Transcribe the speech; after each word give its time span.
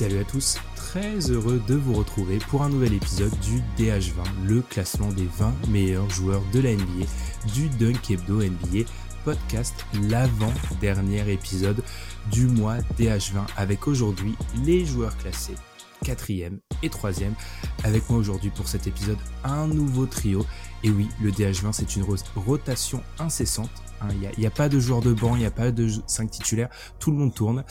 Salut 0.00 0.20
à 0.20 0.24
tous, 0.24 0.56
très 0.76 1.30
heureux 1.30 1.60
de 1.68 1.74
vous 1.74 1.92
retrouver 1.92 2.38
pour 2.48 2.62
un 2.62 2.70
nouvel 2.70 2.94
épisode 2.94 3.38
du 3.40 3.60
DH20, 3.76 4.46
le 4.46 4.62
classement 4.62 5.12
des 5.12 5.28
20 5.36 5.52
meilleurs 5.68 6.08
joueurs 6.08 6.40
de 6.54 6.60
la 6.60 6.72
NBA, 6.72 7.04
du 7.52 7.68
Dunk 7.68 8.10
Hebdo 8.10 8.42
NBA 8.42 8.88
podcast, 9.26 9.84
l'avant-dernier 10.08 11.30
épisode 11.30 11.84
du 12.32 12.46
mois 12.46 12.78
DH20 12.98 13.44
avec 13.58 13.86
aujourd'hui 13.88 14.36
les 14.64 14.86
joueurs 14.86 15.18
classés 15.18 15.56
quatrième 16.04 16.60
et 16.82 16.88
troisième. 16.88 17.34
Avec 17.84 18.08
moi 18.10 18.18
aujourd'hui 18.18 18.50
pour 18.50 18.68
cet 18.68 18.86
épisode, 18.86 19.18
un 19.44 19.66
nouveau 19.66 20.06
trio. 20.06 20.44
Et 20.82 20.90
oui, 20.90 21.08
le 21.20 21.30
DH20, 21.30 21.72
c'est 21.72 21.96
une 21.96 22.04
rotation 22.36 23.02
incessante. 23.18 23.70
Hein. 24.00 24.08
Il 24.12 24.38
n'y 24.38 24.46
a, 24.46 24.50
pas 24.50 24.68
de 24.68 24.78
joueur 24.78 25.00
de 25.00 25.12
banc, 25.12 25.36
il 25.36 25.40
n'y 25.40 25.46
a 25.46 25.50
pas 25.50 25.70
de 25.70 25.88
5 26.06 26.30
titulaires, 26.30 26.70
tout 26.98 27.10
le 27.10 27.18
monde 27.18 27.34
tourne. 27.34 27.64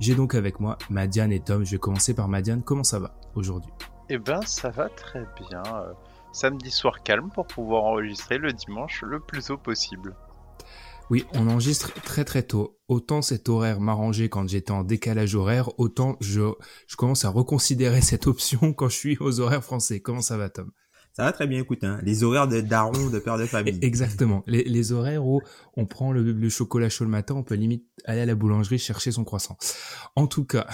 J'ai 0.00 0.14
donc 0.14 0.34
avec 0.34 0.60
moi 0.60 0.78
Madiane 0.90 1.32
et 1.32 1.40
Tom. 1.40 1.64
Je 1.64 1.72
vais 1.72 1.78
commencer 1.78 2.14
par 2.14 2.28
Madiane. 2.28 2.62
Comment 2.62 2.84
ça 2.84 2.98
va 2.98 3.14
aujourd'hui? 3.34 3.72
Eh 4.08 4.18
ben, 4.18 4.40
ça 4.42 4.70
va 4.70 4.88
très 4.88 5.24
bien. 5.48 5.62
Euh, 5.74 5.92
samedi 6.32 6.70
soir 6.70 7.02
calme 7.02 7.30
pour 7.30 7.46
pouvoir 7.46 7.84
enregistrer 7.84 8.38
le 8.38 8.52
dimanche 8.52 9.02
le 9.02 9.20
plus 9.20 9.46
tôt 9.46 9.56
possible. 9.56 10.14
Oui, 11.08 11.24
on 11.34 11.48
enregistre 11.48 11.92
très 12.02 12.24
très 12.24 12.42
tôt. 12.42 12.80
Autant 12.88 13.22
cet 13.22 13.48
horaire 13.48 13.80
m'arrangeait 13.80 14.28
quand 14.28 14.48
j'étais 14.48 14.72
en 14.72 14.82
décalage 14.82 15.36
horaire, 15.36 15.78
autant 15.78 16.16
je, 16.20 16.52
je 16.88 16.96
commence 16.96 17.24
à 17.24 17.28
reconsidérer 17.30 18.00
cette 18.02 18.26
option 18.26 18.72
quand 18.72 18.88
je 18.88 18.96
suis 18.96 19.16
aux 19.20 19.38
horaires 19.38 19.62
français. 19.62 20.00
Comment 20.00 20.20
ça 20.20 20.36
va, 20.36 20.50
Tom? 20.50 20.72
Ça 21.16 21.22
va 21.22 21.32
très 21.32 21.46
bien, 21.46 21.60
écoute, 21.60 21.82
hein. 21.82 21.98
les 22.02 22.24
horaires 22.24 22.46
de 22.46 22.60
daron, 22.60 23.08
de 23.08 23.18
père 23.18 23.38
de 23.38 23.46
famille. 23.46 23.78
Exactement, 23.80 24.42
les, 24.46 24.64
les 24.64 24.92
horaires 24.92 25.24
où 25.24 25.40
on 25.74 25.86
prend 25.86 26.12
le, 26.12 26.20
le, 26.30 26.48
chocolat 26.50 26.90
chaud 26.90 27.04
le 27.04 27.10
matin, 27.10 27.36
on 27.36 27.42
peut 27.42 27.54
limite 27.54 27.86
aller 28.04 28.20
à 28.20 28.26
la 28.26 28.34
boulangerie 28.34 28.78
chercher 28.78 29.12
son 29.12 29.24
croissant. 29.24 29.56
En 30.14 30.26
tout 30.26 30.44
cas, 30.44 30.66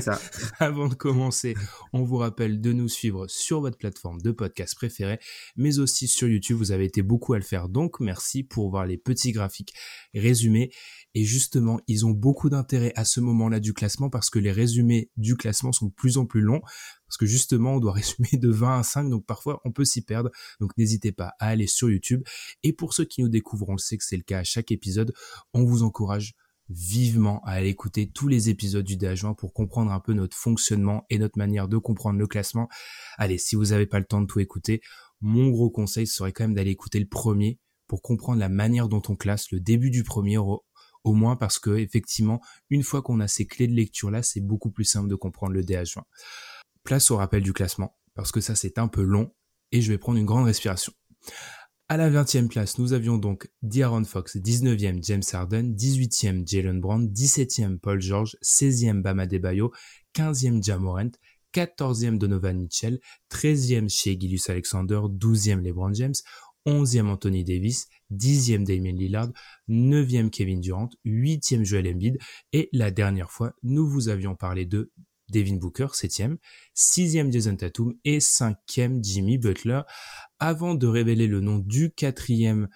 ça. 0.00 0.20
avant 0.60 0.86
de 0.86 0.94
commencer, 0.94 1.56
on 1.92 2.04
vous 2.04 2.18
rappelle 2.18 2.60
de 2.60 2.72
nous 2.72 2.88
suivre 2.88 3.26
sur 3.26 3.62
votre 3.62 3.78
plateforme 3.78 4.20
de 4.20 4.30
podcast 4.30 4.76
préférée, 4.76 5.18
mais 5.56 5.80
aussi 5.80 6.06
sur 6.06 6.28
YouTube. 6.28 6.58
Vous 6.58 6.70
avez 6.70 6.84
été 6.84 7.02
beaucoup 7.02 7.32
à 7.32 7.38
le 7.38 7.44
faire, 7.44 7.68
donc 7.68 7.98
merci 7.98 8.44
pour 8.44 8.70
voir 8.70 8.86
les 8.86 8.96
petits 8.96 9.32
graphiques 9.32 9.74
résumés. 10.14 10.70
Et 11.16 11.24
justement, 11.24 11.80
ils 11.88 12.06
ont 12.06 12.10
beaucoup 12.10 12.48
d'intérêt 12.48 12.92
à 12.94 13.04
ce 13.04 13.18
moment-là 13.18 13.58
du 13.58 13.74
classement 13.74 14.08
parce 14.08 14.30
que 14.30 14.38
les 14.38 14.52
résumés 14.52 15.10
du 15.16 15.34
classement 15.34 15.72
sont 15.72 15.86
de 15.86 15.92
plus 15.92 16.16
en 16.18 16.26
plus 16.26 16.40
longs 16.40 16.62
parce 17.10 17.16
que 17.16 17.26
justement, 17.26 17.74
on 17.74 17.80
doit 17.80 17.92
résumer 18.00 18.30
de 18.34 18.48
20 18.48 18.78
à 18.78 18.82
5, 18.84 19.10
donc 19.10 19.26
parfois 19.26 19.60
on 19.64 19.72
peut 19.72 19.84
s'y 19.84 20.02
perdre. 20.02 20.30
Donc 20.60 20.70
n'hésitez 20.78 21.10
pas 21.10 21.34
à 21.40 21.48
aller 21.48 21.66
sur 21.66 21.90
YouTube. 21.90 22.22
Et 22.62 22.72
pour 22.72 22.94
ceux 22.94 23.04
qui 23.04 23.20
nous 23.20 23.28
découvrent, 23.28 23.68
on 23.68 23.72
le 23.72 23.78
sait 23.78 23.98
que 23.98 24.04
c'est 24.04 24.16
le 24.16 24.22
cas 24.22 24.38
à 24.38 24.44
chaque 24.44 24.70
épisode, 24.70 25.12
on 25.52 25.64
vous 25.64 25.82
encourage 25.82 26.34
vivement 26.68 27.42
à 27.44 27.54
aller 27.54 27.68
écouter 27.68 28.08
tous 28.08 28.28
les 28.28 28.48
épisodes 28.48 28.84
du 28.84 28.96
DH20 28.96 29.34
pour 29.34 29.52
comprendre 29.52 29.90
un 29.90 29.98
peu 29.98 30.12
notre 30.12 30.36
fonctionnement 30.36 31.04
et 31.10 31.18
notre 31.18 31.36
manière 31.36 31.66
de 31.66 31.78
comprendre 31.78 32.20
le 32.20 32.28
classement. 32.28 32.68
Allez, 33.18 33.38
si 33.38 33.56
vous 33.56 33.66
n'avez 33.66 33.86
pas 33.86 33.98
le 33.98 34.04
temps 34.04 34.20
de 34.20 34.26
tout 34.26 34.38
écouter, 34.38 34.80
mon 35.20 35.50
gros 35.50 35.68
conseil 35.68 36.06
serait 36.06 36.30
quand 36.30 36.44
même 36.44 36.54
d'aller 36.54 36.70
écouter 36.70 37.00
le 37.00 37.08
premier 37.08 37.58
pour 37.88 38.02
comprendre 38.02 38.38
la 38.38 38.48
manière 38.48 38.88
dont 38.88 39.02
on 39.08 39.16
classe 39.16 39.50
le 39.50 39.58
début 39.58 39.90
du 39.90 40.04
premier 40.04 40.38
au, 40.38 40.62
moins 41.04 41.34
parce 41.34 41.58
que 41.58 41.76
effectivement, 41.76 42.40
une 42.68 42.84
fois 42.84 43.02
qu'on 43.02 43.18
a 43.18 43.26
ces 43.26 43.46
clés 43.46 43.66
de 43.66 43.74
lecture 43.74 44.12
là, 44.12 44.22
c'est 44.22 44.40
beaucoup 44.40 44.70
plus 44.70 44.84
simple 44.84 45.08
de 45.08 45.16
comprendre 45.16 45.54
le 45.54 45.64
DH20. 45.64 46.02
Place 46.84 47.10
au 47.10 47.16
rappel 47.16 47.42
du 47.42 47.52
classement, 47.52 47.96
parce 48.14 48.32
que 48.32 48.40
ça 48.40 48.54
c'est 48.54 48.78
un 48.78 48.88
peu 48.88 49.02
long, 49.02 49.34
et 49.72 49.80
je 49.80 49.90
vais 49.92 49.98
prendre 49.98 50.18
une 50.18 50.26
grande 50.26 50.46
respiration. 50.46 50.92
À 51.88 51.96
la 51.96 52.08
20e 52.08 52.46
place, 52.46 52.78
nous 52.78 52.92
avions 52.92 53.18
donc 53.18 53.50
D'Aaron 53.62 54.04
Fox, 54.04 54.36
19e 54.36 55.02
James 55.02 55.22
Harden, 55.32 55.74
18e 55.74 56.46
Jalen 56.46 56.78
Brown, 56.80 57.08
17e 57.08 57.78
Paul 57.78 58.00
George, 58.00 58.36
16e 58.42 59.02
Bama 59.02 59.26
Debayo, 59.26 59.72
15e 60.14 60.62
Jamorant, 60.62 61.10
14e 61.52 62.16
Donovan 62.16 62.54
Mitchell, 62.60 63.00
13e 63.32 63.88
chez 63.88 64.16
Gilus 64.20 64.48
Alexander, 64.48 65.00
12e 65.08 65.60
LeBron 65.60 65.92
James, 65.92 66.22
11e 66.64 67.06
Anthony 67.06 67.42
Davis, 67.42 67.88
10e 68.12 68.64
Damien 68.64 68.94
Lillard, 68.94 69.32
9e 69.68 70.30
Kevin 70.30 70.60
Durant, 70.60 70.90
8e 71.04 71.64
Joel 71.64 71.88
Embiid 71.88 72.18
et 72.52 72.68
la 72.72 72.90
dernière 72.90 73.30
fois, 73.30 73.52
nous 73.62 73.88
vous 73.88 74.08
avions 74.08 74.36
parlé 74.36 74.64
de 74.64 74.92
Devin 75.30 75.56
Booker, 75.56 75.88
7e, 75.92 76.36
6e 76.76 77.32
Jason 77.32 77.56
Tatum 77.56 77.94
et 78.04 78.18
5e 78.18 79.02
Jimmy 79.02 79.38
Butler, 79.38 79.82
avant 80.38 80.74
de 80.74 80.86
révéler 80.86 81.26
le 81.26 81.40
nom 81.40 81.58
du 81.58 81.92
quatrième 81.92 82.68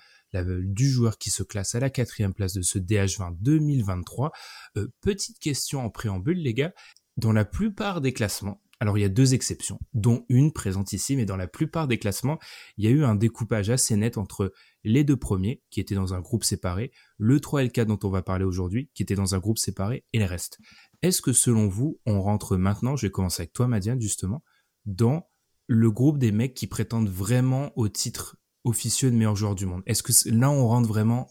du 0.43 0.91
joueur 0.91 1.19
qui 1.19 1.31
se 1.31 1.43
classe 1.43 1.75
à 1.75 1.81
la 1.81 1.91
quatrième 1.91 2.35
place 2.35 2.55
de 2.55 2.63
ce 2.63 2.79
DH20 2.79 3.37
2023. 3.41 4.33
Euh, 4.77 4.89
petite 5.01 5.39
question 5.39 5.85
en 5.85 5.91
préambule, 5.91 6.39
les 6.39 6.55
gars. 6.55 6.73
Dans 7.17 7.33
la 7.33 7.45
plupart 7.45 8.01
des 8.01 8.13
classements, 8.13 8.61
alors 8.81 8.99
il 8.99 9.03
y 9.03 9.05
a 9.05 9.09
deux 9.09 9.35
exceptions, 9.35 9.79
dont 9.93 10.25
une 10.29 10.53
présente 10.53 10.93
ici, 10.93 11.17
mais 11.17 11.27
dans 11.27 11.37
la 11.37 11.47
plupart 11.47 11.87
des 11.87 11.99
classements, 11.99 12.39
il 12.77 12.85
y 12.85 12.89
a 12.89 12.91
eu 12.91 13.05
un 13.05 13.15
découpage 13.15 13.71
assez 13.71 13.95
net 13.97 14.19
entre 14.19 14.53
les 14.83 15.05
deux 15.05 15.17
premiers, 15.17 15.63
qui 15.71 15.81
étaient 15.81 15.95
dans 15.95 16.13
un 16.13 16.21
groupe 16.21 16.45
séparé, 16.45 16.91
le 17.17 17.39
3 17.39 17.63
et 17.63 17.65
le 17.67 17.71
4 17.71 17.87
dont 17.87 17.99
on 18.03 18.11
va 18.11 18.23
parler 18.23 18.45
aujourd'hui, 18.45 18.91
qui 18.95 19.03
étaient 19.03 19.15
dans 19.15 19.35
un 19.35 19.39
groupe 19.39 19.59
séparé, 19.59 20.05
et 20.13 20.19
le 20.19 20.25
reste. 20.25 20.59
Est-ce 21.05 21.21
que 21.21 21.35
selon 21.35 21.69
vous, 21.69 22.01
on 22.07 22.23
rentre 22.23 22.57
maintenant, 22.57 22.97
je 22.97 23.07
vais 23.07 23.11
commencer 23.11 23.43
avec 23.43 23.53
toi 23.53 23.69
Madiane 23.69 24.01
justement, 24.01 24.43
dans 24.87 25.29
le 25.67 25.91
groupe 25.91 26.17
des 26.17 26.33
mecs 26.33 26.55
qui 26.55 26.67
prétendent 26.67 27.11
vraiment 27.11 27.73
au 27.77 27.91
titre 27.91 28.39
officieux 28.65 29.11
de 29.11 29.17
meilleur 29.17 29.37
joueur 29.37 29.55
du 29.55 29.67
monde? 29.67 29.83
Est-ce 29.85 30.03
que 30.03 30.13
là 30.35 30.51
on 30.51 30.67
rentre 30.67 30.89
vraiment 30.89 31.29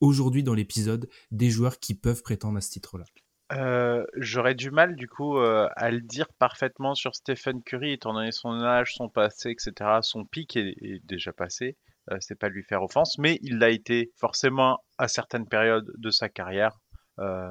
aujourd'hui 0.00 0.42
dans 0.42 0.54
l'épisode 0.54 1.10
des 1.30 1.50
joueurs 1.50 1.78
qui 1.78 1.94
peuvent 1.94 2.22
prétendre 2.22 2.56
à 2.56 2.62
ce 2.62 2.70
titre-là? 2.70 3.04
Euh, 3.52 4.02
J'aurais 4.16 4.54
du 4.54 4.70
mal 4.70 4.96
du 4.96 5.08
coup 5.08 5.36
euh, 5.36 5.68
à 5.76 5.90
le 5.90 6.00
dire 6.00 6.28
parfaitement 6.38 6.94
sur 6.94 7.14
Stephen 7.14 7.62
Curry, 7.62 7.92
étant 7.92 8.14
donné 8.14 8.32
son 8.32 8.62
âge, 8.62 8.94
son 8.94 9.10
passé, 9.10 9.50
etc. 9.50 9.90
Son 10.00 10.24
pic 10.24 10.56
est, 10.56 11.04
déjà 11.04 11.34
passé, 11.34 11.76
euh, 12.10 12.16
c'est 12.20 12.38
pas 12.38 12.48
lui 12.48 12.62
faire 12.62 12.82
offense, 12.82 13.18
mais 13.18 13.38
il 13.42 13.58
l'a 13.58 13.68
été 13.68 14.10
forcément 14.16 14.78
à 14.96 15.06
certaines 15.06 15.46
périodes 15.46 15.92
de 15.98 16.08
sa 16.08 16.30
carrière. 16.30 16.78
Euh, 17.18 17.50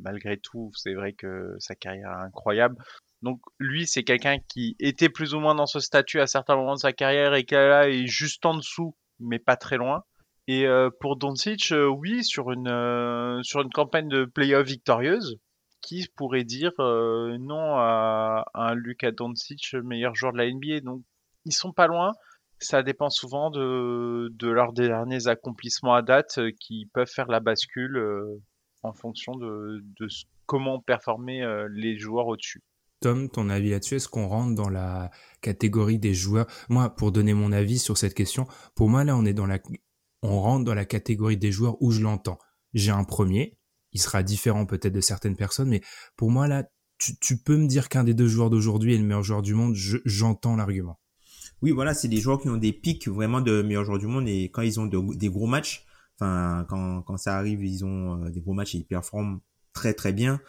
malgré 0.00 0.38
tout, 0.38 0.70
c'est 0.74 0.94
vrai 0.94 1.12
que 1.12 1.56
sa 1.58 1.74
carrière 1.74 2.10
est 2.10 2.26
incroyable. 2.26 2.76
Donc 3.22 3.40
lui, 3.58 3.86
c'est 3.86 4.04
quelqu'un 4.04 4.38
qui 4.48 4.76
était 4.78 5.08
plus 5.08 5.34
ou 5.34 5.40
moins 5.40 5.54
dans 5.54 5.66
ce 5.66 5.80
statut 5.80 6.20
à 6.20 6.26
certains 6.26 6.56
moments 6.56 6.74
de 6.74 6.80
sa 6.80 6.92
carrière 6.92 7.34
et 7.34 7.44
qui 7.44 7.54
est 7.54 8.06
juste 8.06 8.46
en 8.46 8.54
dessous, 8.54 8.96
mais 9.18 9.38
pas 9.38 9.56
très 9.56 9.76
loin. 9.76 10.04
Et 10.46 10.66
euh, 10.66 10.90
pour 11.00 11.16
Doncic, 11.16 11.72
euh, 11.72 11.86
oui, 11.86 12.24
sur 12.24 12.50
une 12.50 13.40
sur 13.42 13.60
une 13.62 13.70
campagne 13.70 14.08
de 14.08 14.24
playoff 14.24 14.66
victorieuse, 14.66 15.38
qui 15.82 16.06
pourrait 16.16 16.44
dire 16.44 16.72
non 16.78 17.76
à, 17.76 18.44
un 18.54 18.74
Luka 18.74 19.10
Doncic 19.12 19.74
meilleur 19.74 20.14
joueur 20.14 20.32
de 20.32 20.38
la 20.38 20.50
NBA. 20.50 20.80
Donc 20.80 21.02
ils 21.44 21.52
sont 21.52 21.72
pas 21.72 21.86
loin. 21.88 22.12
Ça 22.58 22.82
dépend 22.82 23.10
souvent 23.10 23.50
de, 23.50 24.28
de 24.32 24.48
leurs 24.50 24.72
derniers 24.72 25.28
accomplissements 25.28 25.94
à 25.94 26.02
date 26.02 26.38
qui 26.60 26.86
peuvent 26.92 27.10
faire 27.10 27.28
la 27.28 27.40
bascule 27.40 27.98
en 28.82 28.92
fonction 28.92 29.34
de, 29.36 29.84
de 29.98 30.08
comment 30.46 30.80
performer 30.80 31.42
euh, 31.42 31.68
les 31.72 31.98
joueurs 31.98 32.26
au-dessus. 32.26 32.62
Tom, 33.00 33.30
ton 33.30 33.48
avis 33.48 33.70
là-dessus, 33.70 33.96
est-ce 33.96 34.08
qu'on 34.08 34.26
rentre 34.26 34.54
dans 34.54 34.68
la 34.68 35.10
catégorie 35.40 35.98
des 35.98 36.12
joueurs? 36.12 36.46
Moi, 36.68 36.90
pour 36.90 37.12
donner 37.12 37.32
mon 37.32 37.50
avis 37.50 37.78
sur 37.78 37.96
cette 37.96 38.14
question, 38.14 38.46
pour 38.74 38.90
moi 38.90 39.04
là, 39.04 39.16
on 39.16 39.24
est 39.24 39.32
dans 39.32 39.46
la, 39.46 39.58
on 40.22 40.40
rentre 40.40 40.64
dans 40.64 40.74
la 40.74 40.84
catégorie 40.84 41.38
des 41.38 41.50
joueurs 41.50 41.80
où 41.80 41.92
je 41.92 42.02
l'entends. 42.02 42.38
J'ai 42.74 42.90
un 42.90 43.04
premier, 43.04 43.56
il 43.92 44.00
sera 44.00 44.22
différent 44.22 44.66
peut-être 44.66 44.92
de 44.92 45.00
certaines 45.00 45.36
personnes, 45.36 45.70
mais 45.70 45.80
pour 46.16 46.30
moi 46.30 46.46
là, 46.46 46.64
tu, 46.98 47.18
tu 47.18 47.38
peux 47.38 47.56
me 47.56 47.66
dire 47.66 47.88
qu'un 47.88 48.04
des 48.04 48.12
deux 48.12 48.28
joueurs 48.28 48.50
d'aujourd'hui 48.50 48.94
est 48.94 48.98
le 48.98 49.04
meilleur 49.04 49.22
joueur 49.22 49.40
du 49.40 49.54
monde. 49.54 49.74
J'entends 49.74 50.56
l'argument. 50.56 51.00
Oui, 51.62 51.70
voilà, 51.70 51.94
c'est 51.94 52.08
des 52.08 52.20
joueurs 52.20 52.40
qui 52.40 52.48
ont 52.48 52.56
des 52.56 52.72
pics 52.72 53.08
vraiment 53.08 53.40
de 53.40 53.62
meilleurs 53.62 53.84
joueurs 53.84 53.98
du 53.98 54.06
monde 54.06 54.28
et 54.28 54.50
quand 54.50 54.62
ils 54.62 54.78
ont 54.78 54.86
des 54.86 55.28
gros 55.28 55.46
matchs, 55.46 55.86
enfin 56.20 56.66
quand, 56.68 57.02
quand 57.02 57.16
ça 57.16 57.36
arrive, 57.36 57.64
ils 57.64 57.84
ont 57.84 58.28
des 58.28 58.40
gros 58.40 58.52
matchs 58.54 58.74
et 58.74 58.78
ils 58.78 58.86
performent 58.86 59.40
très 59.72 59.94
très 59.94 60.12
bien. 60.12 60.40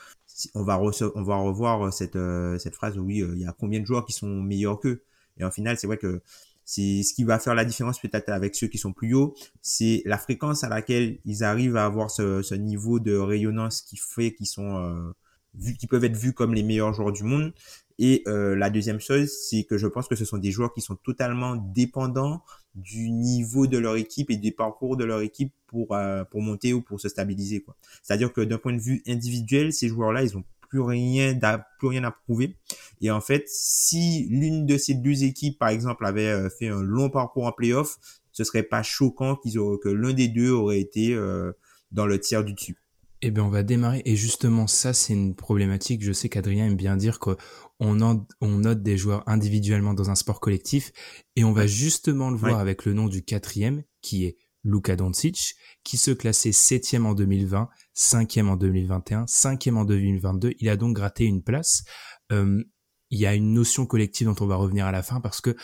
On 0.55 0.63
va 0.63 0.79
on 0.79 1.23
va 1.23 1.35
revoir 1.37 1.93
cette 1.93 2.17
cette 2.59 2.75
phrase 2.75 2.97
où 2.97 3.03
oui, 3.03 3.17
il 3.19 3.39
y 3.39 3.45
a 3.45 3.53
combien 3.53 3.79
de 3.79 3.85
joueurs 3.85 4.05
qui 4.05 4.13
sont 4.13 4.27
meilleurs 4.41 4.79
qu'eux? 4.79 5.03
Et 5.37 5.43
en 5.43 5.51
final, 5.51 5.77
c'est 5.77 5.87
vrai 5.87 5.97
que 5.97 6.21
c'est 6.65 7.03
ce 7.03 7.13
qui 7.13 7.23
va 7.23 7.39
faire 7.39 7.55
la 7.55 7.65
différence 7.65 7.99
peut-être 7.99 8.29
avec 8.29 8.55
ceux 8.55 8.67
qui 8.67 8.77
sont 8.77 8.93
plus 8.93 9.13
hauts, 9.13 9.35
c'est 9.61 10.03
la 10.05 10.17
fréquence 10.17 10.63
à 10.63 10.69
laquelle 10.69 11.19
ils 11.25 11.43
arrivent 11.43 11.75
à 11.75 11.85
avoir 11.85 12.11
ce, 12.11 12.41
ce 12.41 12.55
niveau 12.55 12.99
de 12.99 13.15
rayonnance 13.15 13.81
qui 13.81 13.97
fait 13.97 14.33
qu'ils 14.33 14.47
sont 14.47 14.77
euh, 14.77 15.11
vus, 15.53 15.75
qui 15.75 15.87
peuvent 15.87 16.03
être 16.05 16.15
vus 16.15 16.33
comme 16.33 16.53
les 16.53 16.63
meilleurs 16.63 16.93
joueurs 16.93 17.11
du 17.11 17.23
monde. 17.23 17.53
Et 17.99 18.23
euh, 18.27 18.55
la 18.55 18.69
deuxième 18.69 18.99
chose, 18.99 19.29
c'est 19.29 19.63
que 19.63 19.77
je 19.77 19.87
pense 19.87 20.07
que 20.07 20.15
ce 20.15 20.25
sont 20.25 20.37
des 20.37 20.51
joueurs 20.51 20.73
qui 20.73 20.81
sont 20.81 20.95
totalement 20.95 21.55
dépendants 21.55 22.43
du 22.75 23.09
niveau 23.09 23.67
de 23.67 23.77
leur 23.77 23.95
équipe 23.95 24.29
et 24.29 24.37
des 24.37 24.51
parcours 24.51 24.97
de 24.97 25.03
leur 25.03 25.21
équipe 25.21 25.53
pour 25.67 25.93
euh, 25.93 26.23
pour 26.23 26.41
monter 26.41 26.73
ou 26.73 26.81
pour 26.81 26.99
se 26.99 27.09
stabiliser. 27.09 27.65
C'est-à-dire 28.01 28.31
que 28.31 28.41
d'un 28.41 28.57
point 28.57 28.73
de 28.73 28.81
vue 28.81 29.03
individuel, 29.07 29.73
ces 29.73 29.87
joueurs-là, 29.87 30.23
ils 30.23 30.37
ont 30.37 30.43
plus 30.71 30.79
rien, 30.79 31.37
plus 31.77 31.89
rien 31.89 32.03
à 32.05 32.11
prouver. 32.11 32.55
Et 33.01 33.11
en 33.11 33.19
fait, 33.19 33.43
si 33.47 34.27
l'une 34.29 34.65
de 34.65 34.77
ces 34.77 34.93
deux 34.93 35.23
équipes, 35.23 35.59
par 35.59 35.69
exemple, 35.69 36.05
avait 36.05 36.27
euh, 36.27 36.49
fait 36.49 36.69
un 36.69 36.81
long 36.81 37.09
parcours 37.09 37.45
en 37.45 37.51
playoff, 37.51 37.97
ce 38.31 38.45
serait 38.45 38.63
pas 38.63 38.81
choquant 38.81 39.35
qu'ils 39.35 39.59
que 39.83 39.89
l'un 39.89 40.13
des 40.13 40.29
deux 40.29 40.49
aurait 40.49 40.79
été 40.79 41.13
euh, 41.13 41.51
dans 41.91 42.05
le 42.05 42.19
tiers 42.19 42.45
du 42.45 42.53
dessus. 42.53 42.77
Eh 43.21 43.31
bien, 43.31 43.43
on 43.43 43.49
va 43.49 43.63
démarrer. 43.63 44.01
Et 44.05 44.15
justement, 44.15 44.65
ça, 44.65 44.93
c'est 44.93 45.13
une 45.13 45.35
problématique. 45.35 46.01
Je 46.03 46.13
sais 46.13 46.29
qu'Adrien 46.29 46.65
aime 46.65 46.75
bien 46.75 46.95
dire 46.95 47.19
qu'on 47.19 47.35
on 47.81 47.95
note 47.95 48.83
des 48.83 48.97
joueurs 48.97 49.23
individuellement 49.27 49.93
dans 49.93 50.09
un 50.09 50.15
sport 50.15 50.39
collectif. 50.39 50.91
Et 51.35 51.43
on 51.43 51.51
va 51.51 51.67
justement 51.67 52.29
le 52.29 52.37
voir 52.37 52.59
avec 52.59 52.85
le 52.85 52.93
nom 52.93 53.07
du 53.07 53.23
quatrième, 53.23 53.83
qui 54.01 54.25
est 54.25 54.37
Luka 54.63 54.95
Doncic, 54.95 55.55
qui 55.83 55.97
se 55.97 56.11
classait 56.11 56.51
septième 56.51 57.05
en 57.05 57.13
2020, 57.13 57.69
cinquième 57.93 58.49
en 58.49 58.55
2021, 58.55 59.25
cinquième 59.27 59.77
en 59.77 59.85
2022. 59.85 60.53
Il 60.59 60.69
a 60.69 60.77
donc 60.77 60.95
gratté 60.95 61.25
une 61.25 61.41
place. 61.43 61.83
Euh, 62.31 62.63
il 63.09 63.19
y 63.19 63.25
a 63.25 63.33
une 63.33 63.53
notion 63.53 63.85
collective 63.85 64.27
dont 64.27 64.35
on 64.39 64.47
va 64.47 64.55
revenir 64.55 64.85
à 64.85 64.91
la 64.91 65.03
fin 65.03 65.19
parce 65.19 65.41
que 65.41 65.55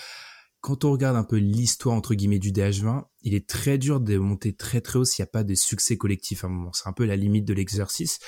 quand 0.62 0.86
on 0.86 0.92
regarde 0.92 1.15
un 1.15 1.24
peu 1.24 1.38
l'histoire 1.38 1.95
entre 1.95 2.15
guillemets 2.15 2.39
du 2.39 2.51
DH20, 2.51 3.06
il 3.21 3.36
est 3.36 3.48
très 3.48 3.77
dur 3.77 4.01
de 4.01 4.18
monter 4.18 4.56
très 4.56 4.81
très 4.81 5.00
haut 5.00 5.06
s'il 5.06 5.24
n'y 5.24 5.27
a 5.27 5.31
pas 5.31 5.44
de 5.44 5.56
succès 5.56 5.98
collectif 5.98 6.44
à 6.44 6.48
un 6.48 6.50
moment. 6.50 6.74
C'est 6.74 6.88
un 6.88 6.94
peu 6.94 7.06
la 7.06 7.15
limite 7.15 7.45
de 7.45 7.54
l'exercice. 7.54 8.19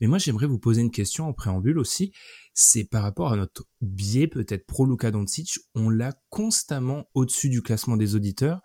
Mais 0.00 0.06
moi 0.06 0.18
j'aimerais 0.18 0.46
vous 0.46 0.58
poser 0.58 0.80
une 0.80 0.90
question 0.90 1.28
en 1.28 1.32
préambule 1.32 1.78
aussi. 1.78 2.12
C'est 2.54 2.84
par 2.84 3.02
rapport 3.02 3.32
à 3.32 3.36
notre 3.36 3.64
biais 3.80 4.28
peut-être 4.28 4.66
pro 4.66 4.86
Luka 4.86 5.10
Doncic, 5.10 5.58
on 5.74 5.90
l'a 5.90 6.12
constamment 6.30 7.04
au-dessus 7.14 7.48
du 7.48 7.62
classement 7.62 7.96
des 7.96 8.14
auditeurs 8.14 8.60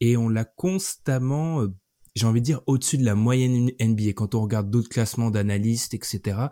et 0.00 0.16
on 0.16 0.28
l'a 0.28 0.44
constamment, 0.44 1.62
euh, 1.62 1.74
j'ai 2.14 2.26
envie 2.26 2.40
de 2.40 2.46
dire, 2.46 2.60
au-dessus 2.66 2.98
de 2.98 3.04
la 3.04 3.14
moyenne 3.14 3.70
NBA. 3.80 4.12
Quand 4.14 4.34
on 4.34 4.42
regarde 4.42 4.70
d'autres 4.70 4.88
classements 4.88 5.30
d'analystes, 5.30 5.94
etc., 5.94 6.46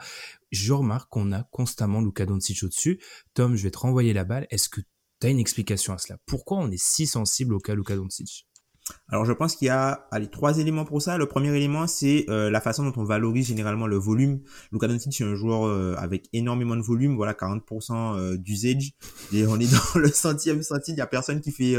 je 0.51 0.73
remarque 0.73 1.11
qu'on 1.11 1.33
a 1.33 1.45
constamment 1.45 2.01
Luka 2.01 2.27
Doncic 2.27 2.63
au-dessus. 2.63 3.01
Tom, 3.35 3.57
je 3.57 3.63
vais 3.63 3.71
te 3.71 3.79
renvoyer 3.79 4.13
la 4.13 4.25
balle. 4.25 4.47
Est-ce 4.51 4.69
que 4.69 4.81
tu 5.21 5.27
as 5.27 5.31
une 5.31 5.39
explication 5.39 5.93
à 5.93 5.99
cela. 5.99 6.19
Pourquoi 6.27 6.59
on 6.59 6.71
est 6.71 6.83
si 6.83 7.07
sensible 7.07 7.55
au 7.55 7.59
cas 7.59 7.75
Luka 7.75 7.97
Doncic? 7.97 8.47
Alors 9.09 9.25
je 9.25 9.33
pense 9.33 9.55
qu'il 9.55 9.67
y 9.67 9.71
a 9.71 10.09
trois 10.33 10.59
éléments 10.59 10.85
pour 10.85 11.01
ça. 11.01 11.17
Le 11.17 11.27
premier 11.27 11.55
élément, 11.57 11.87
c'est 11.87 12.27
euh, 12.29 12.51
la 12.51 12.61
façon 12.61 12.85
dont 12.85 12.93
on 12.97 13.05
valorise 13.05 13.47
généralement 13.47 13.87
le 13.87 13.97
volume. 13.97 14.41
Luka 14.73 14.89
Doncic 14.89 15.15
c'est 15.15 15.25
un 15.25 15.35
joueur 15.37 15.67
euh, 15.67 15.95
avec 15.97 16.29
énormément 16.33 16.77
de 16.77 16.83
volume, 16.83 17.15
voilà 17.15 17.33
40% 17.33 18.17
euh, 18.19 18.37
d'usage. 18.37 18.93
Et 19.33 19.47
on 19.47 19.59
est 19.61 19.71
dans 19.95 20.01
le 20.01 20.09
centième 20.09 20.63
centile, 20.63 20.95
il 20.95 20.99
y 20.99 21.03
a 21.03 21.07
personne 21.07 21.41
qui 21.41 21.53
fait 21.53 21.77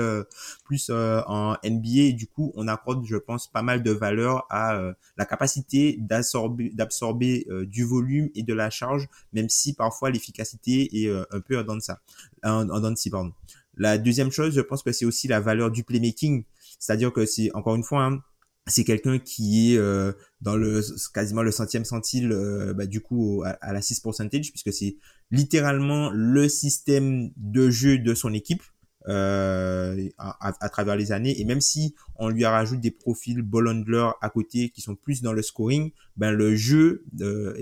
plus 0.64 0.90
en 0.90 1.56
NBA. 1.64 2.00
Et 2.00 2.14
du 2.14 2.28
coup, 2.28 2.52
on 2.56 2.68
accorde, 2.68 3.06
je 3.06 3.18
pense, 3.18 3.52
pas 3.52 3.62
mal 3.62 3.84
de 3.84 3.92
valeur 3.92 4.46
à 4.50 4.80
la 5.18 5.26
capacité 5.26 5.98
d'absorber, 6.00 7.46
du 7.66 7.84
volume 7.84 8.30
et 8.36 8.44
de 8.44 8.54
la 8.54 8.70
charge, 8.70 9.08
même 9.34 9.50
si 9.50 9.74
parfois 9.74 10.10
l'efficacité 10.10 11.04
est 11.04 11.10
un 11.10 11.40
peu 11.42 11.58
en 11.58 11.64
dents 11.64 11.76
de 11.76 11.82
ça, 11.82 12.00
en, 12.44 12.68
pardon. 13.12 13.34
La 13.78 14.00
deuxième 14.00 14.32
chose, 14.32 14.56
je 14.56 14.62
pense 14.62 14.82
que 14.82 14.92
c'est 14.92 15.06
aussi 15.06 15.28
la 15.28 15.40
valeur 15.40 15.70
du 15.70 15.84
playmaking. 15.84 16.44
C'est-à-dire 16.80 17.12
que 17.12 17.26
c'est 17.26 17.52
encore 17.54 17.76
une 17.76 17.84
fois, 17.84 18.06
hein, 18.06 18.22
c'est 18.68 18.84
quelqu'un 18.84 19.18
qui 19.18 19.74
est 19.74 19.78
euh, 19.78 20.12
dans 20.42 20.56
le 20.56 20.82
quasiment 21.14 21.42
le 21.42 21.52
centième 21.52 21.86
centile 21.86 22.32
euh, 22.32 22.74
bah, 22.74 22.86
du 22.86 23.02
coup 23.02 23.44
à, 23.46 23.74
la 23.74 23.82
6 23.82 24.02
percentage 24.02 24.52
puisque 24.52 24.74
c'est 24.74 24.98
littéralement 25.32 26.10
le 26.12 26.48
système 26.50 27.32
de 27.38 27.70
jeu 27.70 27.98
de 27.98 28.14
son 28.14 28.34
équipe 28.34 28.62
euh, 29.08 30.10
à, 30.18 30.70
travers 30.70 30.98
les 30.98 31.14
années 31.14 31.40
et 31.40 31.46
même 31.46 31.62
si 31.62 31.96
on 32.18 32.28
lui 32.28 32.46
rajoute 32.46 32.82
des 32.82 32.92
profils 32.92 33.42
ball 33.42 33.84
à 34.22 34.30
côté 34.30 34.70
qui 34.70 34.82
sont 34.82 34.96
plus 34.96 35.22
dans 35.22 35.32
le 35.32 35.42
scoring 35.42 35.92
ben 36.18 36.32
le 36.32 36.56
jeu 36.56 37.06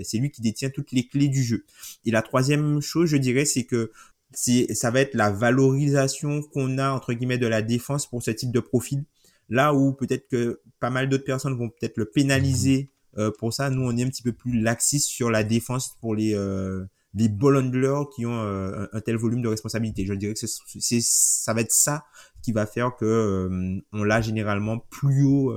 c'est 0.02 0.18
lui 0.18 0.32
qui 0.32 0.42
détient 0.42 0.70
toutes 0.70 0.90
les 0.90 1.06
clés 1.06 1.28
du 1.28 1.44
jeu. 1.44 1.64
Et 2.04 2.10
la 2.10 2.22
troisième 2.22 2.80
chose 2.80 3.08
je 3.08 3.16
dirais 3.16 3.44
c'est 3.44 3.64
que 3.64 3.92
ça 4.36 4.90
va 4.90 5.00
être 5.00 5.14
la 5.14 5.30
valorisation 5.30 6.42
qu'on 6.42 6.78
a 6.78 6.90
entre 6.90 7.12
guillemets 7.12 7.38
de 7.38 7.46
la 7.46 7.62
défense 7.62 8.06
pour 8.06 8.22
ce 8.22 8.30
type 8.30 8.52
de 8.52 8.60
profil. 8.60 9.04
Là 9.48 9.74
où 9.74 9.92
peut-être 9.92 10.28
que 10.28 10.60
pas 10.80 10.90
mal 10.90 11.08
d'autres 11.08 11.24
personnes 11.24 11.56
vont 11.56 11.68
peut-être 11.68 11.96
le 11.96 12.06
pénaliser 12.06 12.90
euh, 13.16 13.30
pour 13.38 13.52
ça, 13.52 13.70
nous 13.70 13.82
on 13.82 13.96
est 13.96 14.04
un 14.04 14.08
petit 14.08 14.22
peu 14.22 14.32
plus 14.32 14.60
laxiste 14.60 15.08
sur 15.08 15.30
la 15.30 15.42
défense 15.44 15.96
pour 16.00 16.14
les 16.14 16.34
euh, 16.34 16.84
les 17.14 17.30
ball 17.30 17.56
handlers 17.56 18.10
qui 18.14 18.26
ont 18.26 18.42
euh, 18.42 18.86
un, 18.92 19.00
tel 19.00 19.16
volume 19.16 19.40
de 19.40 19.48
responsabilité. 19.48 20.04
Je 20.04 20.12
dirais 20.12 20.34
que 20.34 20.40
c'est 20.46 21.00
ça 21.00 21.54
va 21.54 21.62
être 21.62 21.72
ça 21.72 22.04
qui 22.42 22.52
va 22.52 22.66
faire 22.66 22.94
que 22.94 23.06
euh, 23.06 23.80
on 23.92 24.04
l'a 24.04 24.20
généralement 24.20 24.78
plus 24.90 25.24
haut 25.24 25.54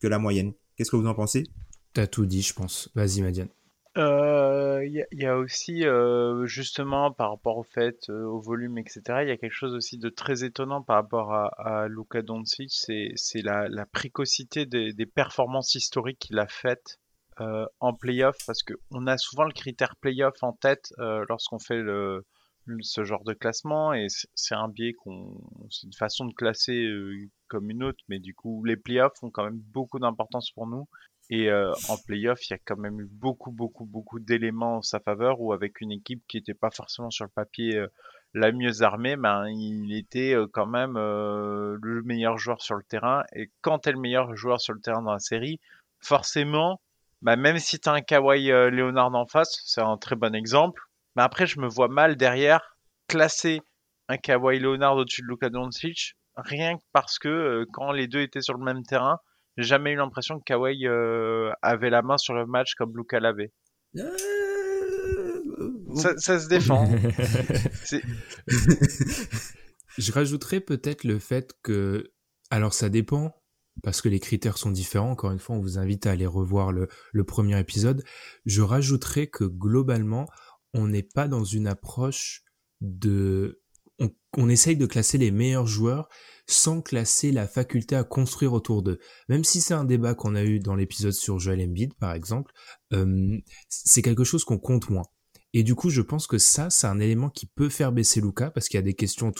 que 0.00 0.06
la 0.06 0.18
moyenne. 0.18 0.52
Qu'est-ce 0.76 0.90
que 0.90 0.96
vous 0.96 1.06
en 1.06 1.14
pensez? 1.14 1.44
T'as 1.94 2.06
tout 2.06 2.26
dit, 2.26 2.42
je 2.42 2.52
pense. 2.52 2.90
Vas-y, 2.94 3.22
Madiane. 3.22 3.55
Euh, 3.96 4.84
il 4.84 5.06
y, 5.12 5.26
a 5.26 5.36
aussi, 5.36 5.86
euh, 5.86 6.44
justement, 6.44 7.12
par 7.12 7.30
rapport 7.30 7.56
au 7.56 7.62
fait, 7.62 8.10
euh, 8.10 8.24
au 8.24 8.40
volume, 8.40 8.76
etc., 8.76 9.00
il 9.22 9.28
y 9.28 9.30
a 9.30 9.38
quelque 9.38 9.54
chose 9.54 9.74
aussi 9.74 9.96
de 9.96 10.10
très 10.10 10.44
étonnant 10.44 10.82
par 10.82 10.96
rapport 10.96 11.32
à, 11.32 11.46
à 11.56 11.88
Luka 11.88 12.20
c'est, 12.68 13.42
la, 13.42 13.86
précocité 13.86 14.66
des, 14.66 15.06
performances 15.06 15.74
historiques 15.74 16.18
qu'il 16.18 16.38
a 16.38 16.46
faites 16.46 16.98
en 17.38 17.92
playoff, 17.92 18.36
parce 18.46 18.62
que 18.62 18.74
on 18.90 19.06
a 19.06 19.18
souvent 19.18 19.44
le 19.44 19.52
critère 19.52 19.96
playoff 19.96 20.42
en 20.42 20.52
tête 20.52 20.92
lorsqu'on 20.98 21.58
fait 21.58 21.82
ce 22.80 23.04
genre 23.04 23.24
de 23.24 23.32
classement, 23.32 23.94
et 23.94 24.08
c'est 24.34 24.54
un 24.54 24.68
biais 24.68 24.92
qu'on, 24.92 25.38
c'est 25.70 25.86
une 25.86 25.92
façon 25.94 26.26
de 26.26 26.34
classer 26.34 26.86
comme 27.48 27.70
une 27.70 27.82
autre, 27.82 28.02
mais 28.08 28.18
du 28.18 28.34
coup, 28.34 28.62
les 28.64 28.76
playoffs 28.76 29.22
ont 29.22 29.30
quand 29.30 29.44
même 29.44 29.60
beaucoup 29.72 29.98
d'importance 29.98 30.50
pour 30.50 30.66
nous. 30.66 30.86
Et 31.28 31.50
euh, 31.50 31.72
en 31.88 31.96
playoff, 31.96 32.48
il 32.48 32.52
y 32.52 32.54
a 32.54 32.58
quand 32.64 32.76
même 32.76 33.00
eu 33.00 33.08
beaucoup, 33.10 33.50
beaucoup, 33.50 33.84
beaucoup 33.84 34.20
d'éléments 34.20 34.76
en 34.76 34.82
sa 34.82 35.00
faveur 35.00 35.40
où 35.40 35.52
avec 35.52 35.80
une 35.80 35.90
équipe 35.90 36.22
qui 36.28 36.36
n'était 36.36 36.54
pas 36.54 36.70
forcément 36.70 37.10
sur 37.10 37.24
le 37.24 37.30
papier 37.30 37.76
euh, 37.76 37.88
la 38.34 38.52
mieux 38.52 38.82
armée, 38.82 39.16
ben, 39.16 39.48
il 39.48 39.96
était 39.96 40.34
euh, 40.34 40.46
quand 40.52 40.66
même 40.66 40.94
le 40.94 42.02
meilleur 42.04 42.38
joueur 42.38 42.60
sur 42.62 42.76
le 42.76 42.82
terrain. 42.84 43.24
Et 43.34 43.50
quand 43.60 43.80
tu 43.80 43.88
es 43.88 43.92
le 43.92 43.98
meilleur 43.98 44.36
joueur 44.36 44.60
sur 44.60 44.74
le 44.74 44.80
terrain 44.80 45.02
dans 45.02 45.12
la 45.12 45.18
série, 45.18 45.58
forcément, 46.00 46.80
ben, 47.22 47.36
même 47.36 47.58
si 47.58 47.80
tu 47.80 47.88
as 47.88 47.92
un 47.92 48.02
Kawhi 48.02 48.48
Leonard 48.48 49.14
en 49.14 49.26
face, 49.26 49.62
c'est 49.64 49.80
un 49.80 49.96
très 49.96 50.16
bon 50.16 50.34
exemple. 50.34 50.82
Mais 51.16 51.22
après, 51.22 51.46
je 51.46 51.58
me 51.60 51.66
vois 51.66 51.88
mal 51.88 52.16
derrière 52.16 52.76
classer 53.08 53.62
un 54.08 54.18
Kawhi 54.18 54.60
Leonard 54.60 54.96
au-dessus 54.96 55.22
de 55.22 55.28
Luka 55.28 55.48
Doncic, 55.48 56.14
rien 56.36 56.76
que 56.76 56.82
parce 56.92 57.18
que 57.18 57.64
quand 57.72 57.90
les 57.90 58.06
deux 58.06 58.20
étaient 58.20 58.42
sur 58.42 58.54
le 58.54 58.64
même 58.64 58.82
terrain, 58.84 59.18
j'ai 59.56 59.64
jamais 59.64 59.92
eu 59.92 59.96
l'impression 59.96 60.38
que 60.38 60.44
Kawhi 60.44 60.86
euh, 60.86 61.50
avait 61.62 61.90
la 61.90 62.02
main 62.02 62.18
sur 62.18 62.34
le 62.34 62.46
match 62.46 62.74
comme 62.74 62.96
Luka 62.96 63.20
l'avait. 63.20 63.52
Euh, 63.96 64.10
ça, 65.94 66.16
ça, 66.18 66.38
se 66.38 66.48
défend. 66.48 66.86
Je 69.98 70.12
rajouterais 70.12 70.60
peut-être 70.60 71.04
le 71.04 71.18
fait 71.18 71.54
que, 71.62 72.12
alors 72.50 72.74
ça 72.74 72.90
dépend, 72.90 73.34
parce 73.82 74.02
que 74.02 74.10
les 74.10 74.20
critères 74.20 74.58
sont 74.58 74.70
différents. 74.70 75.10
Encore 75.10 75.32
une 75.32 75.38
fois, 75.38 75.56
on 75.56 75.60
vous 75.60 75.78
invite 75.78 76.06
à 76.06 76.10
aller 76.10 76.26
revoir 76.26 76.72
le, 76.72 76.88
le 77.12 77.24
premier 77.24 77.58
épisode. 77.58 78.04
Je 78.44 78.60
rajouterais 78.60 79.28
que 79.28 79.44
globalement, 79.44 80.26
on 80.74 80.86
n'est 80.88 81.02
pas 81.02 81.28
dans 81.28 81.44
une 81.44 81.66
approche 81.66 82.42
de, 82.82 83.62
on, 83.98 84.10
on 84.36 84.48
essaye 84.48 84.76
de 84.76 84.86
classer 84.86 85.18
les 85.18 85.30
meilleurs 85.30 85.66
joueurs 85.66 86.08
sans 86.46 86.80
classer 86.80 87.32
la 87.32 87.48
faculté 87.48 87.96
à 87.96 88.04
construire 88.04 88.52
autour 88.52 88.82
d'eux. 88.82 88.98
Même 89.28 89.44
si 89.44 89.60
c'est 89.60 89.74
un 89.74 89.84
débat 89.84 90.14
qu'on 90.14 90.34
a 90.34 90.44
eu 90.44 90.60
dans 90.60 90.76
l'épisode 90.76 91.12
sur 91.12 91.38
Joel 91.38 91.60
Embiid, 91.60 91.94
par 91.94 92.12
exemple, 92.12 92.52
euh, 92.92 93.36
c'est 93.68 94.02
quelque 94.02 94.24
chose 94.24 94.44
qu'on 94.44 94.58
compte 94.58 94.88
moins. 94.90 95.06
Et 95.52 95.62
du 95.62 95.74
coup, 95.74 95.88
je 95.88 96.02
pense 96.02 96.26
que 96.26 96.36
ça, 96.38 96.68
c'est 96.68 96.86
un 96.86 97.00
élément 97.00 97.30
qui 97.30 97.46
peut 97.46 97.70
faire 97.70 97.90
baisser 97.90 98.20
Luca, 98.20 98.50
parce 98.50 98.68
qu'il 98.68 98.76
y 98.76 98.78
a 98.78 98.82
des 98.82 98.94
questions 98.94 99.32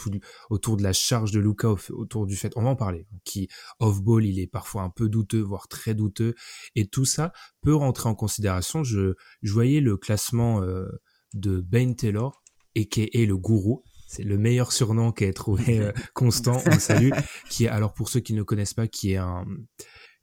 autour 0.49 0.77
de 0.79 0.83
la 0.83 0.95
charge 0.95 1.31
de 1.31 1.41
Luca, 1.41 1.75
autour 1.91 2.27
du 2.27 2.37
fait, 2.37 2.53
on 2.57 2.63
va 2.63 2.71
en 2.71 2.77
parler, 2.77 3.07
hein, 3.13 3.19
qui 3.25 3.49
off-ball, 3.81 4.25
il 4.25 4.41
est 4.41 4.47
parfois 4.47 4.83
un 4.83 4.89
peu 4.89 5.11
douteux, 5.11 5.43
voire 5.43 5.69
très 5.69 5.95
douteux, 5.95 6.35
et 6.75 6.89
tout 6.89 7.05
ça 7.05 7.33
peut 7.61 7.75
rentrer 7.75 8.09
en 8.09 8.15
considération. 8.15 8.83
Je, 8.83 9.13
je 9.43 9.53
voyais 9.53 9.81
le 9.81 9.99
classement 9.99 10.63
euh, 10.63 10.87
de 11.35 11.61
Ben 11.61 11.95
Taylor, 11.95 12.43
et 12.75 12.89
qui 12.89 13.11
est 13.13 13.27
le 13.27 13.37
gourou, 13.37 13.83
c'est 14.07 14.23
le 14.23 14.39
meilleur 14.39 14.73
surnom 14.73 15.13
qui 15.13 15.25
est 15.25 15.33
trouvé 15.33 15.81
euh, 15.81 15.93
constant, 16.15 16.63
on 16.67 16.79
salue, 16.79 17.11
qui 17.51 17.65
est, 17.65 17.69
alors 17.69 17.93
pour 17.93 18.09
ceux 18.09 18.21
qui 18.21 18.35
ne 18.35 18.43
connaissent 18.43 18.75
pas, 18.75 18.87
qui 18.87 19.13
est 19.13 19.17
un, 19.17 19.45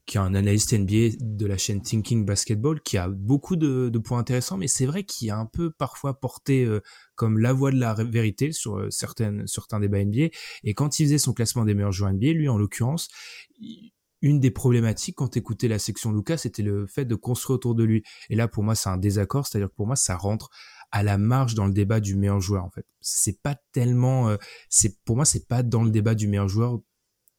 qui 0.05 0.17
est 0.17 0.19
un 0.19 0.35
analyste 0.35 0.73
NBA 0.73 1.17
de 1.19 1.45
la 1.45 1.57
chaîne 1.57 1.81
Thinking 1.81 2.25
Basketball, 2.25 2.81
qui 2.81 2.97
a 2.97 3.07
beaucoup 3.07 3.55
de, 3.55 3.89
points 4.03 4.19
intéressants, 4.19 4.57
mais 4.57 4.67
c'est 4.67 4.85
vrai 4.85 5.03
qu'il 5.03 5.29
a 5.31 5.37
un 5.37 5.45
peu 5.45 5.71
parfois 5.71 6.19
porté 6.19 6.65
euh, 6.65 6.81
comme 7.15 7.39
la 7.39 7.53
voix 7.53 7.71
de 7.71 7.79
la 7.79 7.93
vérité 7.93 8.51
sur 8.51 8.77
euh, 8.77 8.89
certaines, 8.89 9.47
certains 9.47 9.79
débats 9.79 10.03
NBA. 10.03 10.27
Et 10.63 10.73
quand 10.73 10.99
il 10.99 11.05
faisait 11.05 11.17
son 11.17 11.33
classement 11.33 11.63
des 11.63 11.73
meilleurs 11.73 11.91
joueurs 11.91 12.11
NBA, 12.11 12.33
lui 12.33 12.49
en 12.49 12.57
l'occurrence, 12.57 13.07
une 14.21 14.39
des 14.39 14.51
problématiques 14.51 15.15
quand 15.15 15.37
écoutait 15.37 15.67
la 15.67 15.79
section 15.79 16.11
Lucas, 16.11 16.37
c'était 16.37 16.63
le 16.63 16.87
fait 16.87 17.05
de 17.05 17.15
construire 17.15 17.55
autour 17.55 17.75
de 17.75 17.83
lui. 17.83 18.03
Et 18.29 18.35
là, 18.35 18.47
pour 18.47 18.63
moi, 18.63 18.75
c'est 18.75 18.89
un 18.89 18.97
désaccord, 18.97 19.45
c'est-à-dire 19.45 19.69
que 19.69 19.75
pour 19.75 19.87
moi, 19.87 19.97
ça 19.97 20.15
rentre 20.15 20.49
à 20.93 21.01
la 21.01 21.17
marge 21.17 21.55
dans 21.55 21.65
le 21.65 21.73
débat 21.73 21.99
du 21.99 22.15
meilleur 22.15 22.39
joueur 22.39 22.63
en 22.63 22.69
fait. 22.69 22.85
C'est 23.01 23.41
pas 23.41 23.55
tellement, 23.71 24.29
euh, 24.29 24.37
c'est 24.69 25.03
pour 25.03 25.15
moi, 25.15 25.25
c'est 25.25 25.47
pas 25.47 25.63
dans 25.63 25.83
le 25.83 25.89
débat 25.89 26.13
du 26.13 26.27
meilleur 26.27 26.47
joueur 26.47 26.79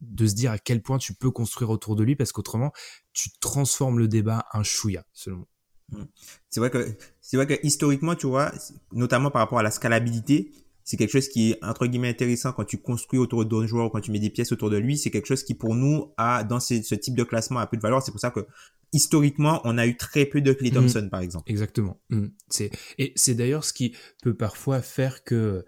de 0.01 0.27
se 0.27 0.35
dire 0.35 0.51
à 0.51 0.59
quel 0.59 0.83
point 0.83 0.99
tu 0.99 1.15
peux 1.15 1.31
construire 1.31 1.71
autour 1.71 1.95
de 1.95 2.03
lui 2.03 2.17
parce 2.17 2.33
qu'autrement 2.33 2.73
tu 3.13 3.31
transformes 3.39 4.01
le 4.01 4.09
débat 4.09 4.45
un 4.53 4.65
chouïa 4.65 5.07
selon 5.13 5.39
moi. 5.39 5.47
Mmh. 5.91 6.05
C'est 6.51 6.61
vrai 6.61 6.71
que 6.71 6.97
c'est 7.21 7.37
vrai 7.37 7.47
que 7.47 7.55
historiquement 7.65 8.17
tu 8.17 8.27
vois 8.27 8.53
notamment 8.91 9.31
par 9.31 9.41
rapport 9.41 9.61
à 9.61 9.63
la 9.63 9.71
scalabilité 9.71 10.51
c'est 10.85 10.97
quelque 10.97 11.11
chose 11.11 11.29
qui 11.29 11.53
est 11.53 11.65
entre 11.65 11.87
guillemets 11.87 12.11
intéressant 12.11 12.53
quand 12.53 12.65
tu 12.65 12.79
construis 12.79 13.19
autour 13.19 13.45
d'un 13.45 13.67
joueur 13.67 13.91
quand 13.91 14.01
tu 14.01 14.11
mets 14.11 14.19
des 14.19 14.31
pièces 14.31 14.53
autour 14.53 14.71
de 14.71 14.77
lui 14.77 14.97
c'est 14.97 15.11
quelque 15.11 15.27
chose 15.27 15.43
qui 15.43 15.55
pour 15.55 15.75
nous 15.75 16.13
a 16.17 16.45
dans 16.45 16.61
ce, 16.61 16.75
type 16.95 17.15
de 17.15 17.25
classement 17.25 17.61
a 17.61 17.67
peu 17.67 17.77
de 17.77 17.83
valeur 17.83 18.03
c'est 18.03 18.13
pour 18.13 18.21
ça 18.21 18.31
que 18.31 18.47
historiquement 18.93 19.61
on 19.65 19.79
a 19.79 19.87
eu 19.87 19.97
très 19.97 20.27
peu 20.27 20.41
de 20.41 20.53
Clay 20.53 20.71
mmh. 20.71 20.75
Thompson 20.75 21.09
par 21.11 21.21
exemple 21.21 21.51
exactement 21.51 22.01
mmh. 22.11 22.27
c'est 22.49 22.71
et 22.99 23.13
c'est 23.17 23.35
d'ailleurs 23.35 23.65
ce 23.65 23.73
qui 23.73 23.97
peut 24.23 24.35
parfois 24.35 24.83
faire 24.83 25.25
que 25.25 25.65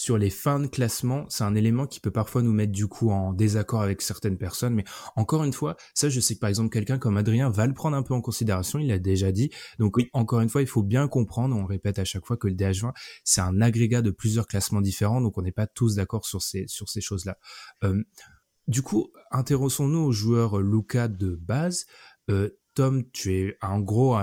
sur 0.00 0.16
les 0.16 0.30
fins 0.30 0.58
de 0.58 0.66
classement, 0.66 1.26
c'est 1.28 1.44
un 1.44 1.54
élément 1.54 1.86
qui 1.86 2.00
peut 2.00 2.10
parfois 2.10 2.40
nous 2.40 2.54
mettre 2.54 2.72
du 2.72 2.86
coup 2.86 3.10
en 3.10 3.34
désaccord 3.34 3.82
avec 3.82 4.00
certaines 4.00 4.38
personnes. 4.38 4.72
Mais 4.72 4.84
encore 5.14 5.44
une 5.44 5.52
fois, 5.52 5.76
ça, 5.92 6.08
je 6.08 6.20
sais 6.20 6.36
que 6.36 6.40
par 6.40 6.48
exemple 6.48 6.70
quelqu'un 6.70 6.96
comme 6.96 7.18
Adrien 7.18 7.50
va 7.50 7.66
le 7.66 7.74
prendre 7.74 7.98
un 7.98 8.02
peu 8.02 8.14
en 8.14 8.22
considération. 8.22 8.78
Il 8.78 8.86
l'a 8.86 8.98
déjà 8.98 9.30
dit. 9.30 9.50
Donc 9.78 9.98
oui, 9.98 10.08
encore 10.14 10.40
une 10.40 10.48
fois, 10.48 10.62
il 10.62 10.66
faut 10.66 10.82
bien 10.82 11.06
comprendre. 11.06 11.54
On 11.54 11.66
répète 11.66 11.98
à 11.98 12.06
chaque 12.06 12.24
fois 12.24 12.38
que 12.38 12.48
le 12.48 12.54
DH20 12.54 12.92
c'est 13.24 13.42
un 13.42 13.60
agrégat 13.60 14.00
de 14.00 14.10
plusieurs 14.10 14.46
classements 14.46 14.80
différents. 14.80 15.20
Donc 15.20 15.36
on 15.36 15.42
n'est 15.42 15.52
pas 15.52 15.66
tous 15.66 15.96
d'accord 15.96 16.24
sur 16.24 16.40
ces 16.40 16.64
sur 16.66 16.88
ces 16.88 17.02
choses-là. 17.02 17.36
Euh, 17.84 18.02
du 18.68 18.80
coup, 18.80 19.12
intéressons-nous 19.32 19.98
au 19.98 20.12
joueur 20.12 20.60
Luca 20.60 21.08
de 21.08 21.38
base. 21.42 21.84
Euh, 22.30 22.48
Tom, 22.74 23.08
tu 23.10 23.34
es 23.34 23.56
en 23.62 23.80
gros 23.80 24.16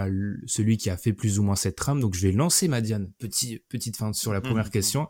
celui 0.46 0.78
qui 0.78 0.90
a 0.90 0.98
fait 0.98 1.14
plus 1.14 1.40
ou 1.40 1.44
moins 1.44 1.56
cette 1.56 1.76
trame, 1.76 2.00
donc 2.00 2.14
je 2.14 2.28
vais 2.28 2.32
lancer 2.32 2.68
ma 2.68 2.82
Diane. 2.82 3.12
Petit, 3.20 3.60
petite 3.70 3.98
fin 3.98 4.14
sur 4.14 4.34
la 4.34 4.42
première 4.42 4.68
mmh. 4.68 4.72
question. 4.72 5.08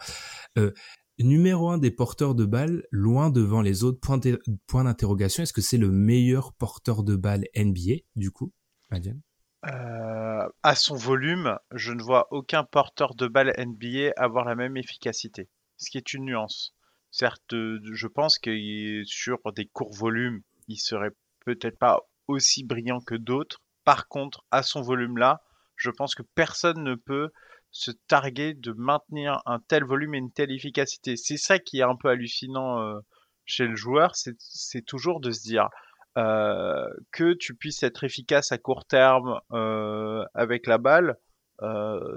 Euh, 0.58 0.72
numéro 1.20 1.70
un 1.70 1.78
des 1.78 1.92
porteurs 1.92 2.36
de 2.36 2.46
balles, 2.46 2.84
loin 2.92 3.30
devant 3.30 3.62
les 3.62 3.84
autres, 3.84 4.00
point 4.00 4.84
d'interrogation. 4.84 5.44
Est-ce 5.44 5.54
que 5.54 5.62
c'est 5.62 5.78
le 5.78 5.92
meilleur 5.92 6.54
porteur 6.54 7.04
de 7.04 7.16
balles 7.16 7.46
NBA, 7.56 8.04
du 8.16 8.32
coup, 8.32 8.52
Madiane 8.92 9.22
euh, 9.66 10.48
À 10.64 10.76
son 10.76 10.96
volume, 10.96 11.58
je 11.74 11.94
ne 11.94 12.02
vois 12.02 12.28
aucun 12.32 12.64
porteur 12.64 13.16
de 13.16 13.28
balles 13.28 13.54
NBA 13.58 14.12
avoir 14.16 14.46
la 14.46 14.56
même 14.56 14.78
efficacité, 14.78 15.50
ce 15.78 15.90
qui 15.90 15.98
est 15.98 16.14
une 16.14 16.26
nuance. 16.26 16.76
Certes, 17.12 17.52
je 17.52 18.08
pense 18.08 18.38
que 18.38 19.04
sur 19.06 19.40
des 19.56 19.66
courts 19.66 19.94
volumes, 19.94 20.42
il 20.68 20.78
serait 20.78 21.12
peut-être 21.46 21.80
pas 21.80 22.02
aussi 22.28 22.64
brillant 22.64 23.00
que 23.00 23.16
d'autres. 23.16 23.62
Par 23.84 24.08
contre, 24.08 24.44
à 24.52 24.64
son 24.64 24.82
volume-là, 24.82 25.42
je 25.76 25.90
pense 25.92 26.16
que 26.16 26.24
personne 26.36 26.84
ne 26.84 26.96
peut 26.96 27.32
se 27.72 27.92
targuer 28.08 28.54
de 28.54 28.74
maintenir 28.74 29.42
un 29.46 29.60
tel 29.60 29.84
volume 29.84 30.16
et 30.16 30.18
une 30.18 30.32
telle 30.32 30.52
efficacité. 30.52 31.16
C'est 31.16 31.38
ça 31.38 31.60
qui 31.60 31.80
est 31.80 31.84
un 31.84 31.96
peu 31.96 32.10
hallucinant 32.10 32.80
euh, 32.80 33.00
chez 33.46 33.68
le 33.68 33.76
joueur, 33.76 34.14
c'est 34.16 34.86
toujours 34.86 35.20
de 35.22 35.32
se 35.32 35.44
dire 35.44 35.70
euh, 36.18 36.90
que 37.12 37.34
tu 37.34 37.56
puisses 37.56 37.84
être 37.84 38.04
efficace 38.04 38.52
à 38.52 38.58
court 38.58 38.86
terme 38.86 39.40
euh, 39.54 40.26
avec 40.34 40.68
la 40.68 40.78
balle. 40.78 41.18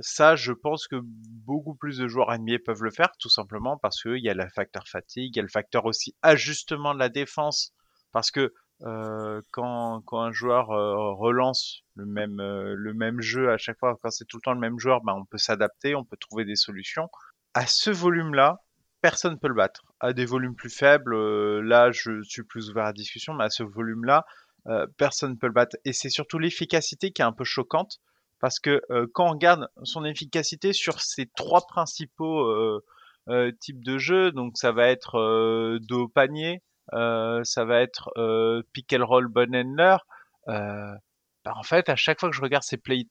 ça, 0.01 0.35
je 0.35 0.53
pense 0.53 0.89
que 0.89 0.97
beaucoup 1.03 1.75
plus 1.75 1.99
de 1.99 2.09
joueurs 2.09 2.37
NBA 2.37 2.59
peuvent 2.65 2.83
le 2.83 2.91
faire, 2.91 3.13
tout 3.19 3.29
simplement 3.29 3.77
parce 3.77 4.03
qu'il 4.03 4.19
y 4.19 4.29
a 4.29 4.35
le 4.35 4.49
facteur 4.49 4.89
fatigue, 4.89 5.37
il 5.37 5.37
y 5.37 5.41
a 5.41 5.43
le 5.43 5.49
facteur 5.49 5.85
aussi 5.85 6.17
ajustement 6.23 6.95
de 6.95 6.99
la 6.99 7.09
défense, 7.09 7.73
parce 8.13 8.31
que 8.31 8.53
euh, 8.83 9.43
quand, 9.51 10.03
un 10.13 10.33
joueur 10.33 10.71
euh, 10.71 11.13
relance 11.13 11.83
le 11.97 12.07
même, 12.07 12.41
euh, 12.41 12.75
le 12.75 12.95
même 12.95 13.21
jeu 13.21 13.51
à 13.51 13.59
chaque 13.59 13.79
fois, 13.79 13.99
quand 14.03 14.11
c'est 14.11 14.25
tout 14.25 14.39
le 14.39 14.43
temps 14.43 14.55
le 14.55 14.61
même 14.61 14.79
joueur, 14.79 15.03
ben, 15.03 15.13
on 15.15 15.25
peut 15.27 15.39
s'adapter, 15.39 15.95
on 15.95 16.05
peut 16.05 16.17
trouver 16.17 16.45
des 16.45 16.57
solutions. 16.57 17.11
À 17.53 17.67
ce 17.67 17.91
volume-là, 17.91 18.63
personne 19.03 19.33
ne 19.33 19.39
peut 19.39 19.49
le 19.49 19.55
battre. 19.55 19.83
À 20.01 20.15
des 20.15 20.25
volumes 20.25 20.55
plus 20.55 20.71
faibles, 20.71 21.15
là, 21.61 21.91
je 21.91 22.23
suis 22.23 22.43
plus 22.43 22.71
ouvert 22.71 22.85
à 22.85 22.89
la 22.89 22.93
discussion, 22.93 23.35
mais 23.35 23.45
à 23.45 23.51
ce 23.51 23.63
volume-là, 23.63 24.25
personne 24.97 25.33
ne 25.33 25.37
peut 25.37 25.49
le 25.49 25.53
battre. 25.53 25.77
Et 25.85 25.93
c'est 25.93 26.11
surtout 26.11 26.39
l'efficacité 26.39 27.11
qui 27.11 27.23
est 27.23 27.25
un 27.25 27.33
peu 27.33 27.45
choquante, 27.45 27.99
parce 28.41 28.61
que 28.61 28.81
quand 29.13 29.27
on 29.27 29.31
regarde 29.33 29.69
son 29.83 30.05
efficacité 30.05 30.73
sur 30.73 31.01
ces 31.01 31.27
trois 31.35 31.67
principaux 31.67 32.81
types 33.59 33.83
de 33.83 33.99
jeux, 33.99 34.33
donc 34.33 34.57
ça 34.57 34.71
va 34.71 34.89
être 34.89 35.79
dos 35.81 36.03
au 36.03 36.09
panier, 36.09 36.63
ça 36.93 37.65
va 37.65 37.81
être 37.81 38.11
euh, 38.17 38.63
pick 38.73 38.93
and 38.93 39.05
roll. 39.05 39.31
Euh, 40.49 40.95
bah, 41.45 41.53
en 41.57 41.63
fait, 41.63 41.89
à 41.89 41.97
chaque 41.97 42.21
fois 42.21 42.31
que 42.31 42.37
je 42.37 42.43
regarde 42.43 42.63
ces 42.63 42.77
play 42.77 43.07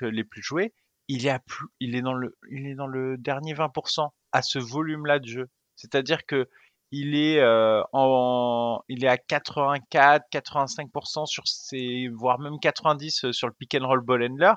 les 0.00 0.24
plus 0.24 0.42
joués, 0.42 0.72
il 1.08 1.26
est, 1.26 1.30
à 1.30 1.38
plus, 1.38 1.66
il 1.80 1.96
est 1.96 2.02
dans 2.02 2.14
le, 2.14 2.36
il 2.50 2.66
est 2.66 2.74
dans 2.74 2.86
le 2.86 3.18
dernier 3.18 3.54
20% 3.54 4.08
à 4.32 4.42
ce 4.42 4.58
volume-là 4.58 5.18
de 5.18 5.26
jeu. 5.26 5.48
C'est-à-dire 5.76 6.24
que 6.26 6.48
il 6.90 7.16
est 7.16 7.40
euh, 7.40 7.82
en, 7.92 8.80
il 8.88 9.04
est 9.04 9.08
à 9.08 9.18
84, 9.18 10.24
85% 10.32 11.26
sur 11.26 11.46
ces, 11.46 12.08
voire 12.08 12.38
même 12.38 12.54
90% 12.54 13.32
sur 13.32 13.48
le 13.48 13.52
pick 13.52 13.74
and 13.74 13.86
roll 13.86 14.00
ball 14.00 14.22
handler, 14.22 14.52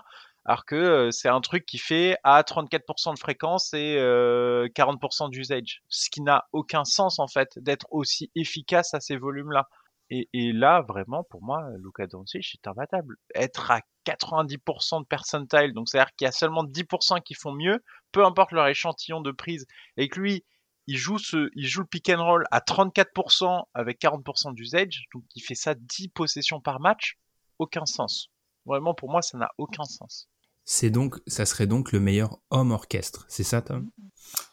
alors 0.48 0.66
que 0.66 1.12
c'est 1.12 1.28
un 1.28 1.42
truc 1.42 1.66
qui 1.66 1.78
fait 1.78 2.18
à 2.24 2.42
34% 2.42 3.14
de 3.14 3.20
fréquence 3.20 3.74
et 3.74 3.98
40% 3.98 5.30
d'usage, 5.30 5.84
ce 5.90 6.10
qui 6.10 6.22
n'a 6.22 6.48
aucun 6.54 6.86
sens 6.86 7.20
en 7.20 7.28
fait 7.28 7.60
d'être 7.60 7.86
aussi 7.92 8.32
efficace 8.34 8.94
à 8.94 9.02
ces 9.02 9.18
volumes-là. 9.18 9.68
Et, 10.10 10.54
là, 10.54 10.86
vraiment, 10.88 11.26
pour 11.26 11.44
moi, 11.44 11.68
Luca 11.80 12.08
Doncic 12.08 12.56
est 12.56 12.68
imbattable. 12.68 13.18
Être 13.36 13.72
à 13.72 13.82
90% 14.06 15.02
de 15.02 15.06
percentile, 15.06 15.74
donc 15.74 15.90
c'est-à-dire 15.90 16.16
qu'il 16.16 16.24
y 16.24 16.30
a 16.30 16.32
seulement 16.32 16.64
10% 16.64 17.22
qui 17.22 17.34
font 17.34 17.52
mieux, 17.52 17.84
peu 18.14 18.24
importe 18.24 18.54
leur 18.54 18.68
échantillon 18.68 19.20
de 19.20 19.32
prise, 19.32 19.68
et 19.98 20.08
que 20.08 20.22
lui, 20.22 20.46
il 20.88 20.96
joue 20.96 21.18
il 21.56 21.68
joue 21.68 21.82
le 21.82 21.88
pick 21.88 22.08
and 22.08 22.24
roll 22.24 22.46
à 22.52 22.62
34% 22.62 23.66
avec 23.74 24.00
40% 24.00 24.54
d'usage, 24.54 25.08
donc 25.14 25.26
il 25.36 25.42
fait 25.42 25.56
ça 25.56 25.76
10 25.76 26.08
possessions 26.08 26.62
par 26.62 26.80
match, 26.80 27.18
aucun 27.60 27.86
sens. 27.86 28.30
Vraiment, 28.66 28.94
pour 28.94 29.12
moi, 29.12 29.22
ça 29.22 29.38
n'a 29.38 29.50
aucun 29.58 29.84
sens. 29.84 30.30
C'est 30.70 30.90
donc, 30.90 31.16
ça 31.28 31.46
serait 31.46 31.66
donc 31.66 31.94
le 31.94 32.02
meilleur 32.02 32.40
homme 32.50 32.72
orchestre, 32.72 33.26
c'est 33.30 33.44
ça, 33.44 33.62
Tom? 33.62 33.90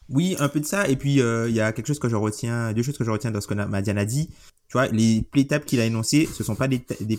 Oui, 0.08 0.36
un 0.38 0.48
peu 0.48 0.60
de 0.60 0.64
ça. 0.64 0.86
Et 0.88 0.94
puis 0.94 1.20
euh, 1.20 1.48
il 1.48 1.56
y 1.56 1.60
a 1.60 1.72
quelque 1.72 1.88
chose 1.88 1.98
que 1.98 2.08
je 2.08 2.14
retiens, 2.14 2.72
deux 2.72 2.84
choses 2.84 2.96
que 2.96 3.02
je 3.02 3.10
retiens 3.10 3.32
dans 3.32 3.40
ce 3.40 3.48
que 3.48 3.54
Madiane 3.54 3.98
a 3.98 4.04
dit. 4.04 4.28
Tu 4.68 4.74
vois, 4.74 4.86
les 4.86 5.22
play 5.22 5.44
qu'il 5.66 5.80
a 5.80 5.84
énoncés, 5.84 6.28
ce 6.32 6.44
sont 6.44 6.54
pas 6.54 6.68
des, 6.68 6.84
des 7.00 7.16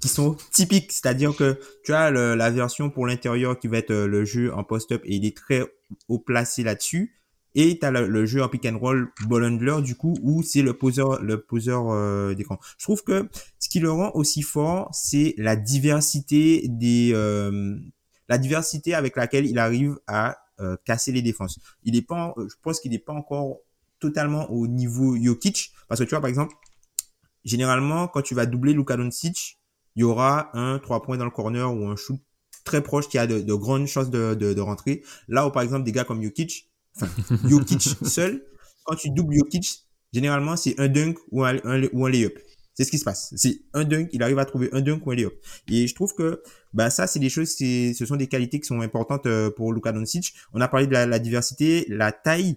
qui 0.00 0.08
sont 0.08 0.36
typiques. 0.52 0.92
C'est-à-dire 0.92 1.34
que 1.34 1.58
tu 1.84 1.92
as 1.92 2.12
la 2.12 2.50
version 2.50 2.90
pour 2.90 3.08
l'intérieur 3.08 3.58
qui 3.58 3.66
va 3.66 3.78
être 3.78 3.90
euh, 3.90 4.06
le 4.06 4.24
jeu 4.24 4.54
en 4.54 4.62
post-up 4.62 5.02
et 5.04 5.16
il 5.16 5.26
est 5.26 5.36
très 5.36 5.64
haut 6.08 6.20
placé 6.20 6.62
là-dessus. 6.62 7.16
Et 7.54 7.78
tu 7.78 7.86
as 7.86 7.90
le, 7.90 8.26
jeu 8.26 8.42
en 8.42 8.48
pick 8.48 8.66
and 8.66 8.78
roll 8.78 9.12
ball 9.26 9.82
du 9.82 9.94
coup 9.94 10.14
où 10.22 10.42
c'est 10.42 10.62
le 10.62 10.74
poseur 10.74 11.22
le 11.22 11.40
poseur 11.40 11.90
euh, 11.90 12.34
d'écran. 12.34 12.58
Je 12.78 12.84
trouve 12.84 13.04
que 13.04 13.28
ce 13.60 13.68
qui 13.68 13.78
le 13.78 13.90
rend 13.90 14.10
aussi 14.14 14.42
fort, 14.42 14.90
c'est 14.92 15.34
la 15.38 15.54
diversité 15.54 16.66
des 16.68 17.12
euh, 17.14 17.76
la 18.28 18.38
diversité 18.38 18.94
avec 18.94 19.16
laquelle 19.16 19.46
il 19.46 19.58
arrive 19.58 19.98
à 20.08 20.38
euh, 20.60 20.76
casser 20.84 21.12
les 21.12 21.22
défenses. 21.22 21.60
Il 21.84 21.96
est 21.96 22.02
pas 22.02 22.34
je 22.36 22.54
pense 22.60 22.80
qu'il 22.80 22.90
n'est 22.90 22.98
pas 22.98 23.12
encore 23.12 23.58
totalement 24.00 24.50
au 24.50 24.66
niveau 24.66 25.16
Jokic 25.16 25.72
parce 25.88 26.00
que 26.00 26.04
tu 26.04 26.10
vois 26.10 26.20
par 26.20 26.30
exemple 26.30 26.54
généralement 27.44 28.08
quand 28.08 28.22
tu 28.22 28.34
vas 28.34 28.46
doubler 28.46 28.72
Luka 28.72 28.96
Doncic, 28.96 29.60
il 29.94 30.00
y 30.00 30.04
aura 30.04 30.50
un 30.58 30.80
3 30.80 31.02
points 31.02 31.16
dans 31.16 31.24
le 31.24 31.30
corner 31.30 31.72
ou 31.72 31.86
un 31.86 31.94
shoot 31.94 32.20
très 32.64 32.82
proche 32.82 33.08
qui 33.08 33.18
a 33.18 33.28
de, 33.28 33.40
de 33.40 33.54
grandes 33.54 33.86
chances 33.86 34.10
de, 34.10 34.34
de, 34.34 34.54
de 34.54 34.60
rentrer. 34.60 35.04
Là 35.28 35.46
où 35.46 35.52
par 35.52 35.62
exemple 35.62 35.84
des 35.84 35.92
gars 35.92 36.04
comme 36.04 36.20
Jokic 36.20 36.68
enfin, 36.96 37.10
Jokic 37.48 37.82
seul, 38.02 38.44
quand 38.84 38.96
tu 38.96 39.10
doubles 39.10 39.34
Jokic, 39.34 39.84
généralement, 40.12 40.56
c'est 40.56 40.78
un 40.78 40.88
dunk 40.88 41.18
ou 41.30 41.44
un, 41.44 41.56
ou 41.92 42.06
un 42.06 42.10
layup. 42.10 42.38
C'est 42.74 42.84
ce 42.84 42.90
qui 42.90 42.98
se 42.98 43.04
passe. 43.04 43.32
C'est 43.36 43.60
un 43.72 43.84
dunk, 43.84 44.08
il 44.12 44.22
arrive 44.22 44.38
à 44.38 44.44
trouver 44.44 44.68
un 44.72 44.80
dunk 44.80 45.06
ou 45.06 45.12
un 45.12 45.14
layup. 45.14 45.34
Et 45.68 45.86
je 45.86 45.94
trouve 45.94 46.12
que 46.14 46.42
bah 46.72 46.90
ça, 46.90 47.06
c'est 47.06 47.20
des 47.20 47.30
choses, 47.30 47.50
ce 47.50 48.04
sont 48.04 48.16
des 48.16 48.26
qualités 48.26 48.60
qui 48.60 48.66
sont 48.66 48.80
importantes 48.80 49.26
euh, 49.26 49.50
pour 49.50 49.72
Luka 49.72 49.92
Doncic. 49.92 50.34
On 50.52 50.60
a 50.60 50.68
parlé 50.68 50.86
de 50.86 50.92
la, 50.92 51.18
diversité, 51.20 51.86
la 51.88 52.10
taille, 52.10 52.56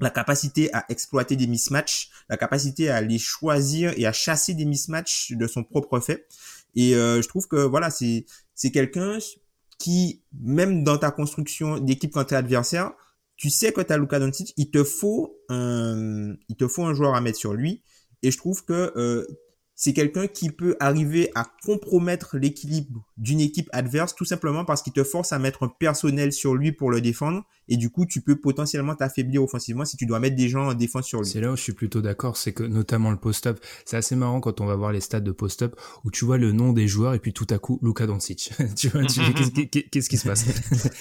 la 0.00 0.10
capacité 0.10 0.74
à 0.74 0.84
exploiter 0.88 1.36
des 1.36 1.46
mismatchs, 1.46 2.10
la 2.28 2.36
capacité 2.36 2.90
à 2.90 3.00
les 3.00 3.18
choisir 3.18 3.94
et 3.96 4.06
à 4.06 4.12
chasser 4.12 4.54
des 4.54 4.64
mismatchs 4.64 5.32
de 5.32 5.46
son 5.46 5.62
propre 5.62 6.00
fait. 6.00 6.26
Et 6.74 6.96
euh, 6.96 7.22
je 7.22 7.28
trouve 7.28 7.46
que 7.46 7.56
voilà, 7.56 7.90
c'est 7.90 8.26
c'est 8.56 8.72
quelqu'un 8.72 9.18
qui 9.78 10.22
même 10.32 10.82
dans 10.82 10.98
ta 10.98 11.12
construction 11.12 11.78
d'équipe 11.78 12.12
contre 12.12 12.34
l'adversaire, 12.34 12.92
tu 13.44 13.50
sais 13.50 13.74
que 13.74 13.82
tu 13.82 13.92
as 13.92 13.98
Luka 13.98 14.18
Doncic, 14.18 14.54
il 14.56 14.70
te 14.70 14.82
faut 14.82 15.38
un 15.50 16.34
il 16.48 16.56
te 16.56 16.66
faut 16.66 16.82
un 16.82 16.94
joueur 16.94 17.14
à 17.14 17.20
mettre 17.20 17.36
sur 17.36 17.52
lui. 17.52 17.82
Et 18.22 18.30
je 18.30 18.38
trouve 18.38 18.64
que 18.64 18.90
euh, 18.96 19.26
c'est 19.76 19.92
quelqu'un 19.92 20.26
qui 20.26 20.50
peut 20.50 20.76
arriver 20.78 21.30
à 21.34 21.46
compromettre 21.64 22.36
l'équilibre 22.38 23.04
d'une 23.16 23.40
équipe 23.40 23.68
adverse 23.72 24.14
tout 24.14 24.24
simplement 24.24 24.64
parce 24.64 24.82
qu'il 24.82 24.92
te 24.92 25.02
force 25.02 25.32
à 25.32 25.38
mettre 25.38 25.64
un 25.64 25.68
personnel 25.68 26.32
sur 26.32 26.54
lui 26.54 26.72
pour 26.72 26.90
le 26.90 27.00
défendre 27.00 27.44
et 27.68 27.76
du 27.76 27.90
coup 27.90 28.06
tu 28.06 28.20
peux 28.20 28.36
potentiellement 28.36 28.94
t'affaiblir 28.94 29.42
offensivement 29.42 29.84
si 29.84 29.96
tu 29.96 30.06
dois 30.06 30.20
mettre 30.20 30.36
des 30.36 30.48
gens 30.48 30.68
en 30.68 30.74
défense 30.74 31.06
sur 31.06 31.20
lui. 31.20 31.28
C'est 31.28 31.40
là 31.40 31.52
où 31.52 31.56
je 31.56 31.62
suis 31.62 31.72
plutôt 31.72 32.00
d'accord, 32.02 32.36
c'est 32.36 32.52
que 32.52 32.62
notamment 32.62 33.10
le 33.10 33.16
post-up, 33.16 33.58
c'est 33.84 33.96
assez 33.96 34.16
marrant 34.16 34.40
quand 34.40 34.60
on 34.60 34.66
va 34.66 34.76
voir 34.76 34.92
les 34.92 35.00
stats 35.00 35.20
de 35.20 35.32
post-up 35.32 35.74
où 36.04 36.10
tu 36.10 36.24
vois 36.24 36.38
le 36.38 36.52
nom 36.52 36.72
des 36.72 36.86
joueurs 36.86 37.14
et 37.14 37.18
puis 37.18 37.32
tout 37.32 37.46
à 37.50 37.58
coup 37.58 37.80
Luka 37.82 38.06
Doncic. 38.06 38.52
tu 38.76 38.88
vois, 38.88 39.04
tu 39.04 39.20
qu'est-ce 39.68 40.08
qui 40.08 40.18
se 40.18 40.28
passe? 40.28 40.46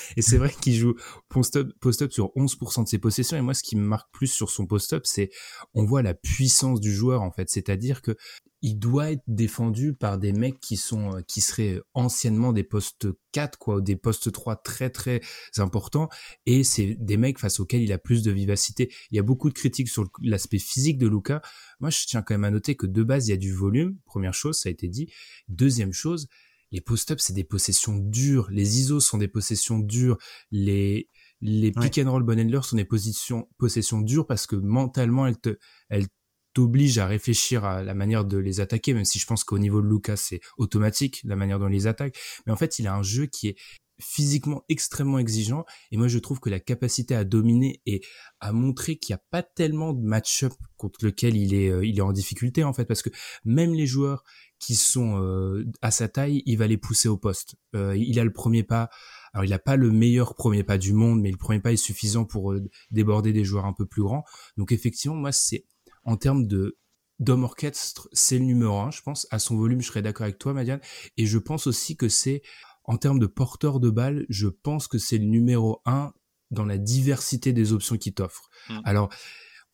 Et 0.18 0.22
c'est 0.22 0.38
vrai 0.38 0.54
qu'il 0.62 0.76
joue 0.76 0.96
post-up 1.30 1.70
post 1.80 2.10
sur 2.12 2.32
11% 2.36 2.84
de 2.84 2.88
ses 2.88 2.98
possessions 2.98 3.38
et 3.38 3.42
moi 3.42 3.54
ce 3.54 3.64
qui 3.64 3.76
me 3.76 3.86
marque 3.86 4.12
plus 4.12 4.28
sur 4.28 4.50
son 4.50 4.66
post-up, 4.66 5.04
c'est 5.06 5.30
on 5.74 5.86
voit 5.86 6.02
la 6.02 6.14
puissance 6.14 6.80
du 6.80 6.94
joueur 6.94 7.22
en 7.22 7.32
fait, 7.32 7.50
c'est-à-dire 7.50 8.02
que 8.02 8.16
il 8.64 8.80
doit 8.80 9.12
être 9.12 9.24
défendu 9.28 9.94
par 9.94 10.18
des 10.18 10.32
mecs 10.32 10.60
qui 10.60 10.78
sont 10.78 11.18
euh, 11.18 11.22
qui 11.28 11.42
seraient 11.42 11.82
anciennement 11.94 12.54
des 12.54 12.64
postes 12.64 13.08
4 13.34 13.60
quoi 13.60 13.76
ou 13.76 13.82
des 13.82 13.98
postes 13.98 14.32
3 14.32 14.56
très 14.56 14.90
très 14.90 15.22
importants 15.58 16.08
et 16.46 16.64
c'est 16.64 16.96
des 16.98 17.18
mecs 17.18 17.40
face 17.40 17.60
auxquels 17.60 17.82
il 17.82 17.92
a 17.92 17.98
plus 17.98 18.24
de 18.24 18.32
vivacité. 18.32 18.92
Il 19.12 19.18
y 19.18 19.20
a 19.20 19.24
beaucoup 19.24 19.50
de 19.50 19.54
critiques 19.54 19.90
sur 19.90 20.06
l'aspect 20.22 20.60
physique 20.60 20.98
de 20.98 21.08
Luca. 21.08 21.42
Moi 21.82 21.90
je 21.90 22.06
tiens 22.08 22.22
quand 22.22 22.34
même 22.34 22.46
à 22.46 22.52
noter 22.52 22.76
que 22.76 22.88
de 22.88 23.04
base 23.04 23.28
il 23.28 23.32
y 23.32 23.34
a 23.34 23.38
du 23.38 23.54
volume, 23.54 23.98
première 24.06 24.34
chose, 24.34 24.58
ça 24.58 24.70
a 24.70 24.72
été 24.72 24.88
dit. 24.88 25.12
Deuxième 25.50 25.92
chose, 25.92 26.30
les 26.72 26.80
post-up 26.80 27.20
c'est 27.20 27.34
des 27.34 27.44
possessions 27.44 27.98
dures, 27.98 28.50
les 28.50 28.80
ISO 28.80 29.02
sont 29.02 29.18
des 29.18 29.28
possessions 29.28 29.78
dures, 29.78 30.18
les 30.52 31.10
les 31.42 31.74
pick 31.74 31.98
and 31.98 32.10
roll 32.10 32.24
Bonendler 32.24 32.62
sont 32.64 32.78
des 32.78 32.86
positions 32.86 33.50
possessions 33.58 34.00
dures 34.00 34.26
parce 34.26 34.48
que 34.48 34.56
mentalement 34.56 35.28
elles 35.28 35.38
te 35.38 35.58
elles 35.90 36.08
t'oblige 36.54 36.98
à 36.98 37.08
réfléchir 37.08 37.66
à 37.66 37.84
la 37.84 37.94
manière 37.94 38.26
de 38.26 38.38
les 38.38 38.60
attaquer, 38.60 38.94
même 38.94 39.06
si 39.06 39.20
je 39.20 39.26
pense 39.26 39.44
qu'au 39.44 39.60
niveau 39.60 39.82
de 39.82 39.88
Lucas, 39.88 40.18
c'est 40.18 40.42
automatique, 40.58 41.22
la 41.24 41.36
manière 41.36 41.60
dont 41.60 41.68
il 41.68 41.74
les 41.74 41.88
attaque. 41.88 42.18
Mais 42.46 42.54
en 42.54 42.56
fait, 42.56 42.80
il 42.80 42.88
a 42.88 42.96
un 42.96 43.04
jeu 43.04 43.26
qui 43.26 43.48
est 43.48 43.56
physiquement 44.00 44.64
extrêmement 44.70 45.20
exigeant 45.20 45.66
et 45.92 45.98
moi 45.98 46.08
je 46.08 46.18
trouve 46.20 46.40
que 46.40 46.50
la 46.50 46.60
capacité 46.60 47.16
à 47.16 47.24
dominer 47.24 47.82
et 47.86 48.02
à 48.40 48.52
montrer 48.52 48.98
qu'il 48.98 49.14
n'y 49.14 49.20
a 49.20 49.24
pas 49.30 49.44
tellement 49.44 49.94
de 49.94 50.02
match-up 50.02 50.54
contre 50.78 51.06
lequel 51.06 51.38
il 51.38 51.54
est 51.54 51.70
euh, 51.70 51.86
il 51.86 51.98
est 51.98 52.02
en 52.02 52.12
difficulté 52.12 52.64
en 52.64 52.74
fait 52.74 52.86
parce 52.86 53.02
que 53.02 53.10
même 53.46 53.74
les 53.74 53.88
joueurs 53.88 54.24
qui 54.60 54.76
sont 54.76 55.22
euh, 55.22 55.66
à 55.82 55.92
sa 55.92 56.08
taille 56.08 56.42
il 56.46 56.58
va 56.58 56.68
les 56.68 56.78
pousser 56.78 57.08
au 57.08 57.18
poste. 57.18 57.56
Euh, 57.76 57.96
il 57.96 58.20
a 58.20 58.24
le 58.24 58.34
premier 58.34 58.64
pas. 58.64 58.90
Alors 59.34 59.46
il 59.46 59.50
n'a 59.50 59.60
pas 59.60 59.76
le 59.76 59.92
meilleur 59.92 60.36
premier 60.36 60.64
pas 60.64 60.78
du 60.78 60.94
monde 60.94 61.22
mais 61.22 61.32
le 61.32 61.38
premier 61.38 61.60
pas 61.60 61.72
est 61.72 61.78
suffisant 61.78 62.26
pour 62.26 62.56
déborder 62.92 63.32
des 63.32 63.44
joueurs 63.44 63.66
un 63.66 63.74
peu 63.74 63.86
plus 63.86 64.04
grands. 64.04 64.24
Donc 64.58 64.72
effectivement 64.72 65.16
moi 65.16 65.32
c'est 65.32 65.66
en 66.04 66.18
termes 66.18 66.48
de 66.48 66.78
d'homme 67.20 67.44
orchestre, 67.44 68.10
c'est 68.12 68.38
le 68.38 68.46
numéro 68.46 68.80
un, 68.80 68.92
je 68.92 69.02
pense. 69.02 69.28
À 69.32 69.40
son 69.40 69.56
volume, 69.56 69.82
je 69.82 69.88
serais 69.88 70.02
d'accord 70.02 70.24
avec 70.24 70.40
toi, 70.40 70.54
Madiane. 70.54 70.82
Et 71.16 71.26
je 71.26 71.38
pense 71.38 71.68
aussi 71.68 71.96
que 71.96 72.10
c'est, 72.10 72.42
en 72.84 72.98
termes 72.98 73.20
de 73.20 73.28
porteur 73.28 73.80
de 73.80 73.90
balle, 73.90 74.26
je 74.30 74.48
pense 74.48 74.88
que 74.88 74.98
c'est 74.98 75.18
le 75.18 75.26
numéro 75.26 75.82
un 75.86 76.14
dans 76.52 76.66
la 76.66 76.78
diversité 76.78 77.54
des 77.54 77.72
options 77.72 77.98
qu'il 77.98 78.14
t'offre. 78.14 78.50
Mm. 78.70 78.80
Alors, 78.84 79.10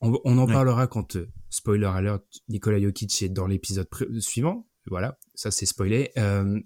on, 0.00 0.38
en 0.38 0.46
parlera 0.46 0.86
quand, 0.86 1.16
euh, 1.16 1.30
spoiler 1.50 1.86
alert, 1.86 2.24
Nikola 2.48 2.80
Jokic 2.80 3.22
est 3.22 3.28
dans 3.28 3.46
l'épisode 3.46 3.88
suivant. 4.20 4.66
Voilà, 4.86 5.18
ça 5.34 5.50
c'est 5.50 5.66
spoilé. 5.66 6.10
Euh, 6.16 6.58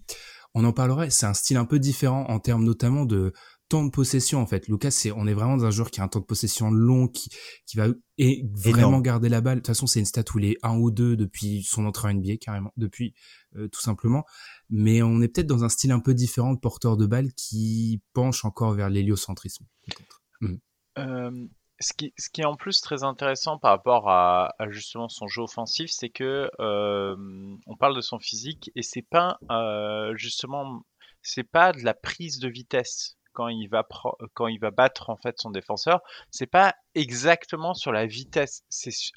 on 0.54 0.64
en 0.64 0.72
parlera. 0.72 1.10
C'est 1.10 1.26
un 1.26 1.34
style 1.34 1.56
un 1.56 1.64
peu 1.64 1.80
différent 1.80 2.26
en 2.28 2.38
termes 2.38 2.64
notamment 2.64 3.04
de 3.04 3.32
temps 3.68 3.84
de 3.84 3.90
possession 3.90 4.40
en 4.40 4.46
fait. 4.46 4.68
Lucas, 4.68 4.90
c'est 4.90 5.10
on 5.12 5.26
est 5.26 5.34
vraiment 5.34 5.56
dans 5.56 5.64
un 5.64 5.70
joueur 5.70 5.90
qui 5.90 6.00
a 6.00 6.04
un 6.04 6.08
temps 6.08 6.20
de 6.20 6.24
possession 6.24 6.70
long, 6.70 7.08
qui 7.08 7.30
qui 7.66 7.76
va 7.76 7.88
et 8.18 8.44
vraiment 8.52 9.00
garder 9.00 9.28
la 9.28 9.40
balle. 9.40 9.56
De 9.56 9.60
toute 9.60 9.68
façon, 9.68 9.86
c'est 9.86 10.00
une 10.00 10.06
stat 10.06 10.24
où 10.34 10.38
il 10.38 10.46
est 10.46 10.56
un 10.62 10.76
ou 10.76 10.90
deux 10.90 11.16
depuis 11.16 11.62
son 11.62 11.86
entrée 11.86 12.08
en 12.08 12.14
NBA 12.14 12.36
carrément, 12.40 12.72
depuis 12.76 13.14
euh, 13.56 13.68
tout 13.68 13.80
simplement. 13.80 14.24
Mais 14.70 15.02
on 15.02 15.20
est 15.22 15.28
peut-être 15.28 15.46
dans 15.46 15.64
un 15.64 15.68
style 15.68 15.92
un 15.92 16.00
peu 16.00 16.14
différent 16.14 16.52
de 16.52 16.58
porteur 16.58 16.96
de 16.96 17.06
balle 17.06 17.32
qui 17.34 18.02
penche 18.12 18.44
encore 18.44 18.72
vers 18.72 18.90
l'héliocentrisme. 18.90 19.66
Mmh. 20.40 20.54
Euh, 20.98 21.46
ce 21.80 21.92
qui, 21.92 22.14
ce 22.16 22.30
qui 22.30 22.42
est 22.42 22.46
en 22.46 22.56
plus 22.56 22.80
très 22.80 23.02
intéressant 23.02 23.58
par 23.58 23.72
rapport 23.72 24.08
à, 24.08 24.54
justement 24.68 25.08
son 25.08 25.26
jeu 25.26 25.42
offensif, 25.42 25.90
c'est 25.90 26.10
que 26.10 26.48
euh, 26.60 27.16
on 27.66 27.76
parle 27.76 27.96
de 27.96 28.00
son 28.00 28.20
physique 28.20 28.70
et 28.76 28.82
c'est 28.82 29.02
pas 29.02 29.38
justement 30.14 30.84
c'est 31.22 31.42
pas 31.42 31.72
de 31.72 31.82
la 31.82 31.94
prise 31.94 32.38
de 32.38 32.48
vitesse 32.48 33.16
quand 33.34 33.48
il 33.48 33.68
va 33.68 34.70
battre 34.70 35.10
en 35.10 35.16
fait 35.16 35.38
son 35.38 35.50
défenseur, 35.50 36.00
c'est 36.30 36.46
pas 36.46 36.74
exactement 36.94 37.74
sur 37.74 37.92
la 37.92 38.06
vitesse. 38.06 38.62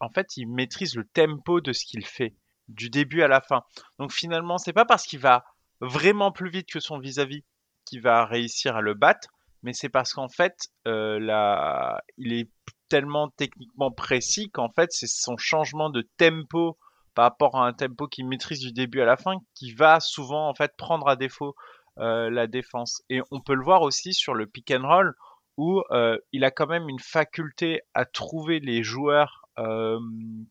En 0.01 0.10
fait 0.10 0.38
il 0.38 0.47
maîtrise 0.47 0.95
le 0.95 1.06
tempo 1.06 1.62
de 1.62 1.73
ce 1.73 1.86
qu'il 1.86 2.06
fait 2.06 2.36
du 2.67 2.89
début 2.89 3.21
à 3.21 3.27
la 3.27 3.41
fin. 3.41 3.63
Donc 3.99 4.12
finalement 4.12 4.58
c'est 4.58 4.73
pas 4.73 4.86
parce 4.86 5.06
qu'il 5.06 5.19
va 5.19 5.45
vraiment 5.80 6.32
plus 6.32 6.49
vite 6.49 6.69
que 6.69 6.80
son 6.80 6.99
vis-à-vis 6.99 7.43
qu'il 7.86 8.01
va 8.01 8.25
réussir 8.25 8.75
à 8.75 8.82
le 8.82 8.93
battre, 8.93 9.30
mais 9.63 9.73
c'est 9.73 9.89
parce 9.89 10.13
qu'en 10.13 10.30
fait 10.30 10.67
euh, 10.88 11.97
il 12.17 12.34
est 12.34 12.49
tellement 12.89 13.30
techniquement 13.30 13.91
précis 13.91 14.49
qu'en 14.49 14.69
fait 14.69 14.91
c'est 14.91 15.08
son 15.08 15.38
changement 15.38 15.89
de 15.89 16.08
tempo 16.17 16.77
par 17.13 17.23
rapport 17.23 17.56
à 17.56 17.65
un 17.65 17.73
tempo 17.73 18.08
qu'il 18.08 18.27
maîtrise 18.27 18.60
du 18.60 18.71
début 18.71 19.01
à 19.01 19.06
la 19.06 19.17
fin 19.17 19.38
qui 19.56 19.73
va 19.73 19.99
souvent 19.99 20.47
en 20.47 20.53
fait 20.53 20.73
prendre 20.77 21.08
à 21.08 21.15
défaut 21.15 21.56
la 21.97 22.47
défense. 22.47 23.01
Et 23.10 23.21
on 23.31 23.41
peut 23.41 23.55
le 23.55 23.63
voir 23.63 23.81
aussi 23.81 24.13
sur 24.13 24.33
le 24.33 24.45
pick 24.45 24.71
and 24.71 24.88
roll 24.88 25.15
où 25.57 25.81
euh, 25.91 26.17
il 26.31 26.43
a 26.43 26.51
quand 26.51 26.67
même 26.67 26.88
une 26.88 26.99
faculté 26.99 27.81
à 27.93 28.05
trouver 28.05 28.60
les 28.60 28.83
joueurs 28.83 29.47
euh, 29.57 29.99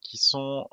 qui 0.00 0.18
sont 0.18 0.66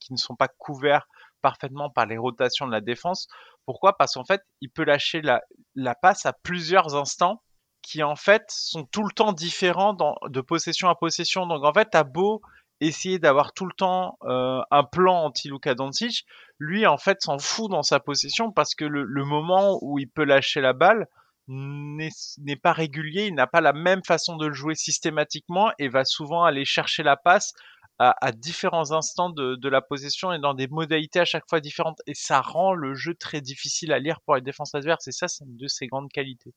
qui 0.00 0.12
ne 0.12 0.18
sont 0.18 0.34
pas 0.36 0.48
couverts 0.48 1.06
parfaitement 1.40 1.90
par 1.90 2.06
les 2.06 2.16
rotations 2.16 2.66
de 2.66 2.72
la 2.72 2.80
défense. 2.80 3.28
Pourquoi? 3.66 3.96
Parce 3.96 4.14
qu'en 4.14 4.24
fait, 4.24 4.42
il 4.60 4.70
peut 4.70 4.84
lâcher 4.84 5.22
la, 5.22 5.42
la 5.74 5.94
passe 5.94 6.26
à 6.26 6.32
plusieurs 6.32 6.96
instants 6.96 7.42
qui 7.82 8.02
en 8.02 8.16
fait 8.16 8.44
sont 8.48 8.84
tout 8.84 9.04
le 9.04 9.12
temps 9.12 9.32
différents 9.32 9.94
de 9.94 10.40
possession 10.40 10.88
à 10.88 10.94
possession. 10.94 11.46
Donc 11.46 11.64
en 11.64 11.72
fait, 11.72 11.88
t'as 11.90 12.04
beau 12.04 12.40
essayer 12.80 13.18
d'avoir 13.18 13.52
tout 13.52 13.66
le 13.66 13.72
temps 13.76 14.18
euh, 14.24 14.60
un 14.70 14.84
plan 14.84 15.24
anti 15.24 15.48
Luka 15.48 15.74
Doncic, 15.74 16.24
lui 16.58 16.86
en 16.86 16.98
fait 16.98 17.22
s'en 17.22 17.38
fout 17.38 17.70
dans 17.70 17.82
sa 17.82 18.00
possession 18.00 18.52
parce 18.52 18.74
que 18.74 18.84
le, 18.84 19.24
moment 19.24 19.78
où 19.82 19.98
il 19.98 20.08
peut 20.08 20.24
lâcher 20.24 20.60
la 20.60 20.72
balle 20.72 21.06
n'est 21.46 22.56
pas 22.56 22.72
régulier, 22.72 23.26
il 23.26 23.34
n'a 23.34 23.46
pas 23.46 23.60
la 23.60 23.72
même 23.72 24.02
façon 24.04 24.36
de 24.36 24.46
le 24.46 24.54
jouer 24.54 24.74
systématiquement 24.74 25.72
et 25.78 25.88
va 25.88 26.04
souvent 26.04 26.44
aller 26.44 26.64
chercher 26.64 27.02
la 27.02 27.16
passe 27.16 27.52
à, 27.98 28.32
différents 28.32 28.90
instants 28.90 29.30
de, 29.30 29.54
de, 29.54 29.68
la 29.68 29.80
possession 29.80 30.32
et 30.32 30.40
dans 30.40 30.54
des 30.54 30.66
modalités 30.66 31.20
à 31.20 31.24
chaque 31.24 31.48
fois 31.48 31.60
différentes. 31.60 32.00
Et 32.06 32.14
ça 32.14 32.40
rend 32.40 32.74
le 32.74 32.94
jeu 32.94 33.14
très 33.14 33.40
difficile 33.40 33.92
à 33.92 34.00
lire 34.00 34.20
pour 34.22 34.34
les 34.34 34.40
défenses 34.42 34.74
adverses. 34.74 35.06
Et 35.06 35.12
ça 35.12 35.28
c'est 35.28 35.44
une 35.44 35.56
de 35.56 35.68
ses 35.68 35.86
grandes 35.86 36.10
qualités. 36.10 36.54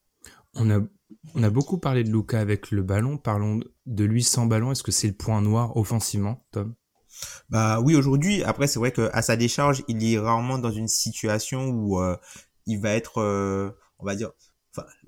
On 0.54 0.70
a, 0.70 0.80
on 1.36 1.44
a 1.44 1.50
beaucoup 1.50 1.78
parlé 1.78 2.04
de 2.04 2.12
Luca 2.12 2.40
avec 2.40 2.72
le 2.72 2.84
ballon. 2.84 3.18
Parlons 3.18 3.60
de 3.86 4.04
lui 4.04 4.24
sans 4.24 4.46
ballon. 4.46 4.72
Est-ce 4.72 4.84
que 4.84 4.92
c'est 4.92 5.08
le 5.08 5.14
point 5.14 5.42
noir 5.42 5.76
offensivement, 5.78 6.46
Tom? 6.52 6.76
Bah 7.50 7.80
oui, 7.82 7.96
aujourd'hui. 7.96 8.44
Après, 8.44 8.68
c'est 8.68 8.80
vrai 8.80 8.92
qu'à 8.92 9.22
sa 9.22 9.36
décharge, 9.36 9.84
il 9.88 10.04
est 10.04 10.20
rarement 10.20 10.58
dans 10.58 10.72
une 10.72 10.88
situation 10.88 11.70
où 11.70 12.00
euh, 12.00 12.16
il 12.66 12.80
va 12.80 12.92
être, 12.92 13.22
euh, 13.22 13.72
on 14.00 14.06
va 14.06 14.16
dire, 14.16 14.32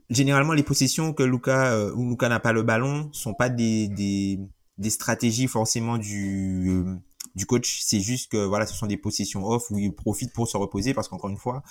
généralement 0.10 0.54
les 0.54 0.64
possessions 0.64 1.14
que 1.14 1.24
Luca 1.24 1.72
euh, 1.74 1.94
où 1.94 2.10
Luca 2.10 2.30
n'a 2.30 2.40
pas 2.40 2.52
le 2.52 2.64
ballon 2.64 3.10
sont 3.14 3.36
pas 3.36 3.50
des, 3.50 3.88
des, 3.90 4.40
des 4.78 4.90
stratégies 4.90 5.48
forcément 5.48 5.98
du 5.98 6.84
du 7.36 7.46
coach. 7.46 7.82
C'est 7.84 8.00
juste 8.00 8.32
que 8.32 8.38
voilà, 8.46 8.66
ce 8.66 8.76
sont 8.76 8.88
des 8.88 8.98
possessions 8.98 9.46
off 9.46 9.70
où 9.72 9.80
il 9.80 9.94
profite 9.94 10.34
pour 10.34 10.48
se 10.48 10.58
reposer 10.58 10.94
parce 10.94 11.08
qu'encore 11.08 11.30
une 11.30 11.38
fois, 11.38 11.64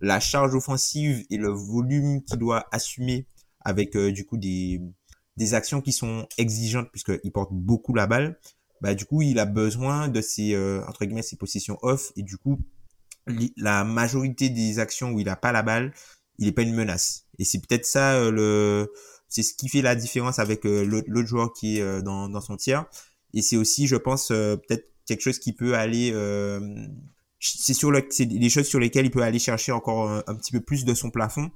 la 0.00 0.20
charge 0.20 0.54
offensive 0.54 1.24
et 1.30 1.36
le 1.36 1.48
volume 1.48 2.22
qu'il 2.24 2.38
doit 2.38 2.66
assumer 2.72 3.26
avec 3.60 3.96
euh, 3.96 4.12
du 4.12 4.24
coup 4.24 4.36
des 4.36 4.80
des 5.36 5.54
actions 5.54 5.80
qui 5.80 5.92
sont 5.92 6.28
exigeantes 6.38 6.90
puisqu'il 6.92 7.32
porte 7.32 7.52
beaucoup 7.52 7.94
la 7.94 8.06
balle, 8.06 8.38
bah 8.80 8.94
du 8.94 9.04
coup 9.04 9.22
il 9.22 9.38
a 9.38 9.46
besoin 9.46 10.08
de 10.08 10.20
ces 10.20 10.54
euh, 10.54 10.84
entre 10.86 11.04
guillemets 11.04 11.22
ces 11.22 11.36
possessions 11.36 11.78
off 11.82 12.12
et 12.16 12.22
du 12.22 12.36
coup 12.36 12.58
la 13.56 13.84
majorité 13.84 14.50
des 14.50 14.78
actions 14.78 15.10
où 15.10 15.18
il 15.18 15.28
a 15.28 15.36
pas 15.36 15.50
la 15.50 15.62
balle, 15.62 15.92
il 16.38 16.46
est 16.46 16.52
pas 16.52 16.62
une 16.62 16.74
menace. 16.74 17.26
Et 17.38 17.44
c'est 17.44 17.58
peut-être 17.58 17.86
ça 17.86 18.14
euh, 18.14 18.30
le 18.30 18.92
c'est 19.28 19.42
ce 19.42 19.54
qui 19.54 19.68
fait 19.68 19.82
la 19.82 19.96
différence 19.96 20.38
avec 20.38 20.62
l'autre 20.64 21.26
joueur 21.26 21.52
qui 21.52 21.78
est 21.78 22.02
dans, 22.02 22.28
dans 22.28 22.40
son 22.40 22.56
tiers. 22.56 22.84
Et 23.32 23.42
c'est 23.42 23.56
aussi, 23.56 23.88
je 23.88 23.96
pense, 23.96 24.28
peut-être 24.28 24.93
quelque 25.06 25.22
chose 25.22 25.38
qui 25.38 25.52
peut 25.52 25.74
aller 25.74 26.10
euh, 26.12 26.60
c'est 27.40 27.74
sur 27.74 27.90
le, 27.90 28.06
c'est 28.10 28.26
des 28.26 28.48
choses 28.48 28.66
sur 28.66 28.80
lesquelles 28.80 29.06
il 29.06 29.10
peut 29.10 29.22
aller 29.22 29.38
chercher 29.38 29.72
encore 29.72 30.10
un, 30.10 30.34
petit 30.34 30.52
peu 30.52 30.60
plus 30.60 30.84
de 30.84 30.94
son 30.94 31.10
plafond. 31.10 31.50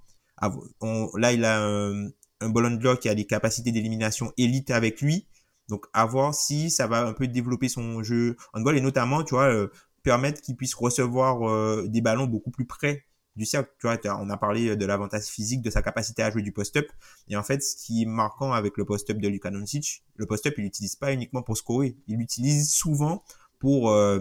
là, 1.15 1.33
il 1.33 1.45
a 1.45 1.65
un, 1.65 2.09
un 2.41 2.49
ballon 2.49 2.97
qui 2.97 3.09
a 3.09 3.15
des 3.15 3.25
capacités 3.25 3.73
d'élimination 3.73 4.33
élite 4.37 4.71
avec 4.71 5.01
lui. 5.01 5.27
Donc, 5.69 5.87
à 5.93 6.07
voir 6.07 6.35
si 6.35 6.71
ça 6.71 6.87
va 6.87 7.07
un 7.07 7.13
peu 7.13 7.27
développer 7.27 7.69
son 7.69 8.03
jeu 8.03 8.37
en 8.55 8.63
goal 8.63 8.77
et 8.79 8.81
notamment, 8.81 9.23
tu 9.23 9.35
vois, 9.35 9.53
euh, 9.53 9.69
permettre 10.03 10.41
qu'il 10.41 10.57
puisse 10.57 10.75
recevoir 10.75 11.49
euh, 11.49 11.87
des 11.89 12.01
ballons 12.01 12.27
beaucoup 12.27 12.51
plus 12.51 12.67
près 12.67 13.05
du 13.39 13.47
cercle. 13.47 13.71
Tu 13.81 13.87
vois, 13.87 13.99
on 14.21 14.29
a 14.29 14.37
parlé 14.37 14.77
de 14.77 14.85
l'avantage 14.85 15.25
physique, 15.25 15.63
de 15.63 15.71
sa 15.71 15.81
capacité 15.81 16.23
à 16.23 16.31
jouer 16.31 16.43
du 16.43 16.53
post-up. 16.53 16.87
Et 17.29 17.37
en 17.37 17.43
fait, 17.43 17.63
ce 17.63 17.77
qui 17.77 18.03
est 18.03 18.07
marquant 18.07 18.53
avec 18.53 18.77
le 18.77 18.85
post-up 18.85 19.17
de 19.17 19.29
Luka 19.29 19.51
Doncic, 19.51 20.05
le 20.17 20.27
post-up, 20.27 20.55
il 20.59 20.65
l'utilise 20.65 20.97
pas 20.97 21.13
uniquement 21.13 21.43
pour 21.43 21.57
scorer. 21.57 21.97
Il 22.09 22.19
l'utilise 22.19 22.71
souvent 22.71 23.23
pour 23.59 23.91
euh, 23.91 24.21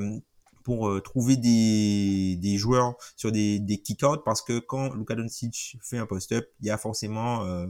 pour 0.67 0.89
euh, 0.89 0.99
trouver 0.99 1.37
des, 1.37 2.35
des 2.41 2.57
joueurs 2.57 2.95
sur 3.15 3.31
des, 3.31 3.57
des 3.57 3.77
kick-outs 3.77 4.21
parce 4.25 4.41
que 4.41 4.59
quand 4.59 4.93
Luka 4.93 5.15
Doncic 5.15 5.77
fait 5.81 5.97
un 5.97 6.05
post-up, 6.05 6.45
il 6.59 6.67
y 6.67 6.69
a 6.69 6.77
forcément, 6.77 7.45
euh, 7.45 7.67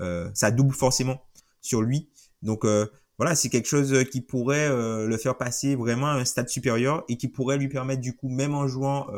euh, 0.00 0.28
ça 0.34 0.50
double 0.50 0.74
forcément 0.74 1.22
sur 1.60 1.80
lui. 1.80 2.10
Donc 2.42 2.64
voilà, 3.18 3.36
c'est 3.36 3.50
quelque 3.50 3.68
chose 3.68 4.04
qui 4.10 4.20
pourrait 4.20 4.68
le 5.06 5.16
faire 5.18 5.36
passer 5.36 5.76
vraiment 5.76 6.06
à 6.06 6.14
un 6.14 6.24
stade 6.24 6.48
supérieur 6.48 7.04
et 7.08 7.18
qui 7.18 7.28
pourrait 7.28 7.58
lui 7.58 7.68
permettre 7.68 8.00
du 8.00 8.16
coup, 8.16 8.28
même 8.28 8.54
en 8.54 8.66
jouant 8.66 9.08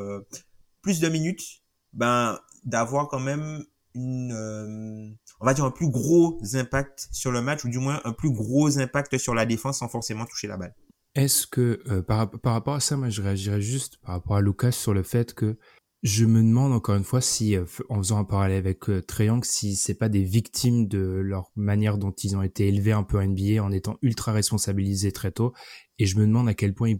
plus 0.82 0.98
de 0.98 1.08
minutes, 1.08 1.61
ben 1.92 2.38
d'avoir 2.64 3.08
quand 3.08 3.20
même 3.20 3.64
une, 3.94 5.16
on 5.40 5.46
va 5.46 5.54
dire 5.54 5.64
un 5.64 5.70
plus 5.70 5.90
gros 5.90 6.40
impact 6.54 7.08
sur 7.12 7.30
le 7.32 7.42
match 7.42 7.64
ou 7.64 7.68
du 7.68 7.78
moins 7.78 8.00
un 8.04 8.12
plus 8.12 8.30
gros 8.30 8.78
impact 8.78 9.18
sur 9.18 9.34
la 9.34 9.46
défense 9.46 9.78
sans 9.78 9.88
forcément 9.88 10.24
toucher 10.24 10.46
la 10.46 10.56
balle. 10.56 10.74
Est-ce 11.14 11.46
que 11.46 11.82
euh, 11.88 12.00
par, 12.00 12.30
par, 12.30 12.54
rapport 12.54 12.74
à 12.74 12.80
ça, 12.80 12.96
moi 12.96 13.10
je 13.10 13.20
réagirais 13.20 13.60
juste 13.60 13.98
par 13.98 14.14
rapport 14.14 14.36
à 14.36 14.40
Lucas 14.40 14.72
sur 14.72 14.94
le 14.94 15.02
fait 15.02 15.34
que 15.34 15.58
je 16.02 16.24
me 16.24 16.42
demande 16.42 16.72
encore 16.72 16.96
une 16.96 17.04
fois 17.04 17.20
si, 17.20 17.54
euh, 17.54 17.64
en 17.88 17.98
faisant 17.98 18.18
un 18.18 18.24
parallèle 18.24 18.58
avec 18.58 18.88
euh, 18.88 19.02
Triangle, 19.02 19.44
si 19.44 19.76
c'est 19.76 19.94
pas 19.94 20.08
des 20.08 20.24
victimes 20.24 20.88
de 20.88 20.98
leur 20.98 21.52
manière 21.54 21.98
dont 21.98 22.10
ils 22.10 22.36
ont 22.36 22.42
été 22.42 22.66
élevés 22.66 22.92
un 22.92 23.04
peu 23.04 23.18
en 23.18 23.26
NBA 23.26 23.62
en 23.62 23.70
étant 23.70 23.98
ultra 24.02 24.32
responsabilisés 24.32 25.12
très 25.12 25.30
tôt. 25.30 25.52
Et 25.98 26.06
je 26.06 26.18
me 26.18 26.26
demande 26.26 26.48
à 26.48 26.54
quel 26.54 26.74
point 26.74 26.94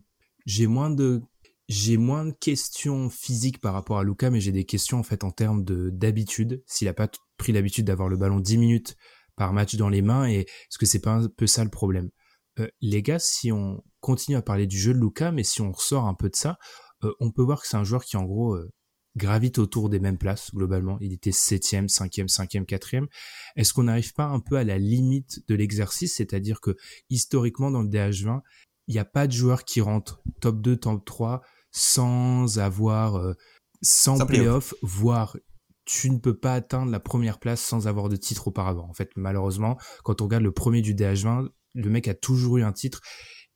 j'ai 0.46 0.66
moins 0.66 0.90
de 0.90 1.22
j'ai 1.68 1.96
moins 1.96 2.26
de 2.26 2.32
questions 2.32 3.08
physiques 3.08 3.60
par 3.60 3.74
rapport 3.74 3.98
à 3.98 4.04
Luca, 4.04 4.30
mais 4.30 4.40
j'ai 4.40 4.52
des 4.52 4.64
questions 4.64 4.98
en 4.98 5.02
fait 5.02 5.24
en 5.24 5.30
termes 5.30 5.64
de 5.64 5.90
d'habitude. 5.90 6.62
S'il 6.66 6.88
a 6.88 6.94
pas 6.94 7.08
pris 7.38 7.52
l'habitude 7.52 7.86
d'avoir 7.86 8.08
le 8.08 8.16
ballon 8.16 8.40
10 8.40 8.58
minutes 8.58 8.96
par 9.36 9.52
match 9.52 9.76
dans 9.76 9.88
les 9.88 10.02
mains, 10.02 10.28
et 10.28 10.40
est-ce 10.40 10.78
que 10.78 10.86
c'est 10.86 11.00
pas 11.00 11.12
un 11.12 11.28
peu 11.28 11.46
ça 11.46 11.64
le 11.64 11.70
problème? 11.70 12.10
Euh, 12.58 12.68
Les 12.80 13.02
gars, 13.02 13.18
si 13.18 13.52
on 13.52 13.82
continue 14.00 14.36
à 14.36 14.42
parler 14.42 14.66
du 14.66 14.78
jeu 14.78 14.92
de 14.92 14.98
Luca, 14.98 15.32
mais 15.32 15.44
si 15.44 15.60
on 15.62 15.72
ressort 15.72 16.06
un 16.06 16.14
peu 16.14 16.28
de 16.28 16.36
ça, 16.36 16.58
euh, 17.04 17.12
on 17.20 17.30
peut 17.30 17.42
voir 17.42 17.62
que 17.62 17.68
c'est 17.68 17.76
un 17.76 17.84
joueur 17.84 18.04
qui 18.04 18.16
en 18.16 18.24
gros 18.24 18.54
euh, 18.54 18.70
gravite 19.16 19.58
autour 19.58 19.88
des 19.88 20.00
mêmes 20.00 20.18
places 20.18 20.50
globalement. 20.54 20.98
Il 21.00 21.12
était 21.12 21.32
septième, 21.32 21.88
cinquième, 21.88 22.28
cinquième, 22.28 22.66
quatrième. 22.66 23.08
Est-ce 23.56 23.72
qu'on 23.72 23.84
n'arrive 23.84 24.12
pas 24.14 24.26
un 24.26 24.40
peu 24.40 24.56
à 24.56 24.64
la 24.64 24.78
limite 24.78 25.46
de 25.48 25.54
l'exercice, 25.54 26.16
c'est-à-dire 26.16 26.60
que 26.60 26.76
historiquement 27.10 27.70
dans 27.70 27.82
le 27.82 27.88
DH20, 27.88 28.40
il 28.88 28.94
n'y 28.94 29.00
a 29.00 29.04
pas 29.04 29.26
de 29.26 29.32
joueur 29.32 29.64
qui 29.64 29.80
rentre 29.80 30.22
top 30.40 30.60
2, 30.60 30.76
top 30.76 31.04
3 31.04 31.42
sans 31.70 32.58
avoir, 32.58 33.16
euh, 33.16 33.34
sans, 33.80 34.26
playoff, 34.26 34.74
voire 34.82 35.36
tu 35.84 36.10
ne 36.10 36.18
peux 36.18 36.36
pas 36.36 36.54
atteindre 36.54 36.92
la 36.92 37.00
première 37.00 37.38
place 37.38 37.60
sans 37.60 37.88
avoir 37.88 38.08
de 38.08 38.16
titre 38.16 38.48
auparavant. 38.48 38.88
En 38.88 38.94
fait, 38.94 39.10
malheureusement, 39.16 39.78
quand 40.04 40.20
on 40.20 40.24
regarde 40.24 40.44
le 40.44 40.52
premier 40.52 40.80
du 40.80 40.94
DH20, 40.94 41.48
le 41.74 41.90
mec 41.90 42.06
a 42.08 42.14
toujours 42.14 42.58
eu 42.58 42.62
un 42.62 42.72
titre 42.72 43.00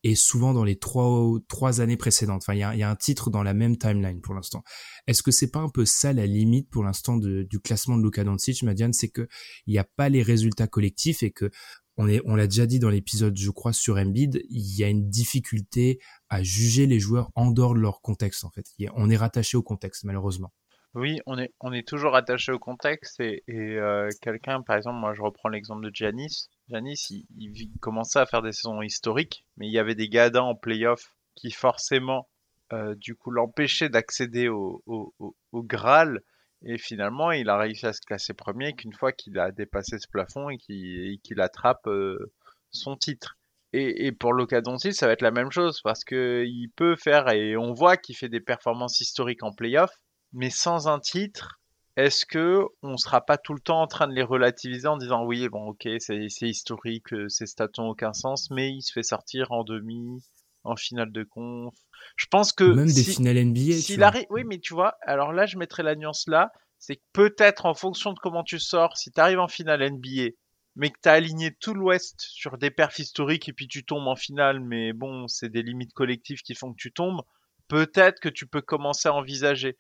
et 0.03 0.15
souvent 0.15 0.55
dans 0.55 0.65
les 0.65 0.79
trois, 0.79 1.31
trois 1.49 1.81
années 1.81 1.97
précédentes. 1.97 2.43
Enfin, 2.43 2.55
il 2.55 2.61
y 2.61 2.63
a, 2.63 2.75
y 2.77 2.83
a, 2.83 2.91
un 2.91 2.97
titre 2.97 3.31
dans 3.31 3.43
la 3.43 3.55
même 3.55 3.77
timeline 3.77 4.21
pour 4.21 4.35
l'instant. 4.35 4.63
Est-ce 5.07 5.23
que 5.23 5.31
c'est 5.31 5.51
pas 5.51 5.61
un 5.61 5.69
peu 5.69 5.85
ça 5.85 6.13
la 6.13 6.27
limite 6.27 6.71
pour 6.71 6.85
l'instant 6.85 7.17
du 7.17 7.61
classement 7.61 7.97
de 7.97 8.03
Luka 8.03 8.25
Doncic, 8.25 8.63
Madiane, 8.63 8.93
c'est 8.93 9.09
que 9.09 9.27
il 9.67 9.73
n'y 9.73 9.79
a 9.79 9.87
pas 9.97 10.09
les 10.09 10.23
résultats 10.23 10.69
collectifs 10.69 11.23
et 11.23 11.33
que 11.33 11.51
on 11.97 12.37
l'a 12.37 12.47
déjà 12.47 12.67
dit 12.67 12.79
dans 12.79 12.91
l'épisode, 12.91 13.37
je 13.37 13.51
crois, 13.51 13.73
sur 13.73 13.97
Embiid, 13.97 14.43
il 14.51 14.79
y 14.79 14.85
a 14.85 14.89
une 14.89 15.09
difficulté 15.09 15.99
à 16.29 16.43
juger 16.43 16.87
les 16.87 17.01
joueurs 17.01 17.31
en 17.35 17.51
dehors 17.51 17.75
de 17.75 17.81
leur 17.81 18.01
contexte, 18.01 18.45
en 18.45 18.51
fait. 18.51 18.67
On 18.95 19.11
est 19.11 19.17
rattaché 19.17 19.57
au 19.57 19.63
contexte, 19.63 20.05
malheureusement. 20.05 20.53
Oui, 20.97 21.21
on 21.27 21.37
est, 21.39 21.87
toujours 21.87 22.13
rattaché 22.13 22.53
au 22.53 22.59
contexte 22.59 23.21
et, 23.21 23.43
euh, 23.51 24.09
quelqu'un, 24.23 24.63
par 24.63 24.77
exemple, 24.77 24.99
moi 24.99 25.13
je 25.13 25.21
reprends 25.21 25.51
l'exemple 25.51 25.85
de 25.85 25.95
Giannis. 25.95 26.49
Giannis, 26.71 27.27
il, 27.37 27.71
commençait 27.81 28.19
à 28.19 28.25
faire 28.25 28.41
des 28.41 28.53
saisons 28.53 28.81
historiques, 28.81 29.45
mais 29.59 29.67
il 29.67 29.73
y 29.75 29.79
avait 29.79 29.95
des 29.95 30.09
gadins 30.09 30.41
en 30.41 30.55
playoff 30.55 31.15
qui 31.35 31.51
forcément, 31.51 32.31
euh, 32.73 32.95
du 32.95 33.15
coup, 33.15 33.31
l'empêchaient 33.31 33.91
d'accéder 33.91 34.49
au, 34.49 34.83
au, 34.87 35.15
au, 35.19 35.37
au, 35.53 35.63
Graal. 35.63 36.23
Et 36.63 36.79
finalement, 36.79 37.33
il 37.33 37.49
a 37.49 37.59
réussi 37.59 37.87
à 37.87 37.93
se 37.93 38.01
classer 38.01 38.35
premier 38.35 38.75
qu'une 38.75 38.93
fois 38.93 39.13
qu'il 39.13 39.39
a 39.39 39.53
dépassé 39.53 39.99
ce 39.99 40.09
plafond 40.09 40.49
et 40.51 40.59
qu'il 40.59 41.41
attrape 41.41 41.87
euh, 41.87 42.33
son 42.71 42.97
titre. 42.97 43.37
Et, 43.73 44.11
pour 44.13 44.33
Luka 44.33 44.63
Doncic, 44.63 44.95
ça 44.95 45.07
va 45.07 45.13
être 45.13 45.23
la 45.23 45.31
même 45.31 45.51
chose 45.51 45.83
parce 45.83 46.03
que 46.03 46.45
il 46.47 46.71
peut 46.77 46.97
faire 46.97 47.29
et 47.29 47.59
on 47.59 47.75
voit 47.75 47.99
qu'il 47.99 48.17
fait 48.17 48.31
des 48.31 48.41
performances 48.41 49.01
historiques 49.01 49.43
en 49.43 49.53
playoff, 49.53 49.91
mais 50.33 50.49
sans 50.49 50.89
un 50.89 50.99
titre, 50.99 51.61
est-ce 51.97 52.25
que 52.25 52.63
on 52.83 52.97
sera 52.97 53.21
pas 53.21 53.37
tout 53.37 53.53
le 53.53 53.61
temps 53.61 53.83
en 53.83 53.87
train 53.87 54.09
de 54.09 54.15
les 54.15 54.23
relativiser 54.23 54.87
en 54.87 54.97
disant 54.97 55.25
oui 55.25 55.49
bon 55.51 55.67
ok 55.69 55.89
c'est 55.99 56.27
historique, 56.41 57.13
euh, 57.13 57.29
ces 57.29 57.47
stats 57.47 57.69
n'ont 57.77 57.89
aucun 57.91 58.15
sens, 58.15 58.51
mais 58.51 58.71
il 58.71 58.83
se 58.83 58.93
fait 58.93 59.03
sortir 59.03 59.53
en 59.53 59.63
demi, 59.63 60.23
en 60.67 60.77
finale 60.77 61.13
de 61.13 61.25
conf. 61.25 61.75
Je 62.17 62.27
pense 62.27 62.53
que 62.53 62.65
même 62.65 62.93
des 62.93 63.03
finales 63.03 63.45
NBA. 63.45 63.73
S'il 63.73 64.03
arrive, 64.03 64.27
oui 64.31 64.45
mais 64.45 64.59
tu 64.59 64.75
vois, 64.75 64.97
alors 65.03 65.33
là 65.33 65.47
je 65.47 65.57
mettrais 65.59 65.83
la 65.83 65.95
nuance 65.95 66.27
là, 66.29 66.53
c'est 66.79 66.97
que 66.97 67.03
peut-être 67.13 67.67
en 67.67 67.75
fonction 67.75 68.13
de 68.13 68.19
comment 68.19 68.45
tu 68.45 68.59
sors, 68.59 68.97
si 68.97 69.11
tu 69.11 69.21
arrives 69.21 69.41
en 69.41 69.49
finale 69.49 69.83
NBA 69.91 70.31
mais 70.79 70.91
que 70.91 70.99
tu 71.03 71.09
as 71.09 71.13
aligné 71.13 71.55
tout 71.55 71.73
l'Ouest 71.73 72.21
sur 72.21 72.59
des 72.59 72.71
perfs 72.71 72.99
historiques 72.99 73.49
et 73.49 73.55
puis 73.55 73.67
tu 73.67 73.83
tombes 73.83 74.09
en 74.09 74.17
finale, 74.17 74.61
mais 74.61 74.93
bon, 74.93 75.27
c'est 75.27 75.49
des 75.49 75.63
limites 75.63 75.95
collectives 75.95 76.43
qui 76.43 76.55
font 76.55 76.71
que 76.73 76.79
tu 76.79 76.93
tombes, 76.93 77.23
peut-être 77.67 78.21
que 78.21 78.29
tu 78.29 78.47
peux 78.47 78.61
commencer 78.61 79.09
à 79.09 79.15
envisager. 79.15 79.79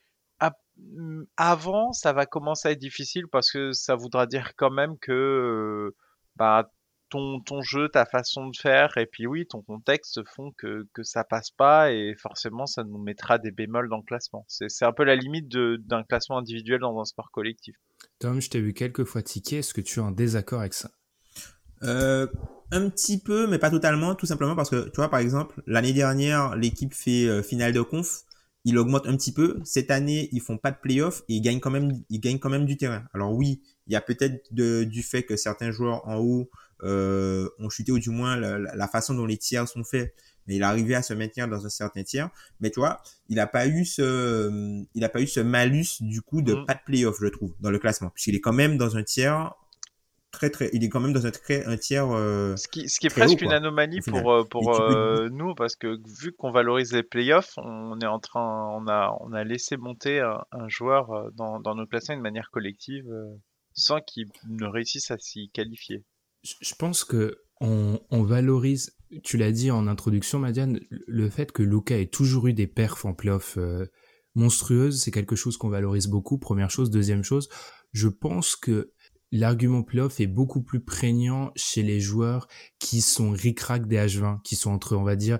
Mmh, 0.78 1.24
avant, 1.36 1.92
ça 1.92 2.12
va 2.12 2.26
commencer 2.26 2.68
à 2.68 2.70
être 2.72 2.78
difficile 2.78 3.26
parce 3.28 3.50
que 3.50 3.72
ça 3.72 3.94
voudra 3.94 4.26
dire 4.26 4.54
quand 4.56 4.70
même 4.70 4.98
que 4.98 5.12
euh, 5.12 5.96
bah, 6.36 6.70
ton, 7.08 7.40
ton 7.40 7.62
jeu, 7.62 7.88
ta 7.88 8.04
façon 8.04 8.48
de 8.48 8.56
faire, 8.56 8.96
et 8.96 9.06
puis 9.06 9.26
oui, 9.26 9.46
ton 9.46 9.62
contexte 9.62 10.20
font 10.34 10.52
que, 10.56 10.86
que 10.92 11.02
ça 11.02 11.24
passe 11.24 11.50
pas, 11.50 11.92
et 11.92 12.14
forcément, 12.20 12.66
ça 12.66 12.84
nous 12.84 12.98
mettra 12.98 13.38
des 13.38 13.50
bémols 13.50 13.88
dans 13.88 13.98
le 13.98 14.02
classement. 14.02 14.44
C'est 14.48 14.84
un 14.84 14.92
peu 14.92 15.04
la 15.04 15.16
limite 15.16 15.48
d'un 15.48 16.02
classement 16.04 16.38
individuel 16.38 16.80
dans 16.80 17.00
un 17.00 17.04
sport 17.04 17.30
collectif. 17.30 17.76
Tom, 18.18 18.40
je 18.40 18.50
t'ai 18.50 18.60
vu 18.60 18.72
quelques 18.72 19.04
fois 19.04 19.22
tiquer. 19.22 19.58
Est-ce 19.58 19.74
que 19.74 19.80
tu 19.80 20.00
es 20.00 20.02
en 20.02 20.10
désaccord 20.10 20.60
avec 20.60 20.74
ça? 20.74 20.90
Euh, 21.82 22.26
Un 22.72 22.88
petit 22.90 23.20
peu, 23.20 23.46
mais 23.46 23.58
pas 23.58 23.70
totalement. 23.70 24.14
Tout 24.14 24.26
simplement 24.26 24.56
parce 24.56 24.70
que, 24.70 24.88
tu 24.88 24.96
vois, 24.96 25.08
par 25.08 25.20
exemple, 25.20 25.62
l'année 25.66 25.92
dernière, 25.92 26.56
l'équipe 26.56 26.92
fait 26.94 27.26
euh, 27.26 27.42
finale 27.42 27.72
de 27.72 27.80
conf. 27.80 28.22
Il 28.64 28.78
augmente 28.78 29.06
un 29.06 29.16
petit 29.16 29.32
peu. 29.32 29.60
Cette 29.64 29.92
année, 29.92 30.28
ils 30.32 30.40
font 30.40 30.58
pas 30.58 30.72
de 30.72 30.78
playoff 30.78 31.22
et 31.28 31.34
ils 31.34 31.40
gagnent 31.40 31.60
quand 31.60 31.70
même, 31.70 31.92
ils 32.08 32.18
gagnent 32.18 32.40
quand 32.40 32.50
même 32.50 32.66
du 32.66 32.76
terrain. 32.76 33.04
Alors 33.14 33.32
oui, 33.32 33.62
il 33.86 33.92
y 33.92 33.96
a 33.96 34.00
peut-être 34.00 34.52
du 34.52 35.02
fait 35.04 35.22
que 35.22 35.36
certains 35.36 35.70
joueurs 35.70 36.06
en 36.08 36.18
haut 36.18 36.50
euh, 36.82 37.48
ont 37.58 37.70
chuté 37.70 37.92
ou 37.92 37.98
du 37.98 38.10
moins 38.10 38.36
la, 38.36 38.58
la, 38.58 38.88
façon 38.88 39.14
dont 39.14 39.26
les 39.26 39.38
tiers 39.38 39.66
sont 39.66 39.84
faits 39.84 40.14
mais 40.46 40.56
il 40.56 40.62
arrivé 40.62 40.94
à 40.94 41.02
se 41.02 41.14
maintenir 41.14 41.48
dans 41.48 41.66
un 41.66 41.68
certain 41.68 42.02
tiers. 42.02 42.30
Mais 42.60 42.70
tu 42.70 42.80
vois, 42.80 43.02
il 43.28 43.36
n'a 43.36 43.46
pas 43.46 43.66
eu 43.66 43.84
ce, 43.84 44.84
il 44.94 45.04
a 45.04 45.08
pas 45.08 45.20
eu 45.20 45.26
ce 45.26 45.40
malus 45.40 46.00
du 46.00 46.22
coup 46.22 46.42
de 46.42 46.54
mm. 46.54 46.66
pas 46.66 46.74
de 46.74 46.80
playoff, 46.84 47.16
je 47.20 47.28
trouve, 47.28 47.54
dans 47.60 47.70
le 47.70 47.78
classement, 47.78 48.10
puisqu'il 48.10 48.34
est 48.34 48.40
quand 48.40 48.52
même 48.52 48.76
dans 48.78 48.96
un 48.96 49.02
tiers 49.02 49.54
très 50.32 50.50
très, 50.50 50.68
il 50.74 50.84
est 50.84 50.88
quand 50.88 51.00
même 51.00 51.14
dans 51.14 51.26
un, 51.26 51.32
un 51.66 51.76
tiers. 51.76 52.08
Euh, 52.10 52.56
ce 52.56 52.68
qui, 52.68 52.88
ce 52.88 53.00
qui 53.00 53.06
est 53.06 53.10
presque 53.10 53.40
une 53.40 53.52
anomalie 53.52 54.00
pour 54.02 54.32
euh, 54.32 54.44
pour 54.44 54.78
euh, 54.80 55.28
nous 55.30 55.54
parce 55.54 55.76
que 55.76 55.98
vu 56.20 56.32
qu'on 56.32 56.50
valorise 56.50 56.92
les 56.92 57.02
playoffs, 57.02 57.54
on 57.56 57.98
est 58.00 58.06
en 58.06 58.18
train, 58.18 58.68
on 58.74 58.86
a 58.86 59.16
on 59.20 59.32
a 59.32 59.44
laissé 59.44 59.76
monter 59.76 60.20
un, 60.20 60.44
un 60.52 60.68
joueur 60.68 61.30
dans 61.32 61.58
dans 61.60 61.74
nos 61.74 61.86
classements 61.86 62.16
de 62.16 62.22
manière 62.22 62.50
collective 62.50 63.06
sans 63.72 64.00
qu'il 64.00 64.26
ne 64.48 64.66
réussisse 64.66 65.10
à 65.10 65.18
s'y 65.18 65.50
qualifier. 65.52 66.04
Je 66.60 66.74
pense 66.74 67.04
que 67.04 67.38
on, 67.60 67.98
valorise 68.22 68.96
tu 69.22 69.36
l'as 69.36 69.52
dit 69.52 69.70
en 69.70 69.86
introduction, 69.86 70.38
Madiane, 70.38 70.80
le 70.90 71.30
fait 71.30 71.52
que 71.52 71.62
Luca 71.62 71.98
ait 71.98 72.06
toujours 72.06 72.48
eu 72.48 72.52
des 72.52 72.66
perfs 72.66 73.04
en 73.04 73.14
playoff 73.14 73.56
euh, 73.56 73.86
monstrueuses, 74.34 75.00
c'est 75.00 75.10
quelque 75.10 75.36
chose 75.36 75.56
qu'on 75.56 75.68
valorise 75.68 76.08
beaucoup. 76.08 76.38
Première 76.38 76.70
chose. 76.70 76.90
Deuxième 76.90 77.22
chose, 77.22 77.48
je 77.92 78.08
pense 78.08 78.56
que 78.56 78.92
l'argument 79.32 79.82
playoff 79.82 80.20
est 80.20 80.26
beaucoup 80.26 80.62
plus 80.62 80.80
prégnant 80.80 81.52
chez 81.56 81.82
les 81.82 82.00
joueurs 82.00 82.48
qui 82.78 83.00
sont 83.00 83.30
ric-rac 83.30 83.86
des 83.86 83.96
H20, 83.96 84.42
qui 84.42 84.56
sont 84.56 84.70
entre, 84.70 84.96
on 84.96 85.02
va 85.02 85.16
dire, 85.16 85.38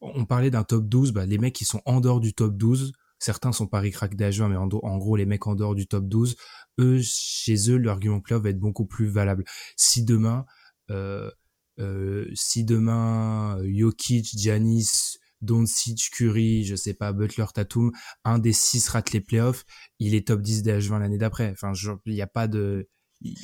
on 0.00 0.24
parlait 0.24 0.50
d'un 0.50 0.64
top 0.64 0.88
12, 0.88 1.12
bah, 1.12 1.26
les 1.26 1.38
mecs 1.38 1.54
qui 1.54 1.64
sont 1.64 1.82
en 1.86 2.00
dehors 2.00 2.20
du 2.20 2.34
top 2.34 2.56
12, 2.56 2.92
certains 3.18 3.52
sont 3.52 3.66
pas 3.66 3.80
ric-rac 3.80 4.14
des 4.14 4.30
H20, 4.30 4.48
mais 4.48 4.56
en, 4.56 4.68
en, 4.68 4.98
gros, 4.98 5.16
les 5.16 5.26
mecs 5.26 5.46
en 5.46 5.54
dehors 5.54 5.74
du 5.74 5.86
top 5.86 6.08
12, 6.08 6.36
eux, 6.78 7.00
chez 7.02 7.70
eux, 7.70 7.76
l'argument 7.76 8.20
playoff 8.20 8.42
va 8.42 8.50
être 8.50 8.58
beaucoup 8.58 8.86
plus 8.86 9.06
valable. 9.06 9.44
Si 9.76 10.04
demain, 10.04 10.46
euh, 10.90 11.30
euh, 11.78 12.30
si 12.34 12.64
demain 12.64 13.58
euh, 13.58 13.70
Jokic, 13.74 14.38
Giannis, 14.38 15.18
Doncic, 15.40 16.10
Curry, 16.12 16.64
je 16.64 16.76
sais 16.76 16.94
pas, 16.94 17.12
Butler, 17.12 17.46
Tatum, 17.52 17.90
un 18.24 18.38
des 18.38 18.52
six 18.52 18.88
rate 18.88 19.12
les 19.12 19.20
playoffs, 19.20 19.64
il 19.98 20.14
est 20.14 20.28
top 20.28 20.40
10 20.40 20.62
des 20.62 20.78
H20 20.78 21.00
l'année 21.00 21.18
d'après. 21.18 21.50
Enfin, 21.50 21.72
il 22.06 22.14
n'y 22.14 22.22
a 22.22 22.26
pas 22.26 22.46
de, 22.46 22.88
il 23.20 23.36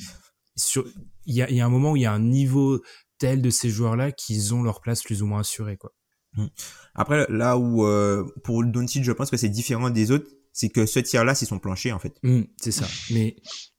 y 1.25 1.41
a, 1.41 1.51
y 1.51 1.61
a 1.61 1.65
un 1.65 1.69
moment 1.69 1.91
où 1.91 1.95
il 1.95 2.03
y 2.03 2.05
a 2.05 2.13
un 2.13 2.19
niveau 2.19 2.81
tel 3.17 3.41
de 3.41 3.49
ces 3.49 3.69
joueurs-là 3.69 4.11
qu'ils 4.11 4.53
ont 4.53 4.63
leur 4.63 4.81
place 4.81 5.03
plus 5.03 5.21
ou 5.21 5.27
moins 5.27 5.41
assurée, 5.41 5.77
quoi. 5.77 5.93
Mmh. 6.33 6.45
Après, 6.95 7.25
là 7.29 7.57
où, 7.57 7.85
euh, 7.85 8.23
pour 8.43 8.63
Doncic, 8.63 9.03
je 9.03 9.11
pense 9.11 9.29
que 9.29 9.37
c'est 9.37 9.49
différent 9.49 9.89
des 9.89 10.11
autres, 10.11 10.29
c'est 10.53 10.69
que 10.69 10.85
ce 10.85 10.99
tir-là, 10.99 11.35
c'est 11.35 11.45
son 11.45 11.59
plancher, 11.59 11.91
en 11.91 11.99
fait. 11.99 12.17
Mmh, 12.23 12.41
c'est 12.57 12.71
ça. 12.71 12.87
Mais 13.11 13.35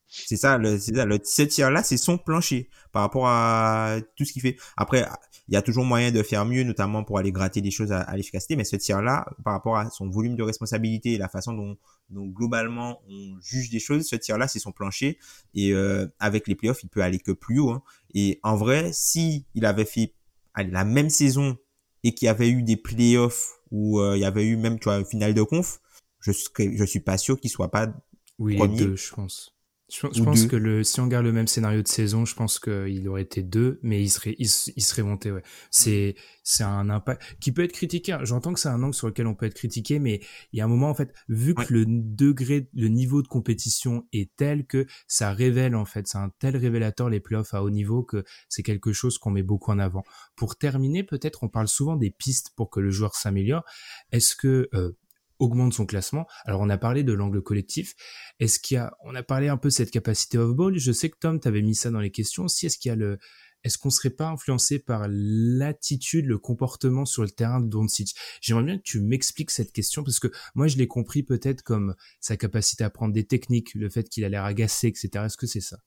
c'est 0.07 0.37
ça, 0.37 0.57
le, 0.57 0.77
c'est 0.77 0.95
ça, 0.95 1.05
le, 1.05 1.19
ce 1.23 1.41
tir-là, 1.41 1.83
c'est 1.83 1.97
son 1.97 2.17
plancher 2.17 2.69
par 2.91 3.01
rapport 3.03 3.27
à 3.27 3.97
tout 4.17 4.25
ce 4.25 4.33
qu'il 4.33 4.41
fait. 4.41 4.57
Après, 4.75 5.05
il 5.47 5.53
y 5.53 5.57
a 5.57 5.61
toujours 5.61 5.85
moyen 5.85 6.11
de 6.11 6.21
faire 6.21 6.45
mieux, 6.45 6.63
notamment 6.63 7.03
pour 7.03 7.17
aller 7.17 7.31
gratter 7.31 7.61
des 7.61 7.71
choses 7.71 7.91
à, 7.91 8.15
l'efficacité. 8.15 8.55
Mais 8.55 8.63
ce 8.63 8.75
tir-là, 8.75 9.25
par 9.43 9.53
rapport 9.53 9.77
à 9.77 9.89
son 9.89 10.09
volume 10.09 10.35
de 10.35 10.43
responsabilité 10.43 11.13
et 11.13 11.17
la 11.17 11.29
façon 11.29 11.53
dont, 11.53 11.77
dont 12.09 12.25
globalement 12.27 13.01
on 13.09 13.39
juge 13.41 13.69
des 13.69 13.79
choses, 13.79 14.05
ce 14.05 14.15
tir-là, 14.15 14.47
c'est 14.47 14.59
son 14.59 14.71
plancher. 14.71 15.17
Et 15.53 15.73
euh, 15.73 16.07
avec 16.19 16.47
les 16.47 16.55
playoffs, 16.55 16.83
il 16.83 16.89
peut 16.89 17.01
aller 17.01 17.19
que 17.19 17.31
plus 17.31 17.59
haut. 17.59 17.71
Hein. 17.71 17.81
Et 18.13 18.39
en 18.43 18.55
vrai, 18.55 18.91
si 18.93 19.45
il 19.55 19.65
avait 19.65 19.85
fait 19.85 20.13
la 20.57 20.83
même 20.83 21.09
saison 21.09 21.57
et 22.03 22.13
qu'il 22.13 22.25
y 22.25 22.29
avait 22.29 22.49
eu 22.49 22.63
des 22.63 22.77
playoffs 22.77 23.59
où 23.71 23.99
euh, 23.99 24.17
il 24.17 24.21
y 24.21 24.25
avait 24.25 24.45
eu 24.45 24.57
même 24.57 24.79
tu 24.79 24.85
vois, 24.85 24.99
une 24.99 25.05
finale 25.05 25.33
de 25.33 25.43
conf, 25.43 25.79
je, 26.21 26.31
serais, 26.31 26.75
je 26.75 26.83
suis 26.83 26.99
pas 26.99 27.17
sûr 27.17 27.39
qu'il 27.39 27.49
soit 27.49 27.71
pas 27.71 27.93
oui, 28.39 28.57
premier. 28.57 28.77
deux, 28.77 28.95
je 28.95 29.13
pense. 29.13 29.53
Je, 29.91 30.23
pense 30.23 30.45
que 30.45 30.55
le, 30.55 30.85
si 30.85 31.01
on 31.01 31.03
regarde 31.03 31.25
le 31.25 31.33
même 31.33 31.47
scénario 31.47 31.81
de 31.81 31.87
saison, 31.87 32.23
je 32.23 32.33
pense 32.33 32.59
qu'il 32.59 33.09
aurait 33.09 33.23
été 33.23 33.43
deux, 33.43 33.77
mais 33.83 34.01
il 34.01 34.09
serait, 34.09 34.35
il, 34.39 34.47
serait 34.47 35.03
monté, 35.03 35.33
ouais. 35.33 35.43
C'est, 35.69 36.15
c'est 36.43 36.63
un 36.63 36.89
impact 36.89 37.21
qui 37.41 37.51
peut 37.51 37.63
être 37.63 37.73
critiqué. 37.73 38.17
J'entends 38.21 38.53
que 38.53 38.59
c'est 38.61 38.69
un 38.69 38.81
angle 38.83 38.93
sur 38.93 39.07
lequel 39.07 39.27
on 39.27 39.35
peut 39.35 39.47
être 39.47 39.53
critiqué, 39.53 39.99
mais 39.99 40.21
il 40.53 40.59
y 40.59 40.61
a 40.61 40.65
un 40.65 40.69
moment, 40.69 40.89
en 40.89 40.93
fait, 40.93 41.13
vu 41.27 41.53
que 41.53 41.73
le 41.73 41.85
degré, 41.85 42.69
le 42.73 42.87
niveau 42.87 43.21
de 43.21 43.27
compétition 43.27 44.07
est 44.13 44.33
tel 44.37 44.65
que 44.65 44.85
ça 45.07 45.33
révèle, 45.33 45.75
en 45.75 45.85
fait, 45.85 46.07
c'est 46.07 46.17
un 46.17 46.31
tel 46.39 46.55
révélateur, 46.55 47.09
les 47.09 47.19
playoffs 47.19 47.53
à 47.53 47.61
haut 47.61 47.69
niveau, 47.69 48.01
que 48.01 48.23
c'est 48.47 48.63
quelque 48.63 48.93
chose 48.93 49.17
qu'on 49.17 49.31
met 49.31 49.43
beaucoup 49.43 49.71
en 49.71 49.79
avant. 49.79 50.03
Pour 50.37 50.55
terminer, 50.55 51.03
peut-être, 51.03 51.43
on 51.43 51.49
parle 51.49 51.67
souvent 51.67 51.97
des 51.97 52.11
pistes 52.11 52.51
pour 52.55 52.69
que 52.69 52.79
le 52.79 52.91
joueur 52.91 53.15
s'améliore. 53.15 53.65
Est-ce 54.13 54.37
que, 54.37 54.69
euh, 54.73 54.93
augmente 55.41 55.73
son 55.73 55.85
classement. 55.85 56.27
Alors 56.45 56.61
on 56.61 56.69
a 56.69 56.77
parlé 56.77 57.03
de 57.03 57.11
l'angle 57.11 57.41
collectif. 57.41 57.95
Est-ce 58.39 58.59
qu'il 58.59 58.75
y 58.75 58.77
a, 58.77 58.93
on 59.03 59.15
a 59.15 59.23
parlé 59.23 59.49
un 59.49 59.57
peu 59.57 59.69
de 59.69 59.73
cette 59.73 59.91
capacité 59.91 60.37
off-ball. 60.37 60.77
Je 60.77 60.91
sais 60.91 61.09
que 61.09 61.17
Tom 61.19 61.39
t'avait 61.39 61.61
mis 61.61 61.75
ça 61.75 61.91
dans 61.91 61.99
les 61.99 62.11
questions. 62.11 62.47
Si 62.47 62.65
est-ce 62.65 62.77
qu'il 62.77 62.89
y 62.89 62.91
a 62.93 62.95
le, 62.95 63.17
est-ce 63.63 63.77
qu'on 63.77 63.89
serait 63.89 64.11
pas 64.11 64.27
influencé 64.27 64.79
par 64.79 65.07
l'attitude, 65.09 66.25
le 66.25 66.37
comportement 66.37 67.05
sur 67.05 67.23
le 67.23 67.29
terrain 67.29 67.59
de 67.59 67.67
Doncic? 67.67 68.15
J'aimerais 68.39 68.63
bien 68.63 68.77
que 68.77 68.83
tu 68.83 69.01
m'expliques 69.01 69.51
cette 69.51 69.71
question 69.71 70.03
parce 70.03 70.19
que 70.19 70.27
moi 70.55 70.67
je 70.67 70.77
l'ai 70.77 70.87
compris 70.87 71.23
peut-être 71.23 71.63
comme 71.63 71.95
sa 72.19 72.37
capacité 72.37 72.83
à 72.83 72.89
prendre 72.89 73.13
des 73.13 73.25
techniques, 73.25 73.73
le 73.75 73.89
fait 73.89 74.07
qu'il 74.09 74.23
a 74.23 74.29
l'air 74.29 74.45
agacé, 74.45 74.87
etc. 74.87 75.09
Est-ce 75.25 75.37
que 75.37 75.47
c'est 75.47 75.61
ça? 75.61 75.77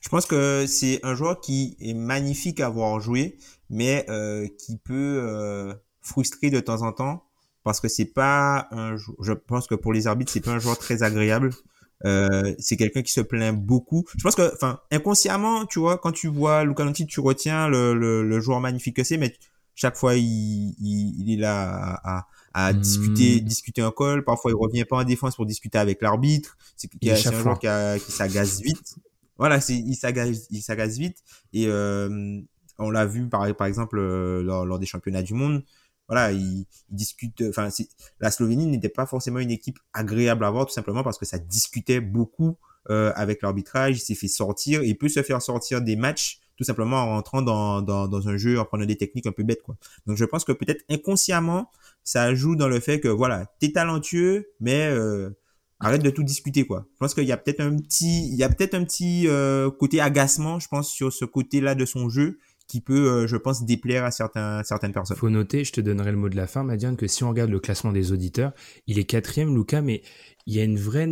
Je 0.00 0.08
pense 0.08 0.26
que 0.26 0.66
c'est 0.66 0.98
un 1.04 1.14
joueur 1.14 1.40
qui 1.40 1.76
est 1.80 1.94
magnifique 1.94 2.58
à 2.58 2.68
voir 2.68 2.98
jouer, 3.00 3.38
mais 3.68 4.04
euh, 4.08 4.48
qui 4.58 4.78
peut 4.78 5.22
euh, 5.22 5.72
frustrer 6.00 6.50
de 6.50 6.58
temps 6.58 6.82
en 6.82 6.92
temps 6.92 7.29
parce 7.64 7.80
que 7.80 7.88
c'est 7.88 8.06
pas 8.06 8.68
un 8.70 8.96
je 8.96 9.32
pense 9.32 9.66
que 9.66 9.74
pour 9.74 9.92
les 9.92 10.06
arbitres 10.06 10.32
c'est 10.32 10.40
pas 10.40 10.52
un 10.52 10.58
joueur 10.58 10.78
très 10.78 11.02
agréable. 11.02 11.50
Euh, 12.06 12.54
c'est 12.58 12.78
quelqu'un 12.78 13.02
qui 13.02 13.12
se 13.12 13.20
plaint 13.20 13.54
beaucoup. 13.54 14.04
Je 14.16 14.22
pense 14.22 14.34
que 14.34 14.54
enfin 14.54 14.80
inconsciemment 14.90 15.66
tu 15.66 15.78
vois 15.78 15.98
quand 15.98 16.12
tu 16.12 16.28
vois 16.28 16.64
Luca 16.64 16.84
Doncic 16.84 17.08
tu 17.08 17.20
retiens 17.20 17.68
le, 17.68 17.94
le, 17.94 18.22
le, 18.26 18.40
joueur 18.40 18.60
magnifique 18.60 18.96
que 18.96 19.04
c'est 19.04 19.18
mais 19.18 19.34
chaque 19.74 19.96
fois 19.96 20.14
il, 20.14 20.74
il, 20.78 21.14
il 21.18 21.34
est 21.34 21.36
là 21.36 22.00
à, 22.02 22.26
à, 22.54 22.72
hmm. 22.72 22.80
discuter 22.80 23.40
discuter 23.40 23.82
un 23.82 23.92
call 23.94 24.24
parfois 24.24 24.50
il 24.50 24.54
revient 24.54 24.84
pas 24.86 24.96
en 24.96 25.04
défense 25.04 25.36
pour 25.36 25.44
discuter 25.44 25.76
avec 25.78 26.00
l'arbitre. 26.00 26.56
C'est 26.76 26.90
un 27.28 27.42
joueur 27.42 27.58
qui, 27.58 27.66
qui 28.06 28.12
s'agace 28.12 28.62
vite. 28.62 28.96
Voilà 29.36 29.60
c'est 29.60 29.76
il 29.76 29.94
s'agace 29.94 30.46
il 30.50 30.62
s'agace 30.62 30.96
vite. 30.96 31.18
Et 31.52 31.66
euh, 31.66 32.40
on 32.78 32.90
l'a 32.90 33.04
vu 33.04 33.28
par 33.28 33.54
par 33.56 33.66
exemple 33.66 33.98
euh, 33.98 34.42
lors, 34.42 34.64
lors 34.64 34.78
des 34.78 34.86
championnats 34.86 35.22
du 35.22 35.34
monde 35.34 35.62
voilà, 36.10 36.32
ils, 36.32 36.66
discutent. 36.90 37.44
Enfin, 37.48 37.68
la 38.18 38.30
Slovénie 38.32 38.66
n'était 38.66 38.88
pas 38.88 39.06
forcément 39.06 39.38
une 39.38 39.52
équipe 39.52 39.78
agréable 39.92 40.44
à 40.44 40.50
voir, 40.50 40.66
tout 40.66 40.72
simplement 40.72 41.04
parce 41.04 41.18
que 41.18 41.24
ça 41.24 41.38
discutait 41.38 42.00
beaucoup 42.00 42.56
euh, 42.90 43.12
avec 43.14 43.42
l'arbitrage. 43.42 43.96
Il 43.96 44.00
s'est 44.00 44.16
fait 44.16 44.28
sortir. 44.28 44.82
il 44.82 44.98
peut 44.98 45.08
se 45.08 45.22
faire 45.22 45.40
sortir 45.40 45.80
des 45.80 45.94
matchs 45.94 46.40
tout 46.56 46.64
simplement 46.64 46.96
en 46.96 47.06
rentrant 47.10 47.40
dans, 47.40 47.80
dans, 47.80 48.06
dans 48.06 48.28
un 48.28 48.36
jeu, 48.36 48.58
en 48.58 48.66
prenant 48.66 48.84
des 48.84 48.96
techniques 48.96 49.26
un 49.26 49.32
peu 49.32 49.44
bêtes, 49.44 49.62
quoi. 49.62 49.76
Donc, 50.06 50.18
je 50.18 50.26
pense 50.26 50.44
que 50.44 50.52
peut-être 50.52 50.84
inconsciemment, 50.90 51.70
ça 52.04 52.34
joue 52.34 52.54
dans 52.54 52.68
le 52.68 52.80
fait 52.80 53.00
que, 53.00 53.08
voilà, 53.08 53.46
t'es 53.60 53.72
talentueux, 53.72 54.50
mais 54.60 54.88
euh, 54.88 55.30
arrête 55.78 56.02
de 56.02 56.10
tout 56.10 56.22
discuter, 56.22 56.66
quoi. 56.66 56.84
Je 56.92 56.98
pense 56.98 57.14
qu'il 57.14 57.24
y 57.24 57.32
a 57.32 57.38
peut-être 57.38 57.60
un 57.60 57.76
petit, 57.78 58.28
il 58.28 58.34
y 58.34 58.42
a 58.42 58.50
peut-être 58.50 58.74
un 58.74 58.84
petit 58.84 59.26
euh, 59.26 59.70
côté 59.70 60.02
agacement, 60.02 60.60
je 60.60 60.68
pense, 60.68 60.90
sur 60.90 61.10
ce 61.10 61.24
côté-là 61.24 61.74
de 61.74 61.86
son 61.86 62.10
jeu 62.10 62.38
qui 62.70 62.80
peut, 62.80 63.10
euh, 63.10 63.26
je 63.26 63.36
pense, 63.36 63.64
déplaire 63.64 64.04
à 64.04 64.12
certaines 64.12 64.92
personnes. 64.92 65.16
Faut 65.16 65.28
noter, 65.28 65.64
je 65.64 65.72
te 65.72 65.80
donnerai 65.80 66.12
le 66.12 66.16
mot 66.16 66.28
de 66.28 66.36
la 66.36 66.46
fin, 66.46 66.62
Madiane, 66.62 66.96
que 66.96 67.08
si 67.08 67.24
on 67.24 67.28
regarde 67.28 67.50
le 67.50 67.58
classement 67.58 67.90
des 67.90 68.12
auditeurs, 68.12 68.52
il 68.86 69.00
est 69.00 69.04
quatrième, 69.04 69.52
Lucas, 69.56 69.82
mais 69.82 70.02
il 70.46 70.54
y 70.54 70.60
a 70.60 70.62
une 70.62 70.78
vraie, 70.78 71.08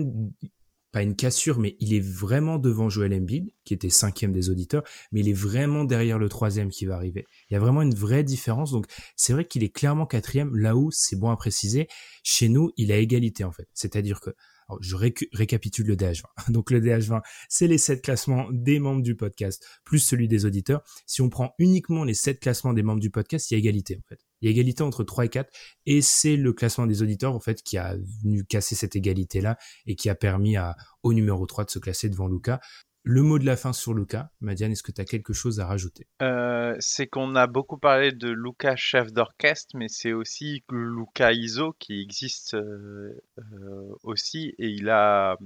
pas 0.93 1.03
une 1.03 1.17
cassure, 1.17 1.59
mais 1.59 1.77
il 1.81 1.95
est 1.95 2.01
vraiment 2.01 2.59
devant 2.59 2.89
Joel 2.89 3.13
Embiid, 3.13 3.51
qui 3.65 3.75
était 3.75 3.91
cinquième 3.91 4.33
des 4.33 4.51
auditeurs, 4.51 4.85
mais 5.11 5.19
il 5.19 5.29
est 5.29 5.33
vraiment 5.33 5.83
derrière 5.83 6.21
le 6.21 6.29
troisième 6.29 6.71
qui 6.71 6.87
va 6.87 6.95
arriver. 6.95 7.27
Il 7.51 7.55
y 7.55 7.57
a 7.57 7.61
vraiment 7.61 7.83
une 7.83 7.95
vraie 7.95 8.23
différence. 8.23 8.71
Donc, 8.71 8.87
c'est 9.17 9.33
vrai 9.33 9.45
qu'il 9.45 9.65
est 9.65 9.75
clairement 9.75 10.07
quatrième, 10.07 10.55
là 10.55 10.77
où, 10.77 10.93
c'est 10.93 11.17
bon 11.17 11.31
à 11.31 11.37
préciser, 11.37 11.89
chez 12.23 12.49
nous, 12.49 12.71
il 12.77 12.93
a 12.93 12.99
égalité, 12.99 13.43
en 13.43 13.51
fait. 13.51 13.67
C'est-à-dire 13.75 14.21
que 14.21 14.31
je 14.81 14.97
récapitule 14.97 15.87
le 15.87 15.97
DH20. 15.97 16.23
Donc 16.53 16.71
le 16.71 16.81
DH20, 16.81 17.23
c'est 17.49 17.67
les 17.67 17.79
sept 17.79 18.03
classements 18.03 18.49
des 18.53 18.79
membres 18.79 19.03
du 19.03 19.17
podcast 19.17 19.65
plus 19.85 19.99
celui 19.99 20.29
des 20.29 20.45
auditeurs. 20.45 20.83
Si 21.07 21.23
on 21.23 21.31
prend 21.31 21.55
uniquement 21.59 22.05
les 22.05 22.15
sept 22.15 22.41
classements 22.41 22.73
des 22.73 22.83
membres 22.83 23.01
du 23.01 23.11
podcast, 23.11 23.51
il 23.51 23.55
y 23.55 23.57
a 23.57 23.59
égalité 23.59 23.97
en 23.97 24.07
fait. 24.09 24.21
Il 24.41 24.47
y 24.47 24.49
a 24.49 24.53
égalité 24.53 24.83
entre 24.83 25.03
3 25.03 25.25
et 25.25 25.29
4 25.29 25.51
et 25.87 26.01
c'est 26.01 26.37
le 26.37 26.53
classement 26.53 26.87
des 26.87 27.03
auditeurs 27.03 27.35
en 27.35 27.41
fait 27.41 27.63
qui 27.63 27.77
a 27.77 27.97
venu 28.23 28.45
casser 28.45 28.77
cette 28.77 28.95
égalité 28.95 29.41
là 29.41 29.59
et 29.87 29.97
qui 29.97 30.09
a 30.09 30.15
permis 30.15 30.57
au 31.03 31.13
numéro 31.13 31.45
3 31.45 31.65
de 31.65 31.71
se 31.71 31.79
classer 31.79 32.09
devant 32.09 32.29
Lucas. 32.29 32.61
Le 33.05 33.23
mot 33.23 33.39
de 33.39 33.47
la 33.47 33.57
fin 33.57 33.73
sur 33.73 33.95
Luca. 33.95 34.31
Madiane, 34.41 34.73
est-ce 34.73 34.83
que 34.83 34.93
tu 34.93 35.01
as 35.01 35.05
quelque 35.05 35.33
chose 35.33 35.61
à 35.61 35.67
rajouter? 35.67 36.07
Euh, 36.21 36.77
C'est 36.79 37.07
qu'on 37.07 37.35
a 37.37 37.47
beaucoup 37.47 37.79
parlé 37.79 38.13
de 38.13 38.29
Luca 38.29 38.77
chef 38.77 39.13
d'orchestre, 39.13 39.77
mais 39.77 39.89
c'est 39.89 40.13
aussi 40.13 40.63
Luca 40.71 41.33
ISO 41.33 41.75
qui 41.79 42.03
existe 42.03 42.55
euh, 42.55 43.19
euh, 43.39 43.95
aussi. 44.03 44.55
Et 44.59 44.69
il 44.69 44.91
a, 44.91 45.39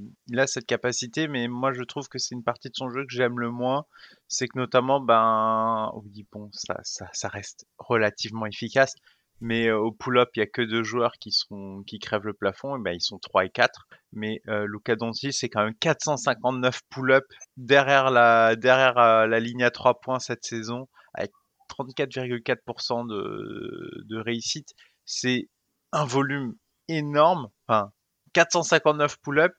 cette 0.47 0.67
capacité, 0.67 1.29
mais 1.29 1.47
moi 1.47 1.73
je 1.73 1.83
trouve 1.85 2.09
que 2.09 2.19
c'est 2.19 2.35
une 2.35 2.43
partie 2.43 2.69
de 2.69 2.75
son 2.75 2.91
jeu 2.91 3.07
que 3.07 3.13
j'aime 3.13 3.39
le 3.39 3.51
moins. 3.51 3.85
C'est 4.27 4.49
que 4.49 4.59
notamment, 4.59 5.01
ben, 5.01 5.93
oui, 6.03 6.27
bon, 6.33 6.51
ça 6.53 7.29
reste 7.29 7.67
relativement 7.79 8.47
efficace, 8.47 8.95
mais 9.43 9.67
euh, 9.67 9.77
au 9.77 9.91
pull-up, 9.91 10.31
il 10.37 10.39
y 10.39 10.43
a 10.43 10.47
que 10.47 10.63
deux 10.63 10.85
joueurs 10.85 11.15
qui 11.19 11.99
crèvent 11.99 12.27
le 12.27 12.33
plafond, 12.33 12.77
et 12.77 12.81
ben 12.81 12.93
ils 12.93 13.01
sont 13.01 13.19
3 13.19 13.47
et 13.47 13.51
4. 13.51 13.89
Mais 14.13 14.41
euh, 14.47 14.67
Luca 14.69 14.95
Doncic, 14.95 15.35
c'est 15.35 15.49
quand 15.49 15.65
même 15.65 15.75
459 15.81 16.81
pull-up 16.89 17.25
derrière 17.57 18.11
la 18.11 18.51
euh, 18.51 19.41
ligne 19.41 19.65
à 19.65 19.73
3 19.73 20.01
points 20.01 20.21
cette 20.21 20.45
saison, 20.45 20.89
avec 21.15 21.33
34,4% 21.77 23.09
de, 23.09 24.05
de 24.05 24.17
réussite. 24.17 24.75
C'est 25.05 25.49
un 25.91 26.05
volume 26.05 26.55
énorme, 26.87 27.49
enfin 27.67 27.91
459 28.35 29.17
pull-up. 29.23 29.53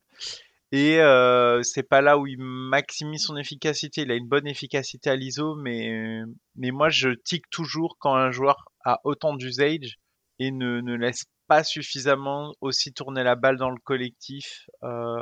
Et 0.73 0.99
euh, 0.99 1.61
c'est 1.61 1.83
pas 1.83 2.01
là 2.01 2.17
où 2.17 2.25
il 2.25 2.39
maximise 2.39 3.25
son 3.25 3.37
efficacité. 3.37 4.01
Il 4.01 4.11
a 4.11 4.15
une 4.15 4.27
bonne 4.27 4.47
efficacité 4.47 5.11
à 5.11 5.15
l'ISO, 5.15 5.53
mais, 5.55 6.23
mais 6.55 6.71
moi 6.71 6.89
je 6.89 7.09
tique 7.09 7.47
toujours 7.51 7.97
quand 7.99 8.15
un 8.15 8.31
joueur 8.31 8.65
a 8.83 8.99
autant 9.03 9.35
d'usage 9.35 9.99
et 10.39 10.49
ne, 10.49 10.81
ne 10.81 10.95
laisse 10.95 11.25
pas 11.47 11.63
suffisamment 11.63 12.55
aussi 12.59 12.91
tourner 12.91 13.23
la 13.23 13.35
balle 13.35 13.57
dans 13.57 13.69
le 13.69 13.77
collectif 13.83 14.67
euh, 14.81 15.21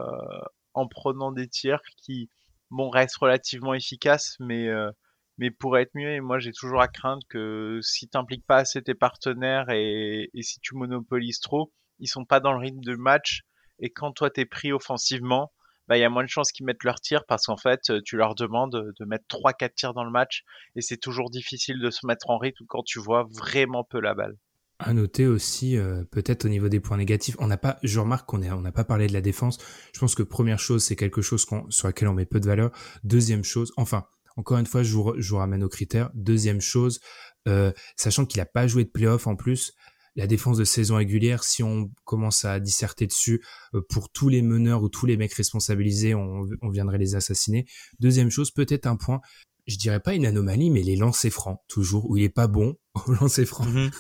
en 0.74 0.88
prenant 0.88 1.34
des 1.34 1.50
tirs 1.50 1.82
qui 1.98 2.30
bon 2.70 2.90
restent 2.90 3.18
relativement 3.18 3.74
efficaces, 3.74 4.38
mais 4.40 4.70
euh, 4.70 4.90
mais 5.38 5.52
pourraient 5.52 5.82
être 5.82 5.96
mieux. 5.96 6.14
Et 6.14 6.22
moi 6.22 6.40
j'ai 6.40 6.54
toujours 6.54 6.82
à 6.82 6.88
craindre 6.88 7.28
que 7.28 7.80
si 7.82 8.08
t'impliques 8.08 8.46
pas 8.46 8.60
assez 8.60 8.82
tes 8.82 8.96
partenaires 8.96 9.70
et, 9.70 10.30
et 10.34 10.44
si 10.44 10.62
tu 10.62 10.76
monopolises 10.76 11.42
trop, 11.42 11.74
ils 12.00 12.08
sont 12.08 12.24
pas 12.24 12.40
dans 12.40 12.54
le 12.54 12.60
rythme 12.60 12.86
de 12.86 12.96
match 12.96 13.42
et 13.82 13.90
quand 13.90 14.12
toi 14.12 14.30
t'es 14.30 14.46
pris 14.46 14.72
offensivement, 14.72 15.52
bah 15.88 15.98
il 15.98 16.02
y 16.02 16.06
a 16.06 16.10
moins 16.10 16.24
de 16.24 16.30
chances 16.30 16.52
qu'ils 16.52 16.66
mettent 16.66 16.84
leurs 16.84 17.02
tirs 17.02 17.26
parce 17.28 17.48
qu'en 17.48 17.58
fait 17.58 17.90
euh, 17.90 18.00
tu 18.06 18.16
leur 18.16 18.36
demandes 18.36 18.94
de 18.98 19.06
mettre 19.06 19.26
3-4 19.30 19.74
tirs 19.74 19.94
dans 19.94 20.06
le 20.06 20.12
match 20.12 20.44
et 20.76 20.82
c'est 20.82 20.98
toujours 20.98 21.30
difficile 21.30 21.80
de 21.80 21.90
se 21.90 22.06
mettre 22.06 22.30
en 22.30 22.38
rythme 22.38 22.66
quand 22.68 22.84
tu 22.84 23.00
vois 23.00 23.28
vraiment 23.30 23.84
peu 23.84 24.00
la 24.00 24.14
balle. 24.14 24.38
À 24.84 24.94
noter 24.94 25.28
aussi, 25.28 25.78
euh, 25.78 26.04
peut-être 26.10 26.46
au 26.46 26.50
niveau 26.50 26.68
des 26.68 26.80
points 26.80 26.98
négatifs, 26.98 27.36
on 27.38 27.56
pas, 27.56 27.78
je 27.84 28.00
remarque 28.00 28.28
qu'on 28.28 28.42
on 28.42 28.62
n'a 28.62 28.72
pas 28.72 28.84
parlé 28.84 29.06
de 29.06 29.14
la 29.14 29.22
défense. 29.22 29.60
Je 29.94 30.00
pense 30.00 30.16
que 30.16 30.24
première 30.24 30.58
chose, 30.58 30.84
c'est 30.84 30.96
quelque 30.96 31.22
chose 31.22 31.46
sur 31.70 31.88
laquelle 31.88 32.08
on 32.08 32.14
met 32.14 32.26
peu 32.26 32.40
de 32.40 32.48
valeur. 32.48 32.72
Deuxième 33.04 33.44
chose, 33.44 33.72
enfin, 33.78 34.08
encore 34.38 34.58
une 34.58 34.66
fois, 34.66 34.82
je 34.82 34.96
vous, 34.96 35.38
ramène 35.38 35.64
aux 35.64 35.70
critères. 35.70 36.10
Deuxième 36.16 36.62
chose, 36.62 37.00
euh, 37.48 37.72
sachant 37.96 38.26
qu'il 38.26 38.40
n'a 38.40 38.48
pas 38.48 38.66
joué 38.66 38.84
de 38.84 38.90
playoff 38.90 39.28
en 39.28 39.36
plus, 39.36 39.74
la 40.16 40.28
défense 40.28 40.58
de 40.58 40.64
saison 40.64 40.98
régulière, 40.98 41.44
si 41.44 41.64
on 41.64 41.92
commence 42.04 42.46
à 42.46 42.60
disserter 42.60 43.08
dessus 43.08 43.44
euh, 43.74 43.82
pour 43.90 44.10
tous 44.10 44.30
les 44.30 44.42
meneurs 44.42 44.84
ou 44.84 44.90
tous 44.90 45.06
les 45.06 45.18
mecs 45.18 45.34
responsabilisés, 45.34 46.14
on, 46.16 46.48
viendrait 46.70 46.98
les 46.98 47.16
assassiner. 47.16 47.66
Deuxième 48.00 48.30
chose, 48.30 48.52
peut-être 48.52 48.88
un 48.88 48.98
point, 48.98 49.22
je 49.68 49.78
dirais 49.78 50.00
pas 50.00 50.14
une 50.14 50.26
anomalie, 50.26 50.70
mais 50.70 50.84
les 50.84 50.96
lancers 50.96 51.32
francs, 51.32 51.60
toujours, 51.68 52.10
où 52.10 52.18
il 52.18 52.24
est 52.24 52.30
pas 52.30 52.48
bon 52.48 52.76
au 53.08 53.14
lancer 53.14 53.46
franc. 53.46 53.66
Mhm. 53.66 53.92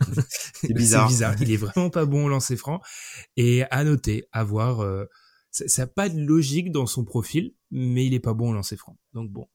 C'est 0.54 0.72
bizarre. 0.72 1.08
bizarre. 1.08 1.34
Il 1.40 1.52
est 1.52 1.56
vraiment 1.56 1.90
pas 1.90 2.06
bon 2.06 2.26
au 2.26 2.28
lancer 2.28 2.56
franc. 2.56 2.80
Et 3.36 3.64
à 3.70 3.84
noter, 3.84 4.24
à 4.32 4.44
voir, 4.44 4.80
euh, 4.80 5.04
ça 5.50 5.82
n'a 5.82 5.86
pas 5.86 6.08
de 6.08 6.20
logique 6.20 6.70
dans 6.72 6.86
son 6.86 7.04
profil, 7.04 7.54
mais 7.70 8.06
il 8.06 8.14
est 8.14 8.20
pas 8.20 8.34
bon 8.34 8.50
au 8.50 8.54
lancer 8.54 8.76
franc. 8.76 8.98
Donc 9.12 9.30
bon. 9.30 9.48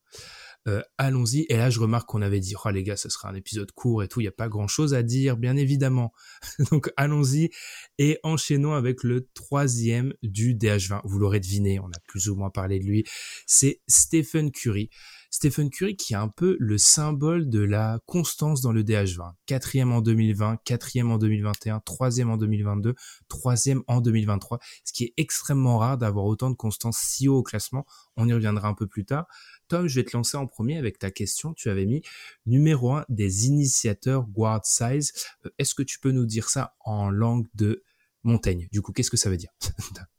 Euh, 0.67 0.81
allons-y. 0.97 1.45
Et 1.49 1.57
là, 1.57 1.69
je 1.69 1.79
remarque 1.79 2.07
qu'on 2.07 2.21
avait 2.21 2.39
dit, 2.39 2.55
oh 2.63 2.69
les 2.69 2.83
gars, 2.83 2.95
ce 2.95 3.09
sera 3.09 3.29
un 3.29 3.35
épisode 3.35 3.71
court 3.71 4.03
et 4.03 4.07
tout, 4.07 4.21
il 4.21 4.23
n'y 4.23 4.29
a 4.29 4.33
pas 4.33 4.49
grand-chose 4.49 4.93
à 4.93 5.03
dire, 5.03 5.37
bien 5.37 5.57
évidemment. 5.57 6.13
Donc 6.71 6.91
allons-y 6.97 7.49
et 7.97 8.19
enchaînons 8.23 8.73
avec 8.73 9.03
le 9.03 9.27
troisième 9.33 10.13
du 10.23 10.55
DH20. 10.55 11.01
Vous 11.03 11.19
l'aurez 11.19 11.39
deviné, 11.39 11.79
on 11.79 11.87
a 11.87 11.99
plus 12.07 12.29
ou 12.29 12.35
moins 12.35 12.49
parlé 12.49 12.79
de 12.79 12.85
lui. 12.85 13.03
C'est 13.45 13.81
Stephen 13.87 14.51
Curry. 14.51 14.89
Stephen 15.33 15.71
Curry 15.71 15.95
qui 15.95 16.13
est 16.13 16.15
un 16.15 16.29
peu 16.29 16.55
le 16.59 16.77
symbole 16.77 17.49
de 17.49 17.59
la 17.59 17.99
constance 18.05 18.61
dans 18.61 18.71
le 18.71 18.83
DH20. 18.83 19.33
Quatrième 19.47 19.91
en 19.91 19.99
2020, 19.99 20.57
quatrième 20.63 21.09
en 21.09 21.17
2021, 21.17 21.79
troisième 21.79 22.29
en 22.29 22.37
2022, 22.37 22.93
troisième 23.29 23.81
en 23.87 23.99
2023. 23.99 24.59
Ce 24.85 24.93
qui 24.93 25.05
est 25.05 25.13
extrêmement 25.17 25.79
rare 25.79 25.97
d'avoir 25.97 26.25
autant 26.25 26.51
de 26.51 26.55
constance 26.55 26.99
si 26.99 27.27
haut 27.27 27.39
au 27.39 27.43
classement. 27.43 27.83
On 28.15 28.27
y 28.27 28.33
reviendra 28.33 28.67
un 28.67 28.75
peu 28.75 28.85
plus 28.85 29.05
tard. 29.05 29.25
Tom, 29.69 29.87
je 29.87 29.99
vais 29.99 30.05
te 30.05 30.15
lancer 30.15 30.37
en 30.37 30.45
premier 30.45 30.77
avec 30.77 30.99
ta 30.99 31.09
question. 31.09 31.55
Tu 31.55 31.71
avais 31.71 31.87
mis 31.87 32.03
numéro 32.45 32.93
un 32.93 33.03
des 33.09 33.47
initiateurs 33.47 34.27
guard 34.27 34.63
size. 34.63 35.13
Euh, 35.47 35.49
est-ce 35.57 35.73
que 35.73 35.81
tu 35.81 35.99
peux 35.99 36.11
nous 36.11 36.27
dire 36.27 36.47
ça 36.47 36.75
en 36.85 37.09
langue 37.09 37.47
de 37.55 37.81
Montaigne 38.21 38.67
Du 38.71 38.83
coup, 38.83 38.91
qu'est-ce 38.91 39.09
que 39.09 39.17
ça 39.17 39.31
veut 39.31 39.37
dire? 39.37 39.51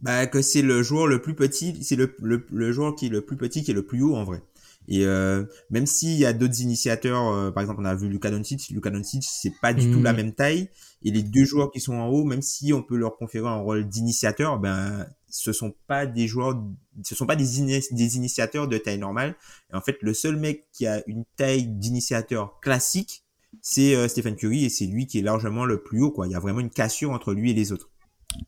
bah, 0.00 0.26
que 0.26 0.42
c'est 0.42 0.62
le 0.62 0.82
joueur 0.82 1.06
le 1.06 1.20
plus 1.20 1.34
petit, 1.34 1.82
c'est 1.82 1.96
le, 1.96 2.14
le, 2.22 2.46
le, 2.52 2.72
joueur 2.72 2.94
qui 2.94 3.06
est 3.06 3.10
le 3.10 3.20
plus 3.20 3.36
petit 3.36 3.64
qui 3.64 3.72
est 3.72 3.74
le 3.74 3.84
plus 3.84 4.02
haut 4.02 4.14
en 4.14 4.24
vrai. 4.24 4.42
Et 4.90 5.04
euh, 5.04 5.44
même 5.70 5.86
s'il 5.86 6.16
y 6.16 6.24
a 6.24 6.32
d'autres 6.32 6.60
initiateurs, 6.62 7.28
euh, 7.28 7.50
par 7.50 7.62
exemple 7.62 7.80
on 7.82 7.84
a 7.84 7.94
vu 7.94 8.08
Luka 8.08 8.30
Doncic, 8.30 8.70
Luka 8.70 8.90
Doncic 8.90 9.22
c'est 9.22 9.52
pas 9.60 9.74
du 9.74 9.90
tout 9.90 10.00
la 10.00 10.12
mm. 10.12 10.16
même 10.16 10.32
taille. 10.32 10.70
Et 11.02 11.10
les 11.10 11.22
deux 11.22 11.44
joueurs 11.44 11.70
qui 11.70 11.80
sont 11.80 11.94
en 11.94 12.08
haut, 12.08 12.24
même 12.24 12.42
si 12.42 12.72
on 12.72 12.82
peut 12.82 12.96
leur 12.96 13.16
conférer 13.16 13.46
un 13.46 13.58
rôle 13.58 13.86
d'initiateur, 13.86 14.58
ben 14.58 15.06
ce 15.28 15.52
sont 15.52 15.74
pas 15.86 16.06
des 16.06 16.26
joueurs, 16.26 16.60
ce 17.04 17.14
sont 17.14 17.26
pas 17.26 17.36
des, 17.36 17.44
des 17.90 18.16
initiateurs 18.16 18.66
de 18.66 18.78
taille 18.78 18.98
normale. 18.98 19.36
Et 19.72 19.76
en 19.76 19.80
fait 19.80 19.98
le 20.00 20.14
seul 20.14 20.36
mec 20.36 20.66
qui 20.72 20.86
a 20.86 21.02
une 21.06 21.24
taille 21.36 21.66
d'initiateur 21.66 22.58
classique, 22.60 23.24
c'est 23.60 23.94
euh, 23.94 24.08
Stephen 24.08 24.36
Curry 24.36 24.64
et 24.64 24.68
c'est 24.68 24.86
lui 24.86 25.06
qui 25.06 25.18
est 25.18 25.22
largement 25.22 25.64
le 25.64 25.82
plus 25.82 26.02
haut 26.02 26.10
quoi. 26.10 26.26
Il 26.28 26.32
y 26.32 26.36
a 26.36 26.40
vraiment 26.40 26.60
une 26.60 26.70
cassure 26.70 27.10
entre 27.10 27.34
lui 27.34 27.50
et 27.50 27.54
les 27.54 27.72
autres. 27.72 27.90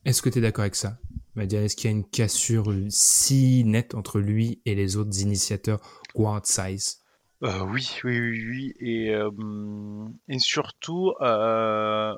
Est-ce 0.05 0.21
que 0.21 0.29
tu 0.29 0.39
es 0.39 0.41
d'accord 0.41 0.63
avec 0.63 0.75
ça? 0.75 0.97
Est-ce 1.37 1.75
qu'il 1.75 1.89
y 1.89 1.93
a 1.93 1.95
une 1.95 2.07
cassure 2.07 2.73
si 2.89 3.63
nette 3.63 3.95
entre 3.95 4.19
lui 4.19 4.61
et 4.65 4.75
les 4.75 4.97
autres 4.97 5.21
initiateurs 5.21 5.79
Guard 6.13 6.45
Size? 6.45 7.01
Euh, 7.43 7.61
oui, 7.61 7.89
oui, 8.03 8.19
oui, 8.19 8.45
oui, 8.47 8.73
et, 8.79 9.15
euh, 9.15 9.31
et 10.27 10.37
surtout, 10.37 11.13
euh, 11.21 12.15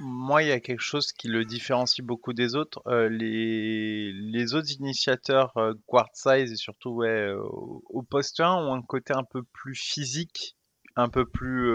moi, 0.00 0.42
il 0.42 0.48
y 0.48 0.52
a 0.52 0.58
quelque 0.58 0.82
chose 0.82 1.12
qui 1.12 1.28
le 1.28 1.44
différencie 1.44 2.04
beaucoup 2.04 2.32
des 2.32 2.56
autres. 2.56 2.82
les, 3.08 4.12
les 4.12 4.54
autres 4.54 4.72
initiateurs 4.72 5.52
Guard 5.86 6.10
Size 6.14 6.50
et 6.50 6.56
surtout 6.56 6.90
ouais, 6.90 7.32
au, 7.34 8.02
poste 8.02 8.40
1 8.40 8.52
ont 8.52 8.74
un 8.74 8.82
côté 8.82 9.12
un 9.14 9.22
peu 9.22 9.44
plus 9.44 9.76
physique, 9.76 10.56
un 10.96 11.08
peu 11.08 11.24
plus, 11.24 11.70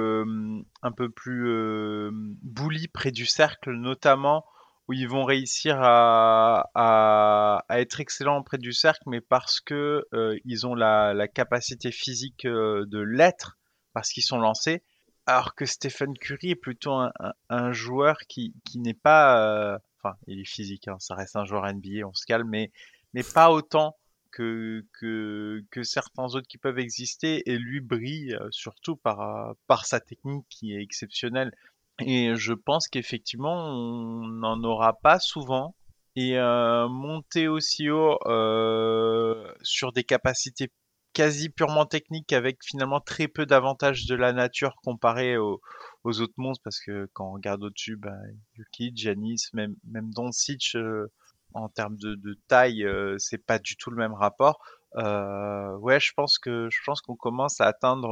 un 0.82 0.92
peu 0.92 1.10
plus 1.10 2.12
bully 2.42 2.90
près 2.90 3.12
du 3.12 3.26
cercle, 3.26 3.72
notamment 3.72 4.44
où 4.90 4.94
ils 4.94 5.08
vont 5.08 5.24
réussir 5.24 5.78
à, 5.80 6.72
à, 6.74 7.80
être 7.80 8.00
excellents 8.00 8.40
auprès 8.40 8.58
du 8.58 8.74
cercle, 8.74 9.04
mais 9.06 9.22
parce 9.22 9.62
que 9.62 10.04
euh, 10.16 10.36
ils 10.46 10.66
ont 10.66 10.74
la, 10.74 11.28
capacité 11.28 11.92
physique 11.92 12.46
euh, 12.46 12.86
de 12.88 13.00
l'être, 13.00 13.60
parce 13.94 14.10
qu'ils 14.10 14.24
sont 14.24 14.40
lancés, 14.40 14.82
alors 15.28 15.54
que 15.54 15.68
Stephen 15.68 16.18
Curry 16.18 16.52
est 16.52 16.56
plutôt 16.56 16.94
un, 16.94 17.12
un, 17.50 17.72
joueur 17.72 18.18
qui, 18.28 18.56
qui 18.66 18.80
n'est 18.80 18.96
pas, 18.96 19.74
euh, 19.76 19.78
enfin, 20.02 20.16
il 20.26 20.40
est 20.40 20.50
physique, 20.50 20.88
hein, 20.88 20.98
ça 20.98 21.14
reste 21.14 21.36
un 21.36 21.46
joueur 21.46 21.72
NBA, 21.72 22.08
on 22.08 22.14
se 22.16 22.26
calme, 22.26 22.50
mais, 22.50 22.72
mais 23.14 23.22
pas 23.22 23.52
autant 23.52 23.96
que, 24.32 24.84
que, 25.00 25.64
que 25.70 25.84
certains 25.84 26.34
autres 26.34 26.48
qui 26.48 26.58
peuvent 26.58 26.80
exister, 26.80 27.48
et 27.48 27.60
lui 27.60 27.80
brille 27.80 28.36
surtout 28.50 28.96
par, 28.96 29.54
par 29.68 29.86
sa 29.86 30.00
technique 30.00 30.48
qui 30.50 30.74
est 30.74 30.82
exceptionnelle. 30.82 31.52
Et 32.02 32.36
je 32.36 32.54
pense 32.54 32.88
qu'effectivement, 32.88 33.56
on 33.56 34.28
n'en 34.28 34.64
aura 34.64 34.94
pas 34.94 35.20
souvent. 35.20 35.76
Et 36.16 36.38
euh, 36.38 36.88
monter 36.90 37.48
aussi 37.48 37.90
haut 37.90 38.18
euh, 38.26 39.54
sur 39.62 39.94
des 39.94 40.04
capacités 40.04 40.72
quasi 41.14 41.50
purement 41.50 41.86
techniques 41.86 42.34
avec 42.34 42.60
finalement 42.64 43.00
très 43.00 43.28
peu 43.28 43.46
d'avantages 43.46 44.06
de 44.06 44.16
la 44.16 44.34
nature 44.34 44.76
comparé 44.84 45.38
aux, 45.38 45.60
autres 46.04 46.34
monstres 46.38 46.64
parce 46.64 46.80
que 46.80 47.10
quand 47.14 47.30
on 47.30 47.34
regarde 47.34 47.64
au-dessus, 47.64 47.96
bah, 47.96 48.16
Yuki, 48.56 48.92
Janis, 48.96 49.50
même, 49.54 49.76
même 49.86 50.12
Doncic, 50.14 50.76
euh, 50.76 51.08
en 51.54 51.70
termes 51.70 51.98
de, 51.98 52.16
de 52.16 52.38
taille, 52.48 52.84
euh, 52.86 53.16
c'est 53.18 53.44
pas 53.44 53.60
du 53.60 53.76
tout 53.76 53.92
le 53.92 53.98
même 53.98 54.14
rapport. 54.14 54.60
Euh, 54.96 55.78
ouais, 55.78 56.00
je 56.00 56.14
pense 56.16 56.40
que 56.40 56.68
je 56.72 56.80
pense 56.86 57.02
qu'on 57.02 57.16
commence 57.16 57.62
à 57.62 57.68
atteindre 57.68 58.10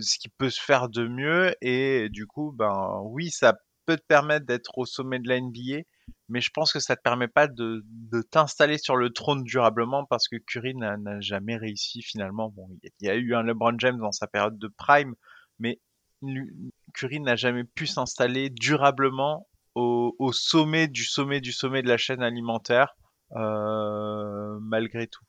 ce 0.00 0.18
qui 0.18 0.28
peut 0.28 0.50
se 0.50 0.60
faire 0.60 0.88
de 0.88 1.06
mieux 1.06 1.54
et 1.60 2.08
du 2.08 2.26
coup, 2.26 2.52
ben 2.52 3.00
oui, 3.04 3.30
ça 3.30 3.54
peut 3.86 3.96
te 3.96 4.06
permettre 4.06 4.46
d'être 4.46 4.78
au 4.78 4.86
sommet 4.86 5.18
de 5.18 5.28
la 5.28 5.40
NBA, 5.40 5.82
mais 6.28 6.40
je 6.40 6.50
pense 6.50 6.72
que 6.72 6.80
ça 6.80 6.96
te 6.96 7.02
permet 7.02 7.28
pas 7.28 7.46
de, 7.46 7.84
de 7.84 8.22
t'installer 8.22 8.78
sur 8.78 8.96
le 8.96 9.10
trône 9.10 9.44
durablement 9.44 10.04
parce 10.06 10.28
que 10.28 10.36
Curry 10.36 10.74
n'a 10.74 10.96
jamais 11.20 11.56
réussi 11.56 12.02
finalement. 12.02 12.48
Bon, 12.50 12.68
il 12.82 13.06
y 13.06 13.10
a 13.10 13.14
eu 13.14 13.34
un 13.34 13.42
LeBron 13.42 13.78
James 13.78 13.98
dans 13.98 14.12
sa 14.12 14.26
période 14.26 14.58
de 14.58 14.68
prime, 14.68 15.14
mais 15.58 15.80
Curry 16.94 17.20
n'a 17.20 17.36
jamais 17.36 17.64
pu 17.64 17.86
s'installer 17.86 18.50
durablement 18.50 19.46
au, 19.74 20.14
au, 20.18 20.32
sommet 20.32 20.88
du 20.88 21.04
sommet 21.04 21.40
du 21.40 21.52
sommet 21.52 21.82
de 21.82 21.88
la 21.88 21.96
chaîne 21.98 22.22
alimentaire 22.22 22.96
euh, 23.32 24.58
malgré 24.60 25.06
tout. 25.06 25.24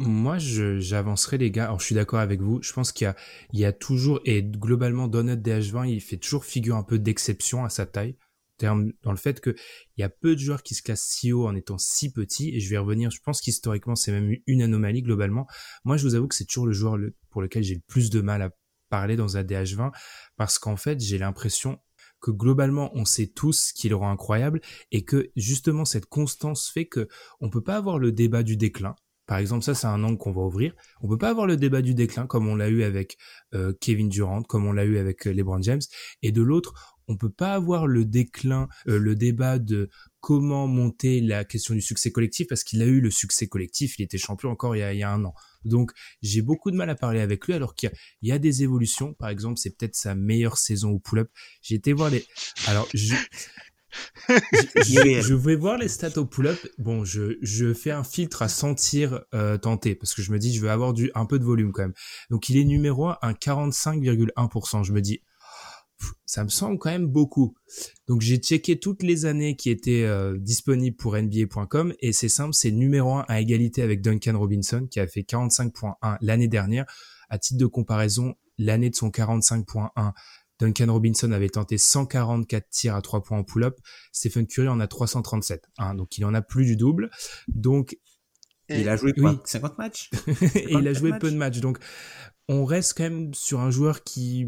Moi, 0.00 0.38
j'avancerai 0.38 1.38
les 1.38 1.50
gars. 1.50 1.64
Alors, 1.64 1.80
je 1.80 1.86
suis 1.86 1.94
d'accord 1.96 2.20
avec 2.20 2.40
vous. 2.40 2.62
Je 2.62 2.72
pense 2.72 2.92
qu'il 2.92 3.12
y 3.52 3.58
y 3.58 3.64
a 3.64 3.72
toujours, 3.72 4.20
et 4.24 4.44
globalement, 4.44 5.08
notre 5.08 5.42
DH20, 5.42 5.88
il 5.88 6.00
fait 6.00 6.18
toujours 6.18 6.44
figure 6.44 6.76
un 6.76 6.84
peu 6.84 7.00
d'exception 7.00 7.64
à 7.64 7.68
sa 7.68 7.84
taille. 7.84 8.16
Dans 8.60 8.76
le 8.76 9.16
fait 9.16 9.40
qu'il 9.40 9.56
y 9.96 10.04
a 10.04 10.08
peu 10.08 10.34
de 10.34 10.40
joueurs 10.40 10.62
qui 10.62 10.74
se 10.74 10.82
classent 10.82 11.06
si 11.06 11.32
haut 11.32 11.46
en 11.48 11.56
étant 11.56 11.78
si 11.78 12.12
petits. 12.12 12.54
Et 12.54 12.60
je 12.60 12.70
vais 12.70 12.78
revenir, 12.78 13.10
je 13.10 13.20
pense 13.20 13.40
qu'historiquement, 13.40 13.96
c'est 13.96 14.12
même 14.12 14.36
une 14.46 14.62
anomalie 14.62 15.02
globalement. 15.02 15.48
Moi, 15.84 15.96
je 15.96 16.04
vous 16.04 16.14
avoue 16.14 16.28
que 16.28 16.34
c'est 16.36 16.46
toujours 16.46 16.66
le 16.66 16.72
joueur 16.72 16.96
pour 17.30 17.42
lequel 17.42 17.64
j'ai 17.64 17.74
le 17.74 17.82
plus 17.86 18.10
de 18.10 18.20
mal 18.20 18.40
à 18.42 18.50
parler 18.90 19.16
dans 19.16 19.36
un 19.36 19.42
DH20. 19.42 19.90
Parce 20.36 20.60
qu'en 20.60 20.76
fait, 20.76 21.00
j'ai 21.00 21.18
l'impression 21.18 21.80
que 22.20 22.30
globalement 22.30 22.90
on 22.94 23.04
sait 23.04 23.28
tous 23.28 23.72
qu'il 23.72 23.94
aura 23.94 24.10
incroyable 24.10 24.60
et 24.90 25.04
que 25.04 25.30
justement 25.36 25.84
cette 25.84 26.06
constance 26.06 26.68
fait 26.68 26.86
que 26.86 27.08
on 27.40 27.48
peut 27.48 27.62
pas 27.62 27.76
avoir 27.76 27.98
le 28.00 28.10
débat 28.10 28.42
du 28.42 28.56
déclin 28.56 28.96
par 29.28 29.36
exemple, 29.36 29.62
ça, 29.62 29.74
c'est 29.74 29.86
un 29.86 30.02
angle 30.04 30.16
qu'on 30.16 30.32
va 30.32 30.40
ouvrir. 30.40 30.72
On 31.02 31.08
peut 31.08 31.18
pas 31.18 31.28
avoir 31.28 31.46
le 31.46 31.58
débat 31.58 31.82
du 31.82 31.94
déclin 31.94 32.26
comme 32.26 32.48
on 32.48 32.56
l'a 32.56 32.70
eu 32.70 32.82
avec 32.82 33.18
euh, 33.54 33.74
Kevin 33.78 34.08
Durant, 34.08 34.42
comme 34.42 34.66
on 34.66 34.72
l'a 34.72 34.86
eu 34.86 34.96
avec 34.96 35.26
euh, 35.26 35.32
LeBron 35.34 35.60
James. 35.60 35.82
Et 36.22 36.32
de 36.32 36.40
l'autre, 36.40 36.96
on 37.08 37.18
peut 37.18 37.30
pas 37.30 37.52
avoir 37.52 37.86
le 37.86 38.06
déclin, 38.06 38.68
euh, 38.88 38.98
le 38.98 39.14
débat 39.16 39.58
de 39.58 39.90
comment 40.20 40.66
monter 40.66 41.20
la 41.20 41.44
question 41.44 41.74
du 41.74 41.82
succès 41.82 42.10
collectif 42.10 42.46
parce 42.48 42.64
qu'il 42.64 42.80
a 42.80 42.86
eu 42.86 43.02
le 43.02 43.10
succès 43.10 43.48
collectif. 43.48 43.98
Il 43.98 44.02
était 44.02 44.16
champion 44.16 44.48
encore 44.48 44.74
il 44.74 44.78
y 44.78 45.02
a, 45.02 45.12
un 45.12 45.22
an. 45.26 45.34
Donc, 45.66 45.92
j'ai 46.22 46.40
beaucoup 46.40 46.70
de 46.70 46.76
mal 46.76 46.88
à 46.88 46.94
parler 46.94 47.20
avec 47.20 47.46
lui 47.46 47.52
alors 47.52 47.74
qu'il 47.74 47.92
y, 48.22 48.28
y, 48.28 48.32
a 48.32 48.38
des 48.38 48.62
évolutions. 48.62 49.12
Par 49.12 49.28
exemple, 49.28 49.58
c'est 49.58 49.76
peut-être 49.76 49.94
sa 49.94 50.14
meilleure 50.14 50.56
saison 50.56 50.92
au 50.92 51.00
pull-up. 51.00 51.30
J'ai 51.60 51.74
été 51.74 51.92
voir 51.92 52.08
les. 52.08 52.24
Alors, 52.66 52.88
je, 52.94 53.14
je, 54.28 55.34
vais 55.34 55.56
voir 55.56 55.78
les 55.78 55.88
stats 55.88 56.18
au 56.18 56.26
pull-up. 56.26 56.58
Bon, 56.78 57.04
je, 57.04 57.38
je 57.42 57.72
fais 57.72 57.90
un 57.90 58.04
filtre 58.04 58.42
à 58.42 58.48
sentir 58.48 59.20
euh, 59.34 59.56
tenter 59.58 59.94
parce 59.94 60.14
que 60.14 60.22
je 60.22 60.32
me 60.32 60.38
dis 60.38 60.54
je 60.54 60.60
veux 60.60 60.70
avoir 60.70 60.92
du 60.92 61.10
un 61.14 61.26
peu 61.26 61.38
de 61.38 61.44
volume 61.44 61.72
quand 61.72 61.82
même. 61.82 61.94
Donc 62.30 62.48
il 62.48 62.56
est 62.58 62.64
numéro 62.64 63.08
1 63.08 63.18
à 63.22 63.32
45,1%. 63.32 64.84
Je 64.84 64.92
me 64.92 65.00
dis 65.00 65.22
ça 66.26 66.44
me 66.44 66.48
semble 66.48 66.78
quand 66.78 66.90
même 66.90 67.06
beaucoup. 67.06 67.54
Donc 68.06 68.20
j'ai 68.20 68.36
checké 68.36 68.78
toutes 68.78 69.02
les 69.02 69.26
années 69.26 69.56
qui 69.56 69.70
étaient 69.70 70.04
euh, 70.04 70.36
disponibles 70.38 70.96
pour 70.96 71.16
NBA.com 71.16 71.94
et 72.00 72.12
c'est 72.12 72.28
simple, 72.28 72.54
c'est 72.54 72.70
numéro 72.70 73.14
1 73.14 73.24
à 73.28 73.40
égalité 73.40 73.82
avec 73.82 74.00
Duncan 74.00 74.38
Robinson 74.38 74.86
qui 74.90 75.00
a 75.00 75.06
fait 75.06 75.22
45.1 75.22 76.18
l'année 76.20 76.48
dernière. 76.48 76.86
À 77.30 77.38
titre 77.38 77.58
de 77.58 77.66
comparaison, 77.66 78.34
l'année 78.58 78.90
de 78.90 78.94
son 78.94 79.10
45.1 79.10 80.12
Duncan 80.58 80.92
Robinson 80.92 81.32
avait 81.32 81.48
tenté 81.48 81.78
144 81.78 82.68
tirs 82.70 82.94
à 82.94 83.02
3 83.02 83.22
points 83.22 83.38
en 83.38 83.44
pull-up. 83.44 83.78
Stephen 84.12 84.46
Curry 84.46 84.68
en 84.68 84.80
a 84.80 84.86
337. 84.86 85.64
Hein, 85.78 85.94
donc 85.94 86.18
il 86.18 86.24
en 86.24 86.34
a 86.34 86.42
plus 86.42 86.64
du 86.64 86.76
double. 86.76 87.10
Donc 87.48 87.96
il 88.68 88.88
a 88.88 88.96
joué 88.96 89.12
quoi 89.12 89.40
50 89.44 89.78
matchs 89.78 90.10
Et 90.54 90.72
il 90.72 90.86
a 90.86 90.92
joué 90.92 91.12
peu 91.20 91.30
de 91.30 91.36
matchs. 91.36 91.60
Donc 91.60 91.78
on 92.48 92.64
reste 92.64 92.94
quand 92.96 93.04
même 93.04 93.34
sur 93.34 93.60
un 93.60 93.70
joueur 93.70 94.04
qui, 94.04 94.46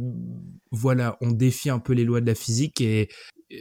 voilà, 0.70 1.18
on 1.20 1.32
défie 1.32 1.70
un 1.70 1.78
peu 1.78 1.92
les 1.92 2.04
lois 2.04 2.20
de 2.20 2.26
la 2.26 2.34
physique 2.34 2.80
et 2.80 3.08
euh, 3.52 3.56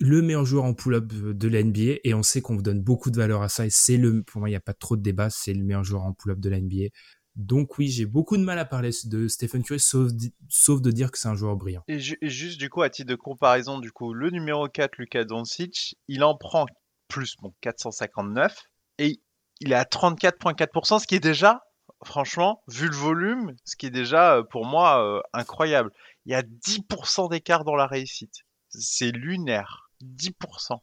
le 0.00 0.22
meilleur 0.22 0.44
joueur 0.44 0.64
en 0.64 0.74
pull-up 0.74 1.06
de 1.06 1.48
la 1.48 1.62
NBA 1.62 2.00
et 2.02 2.14
on 2.14 2.22
sait 2.22 2.40
qu'on 2.40 2.56
vous 2.56 2.62
donne 2.62 2.82
beaucoup 2.82 3.10
de 3.10 3.16
valeur 3.16 3.42
à 3.42 3.48
ça 3.48 3.66
et 3.66 3.70
c'est 3.70 3.96
le, 3.96 4.22
pour 4.22 4.40
moi 4.40 4.48
il 4.48 4.52
n'y 4.52 4.56
a 4.56 4.60
pas 4.60 4.74
trop 4.74 4.96
de 4.96 5.02
débat, 5.02 5.30
c'est 5.30 5.54
le 5.54 5.62
meilleur 5.62 5.84
joueur 5.84 6.02
en 6.02 6.12
pull-up 6.12 6.40
de 6.40 6.48
la 6.48 6.60
NBA. 6.60 6.88
Donc 7.36 7.78
oui, 7.78 7.88
j'ai 7.88 8.06
beaucoup 8.06 8.36
de 8.36 8.42
mal 8.42 8.58
à 8.58 8.64
parler 8.64 8.90
de 9.04 9.28
Stephen 9.28 9.62
Curry, 9.62 9.78
sauf, 9.78 10.10
sauf 10.48 10.80
de 10.80 10.90
dire 10.90 11.10
que 11.10 11.18
c'est 11.18 11.28
un 11.28 11.34
joueur 11.34 11.56
brillant. 11.56 11.84
Et, 11.86 11.98
juste 12.00 12.58
du 12.58 12.70
coup, 12.70 12.82
à 12.82 12.90
titre 12.90 13.10
de 13.10 13.14
comparaison, 13.14 13.78
du 13.78 13.92
coup, 13.92 14.14
le 14.14 14.30
numéro 14.30 14.68
4, 14.68 14.96
Luka 14.96 15.24
Doncic, 15.24 15.96
il 16.08 16.24
en 16.24 16.36
prend 16.36 16.66
plus, 17.08 17.36
bon, 17.40 17.54
459, 17.60 18.56
et 18.98 19.20
il 19.60 19.72
est 19.72 19.76
à 19.76 19.84
34,4%, 19.84 20.98
ce 20.98 21.06
qui 21.06 21.14
est 21.14 21.20
déjà 21.20 21.62
franchement, 22.04 22.62
vu 22.68 22.88
le 22.88 22.96
volume, 22.96 23.54
ce 23.64 23.76
qui 23.76 23.86
est 23.86 23.90
déjà 23.90 24.42
pour 24.50 24.66
moi 24.66 25.22
incroyable, 25.32 25.90
il 26.24 26.32
y 26.32 26.34
a 26.34 26.42
10% 26.42 27.30
d'écart 27.30 27.64
dans 27.64 27.74
la 27.74 27.86
réussite. 27.86 28.44
C'est 28.68 29.12
lunaire. 29.12 29.90
10%. 30.02 30.78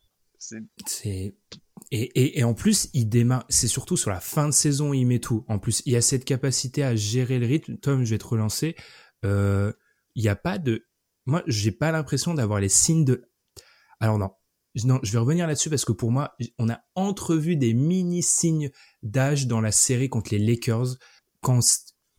C'est 0.85 1.35
et, 1.91 2.39
et, 2.39 2.43
en 2.43 2.53
plus, 2.53 2.89
il 2.93 3.07
démarre. 3.09 3.45
C'est 3.49 3.67
surtout 3.67 3.97
sur 3.97 4.09
la 4.09 4.19
fin 4.19 4.47
de 4.47 4.53
saison, 4.53 4.93
il 4.93 5.05
met 5.05 5.19
tout. 5.19 5.45
En 5.47 5.59
plus, 5.59 5.83
il 5.85 5.93
y 5.93 5.95
a 5.95 6.01
cette 6.01 6.25
capacité 6.25 6.83
à 6.83 6.95
gérer 6.95 7.39
le 7.39 7.45
rythme. 7.45 7.77
Tom, 7.77 8.03
je 8.03 8.11
vais 8.11 8.17
te 8.17 8.25
relancer. 8.25 8.75
Euh, 9.25 9.71
il 10.15 10.23
n'y 10.23 10.29
a 10.29 10.35
pas 10.35 10.57
de. 10.57 10.87
Moi, 11.25 11.43
j'ai 11.47 11.71
pas 11.71 11.91
l'impression 11.91 12.33
d'avoir 12.33 12.59
les 12.59 12.69
signes 12.69 13.05
de. 13.05 13.29
Alors 13.99 14.17
non, 14.17 14.31
non, 14.83 14.99
je 15.03 15.11
vais 15.11 15.19
revenir 15.19 15.47
là-dessus 15.47 15.69
parce 15.69 15.85
que 15.85 15.91
pour 15.91 16.11
moi, 16.11 16.35
on 16.57 16.69
a 16.69 16.81
entrevu 16.95 17.55
des 17.55 17.73
mini 17.73 18.23
signes 18.23 18.71
d'âge 19.01 19.47
dans 19.47 19.61
la 19.61 19.71
série 19.71 20.09
contre 20.09 20.33
les 20.33 20.39
Lakers 20.39 20.97
quand 21.41 21.61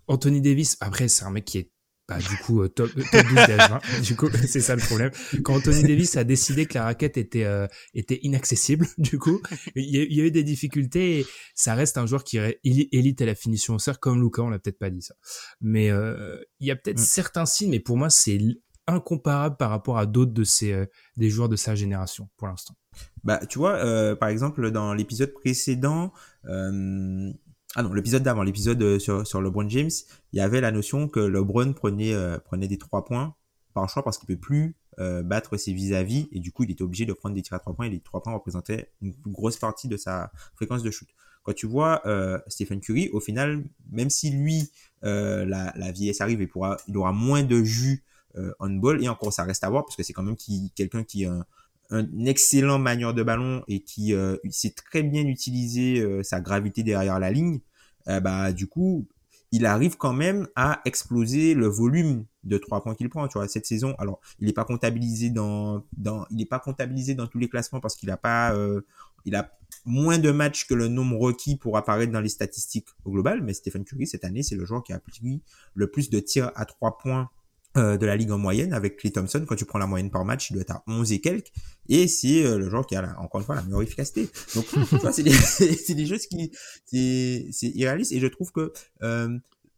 Anthony 0.06 0.40
Davis. 0.40 0.76
Après, 0.80 1.08
c'est 1.08 1.24
un 1.24 1.30
mec 1.30 1.44
qui 1.44 1.58
est 1.58 1.72
bah, 2.06 2.18
du 2.18 2.36
coup, 2.36 2.62
euh, 2.62 2.68
top, 2.68 2.90
top 2.94 3.26
12 3.26 3.46
des 3.46 3.56
Du 4.02 4.16
coup, 4.16 4.28
c'est 4.46 4.60
ça 4.60 4.76
le 4.76 4.82
problème. 4.82 5.10
Quand 5.42 5.54
Anthony 5.54 5.82
Davis 5.82 6.16
a 6.16 6.24
décidé 6.24 6.66
que 6.66 6.74
la 6.74 6.84
raquette 6.84 7.16
était 7.16 7.44
euh, 7.44 7.66
était 7.94 8.20
inaccessible, 8.22 8.86
du 8.98 9.18
coup, 9.18 9.40
il 9.74 9.84
y, 9.84 9.98
a, 9.98 10.02
il 10.02 10.12
y, 10.14 10.20
a, 10.20 10.24
eu 10.24 10.30
des 10.30 10.44
difficultés. 10.44 11.20
Et 11.20 11.26
ça 11.54 11.74
reste 11.74 11.96
un 11.96 12.06
joueur 12.06 12.22
qui 12.22 12.38
élite 12.64 13.22
à 13.22 13.26
la 13.26 13.34
finition 13.34 13.74
au 13.74 13.78
cercle, 13.78 14.00
comme 14.00 14.20
Luca. 14.20 14.42
On 14.42 14.50
l'a 14.50 14.58
peut-être 14.58 14.78
pas 14.78 14.90
dit 14.90 15.00
ça, 15.00 15.14
mais 15.60 15.90
euh, 15.90 16.36
il 16.60 16.66
y 16.66 16.70
a 16.70 16.76
peut-être 16.76 17.00
mm. 17.00 17.04
certains 17.04 17.46
signes. 17.46 17.70
Mais 17.70 17.80
pour 17.80 17.96
moi, 17.96 18.10
c'est 18.10 18.38
incomparable 18.86 19.56
par 19.56 19.70
rapport 19.70 19.96
à 19.96 20.04
d'autres 20.04 20.34
de 20.34 20.44
ces 20.44 20.72
euh, 20.72 20.84
des 21.16 21.30
joueurs 21.30 21.48
de 21.48 21.56
sa 21.56 21.74
génération 21.74 22.28
pour 22.36 22.48
l'instant. 22.48 22.74
Bah, 23.24 23.40
tu 23.46 23.58
vois, 23.58 24.14
par 24.16 24.28
exemple, 24.28 24.70
dans 24.70 24.94
l'épisode 24.94 25.32
précédent, 25.32 26.12
ah 27.76 27.82
non, 27.82 27.92
l'épisode 27.92 28.22
d'avant, 28.22 28.42
l'épisode 28.42 28.80
euh, 28.82 28.98
sur, 28.98 29.26
sur 29.26 29.40
LeBron 29.40 29.68
James, 29.68 29.90
il 30.32 30.38
y 30.38 30.40
avait 30.40 30.60
la 30.60 30.70
notion 30.70 31.08
que 31.08 31.18
LeBron 31.18 31.72
prenait, 31.72 32.14
euh, 32.14 32.38
prenait 32.38 32.68
des 32.68 32.78
trois 32.78 33.04
points 33.04 33.34
par 33.72 33.88
choix 33.88 34.04
parce 34.04 34.16
qu'il 34.16 34.28
peut 34.28 34.36
plus 34.36 34.76
euh, 35.00 35.24
battre 35.24 35.56
ses 35.56 35.72
vis-à-vis 35.72 36.28
et 36.30 36.38
du 36.38 36.52
coup 36.52 36.62
il 36.62 36.70
était 36.70 36.82
obligé 36.82 37.04
de 37.04 37.12
prendre 37.12 37.34
des 37.34 37.42
tirs 37.42 37.54
à 37.54 37.58
trois 37.58 37.74
points 37.74 37.86
et 37.86 37.90
les 37.90 37.98
trois 37.98 38.22
points 38.22 38.32
représentaient 38.32 38.92
une 39.02 39.12
grosse 39.26 39.56
partie 39.56 39.88
de 39.88 39.96
sa 39.96 40.30
fréquence 40.54 40.84
de 40.84 40.90
shoot. 40.92 41.08
Quand 41.42 41.52
tu 41.52 41.66
vois 41.66 42.02
Stephen 42.46 42.80
Curry, 42.80 43.10
au 43.12 43.20
final, 43.20 43.64
même 43.90 44.08
si 44.08 44.30
lui 44.30 44.70
la, 45.02 45.44
la 45.76 45.92
vieillesse 45.92 46.22
arrive 46.22 46.40
et 46.40 46.46
pourra, 46.46 46.78
il 46.88 46.96
aura 46.96 47.12
moins 47.12 47.42
de 47.42 47.62
jus 47.62 48.02
on 48.60 48.70
ball 48.70 49.04
et 49.04 49.08
encore 49.08 49.30
ça 49.30 49.44
reste 49.44 49.62
à 49.62 49.68
voir 49.68 49.84
parce 49.84 49.94
que 49.94 50.02
c'est 50.02 50.14
quand 50.14 50.22
même 50.22 50.36
qui, 50.36 50.72
quelqu'un 50.74 51.04
qui 51.04 51.26
excellent 52.26 52.78
manieur 52.78 53.14
de 53.14 53.22
ballon 53.22 53.62
et 53.68 53.80
qui 53.80 54.14
euh, 54.14 54.36
sait 54.50 54.74
très 54.74 55.02
bien 55.02 55.22
utiliser 55.26 56.00
euh, 56.00 56.22
sa 56.22 56.40
gravité 56.40 56.82
derrière 56.82 57.18
la 57.18 57.30
ligne, 57.30 57.60
euh, 58.08 58.20
bah 58.20 58.52
du 58.52 58.66
coup, 58.66 59.06
il 59.52 59.66
arrive 59.66 59.96
quand 59.96 60.12
même 60.12 60.48
à 60.56 60.80
exploser 60.84 61.54
le 61.54 61.66
volume 61.66 62.24
de 62.42 62.58
trois 62.58 62.82
points 62.82 62.94
qu'il 62.94 63.08
prend. 63.08 63.28
Tu 63.28 63.38
vois, 63.38 63.46
cette 63.48 63.66
saison, 63.66 63.94
alors 63.98 64.20
il 64.40 64.46
n'est 64.46 64.52
pas 64.52 64.64
comptabilisé 64.64 65.30
dans, 65.30 65.84
dans 65.96 66.26
il 66.30 66.38
n'est 66.38 66.46
pas 66.46 66.58
comptabilisé 66.58 67.14
dans 67.14 67.26
tous 67.26 67.38
les 67.38 67.48
classements 67.48 67.80
parce 67.80 67.94
qu'il 67.94 68.10
a 68.10 68.16
pas, 68.16 68.52
il 69.24 69.36
a 69.36 69.56
moins 69.84 70.18
de 70.18 70.32
matchs 70.32 70.66
que 70.66 70.74
le 70.74 70.88
nombre 70.88 71.18
requis 71.18 71.56
pour 71.56 71.76
apparaître 71.76 72.12
dans 72.12 72.20
les 72.20 72.28
statistiques 72.28 72.88
au 73.04 73.12
global. 73.12 73.42
Mais 73.42 73.54
Stephen 73.54 73.84
Curry 73.84 74.08
cette 74.08 74.24
année, 74.24 74.42
c'est 74.42 74.56
le 74.56 74.64
joueur 74.64 74.82
qui 74.82 74.92
a 74.92 74.96
appliqué 74.96 75.40
le 75.74 75.88
plus 75.88 76.10
de 76.10 76.18
tirs 76.18 76.50
à 76.56 76.64
trois 76.64 76.98
points 76.98 77.30
euh, 77.76 77.96
de 77.96 78.06
la 78.06 78.14
ligue 78.14 78.30
en 78.30 78.38
moyenne 78.38 78.72
avec 78.72 78.98
Clay 78.98 79.10
Thompson. 79.10 79.44
Quand 79.48 79.56
tu 79.56 79.64
prends 79.64 79.80
la 79.80 79.88
moyenne 79.88 80.08
par 80.08 80.24
match 80.24 80.50
il 80.50 80.52
doit 80.52 80.62
être 80.62 80.70
à 80.70 80.84
11 80.86 81.10
et 81.10 81.20
quelques. 81.20 81.50
Et 81.88 82.06
c'est 82.06 82.46
euh, 82.46 82.56
le 82.56 82.70
joueur 82.70 82.86
qui 82.86 82.94
a 82.94 83.18
encore 83.18 83.40
une 83.40 83.46
fois 83.46 83.56
la 83.56 83.62
meilleure 83.62 83.82
efficacité. 83.82 84.28
Donc 84.54 84.66
c'est 85.12 85.24
des, 85.24 85.32
c'est 85.32 85.94
des 85.94 86.06
choses 86.06 86.26
qui 86.28 86.52
c'est 86.84 87.48
c'est 87.50 87.68
irréaliste. 87.68 88.12
Et 88.12 88.20
je 88.20 88.28
trouve 88.28 88.52
que 88.52 88.72
euh, 89.02 89.36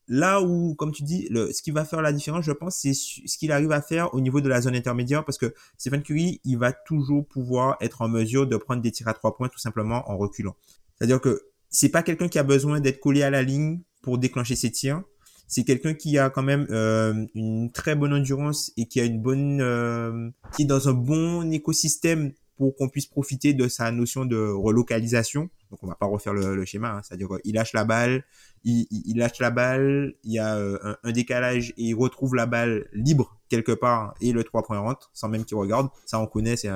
là 0.08 0.42
où 0.42 0.74
comme 0.74 0.92
tu 0.92 1.04
dis 1.04 1.26
le, 1.30 1.50
ce 1.54 1.62
qui 1.62 1.70
va 1.70 1.86
faire 1.86 2.02
la 2.02 2.12
différence 2.12 2.44
je 2.44 2.52
pense 2.52 2.76
c'est 2.76 2.92
ce 2.92 3.38
qu'il 3.38 3.50
arrive 3.50 3.72
à 3.72 3.80
faire 3.80 4.12
au 4.12 4.20
niveau 4.20 4.42
de 4.42 4.48
la 4.50 4.60
zone 4.60 4.76
intermédiaire. 4.76 5.24
Parce 5.24 5.38
que 5.38 5.54
Stephen 5.78 6.02
Curry 6.02 6.42
il 6.44 6.58
va 6.58 6.72
toujours 6.72 7.26
pouvoir 7.26 7.78
être 7.80 8.02
en 8.02 8.08
mesure 8.08 8.46
de 8.46 8.58
prendre 8.58 8.82
des 8.82 8.92
tirs 8.92 9.08
à 9.08 9.14
trois 9.14 9.34
points 9.34 9.48
tout 9.48 9.58
simplement 9.58 10.10
en 10.10 10.18
reculant. 10.18 10.54
C'est 10.98 11.04
à 11.04 11.06
dire 11.06 11.20
que 11.20 11.46
c'est 11.70 11.88
pas 11.88 12.02
quelqu'un 12.02 12.28
qui 12.28 12.38
a 12.38 12.42
besoin 12.42 12.80
d'être 12.80 13.00
collé 13.00 13.22
à 13.22 13.30
la 13.30 13.42
ligne 13.42 13.80
pour 14.02 14.18
déclencher 14.18 14.54
ses 14.54 14.70
tirs 14.70 15.02
c'est 15.46 15.64
quelqu'un 15.64 15.94
qui 15.94 16.18
a 16.18 16.30
quand 16.30 16.42
même 16.42 16.66
euh, 16.70 17.26
une 17.34 17.70
très 17.70 17.94
bonne 17.94 18.12
endurance 18.12 18.72
et 18.76 18.86
qui 18.86 19.00
a 19.00 19.04
une 19.04 19.20
bonne 19.20 19.60
euh, 19.60 20.30
qui 20.54 20.62
est 20.62 20.66
dans 20.66 20.88
un 20.88 20.92
bon 20.92 21.50
écosystème 21.52 22.32
pour 22.56 22.74
qu'on 22.74 22.88
puisse 22.88 23.06
profiter 23.06 23.52
de 23.54 23.68
sa 23.68 23.90
notion 23.90 24.24
de 24.24 24.38
relocalisation. 24.38 25.50
Donc 25.70 25.82
on 25.82 25.86
va 25.86 25.94
pas 25.94 26.06
refaire 26.06 26.32
le, 26.32 26.64
schéma, 26.64 26.90
hein. 26.90 27.00
c'est-à-dire 27.02 27.28
qu'il 27.42 27.54
lâche 27.54 27.72
la 27.72 27.84
balle, 27.84 28.24
il, 28.64 28.86
il, 28.90 29.18
lâche 29.18 29.40
la 29.40 29.50
balle, 29.50 30.14
il 30.22 30.32
y 30.32 30.38
a 30.38 30.56
euh, 30.56 30.94
un, 31.02 31.12
décalage 31.12 31.70
et 31.76 31.84
il 31.84 31.94
retrouve 31.94 32.34
la 32.34 32.46
balle 32.46 32.86
libre 32.92 33.36
quelque 33.48 33.72
part 33.72 34.14
et 34.20 34.32
le 34.32 34.42
3 34.42 34.62
points 34.62 34.78
rentre 34.78 35.10
sans 35.12 35.28
même 35.28 35.44
qu'il 35.44 35.56
regarde. 35.56 35.88
Ça 36.06 36.20
on 36.20 36.26
connaît, 36.26 36.56
c'est 36.56 36.70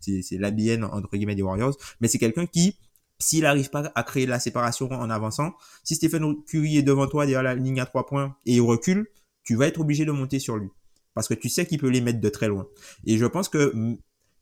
c'est 0.00 0.36
l'ADN 0.36 0.84
entre 0.84 1.16
guillemets 1.16 1.36
des 1.36 1.42
Warriors, 1.42 1.76
mais 2.00 2.08
c'est 2.08 2.18
quelqu'un 2.18 2.46
qui 2.46 2.76
s'il 3.18 3.42
n'arrive 3.42 3.70
pas 3.70 3.92
à 3.94 4.02
créer 4.02 4.26
la 4.26 4.40
séparation 4.40 4.90
en 4.90 5.10
avançant, 5.10 5.54
si 5.82 5.94
Stephen 5.94 6.42
Curry 6.46 6.78
est 6.78 6.82
devant 6.82 7.06
toi 7.06 7.26
derrière 7.26 7.42
la 7.42 7.54
ligne 7.54 7.80
à 7.80 7.86
trois 7.86 8.06
points 8.06 8.36
et 8.46 8.54
il 8.54 8.60
recule, 8.60 9.06
tu 9.44 9.56
vas 9.56 9.66
être 9.66 9.80
obligé 9.80 10.04
de 10.04 10.12
monter 10.12 10.38
sur 10.38 10.56
lui. 10.56 10.68
Parce 11.14 11.28
que 11.28 11.34
tu 11.34 11.48
sais 11.48 11.66
qu'il 11.66 11.78
peut 11.78 11.88
les 11.88 12.00
mettre 12.00 12.20
de 12.20 12.28
très 12.28 12.48
loin. 12.48 12.66
Et 13.06 13.18
je 13.18 13.26
pense 13.26 13.48
que 13.48 13.72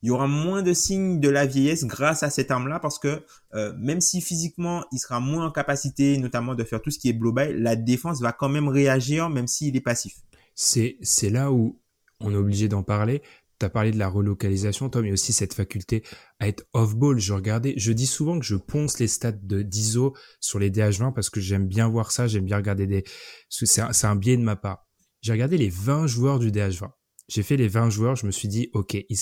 il 0.02 0.08
y 0.08 0.10
aura 0.10 0.26
moins 0.26 0.62
de 0.62 0.72
signes 0.72 1.20
de 1.20 1.28
la 1.28 1.46
vieillesse 1.46 1.84
grâce 1.84 2.24
à 2.24 2.30
cette 2.30 2.50
arme-là 2.50 2.80
parce 2.80 2.98
que 2.98 3.22
euh, 3.54 3.72
même 3.78 4.00
si 4.00 4.20
physiquement 4.20 4.84
il 4.90 4.98
sera 4.98 5.20
moins 5.20 5.46
en 5.46 5.52
capacité 5.52 6.18
notamment 6.18 6.56
de 6.56 6.64
faire 6.64 6.82
tout 6.82 6.90
ce 6.90 6.98
qui 6.98 7.08
est 7.08 7.12
blow 7.12 7.32
by, 7.32 7.52
la 7.54 7.76
défense 7.76 8.20
va 8.20 8.32
quand 8.32 8.48
même 8.48 8.68
réagir 8.68 9.30
même 9.30 9.46
s'il 9.46 9.76
est 9.76 9.80
passif. 9.80 10.14
C'est 10.56 10.96
c'est 11.02 11.30
là 11.30 11.52
où 11.52 11.78
on 12.18 12.32
est 12.32 12.36
obligé 12.36 12.68
d'en 12.68 12.82
parler 12.82 13.22
tu 13.62 13.66
as 13.66 13.70
parlé 13.70 13.92
de 13.92 13.98
la 13.98 14.08
relocalisation, 14.08 14.88
Tom, 14.90 15.06
a 15.06 15.12
aussi 15.12 15.32
cette 15.32 15.54
faculté 15.54 16.02
à 16.40 16.48
être 16.48 16.64
off-ball. 16.72 17.20
Je 17.20 17.32
regardais, 17.32 17.74
je 17.76 17.92
dis 17.92 18.08
souvent 18.08 18.40
que 18.40 18.44
je 18.44 18.56
ponce 18.56 18.98
les 18.98 19.06
stats 19.06 19.30
de 19.30 19.62
d'ISO 19.62 20.16
sur 20.40 20.58
les 20.58 20.68
DH20 20.68 21.14
parce 21.14 21.30
que 21.30 21.40
j'aime 21.40 21.68
bien 21.68 21.88
voir 21.88 22.10
ça, 22.10 22.26
j'aime 22.26 22.44
bien 22.44 22.56
regarder 22.56 22.88
des, 22.88 23.04
c'est 23.48 24.04
un, 24.04 24.16
biais 24.16 24.36
de 24.36 24.42
ma 24.42 24.56
part. 24.56 24.88
J'ai 25.20 25.30
regardé 25.30 25.58
les 25.58 25.68
20 25.68 26.08
joueurs 26.08 26.40
du 26.40 26.50
DH20. 26.50 26.90
J'ai 27.28 27.44
fait 27.44 27.56
les 27.56 27.68
20 27.68 27.90
joueurs, 27.90 28.16
je 28.16 28.26
me 28.26 28.32
suis 28.32 28.48
dit, 28.48 28.68
ok, 28.72 28.94
il 28.94 29.16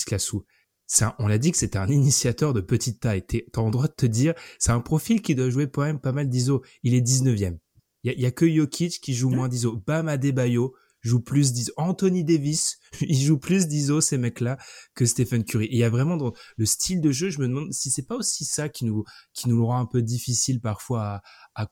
on 1.19 1.27
l'a 1.27 1.37
dit 1.37 1.51
que 1.51 1.57
c'était 1.57 1.77
un 1.77 1.87
initiateur 1.87 2.53
de 2.53 2.61
petite 2.61 2.99
taille. 2.99 3.25
T'es 3.25 3.45
en 3.55 3.69
droit 3.69 3.87
de 3.87 3.93
te 3.93 4.07
dire, 4.07 4.33
c'est 4.57 4.71
un 4.71 4.81
profil 4.81 5.21
qui 5.21 5.35
doit 5.35 5.51
jouer 5.51 5.69
quand 5.69 5.83
même 5.83 5.99
pas 5.99 6.11
mal 6.11 6.27
d'ISO. 6.27 6.63
Il 6.83 6.95
est 6.95 7.01
19e. 7.01 7.57
Il 8.03 8.19
y 8.19 8.25
a, 8.25 8.31
que 8.31 8.51
Jokic 8.51 8.99
qui 8.99 9.13
joue 9.13 9.29
moins 9.29 9.47
d'ISO. 9.47 9.81
Bam 9.85 10.07
Adebayo, 10.07 10.73
joue 11.01 11.21
plus 11.21 11.53
d'ISO. 11.53 11.71
Anthony 11.77 12.23
Davis, 12.23 12.79
il 13.01 13.19
joue 13.19 13.37
plus 13.37 13.67
d'ISO, 13.67 14.01
ces 14.01 14.17
mecs-là, 14.17 14.57
que 14.95 15.05
Stephen 15.05 15.43
Curry. 15.43 15.67
il 15.71 15.77
y 15.77 15.83
a 15.83 15.89
vraiment 15.89 16.17
dans 16.17 16.33
le 16.57 16.65
style 16.65 17.01
de 17.01 17.11
jeu, 17.11 17.29
je 17.29 17.39
me 17.39 17.47
demande 17.47 17.71
si 17.73 17.89
c'est 17.89 18.05
pas 18.05 18.15
aussi 18.15 18.45
ça 18.45 18.69
qui 18.69 18.85
nous, 18.85 19.03
qui 19.33 19.49
nous 19.49 19.65
rend 19.65 19.79
un 19.79 19.85
peu 19.85 20.01
difficile 20.01 20.61
parfois 20.61 21.03
à, 21.03 21.21
à, 21.55 21.67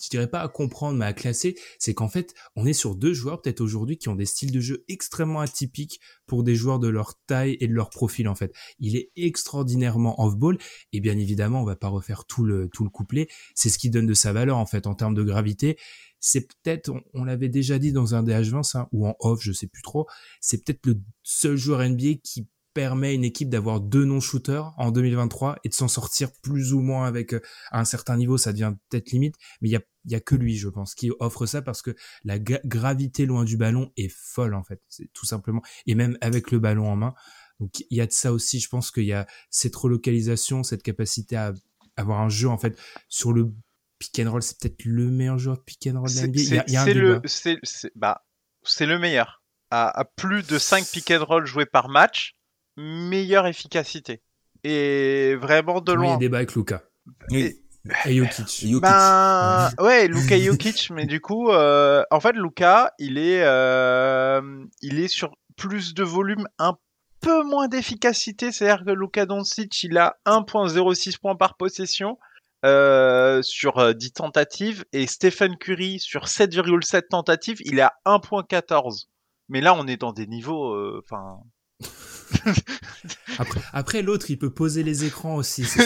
je 0.00 0.08
dirais 0.08 0.28
pas 0.28 0.40
à 0.40 0.48
comprendre, 0.48 0.98
mais 0.98 1.06
à 1.06 1.12
classer, 1.12 1.56
c'est 1.78 1.94
qu'en 1.94 2.08
fait, 2.08 2.34
on 2.56 2.66
est 2.66 2.72
sur 2.72 2.94
deux 2.94 3.12
joueurs 3.12 3.42
peut-être 3.42 3.60
aujourd'hui 3.60 3.98
qui 3.98 4.08
ont 4.08 4.14
des 4.14 4.26
styles 4.26 4.52
de 4.52 4.60
jeu 4.60 4.84
extrêmement 4.88 5.40
atypiques 5.40 6.00
pour 6.26 6.44
des 6.44 6.54
joueurs 6.54 6.78
de 6.78 6.88
leur 6.88 7.14
taille 7.26 7.56
et 7.60 7.66
de 7.66 7.72
leur 7.72 7.90
profil 7.90 8.28
en 8.28 8.34
fait. 8.34 8.54
Il 8.78 8.96
est 8.96 9.10
extraordinairement 9.16 10.20
off-ball 10.22 10.58
et 10.92 11.00
bien 11.00 11.18
évidemment, 11.18 11.62
on 11.62 11.64
va 11.64 11.76
pas 11.76 11.88
refaire 11.88 12.24
tout 12.24 12.44
le 12.44 12.68
tout 12.68 12.84
le 12.84 12.90
couplet. 12.90 13.28
C'est 13.54 13.70
ce 13.70 13.78
qui 13.78 13.90
donne 13.90 14.06
de 14.06 14.14
sa 14.14 14.32
valeur 14.32 14.58
en 14.58 14.66
fait 14.66 14.86
en 14.86 14.94
termes 14.94 15.14
de 15.14 15.22
gravité. 15.22 15.78
C'est 16.20 16.48
peut-être, 16.48 16.92
on, 17.14 17.24
l'avait 17.24 17.48
déjà 17.48 17.78
dit 17.78 17.92
dans 17.92 18.14
un 18.14 18.24
DH20 18.24 18.64
ça, 18.64 18.88
ou 18.92 19.06
en 19.06 19.14
off, 19.20 19.40
je 19.40 19.52
sais 19.52 19.68
plus 19.68 19.82
trop. 19.82 20.06
C'est 20.40 20.64
peut-être 20.64 20.84
le 20.86 21.00
seul 21.22 21.56
joueur 21.56 21.88
NBA 21.88 22.14
qui 22.24 22.48
permet 22.78 23.08
à 23.08 23.12
une 23.12 23.24
équipe 23.24 23.48
d'avoir 23.48 23.80
deux 23.80 24.04
non-shooters 24.04 24.72
en 24.76 24.92
2023 24.92 25.58
et 25.64 25.68
de 25.68 25.74
s'en 25.74 25.88
sortir 25.88 26.30
plus 26.42 26.72
ou 26.72 26.80
moins 26.80 27.08
avec 27.08 27.34
euh, 27.34 27.40
un 27.72 27.84
certain 27.84 28.16
niveau, 28.16 28.38
ça 28.38 28.52
devient 28.52 28.72
peut-être 28.88 29.10
limite, 29.10 29.34
mais 29.60 29.68
il 29.68 29.72
y 29.72 29.76
a, 29.76 29.80
y 30.04 30.14
a 30.14 30.20
que 30.20 30.36
lui, 30.36 30.56
je 30.56 30.68
pense, 30.68 30.94
qui 30.94 31.10
offre 31.18 31.44
ça 31.44 31.60
parce 31.60 31.82
que 31.82 31.96
la 32.22 32.38
gravité 32.38 33.26
loin 33.26 33.42
du 33.42 33.56
ballon 33.56 33.90
est 33.96 34.08
folle 34.14 34.54
en 34.54 34.62
fait, 34.62 34.80
c'est 34.88 35.12
tout 35.12 35.26
simplement, 35.26 35.60
et 35.88 35.96
même 35.96 36.16
avec 36.20 36.52
le 36.52 36.60
ballon 36.60 36.88
en 36.88 36.94
main. 36.94 37.14
Donc 37.58 37.80
il 37.90 37.98
y 37.98 38.00
a 38.00 38.06
de 38.06 38.12
ça 38.12 38.32
aussi, 38.32 38.60
je 38.60 38.68
pense 38.68 38.92
qu'il 38.92 39.06
y 39.06 39.12
a 39.12 39.26
cette 39.50 39.74
relocalisation, 39.74 40.62
cette 40.62 40.84
capacité 40.84 41.34
à 41.34 41.52
avoir 41.96 42.20
un 42.20 42.28
jeu 42.28 42.48
en 42.48 42.58
fait 42.58 42.78
sur 43.08 43.32
le 43.32 43.52
pick 43.98 44.20
and 44.20 44.30
roll, 44.30 44.42
c'est 44.44 44.56
peut-être 44.60 44.84
le 44.84 45.10
meilleur 45.10 45.38
joueur 45.38 45.56
de 45.56 45.62
pick 45.62 45.88
and 45.88 45.98
roll 45.98 46.08
de 46.08 46.26
NBA. 46.28 46.64
C'est 46.68 46.94
le, 46.94 47.20
c'est, 47.24 47.90
bah, 47.96 48.24
c'est 48.62 48.86
le 48.86 49.00
meilleur. 49.00 49.42
À, 49.72 49.88
à, 49.98 50.04
plus 50.04 50.46
de 50.46 50.58
5 50.60 50.86
pick 50.86 51.10
and 51.10 51.24
roll 51.24 51.44
joués 51.44 51.66
par 51.66 51.88
match, 51.88 52.37
meilleure 52.78 53.46
efficacité. 53.46 54.22
Et 54.64 55.34
vraiment 55.36 55.80
de 55.80 55.92
loin. 55.92 56.06
Il 56.06 56.10
y 56.10 56.14
a 56.14 56.18
débat 56.18 56.38
avec 56.38 56.54
Luca. 56.54 56.84
Et, 57.32 57.60
Jokic. 58.06 58.80
Ben, 58.80 59.70
ouais, 59.78 60.08
Luca 60.08 60.38
Jokic, 60.38 60.90
mais 60.90 61.06
du 61.06 61.20
coup, 61.20 61.50
euh, 61.50 62.02
en 62.10 62.20
fait, 62.20 62.32
Luca, 62.32 62.92
il 62.98 63.18
est, 63.18 63.42
euh, 63.42 64.64
il 64.82 65.00
est 65.00 65.08
sur 65.08 65.36
plus 65.56 65.94
de 65.94 66.04
volume, 66.04 66.46
un 66.58 66.76
peu 67.20 67.42
moins 67.44 67.68
d'efficacité. 67.68 68.52
C'est-à-dire 68.52 68.84
que 68.84 68.90
Luca 68.90 69.26
Doncic, 69.26 69.82
il 69.84 69.96
a 69.96 70.16
1.06 70.26 71.18
points 71.18 71.36
par 71.36 71.56
possession, 71.56 72.18
euh, 72.64 73.40
sur 73.42 73.94
10 73.94 74.12
tentatives 74.12 74.84
et 74.92 75.06
Stephen 75.06 75.56
Curry 75.56 76.00
sur 76.00 76.24
7,7 76.24 77.08
tentatives, 77.08 77.58
il 77.64 77.78
est 77.78 77.82
à 77.82 77.94
1.14. 78.04 79.06
Mais 79.48 79.60
là, 79.60 79.74
on 79.74 79.86
est 79.86 79.96
dans 79.96 80.12
des 80.12 80.26
niveaux, 80.26 80.98
enfin. 80.98 81.40
après, 83.38 83.60
après 83.72 84.02
l'autre, 84.02 84.30
il 84.30 84.38
peut 84.38 84.52
poser 84.52 84.82
les 84.82 85.04
écrans 85.04 85.36
aussi. 85.36 85.64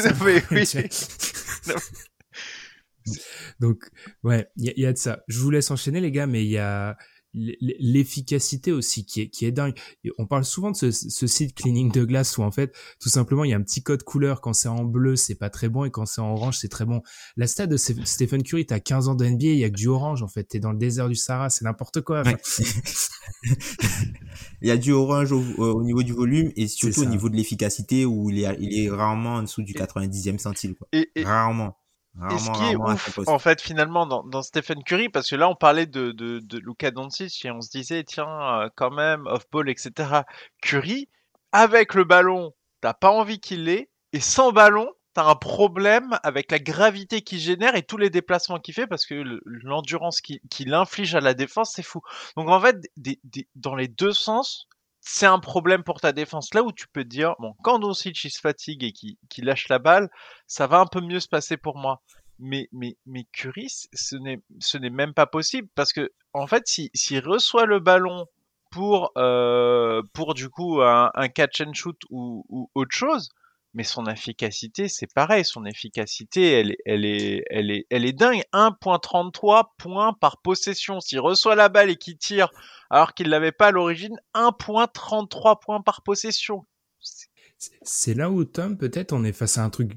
Donc, 3.60 3.84
ouais, 4.22 4.48
il 4.56 4.72
y, 4.76 4.86
a 4.86 4.92
de 4.92 4.98
ça. 4.98 5.22
Je 5.28 5.38
vous 5.38 5.50
laisse 5.50 5.70
enchaîner, 5.70 6.00
les 6.00 6.10
gars, 6.10 6.26
mais 6.26 6.44
il 6.44 6.50
y 6.50 6.58
a 6.58 6.96
l'efficacité 7.34 8.72
aussi 8.72 9.06
qui 9.06 9.22
est, 9.22 9.28
qui 9.30 9.46
est 9.46 9.52
dingue. 9.52 9.74
On 10.18 10.26
parle 10.26 10.44
souvent 10.44 10.70
de 10.70 10.76
ce, 10.76 10.90
ce, 10.90 11.26
site 11.26 11.54
cleaning 11.54 11.90
de 11.90 12.04
glace 12.04 12.36
où 12.36 12.42
en 12.42 12.50
fait, 12.50 12.74
tout 13.00 13.08
simplement, 13.08 13.44
il 13.44 13.50
y 13.50 13.54
a 13.54 13.56
un 13.56 13.62
petit 13.62 13.82
code 13.82 14.02
couleur. 14.02 14.42
Quand 14.42 14.52
c'est 14.52 14.68
en 14.68 14.84
bleu, 14.84 15.16
c'est 15.16 15.34
pas 15.34 15.48
très 15.48 15.70
bon 15.70 15.84
et 15.84 15.90
quand 15.90 16.04
c'est 16.04 16.20
en 16.20 16.32
orange, 16.32 16.58
c'est 16.58 16.68
très 16.68 16.84
bon. 16.84 17.00
La 17.36 17.46
stade 17.46 17.70
de 17.70 17.78
Stephen 17.78 18.42
Curry, 18.42 18.66
t'as 18.66 18.80
15 18.80 19.08
ans 19.08 19.14
d'NBA, 19.14 19.46
il 19.46 19.58
y 19.58 19.64
a 19.64 19.70
que 19.70 19.76
du 19.76 19.88
orange 19.88 20.22
en 20.22 20.28
fait. 20.28 20.44
T'es 20.44 20.60
dans 20.60 20.72
le 20.72 20.78
désert 20.78 21.08
du 21.08 21.14
Sahara, 21.14 21.48
c'est 21.48 21.64
n'importe 21.64 22.02
quoi. 22.02 22.22
Il 24.62 24.68
y 24.68 24.70
a 24.70 24.76
du 24.76 24.92
orange 24.92 25.32
au, 25.32 25.82
niveau 25.82 26.02
du 26.02 26.12
volume 26.12 26.52
et 26.56 26.68
surtout 26.68 27.02
au 27.02 27.06
niveau 27.06 27.28
de 27.28 27.36
l'efficacité 27.36 28.06
où 28.06 28.30
il 28.30 28.44
est, 28.44 28.56
il 28.60 28.78
est 28.78 28.90
rarement 28.90 29.34
en 29.34 29.42
dessous 29.42 29.62
du 29.62 29.74
90e 29.74 30.38
centile. 30.38 30.74
Quoi. 30.74 30.88
rarement. 31.24 31.76
Et 32.30 32.38
ce 32.38 32.50
qui 32.50 32.72
est 32.72 32.76
ouf, 32.76 33.20
en 33.26 33.38
fait, 33.38 33.62
finalement, 33.62 34.04
dans, 34.06 34.22
dans, 34.22 34.42
Stephen 34.42 34.84
Curry, 34.84 35.08
parce 35.08 35.30
que 35.30 35.36
là, 35.36 35.48
on 35.48 35.54
parlait 35.54 35.86
de, 35.86 36.12
de, 36.12 36.40
de 36.40 36.58
Luka 36.58 36.90
Doncic 36.90 37.42
et 37.46 37.50
on 37.50 37.62
se 37.62 37.70
disait, 37.70 38.04
tiens, 38.04 38.28
euh, 38.28 38.68
quand 38.76 38.90
même, 38.90 39.26
off-ball, 39.26 39.70
etc. 39.70 40.20
Curry, 40.60 41.08
avec 41.52 41.94
le 41.94 42.04
ballon, 42.04 42.52
t'as 42.82 42.92
pas 42.92 43.10
envie 43.10 43.40
qu'il 43.40 43.64
l'ait, 43.64 43.88
et 44.12 44.20
sans 44.20 44.52
ballon, 44.52 44.90
t'as 45.14 45.24
un 45.24 45.34
problème 45.34 46.18
avec 46.22 46.50
la 46.50 46.58
gravité 46.58 47.22
qu'il 47.22 47.38
génère 47.38 47.76
et 47.76 47.82
tous 47.82 47.98
les 47.98 48.10
déplacements 48.10 48.58
qu'il 48.58 48.74
fait, 48.74 48.86
parce 48.86 49.06
que 49.06 49.40
l'endurance 49.44 50.20
qu'il 50.20 50.74
inflige 50.74 51.14
à 51.14 51.20
la 51.20 51.34
défense, 51.34 51.72
c'est 51.74 51.82
fou. 51.82 52.00
Donc, 52.36 52.48
en 52.48 52.60
fait, 52.60 52.76
dans 53.54 53.74
les 53.74 53.88
deux 53.88 54.12
sens, 54.12 54.68
c'est 55.00 55.26
un 55.26 55.38
problème 55.38 55.82
pour 55.82 56.00
ta 56.00 56.12
défense. 56.12 56.54
Là 56.54 56.62
où 56.62 56.72
tu 56.72 56.86
peux 56.88 57.02
te 57.02 57.08
dire, 57.08 57.34
bon, 57.40 57.54
quand 57.62 57.78
Doncic 57.78 58.16
se 58.16 58.40
fatigue 58.40 58.84
et 58.84 58.92
qu'il 58.92 59.44
lâche 59.44 59.68
la 59.68 59.78
balle, 59.78 60.08
ça 60.46 60.66
va 60.66 60.78
un 60.78 60.86
peu 60.86 61.00
mieux 61.00 61.20
se 61.20 61.28
passer 61.28 61.56
pour 61.56 61.76
moi. 61.76 62.00
Mais, 62.38 62.68
mais, 62.72 62.96
mais 63.06 63.26
ce 63.34 64.16
n'est, 64.16 64.90
même 64.90 65.12
pas 65.12 65.26
possible 65.26 65.68
parce 65.74 65.92
que, 65.92 66.10
en 66.32 66.46
fait, 66.46 66.64
s'il 66.66 67.20
reçoit 67.26 67.66
le 67.66 67.80
ballon 67.80 68.26
pour, 68.70 69.12
euh, 69.18 70.02
pour 70.14 70.34
du 70.34 70.48
coup 70.48 70.80
un, 70.80 71.10
un, 71.14 71.28
catch 71.28 71.60
and 71.60 71.74
shoot 71.74 72.00
ou, 72.10 72.44
ou 72.48 72.70
autre 72.74 72.96
chose, 72.96 73.28
mais 73.74 73.84
son 73.84 74.06
efficacité, 74.06 74.88
c'est 74.88 75.12
pareil. 75.12 75.44
Son 75.44 75.64
efficacité, 75.64 76.50
elle, 76.52 76.70
est, 76.72 77.44
elle, 77.50 77.70
est, 77.70 77.86
elle 77.90 78.04
est 78.04 78.12
dingue. 78.12 78.42
1.33 78.52 79.68
points 79.78 80.12
par 80.12 80.42
possession. 80.42 81.00
S'il 81.00 81.20
reçoit 81.20 81.54
la 81.54 81.68
balle 81.68 81.90
et 81.90 81.96
qu'il 81.96 82.18
tire 82.18 82.50
alors 82.90 83.14
qu'il 83.14 83.28
l'avait 83.28 83.52
pas 83.52 83.68
à 83.68 83.70
l'origine, 83.70 84.20
1.33 84.34 85.60
points 85.60 85.80
par 85.80 86.02
possession. 86.02 86.66
C'est 87.82 88.14
là 88.14 88.30
où, 88.30 88.44
Tom, 88.44 88.76
peut-être 88.76 89.12
on 89.12 89.24
est 89.24 89.32
face 89.32 89.56
à 89.56 89.64
un 89.64 89.70
truc 89.70 89.92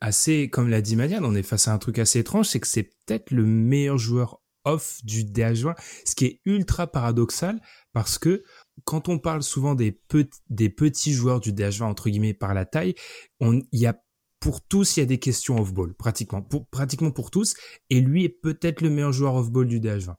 assez, 0.00 0.48
comme 0.48 0.70
l'a 0.70 0.80
dit 0.80 0.96
Madiane, 0.96 1.24
on 1.24 1.34
est 1.34 1.42
face 1.42 1.68
à 1.68 1.72
un 1.72 1.78
truc 1.78 1.98
assez 1.98 2.20
étrange, 2.20 2.46
c'est 2.46 2.60
que 2.60 2.66
c'est 2.66 2.84
peut-être 2.84 3.30
le 3.30 3.44
meilleur 3.44 3.98
joueur 3.98 4.40
off 4.64 5.04
du 5.04 5.24
DH20, 5.24 5.74
ce 6.04 6.14
qui 6.14 6.26
est 6.26 6.40
ultra 6.44 6.86
paradoxal 6.86 7.60
parce 7.92 8.18
que 8.18 8.44
quand 8.84 9.08
on 9.08 9.18
parle 9.18 9.42
souvent 9.42 9.74
des, 9.74 9.92
petits 9.92 11.12
joueurs 11.12 11.40
du 11.40 11.52
DH20 11.52 11.84
entre 11.84 12.10
guillemets 12.10 12.34
par 12.34 12.54
la 12.54 12.64
taille, 12.64 12.94
il 13.40 13.64
y 13.72 13.86
a 13.86 14.00
pour 14.40 14.62
tous, 14.62 14.96
il 14.96 15.00
y 15.00 15.02
a 15.02 15.06
des 15.06 15.18
questions 15.18 15.60
off-ball, 15.60 15.94
pratiquement, 15.94 16.40
pour, 16.40 16.66
pratiquement 16.66 17.10
pour 17.10 17.30
tous, 17.30 17.54
et 17.90 18.00
lui 18.00 18.24
est 18.24 18.30
peut-être 18.30 18.80
le 18.80 18.88
meilleur 18.88 19.12
joueur 19.12 19.34
off-ball 19.34 19.68
du 19.68 19.80
DH20. 19.80 20.14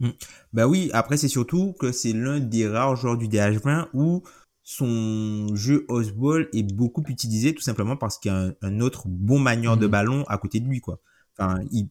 Hmm. 0.00 0.10
Bah 0.52 0.66
oui, 0.66 0.90
après 0.92 1.16
c'est 1.16 1.28
surtout 1.28 1.74
que 1.78 1.92
c'est 1.92 2.12
l'un 2.12 2.40
des 2.40 2.68
rares 2.68 2.96
joueurs 2.96 3.16
du 3.16 3.26
DH20 3.28 3.88
où 3.94 4.22
son 4.62 5.54
jeu 5.54 5.84
off-ball 5.88 6.48
est 6.52 6.62
beaucoup 6.62 7.02
utilisé 7.08 7.54
tout 7.54 7.62
simplement 7.62 7.96
parce 7.96 8.18
qu'il 8.18 8.30
y 8.30 8.34
a 8.34 8.52
un, 8.60 8.80
autre 8.80 9.08
bon 9.08 9.38
manieur 9.38 9.76
de 9.76 9.86
hmm. 9.86 9.90
ballon 9.90 10.24
à 10.24 10.38
côté 10.38 10.60
de 10.60 10.66
lui, 10.66 10.80
quoi. 10.80 11.00
Enfin, 11.38 11.60
il, 11.70 11.88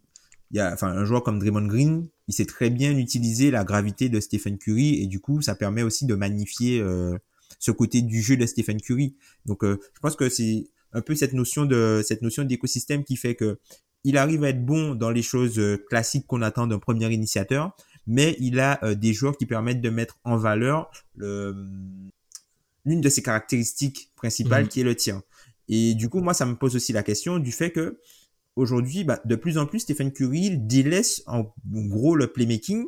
il 0.51 0.57
y 0.57 0.59
a, 0.59 0.73
enfin, 0.73 0.89
un 0.89 1.05
joueur 1.05 1.23
comme 1.23 1.39
Draymond 1.39 1.67
Green, 1.67 2.07
il 2.27 2.33
sait 2.33 2.45
très 2.45 2.69
bien 2.69 2.97
utiliser 2.97 3.51
la 3.51 3.63
gravité 3.63 4.09
de 4.09 4.19
Stephen 4.19 4.57
Curry 4.57 5.01
et 5.01 5.07
du 5.07 5.19
coup, 5.19 5.41
ça 5.41 5.55
permet 5.55 5.83
aussi 5.83 6.05
de 6.05 6.15
magnifier 6.15 6.79
euh, 6.79 7.17
ce 7.59 7.71
côté 7.71 8.01
du 8.01 8.21
jeu 8.21 8.35
de 8.35 8.45
Stephen 8.45 8.81
Curry. 8.81 9.15
Donc, 9.45 9.63
euh, 9.63 9.79
je 9.93 9.99
pense 9.99 10.15
que 10.15 10.29
c'est 10.29 10.67
un 10.93 11.01
peu 11.01 11.15
cette 11.15 11.33
notion 11.33 11.65
de 11.65 12.01
cette 12.05 12.21
notion 12.21 12.43
d'écosystème 12.43 13.03
qui 13.03 13.15
fait 13.15 13.35
que 13.35 13.59
il 14.03 14.17
arrive 14.17 14.43
à 14.43 14.49
être 14.49 14.65
bon 14.65 14.95
dans 14.95 15.09
les 15.09 15.21
choses 15.21 15.57
euh, 15.59 15.77
classiques 15.89 16.27
qu'on 16.27 16.41
attend 16.41 16.67
d'un 16.67 16.79
premier 16.79 17.11
initiateur, 17.11 17.75
mais 18.05 18.35
il 18.39 18.59
a 18.59 18.95
des 18.95 19.13
joueurs 19.13 19.37
qui 19.37 19.45
permettent 19.45 19.81
de 19.81 19.89
mettre 19.89 20.17
en 20.23 20.37
valeur 20.37 20.89
l'une 21.17 23.01
de 23.01 23.09
ses 23.09 23.21
caractéristiques 23.21 24.11
principales 24.15 24.63
mhm. 24.63 24.69
qui 24.69 24.79
est 24.79 24.85
le 24.85 24.95
tir. 24.95 25.21
Et 25.67 25.93
du 25.93 26.07
coup, 26.07 26.21
moi, 26.21 26.33
ça 26.33 26.45
me 26.45 26.55
pose 26.55 26.77
aussi 26.77 26.93
la 26.93 27.03
question 27.03 27.37
du 27.37 27.51
fait 27.51 27.71
que 27.71 27.99
aujourd'hui, 28.57 29.03
bah, 29.03 29.21
de 29.23 29.35
plus 29.35 29.57
en 29.57 29.65
plus, 29.65 29.79
Stephen 29.79 30.11
Curry 30.11 30.57
délaisse 30.57 31.23
en 31.27 31.53
gros 31.65 32.15
le 32.15 32.27
playmaking. 32.27 32.85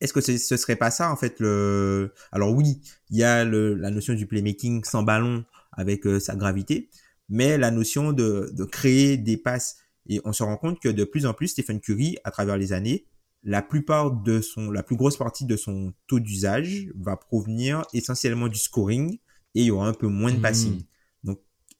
Est-ce 0.00 0.12
que 0.12 0.20
ce 0.20 0.56
serait 0.56 0.76
pas 0.76 0.90
ça 0.90 1.12
en 1.12 1.16
fait 1.16 1.38
le 1.38 2.12
Alors 2.32 2.52
oui, 2.52 2.80
il 3.10 3.18
y 3.18 3.22
a 3.22 3.44
le, 3.44 3.74
la 3.74 3.90
notion 3.90 4.14
du 4.14 4.26
playmaking 4.26 4.82
sans 4.84 5.04
ballon 5.04 5.44
avec 5.70 6.06
euh, 6.06 6.18
sa 6.18 6.34
gravité, 6.34 6.90
mais 7.28 7.56
la 7.56 7.70
notion 7.70 8.12
de, 8.12 8.50
de 8.52 8.64
créer 8.64 9.16
des 9.16 9.36
passes 9.36 9.76
et 10.08 10.20
on 10.24 10.32
se 10.32 10.42
rend 10.42 10.56
compte 10.56 10.80
que 10.80 10.88
de 10.88 11.04
plus 11.04 11.26
en 11.26 11.34
plus 11.34 11.48
Stephen 11.48 11.80
Curry 11.80 12.16
à 12.24 12.30
travers 12.30 12.56
les 12.56 12.72
années, 12.72 13.06
la 13.44 13.62
plupart 13.62 14.10
de 14.10 14.40
son 14.40 14.70
la 14.70 14.82
plus 14.82 14.96
grosse 14.96 15.16
partie 15.16 15.44
de 15.44 15.56
son 15.56 15.92
taux 16.06 16.20
d'usage 16.20 16.88
va 16.96 17.16
provenir 17.16 17.84
essentiellement 17.92 18.48
du 18.48 18.58
scoring 18.58 19.18
et 19.54 19.60
il 19.60 19.64
y 19.64 19.70
aura 19.70 19.88
un 19.88 19.94
peu 19.94 20.06
moins 20.06 20.32
de 20.32 20.38
mmh. 20.38 20.42
passing. 20.42 20.82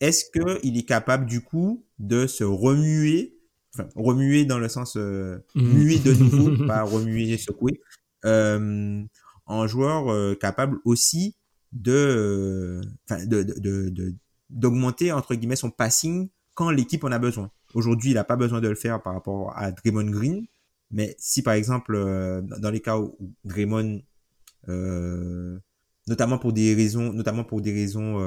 Est-ce 0.03 0.25
que 0.25 0.59
il 0.65 0.77
est 0.77 0.83
capable 0.83 1.27
du 1.27 1.41
coup 1.41 1.87
de 2.01 2.27
se 2.27 2.43
remuer, 2.43 3.39
enfin 3.73 3.89
remuer 3.95 4.45
dans 4.45 4.59
le 4.59 4.69
sens 4.69 4.97
euh, 4.97 5.39
mm. 5.55 5.63
muer 5.63 5.99
de 6.01 6.13
nouveau, 6.13 6.67
pas 6.67 6.83
remuer, 6.83 7.39
secouer, 7.39 7.81
euh, 8.25 9.01
en 9.47 9.67
joueur 9.69 10.13
euh, 10.13 10.35
capable 10.35 10.79
aussi 10.85 11.37
de, 11.71 12.81
enfin 13.09 13.25
de, 13.25 13.45
de, 13.45 14.17
d'augmenter 14.51 15.13
entre 15.13 15.37
guillemets 15.37 15.57
son 15.57 15.71
passing 15.71 16.29
quand 16.55 16.71
l'équipe 16.71 17.05
en 17.05 17.13
a 17.13 17.21
besoin. 17.21 17.51
Aujourd'hui, 17.73 18.11
il 18.11 18.15
n'a 18.15 18.25
pas 18.25 18.37
besoin 18.37 18.61
de 18.61 18.69
le 18.69 18.75
faire 18.75 19.01
par 19.03 19.15
rapport 19.15 19.57
à 19.57 19.71
Draymond 19.71 20.11
Green, 20.11 20.47
mais 20.91 21.15
si 21.19 21.43
par 21.43 21.55
exemple 21.55 21.97
dans 22.43 22.71
les 22.71 22.81
cas 22.81 22.99
où 22.99 23.17
Draymond, 23.45 24.03
notamment 26.09 26.39
pour 26.39 26.53
des 26.53 26.75
raisons, 26.75 27.13
notamment 27.13 27.45
pour 27.45 27.61
des 27.63 27.73
raisons 27.73 28.19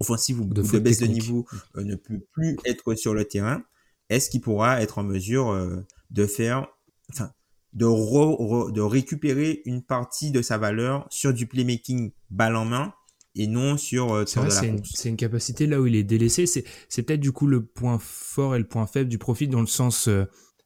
offensive 0.00 0.40
ou 0.40 0.44
de, 0.44 0.78
baisse 0.78 0.98
de 0.98 1.06
niveau 1.06 1.46
euh, 1.76 1.84
ne 1.84 1.96
peut 1.96 2.20
plus 2.32 2.56
être 2.64 2.94
sur 2.94 3.14
le 3.14 3.24
terrain, 3.24 3.62
est-ce 4.08 4.30
qu'il 4.30 4.40
pourra 4.40 4.80
être 4.82 4.98
en 4.98 5.04
mesure 5.04 5.50
euh, 5.50 5.84
de 6.10 6.26
faire, 6.26 6.68
enfin, 7.10 7.32
de, 7.72 8.72
de 8.72 8.80
récupérer 8.80 9.62
une 9.64 9.82
partie 9.82 10.30
de 10.30 10.42
sa 10.42 10.58
valeur 10.58 11.06
sur 11.10 11.34
du 11.34 11.46
playmaking 11.46 12.12
balle 12.30 12.56
en 12.56 12.64
main 12.64 12.94
et 13.34 13.46
non 13.46 13.76
sur, 13.76 14.12
euh, 14.14 14.24
C'est 14.26 14.68
une, 14.68 14.82
une, 15.04 15.16
capacité 15.16 15.66
là 15.66 15.80
où 15.80 15.86
il 15.86 15.94
est 15.94 16.04
délaissé. 16.04 16.46
C'est, 16.46 16.64
c'est 16.88 17.02
peut-être 17.02 17.20
du 17.20 17.32
coup 17.32 17.46
le 17.46 17.64
point 17.64 17.98
fort 18.00 18.56
et 18.56 18.58
le 18.58 18.66
point 18.66 18.86
faible 18.86 19.08
du 19.08 19.18
profil 19.18 19.48
dans 19.50 19.60
le 19.60 19.66
sens 19.66 20.08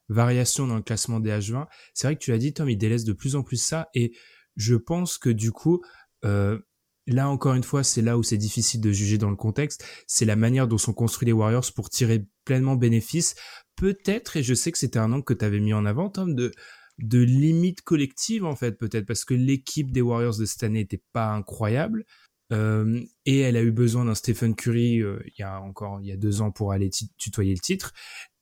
variation 0.09 0.67
dans 0.67 0.77
le 0.77 0.83
classement 0.83 1.21
des 1.21 1.31
H20. 1.31 1.67
C'est 1.95 2.07
vrai 2.07 2.17
que 2.17 2.23
tu 2.23 2.31
l'as 2.31 2.39
dit, 2.39 2.53
Tom, 2.53 2.69
il 2.69 2.77
délaisse 2.77 3.05
de 3.05 3.13
plus 3.13 3.35
en 3.35 3.43
plus 3.43 3.57
ça 3.57 3.89
et 3.95 4.13
je 4.57 4.75
pense 4.75 5.19
que 5.19 5.31
du 5.31 5.51
coup, 5.51 5.83
euh, 6.25 6.59
là 7.07 7.29
encore 7.29 7.55
une 7.55 7.63
fois, 7.63 7.85
c'est 7.85 8.03
là 8.03 8.19
où 8.19 8.23
c'est 8.23 8.37
difficile 8.37 8.81
de 8.81 8.93
juger 8.93 9.19
dans 9.19 9.31
le 9.31 9.37
contexte, 9.37 9.85
c'est 10.07 10.25
la 10.25 10.37
manière 10.37 10.69
dont 10.69 10.79
sont 10.79 10.93
construits 10.93 11.27
les 11.27 11.33
Warriors 11.33 11.73
pour 11.75 11.91
tirer 11.91 12.27
pleinement 12.45 12.77
bénéfice. 12.77 13.35
Peut-être, 13.77 14.37
et 14.37 14.43
je 14.43 14.55
sais 14.55 14.71
que 14.73 14.79
c'était 14.79 14.99
un 14.99 15.13
angle 15.13 15.25
que 15.25 15.35
tu 15.35 15.45
avais 15.45 15.61
mis 15.61 15.75
en 15.75 15.87
avant, 15.87 16.11
Tom, 16.11 16.35
de 16.35 16.53
de 16.99 17.19
limite 17.19 17.83
collective 17.83 18.45
en 18.45 18.55
fait 18.55 18.73
peut-être 18.73 19.07
parce 19.07 19.25
que 19.25 19.35
l'équipe 19.35 19.91
des 19.91 20.03
Warriors 20.03 20.37
de 20.39 20.45
cette 20.45 20.63
année 20.63 20.81
n'était 20.81 21.03
pas 21.13 21.33
incroyable 21.33 22.05
euh, 22.53 23.01
et 23.25 23.41
elle 23.41 23.57
a 23.57 23.63
eu 23.63 23.73
besoin 23.73 24.05
d'un 24.05 24.15
Stephen 24.15 24.55
Curry 24.55 25.01
euh, 25.01 25.19
il 25.27 25.35
y 25.39 25.43
a 25.43 25.61
encore 25.61 26.01
il 26.01 26.09
y 26.09 26.13
a 26.13 26.17
deux 26.17 26.43
ans 26.43 26.51
pour 26.51 26.73
aller 26.73 26.91
tutoyer 27.17 27.55
le 27.55 27.61
titre. 27.61 27.93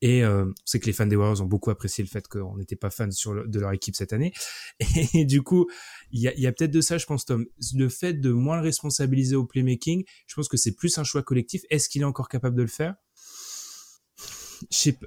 Et 0.02 0.24
euh, 0.24 0.46
on 0.46 0.54
sait 0.64 0.80
que 0.80 0.86
les 0.86 0.92
fans 0.92 1.06
des 1.06 1.16
Warriors 1.16 1.42
ont 1.42 1.46
beaucoup 1.46 1.70
apprécié 1.70 2.02
le 2.02 2.08
fait 2.08 2.26
qu'on 2.26 2.56
n'était 2.56 2.76
pas 2.76 2.90
fans 2.90 3.06
de 3.08 3.60
leur 3.60 3.72
équipe 3.72 3.94
cette 3.94 4.12
année. 4.12 4.32
Et 5.14 5.24
du 5.24 5.42
coup, 5.42 5.68
il 6.10 6.20
y 6.20 6.28
a, 6.28 6.34
y 6.38 6.46
a 6.46 6.52
peut-être 6.52 6.70
de 6.70 6.80
ça, 6.80 6.98
je 6.98 7.06
pense, 7.06 7.24
Tom. 7.24 7.46
Le 7.74 7.88
fait 7.88 8.14
de 8.14 8.32
moins 8.32 8.56
le 8.56 8.62
responsabiliser 8.62 9.36
au 9.36 9.44
playmaking, 9.44 10.04
je 10.26 10.34
pense 10.34 10.48
que 10.48 10.56
c'est 10.56 10.74
plus 10.74 10.96
un 10.98 11.04
choix 11.04 11.22
collectif. 11.22 11.62
Est-ce 11.70 11.88
qu'il 11.88 12.02
est 12.02 12.06
encore 12.06 12.28
capable 12.28 12.56
de 12.56 12.62
le 12.62 12.68
faire? 12.68 12.94
Je 14.70 14.76
sais 14.76 14.92
pas. 14.92 15.06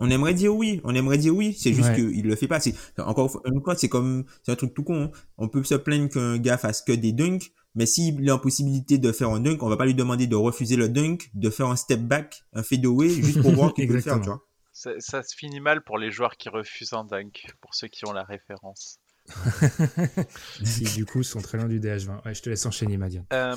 On 0.00 0.10
aimerait 0.10 0.34
dire 0.34 0.54
oui, 0.54 0.80
on 0.84 0.94
aimerait 0.94 1.18
dire 1.18 1.34
oui, 1.34 1.52
c'est 1.52 1.74
juste 1.74 1.94
qu'il 1.94 2.26
le 2.26 2.34
fait 2.34 2.48
pas. 2.48 2.58
C'est 2.58 2.74
encore 2.98 3.30
une 3.44 3.62
fois, 3.62 3.76
c'est 3.76 3.88
comme 3.88 4.24
c'est 4.42 4.50
un 4.50 4.56
truc 4.56 4.74
tout 4.74 4.82
con. 4.82 5.04
Hein. 5.04 5.10
On 5.36 5.48
peut 5.48 5.62
se 5.62 5.74
plaindre 5.74 6.08
qu'un 6.08 6.38
gars 6.38 6.56
fasse 6.56 6.80
que 6.80 6.92
des 6.92 7.12
dunks, 7.12 7.52
mais 7.74 7.86
s'il 7.86 8.28
a 8.28 8.32
la 8.32 8.38
possibilité 8.38 8.98
de 8.98 9.12
faire 9.12 9.28
un 9.30 9.40
dunk, 9.40 9.62
on 9.62 9.68
va 9.68 9.76
pas 9.76 9.84
lui 9.84 9.94
demander 9.94 10.26
de 10.26 10.36
refuser 10.36 10.76
le 10.76 10.88
dunk, 10.88 11.30
de 11.34 11.50
faire 11.50 11.66
un 11.66 11.76
step 11.76 12.00
back, 12.00 12.44
un 12.54 12.62
fadeaway, 12.62 13.08
juste 13.22 13.42
pour 13.42 13.52
voir 13.52 13.74
qu'il 13.74 13.86
peut 13.86 13.94
le 13.94 14.00
faire, 14.00 14.20
tu 14.20 14.26
vois. 14.26 14.44
Ça, 14.72 14.92
ça, 14.98 15.22
se 15.22 15.36
finit 15.36 15.60
mal 15.60 15.82
pour 15.82 15.98
les 15.98 16.10
joueurs 16.10 16.36
qui 16.36 16.48
refusent 16.48 16.94
un 16.94 17.04
dunk, 17.04 17.46
pour 17.60 17.74
ceux 17.74 17.88
qui 17.88 18.06
ont 18.08 18.12
la 18.12 18.24
référence. 18.24 18.98
qui 20.64 20.84
du 20.84 21.04
coup 21.04 21.22
sont 21.22 21.40
très 21.40 21.58
loin 21.58 21.68
du 21.68 21.78
DH20. 21.78 22.24
Ouais, 22.24 22.34
je 22.34 22.42
te 22.42 22.48
laisse 22.48 22.64
enchaîner, 22.64 22.96
Madiane. 22.96 23.26
Euh, 23.32 23.54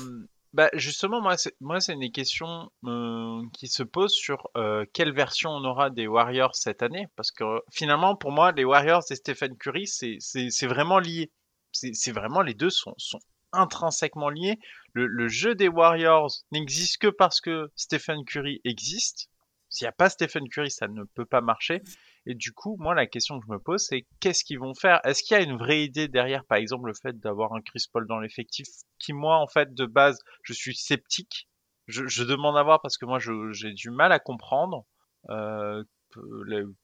bah 0.54 0.70
justement, 0.74 1.20
moi, 1.20 1.36
c'est, 1.80 1.92
une 1.92 2.12
question 2.12 2.70
euh, 2.84 3.42
qui 3.52 3.66
se 3.66 3.82
pose 3.82 4.12
sur 4.12 4.50
euh, 4.56 4.86
quelle 4.92 5.12
version 5.12 5.50
on 5.50 5.64
aura 5.64 5.90
des 5.90 6.06
Warriors 6.06 6.54
cette 6.54 6.80
année, 6.80 7.08
parce 7.16 7.32
que 7.32 7.44
finalement, 7.72 8.14
pour 8.14 8.30
moi, 8.30 8.52
les 8.52 8.62
Warriors 8.64 9.02
et 9.10 9.16
Stephen 9.16 9.56
Curry, 9.58 9.88
c'est 9.88 10.66
vraiment 10.66 11.00
lié. 11.00 11.32
C'est, 11.72 11.92
c'est 11.92 12.12
vraiment 12.12 12.40
les 12.40 12.54
deux 12.54 12.70
sont, 12.70 12.94
sont 12.98 13.18
intrinsèquement 13.50 14.28
liés. 14.28 14.60
Le, 14.92 15.08
le 15.08 15.26
jeu 15.26 15.56
des 15.56 15.66
Warriors 15.66 16.30
n'existe 16.52 16.98
que 16.98 17.08
parce 17.08 17.40
que 17.40 17.72
Stephen 17.74 18.24
Curry 18.24 18.60
existe. 18.62 19.30
S'il 19.70 19.86
n'y 19.86 19.88
a 19.88 19.92
pas 19.92 20.08
Stephen 20.08 20.48
Curry, 20.48 20.70
ça 20.70 20.86
ne 20.86 21.02
peut 21.02 21.26
pas 21.26 21.40
marcher. 21.40 21.82
Et 22.26 22.34
du 22.34 22.52
coup, 22.52 22.76
moi, 22.78 22.94
la 22.94 23.06
question 23.06 23.38
que 23.38 23.46
je 23.46 23.52
me 23.52 23.58
pose, 23.58 23.84
c'est 23.84 24.06
qu'est-ce 24.20 24.44
qu'ils 24.44 24.58
vont 24.58 24.74
faire? 24.74 25.00
Est-ce 25.04 25.22
qu'il 25.22 25.36
y 25.36 25.40
a 25.40 25.42
une 25.42 25.58
vraie 25.58 25.84
idée 25.84 26.08
derrière, 26.08 26.44
par 26.44 26.58
exemple, 26.58 26.86
le 26.86 26.94
fait 26.94 27.18
d'avoir 27.18 27.52
un 27.52 27.60
Chris 27.60 27.84
Paul 27.92 28.06
dans 28.06 28.18
l'effectif, 28.18 28.66
qui 28.98 29.12
moi, 29.12 29.38
en 29.38 29.46
fait, 29.46 29.74
de 29.74 29.86
base, 29.86 30.18
je 30.42 30.52
suis 30.54 30.74
sceptique. 30.74 31.48
Je, 31.86 32.06
je 32.06 32.24
demande 32.24 32.56
à 32.56 32.62
voir 32.62 32.80
parce 32.80 32.96
que 32.96 33.04
moi, 33.04 33.18
j'ai 33.18 33.72
du 33.72 33.90
mal 33.90 34.10
à 34.12 34.18
comprendre. 34.18 34.86
Euh, 35.30 35.84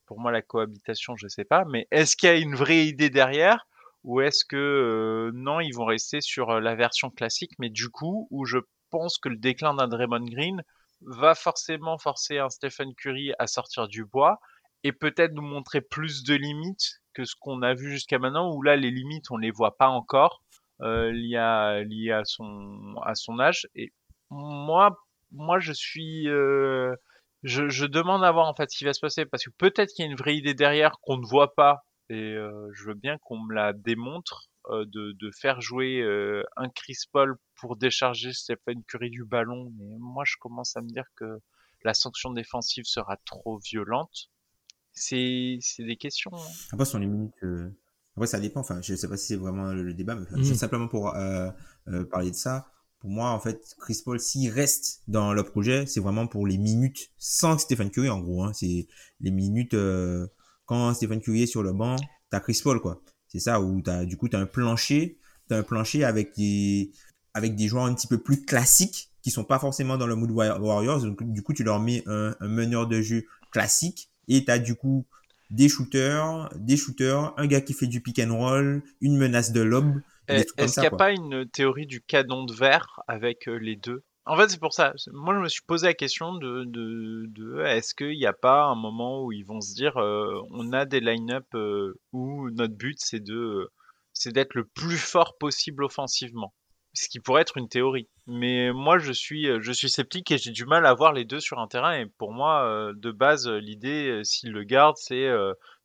pour 0.05 0.19
moi, 0.19 0.31
la 0.31 0.41
cohabitation, 0.41 1.15
je 1.15 1.27
sais 1.27 1.45
pas. 1.45 1.65
Mais 1.65 1.87
est-ce 1.91 2.15
qu'il 2.15 2.29
y 2.29 2.31
a 2.31 2.37
une 2.37 2.55
vraie 2.55 2.85
idée 2.85 3.09
derrière? 3.09 3.65
Ou 4.03 4.21
est-ce 4.21 4.45
que 4.45 4.57
euh, 4.57 5.31
non, 5.33 5.59
ils 5.59 5.73
vont 5.73 5.85
rester 5.85 6.21
sur 6.21 6.49
euh, 6.49 6.59
la 6.59 6.75
version 6.75 7.09
classique, 7.09 7.51
mais 7.59 7.69
du 7.69 7.89
coup, 7.89 8.27
où 8.31 8.45
je 8.45 8.57
pense 8.89 9.17
que 9.17 9.29
le 9.29 9.37
déclin 9.37 9.75
d'un 9.75 9.87
Draymond 9.87 10.25
Green 10.25 10.63
va 11.01 11.35
forcément 11.35 11.97
forcer 11.97 12.39
un 12.39 12.49
Stephen 12.49 12.93
Curry 12.95 13.33
à 13.39 13.47
sortir 13.47 13.87
du 13.87 14.05
bois 14.05 14.39
et 14.83 14.91
peut-être 14.91 15.33
nous 15.33 15.41
montrer 15.41 15.81
plus 15.81 16.23
de 16.23 16.35
limites 16.35 17.01
que 17.13 17.25
ce 17.25 17.35
qu'on 17.39 17.61
a 17.61 17.73
vu 17.73 17.91
jusqu'à 17.91 18.19
maintenant, 18.19 18.53
où 18.53 18.61
là 18.61 18.75
les 18.75 18.91
limites 18.91 19.31
on 19.31 19.37
les 19.37 19.51
voit 19.51 19.77
pas 19.77 19.87
encore 19.89 20.41
euh, 20.81 21.11
liées, 21.11 21.37
à, 21.37 21.83
liées 21.83 22.11
à 22.11 22.23
son 22.25 22.95
à 23.03 23.15
son 23.15 23.39
âge. 23.39 23.67
Et 23.75 23.93
moi, 24.29 24.97
moi 25.31 25.59
je 25.59 25.73
suis 25.73 26.27
euh, 26.29 26.95
je, 27.43 27.69
je, 27.69 27.85
demande 27.85 28.23
à 28.23 28.31
voir 28.31 28.47
en 28.47 28.55
fait 28.55 28.69
ce 28.71 28.77
qui 28.77 28.85
va 28.85 28.93
se 28.93 28.99
passer 28.99 29.25
parce 29.25 29.43
que 29.43 29.51
peut-être 29.57 29.91
qu'il 29.93 30.05
y 30.05 30.07
a 30.07 30.11
une 30.11 30.17
vraie 30.17 30.35
idée 30.35 30.53
derrière 30.53 30.99
qu'on 31.01 31.17
ne 31.17 31.25
voit 31.25 31.53
pas 31.55 31.83
et 32.09 32.33
euh, 32.35 32.69
je 32.73 32.85
veux 32.85 32.93
bien 32.93 33.17
qu'on 33.19 33.39
me 33.39 33.53
la 33.53 33.73
démontre 33.73 34.49
euh, 34.67 34.85
de, 34.85 35.13
de, 35.13 35.31
faire 35.31 35.61
jouer 35.61 36.01
euh, 36.01 36.43
un 36.55 36.69
Chris 36.69 36.97
Paul 37.11 37.35
pour 37.55 37.77
décharger 37.77 38.31
Stephen 38.33 38.83
Curry 38.87 39.09
du 39.09 39.25
ballon 39.25 39.71
mais 39.77 39.97
moi 39.97 40.23
je 40.25 40.35
commence 40.39 40.77
à 40.77 40.81
me 40.81 40.89
dire 40.89 41.05
que 41.15 41.39
la 41.83 41.93
sanction 41.93 42.31
défensive 42.31 42.85
sera 42.85 43.17
trop 43.25 43.59
violente 43.59 44.29
c'est 44.93 45.59
des 45.79 45.95
questions. 45.95 46.31
Hein. 46.33 46.51
Après, 46.71 46.85
sont 46.85 46.99
les 46.99 47.07
minutes. 47.07 47.33
Euh, 47.43 47.69
après, 48.15 48.27
ça 48.27 48.39
dépend. 48.39 48.61
Enfin, 48.61 48.81
je 48.81 48.95
sais 48.95 49.07
pas 49.07 49.17
si 49.17 49.27
c'est 49.27 49.35
vraiment 49.35 49.71
le, 49.73 49.93
débat, 49.93 50.15
mais 50.15 50.41
mmh. 50.41 50.53
simplement 50.55 50.87
pour 50.87 51.15
euh, 51.15 51.49
euh, 51.87 52.03
parler 52.05 52.31
de 52.31 52.35
ça. 52.35 52.67
Pour 52.99 53.09
moi, 53.09 53.31
en 53.31 53.39
fait, 53.39 53.75
Chris 53.79 54.01
Paul, 54.05 54.19
s'il 54.19 54.51
reste 54.51 55.01
dans 55.07 55.33
le 55.33 55.43
projet, 55.43 55.87
c'est 55.87 55.99
vraiment 55.99 56.27
pour 56.27 56.45
les 56.45 56.57
minutes 56.57 57.09
sans 57.17 57.57
Stephen 57.57 57.89
Curry, 57.89 58.09
en 58.09 58.19
gros. 58.19 58.43
Hein. 58.43 58.53
C'est 58.53 58.87
les 59.19 59.31
minutes 59.31 59.75
quand 60.65 60.93
Stephen 60.93 61.19
Curry 61.19 61.43
est 61.43 61.47
sur 61.47 61.63
le 61.63 61.73
banc, 61.73 61.95
t'as 62.29 62.39
Chris 62.39 62.61
Paul, 62.63 62.79
quoi. 62.79 63.01
C'est 63.27 63.39
ça 63.39 63.59
où 63.59 63.81
t'as 63.81 64.05
du 64.05 64.17
coup 64.17 64.27
t'as 64.27 64.39
un 64.39 64.45
plancher, 64.45 65.17
t'as 65.47 65.57
un 65.57 65.63
plancher 65.63 66.03
avec 66.03 66.35
des 66.35 66.91
avec 67.33 67.55
des 67.55 67.67
joueurs 67.67 67.85
un 67.85 67.93
petit 67.95 68.07
peu 68.07 68.19
plus 68.19 68.45
classiques 68.45 69.09
qui 69.21 69.31
sont 69.31 69.43
pas 69.43 69.57
forcément 69.57 69.97
dans 69.97 70.07
le 70.07 70.15
mood 70.15 70.31
Warriors. 70.31 71.01
Donc 71.01 71.23
du 71.23 71.41
coup, 71.41 71.53
tu 71.53 71.63
leur 71.63 71.79
mets 71.79 72.03
un, 72.07 72.35
un 72.39 72.47
meneur 72.47 72.87
de 72.87 73.01
jeu 73.01 73.25
classique 73.51 74.10
et 74.31 74.45
tu 74.45 74.51
as 74.51 74.59
du 74.59 74.75
coup 74.75 75.05
des 75.49 75.67
shooters, 75.67 76.49
des 76.55 76.77
shooters, 76.77 77.33
un 77.37 77.47
gars 77.47 77.61
qui 77.61 77.73
fait 77.73 77.87
du 77.87 78.01
pick 78.01 78.19
and 78.19 78.35
roll, 78.35 78.81
une 79.01 79.17
menace 79.17 79.51
de 79.51 79.61
lob. 79.61 80.01
Est-ce 80.27 80.53
qu'il 80.53 80.81
n'y 80.81 80.87
a 80.87 80.91
pas 80.91 81.11
une 81.11 81.45
théorie 81.49 81.85
du 81.85 82.01
canon 82.01 82.45
de 82.45 82.53
verre 82.53 83.01
avec 83.07 83.49
euh, 83.49 83.57
les 83.57 83.75
deux? 83.75 84.03
En 84.25 84.37
fait, 84.37 84.49
c'est 84.49 84.59
pour 84.59 84.71
ça. 84.71 84.93
Moi, 85.11 85.33
je 85.33 85.39
me 85.39 85.49
suis 85.49 85.63
posé 85.67 85.87
la 85.87 85.93
question 85.93 86.35
de, 86.35 86.63
de, 86.63 87.25
de 87.27 87.65
est-ce 87.65 87.93
qu'il 87.93 88.17
n'y 88.17 88.25
a 88.25 88.33
pas 88.33 88.65
un 88.65 88.75
moment 88.75 89.25
où 89.25 89.33
ils 89.33 89.45
vont 89.45 89.59
se 89.59 89.73
dire 89.73 89.97
euh, 89.97 90.41
on 90.51 90.71
a 90.71 90.85
des 90.85 91.01
line-up 91.01 91.47
euh, 91.55 91.99
où 92.13 92.49
notre 92.51 92.75
but 92.75 92.97
c'est 92.99 93.19
de 93.19 93.69
c'est 94.13 94.31
d'être 94.31 94.53
le 94.53 94.63
plus 94.65 94.97
fort 94.97 95.37
possible 95.37 95.83
offensivement? 95.83 96.53
Ce 96.93 97.09
qui 97.09 97.19
pourrait 97.19 97.41
être 97.41 97.57
une 97.57 97.67
théorie. 97.67 98.07
Mais 98.31 98.71
moi, 98.71 98.97
je 98.97 99.11
suis, 99.11 99.49
euh, 99.49 99.59
je 99.61 99.73
suis 99.73 99.89
sceptique 99.89 100.31
et 100.31 100.37
j'ai 100.37 100.51
du 100.51 100.65
mal 100.65 100.85
à 100.85 100.93
voir 100.93 101.11
les 101.11 101.25
deux 101.25 101.41
sur 101.41 101.59
un 101.59 101.67
terrain. 101.67 101.99
Et 101.99 102.05
pour 102.05 102.31
moi, 102.31 102.63
euh, 102.65 102.93
de 102.95 103.11
base, 103.11 103.47
l'idée, 103.47 104.07
euh, 104.07 104.23
s'il 104.23 104.51
le 104.51 104.63
garde, 104.63 104.95
c'est 104.97 105.27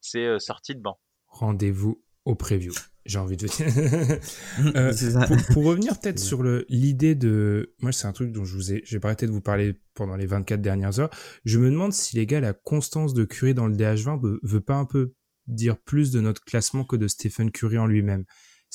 c'est 0.00 0.38
sortie 0.38 0.76
de 0.76 0.80
banc. 0.80 1.00
Rendez-vous 1.26 2.02
au 2.24 2.36
preview. 2.36 2.72
J'ai 3.04 3.18
envie 3.18 3.36
de 3.36 3.46
dire. 3.46 3.66
pour, 5.52 5.64
revenir 5.64 5.98
peut-être 6.00 6.20
sur 6.20 6.42
l'idée 6.68 7.14
de, 7.14 7.74
moi 7.80 7.92
c'est 7.92 8.06
un 8.06 8.12
truc 8.12 8.32
dont 8.32 8.44
je 8.44 8.54
vous 8.54 8.72
ai, 8.72 8.82
j'ai 8.84 8.98
pas 8.98 9.08
arrêté 9.08 9.26
de 9.26 9.32
vous 9.32 9.40
parler 9.40 9.74
pendant 9.94 10.16
les 10.16 10.26
24 10.26 10.60
dernières 10.60 10.98
heures. 10.98 11.10
Je 11.44 11.58
me 11.58 11.70
demande 11.70 11.92
si 11.92 12.16
les 12.16 12.26
gars 12.26 12.40
la 12.40 12.52
constance 12.52 13.14
de 13.14 13.24
Curry 13.24 13.54
dans 13.54 13.68
le 13.68 13.76
DH20 13.76 14.20
veut, 14.20 14.40
veut 14.42 14.60
pas 14.60 14.74
un 14.74 14.86
peu 14.86 15.14
dire 15.46 15.76
plus 15.78 16.10
de 16.10 16.20
notre 16.20 16.44
classement 16.44 16.84
que 16.84 16.96
de 16.96 17.06
Stephen 17.06 17.52
Curry 17.52 17.78
en 17.78 17.86
lui-même. 17.86 18.24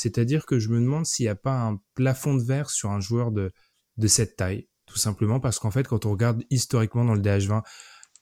C'est-à-dire 0.02 0.48
que 0.48 0.58
je 0.58 0.70
me 0.70 0.80
demande 0.80 1.06
s'il 1.06 1.26
n'y 1.26 1.30
a 1.30 1.36
pas 1.36 1.62
un 1.62 1.80
plafond 1.94 2.34
de 2.34 2.42
verre 2.42 2.72
sur 2.72 2.90
un 2.90 3.00
joueur 3.00 3.32
de, 3.32 3.52
cette 4.08 4.36
taille. 4.36 4.68
Tout 4.88 4.98
simplement 4.98 5.40
parce 5.40 5.60
qu'en 5.60 5.70
fait, 5.70 5.88
quand 5.88 6.08
on 6.08 6.12
regarde 6.12 6.44
historiquement 6.50 7.06
dans 7.06 7.14
le 7.14 7.22
DH20, 7.22 7.62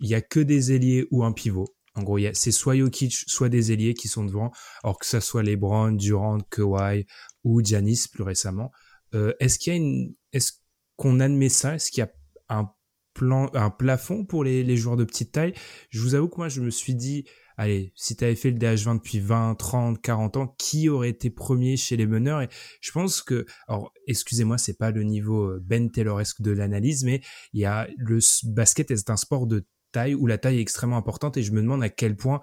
il 0.01 0.09
y 0.09 0.13
a 0.13 0.21
que 0.21 0.41
des 0.41 0.73
ailiers 0.73 1.07
ou 1.09 1.23
un 1.23 1.31
pivot. 1.31 1.73
En 1.95 2.03
gros, 2.03 2.19
c'est 2.33 2.51
soit 2.51 2.75
Jokic, 2.75 3.13
soit 3.27 3.47
des 3.47 3.71
ailiers 3.71 3.93
qui 3.93 4.09
sont 4.09 4.25
devant, 4.25 4.51
alors 4.83 4.99
que 4.99 5.05
ça 5.05 5.21
soit 5.21 5.41
LeBron, 5.41 5.93
Durant, 5.93 6.39
Kawhi 6.51 7.05
ou 7.45 7.63
Giannis 7.63 8.07
plus 8.11 8.23
récemment. 8.23 8.71
Euh, 9.15 9.33
est-ce 9.39 10.51
qu'on 10.97 11.19
admet 11.21 11.49
ça? 11.49 11.75
Est-ce 11.75 11.91
qu'il 11.91 12.01
y 12.01 12.07
a 12.07 12.11
un 12.49 12.69
plan, 13.13 13.49
un 13.53 13.69
plafond 13.69 14.25
pour 14.25 14.43
les, 14.43 14.63
les 14.63 14.75
joueurs 14.75 14.97
de 14.97 15.05
petite 15.05 15.31
taille? 15.31 15.53
Je 15.91 16.01
vous 16.01 16.13
avoue 16.13 16.27
que 16.27 16.37
moi, 16.37 16.49
je 16.49 16.59
me 16.59 16.71
suis 16.71 16.93
dit, 16.93 17.23
allez, 17.59 17.91
si 17.95 18.15
tu 18.15 18.23
avais 18.23 18.35
fait 18.35 18.51
le 18.51 18.57
DH20 18.57 18.95
depuis 18.95 19.19
20, 19.19 19.55
30, 19.55 20.01
40 20.01 20.37
ans, 20.37 20.55
qui 20.57 20.87
aurait 20.87 21.09
été 21.09 21.29
premier 21.29 21.75
chez 21.75 21.97
les 21.97 22.07
meneurs? 22.07 22.41
Et 22.41 22.47
je 22.79 22.91
pense 22.91 23.21
que, 23.21 23.45
alors, 23.67 23.91
excusez-moi, 24.07 24.57
c'est 24.57 24.77
pas 24.77 24.91
le 24.91 25.03
niveau 25.03 25.43
euh, 25.43 25.59
Ben 25.61 25.91
Tayloresque 25.91 26.41
de 26.41 26.51
l'analyse, 26.51 27.03
mais 27.03 27.21
il 27.51 27.59
y 27.59 27.65
a 27.65 27.87
le 27.97 28.19
basket 28.45 28.91
est 28.91 29.09
un 29.09 29.17
sport 29.17 29.45
de 29.45 29.65
taille 29.91 30.15
où 30.15 30.25
la 30.25 30.37
taille 30.37 30.57
est 30.57 30.61
extrêmement 30.61 30.97
importante 30.97 31.35
et 31.35 31.43
je 31.43 31.51
me 31.51 31.61
demande 31.61 31.83
à 31.83 31.89
quel 31.89 32.15
point 32.15 32.39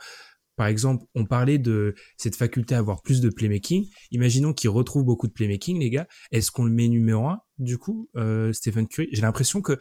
par 0.57 0.69
exemple, 0.69 1.05
on 1.15 1.27
parlait 1.27 1.59
de 1.59 1.95
cette 2.17 2.35
faculté 2.35 2.75
à 2.75 2.79
avoir 2.79 3.03
plus 3.03 3.21
de 3.21 3.29
playmaking. 3.29 3.91
Imaginons 4.11 4.55
qu'il 4.55 4.71
retrouve 4.71 5.05
beaucoup 5.05 5.27
de 5.27 5.33
playmaking, 5.33 5.79
les 5.79 5.91
gars. 5.91 6.09
Est-ce 6.33 6.51
qu'on 6.51 6.65
le 6.65 6.73
met 6.73 6.89
numéro 6.89 7.27
un, 7.29 7.41
du 7.59 7.77
coup, 7.77 8.09
euh, 8.17 8.55
Stephen 8.55 8.89
Curry? 8.89 9.09
J'ai 9.13 9.21
l'impression 9.21 9.61
que 9.61 9.79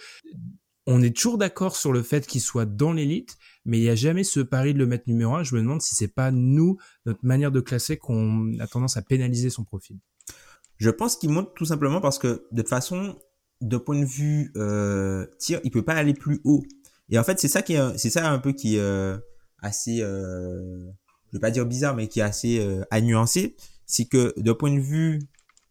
on 0.87 1.01
est 1.01 1.15
toujours 1.15 1.37
d'accord 1.37 1.75
sur 1.75 1.91
le 1.91 2.03
fait 2.03 2.27
qu'il 2.27 2.41
soit 2.41 2.65
dans 2.65 2.93
l'élite, 2.93 3.37
mais 3.65 3.79
il 3.79 3.81
n'y 3.81 3.89
a 3.89 3.95
jamais 3.95 4.23
ce 4.23 4.39
pari 4.39 4.73
de 4.73 4.79
le 4.79 4.85
mettre 4.85 5.05
numéro 5.07 5.35
un. 5.35 5.43
Je 5.43 5.55
me 5.55 5.61
demande 5.61 5.81
si 5.81 5.95
c'est 5.95 6.07
pas 6.07 6.31
nous, 6.31 6.77
notre 7.05 7.25
manière 7.25 7.51
de 7.51 7.59
classer, 7.59 7.97
qu'on 7.97 8.57
a 8.59 8.67
tendance 8.67 8.95
à 8.97 9.01
pénaliser 9.01 9.49
son 9.49 9.63
profil. 9.63 9.97
Je 10.77 10.89
pense 10.89 11.15
qu'il 11.15 11.29
monte 11.29 11.55
tout 11.55 11.65
simplement 11.65 12.01
parce 12.01 12.19
que 12.19 12.45
de 12.51 12.61
toute 12.61 12.69
façon, 12.69 13.17
de 13.61 13.77
point 13.77 13.99
de 13.99 14.05
vue 14.05 14.51
euh, 14.57 15.25
tir, 15.39 15.59
il 15.63 15.71
peut 15.71 15.83
pas 15.83 15.93
aller 15.93 16.13
plus 16.13 16.41
haut. 16.43 16.63
Et 17.09 17.17
en 17.17 17.23
fait, 17.23 17.39
c'est 17.39 17.47
ça 17.47 17.61
qui 17.61 17.73
est, 17.73 17.97
c'est 17.97 18.09
ça 18.09 18.29
un 18.29 18.39
peu 18.39 18.51
qui 18.51 18.75
est 18.75 18.79
euh, 18.79 19.17
assez, 19.61 20.01
euh, 20.01 20.85
je 21.31 21.37
vais 21.37 21.41
pas 21.41 21.51
dire 21.51 21.65
bizarre, 21.65 21.95
mais 21.95 22.07
qui 22.07 22.19
est 22.19 22.23
assez 22.23 22.59
euh, 22.59 22.83
à 22.91 23.01
nuancer, 23.01 23.55
c'est 23.85 24.05
que 24.05 24.33
de 24.37 24.51
point 24.51 24.73
de 24.73 24.79
vue 24.79 25.21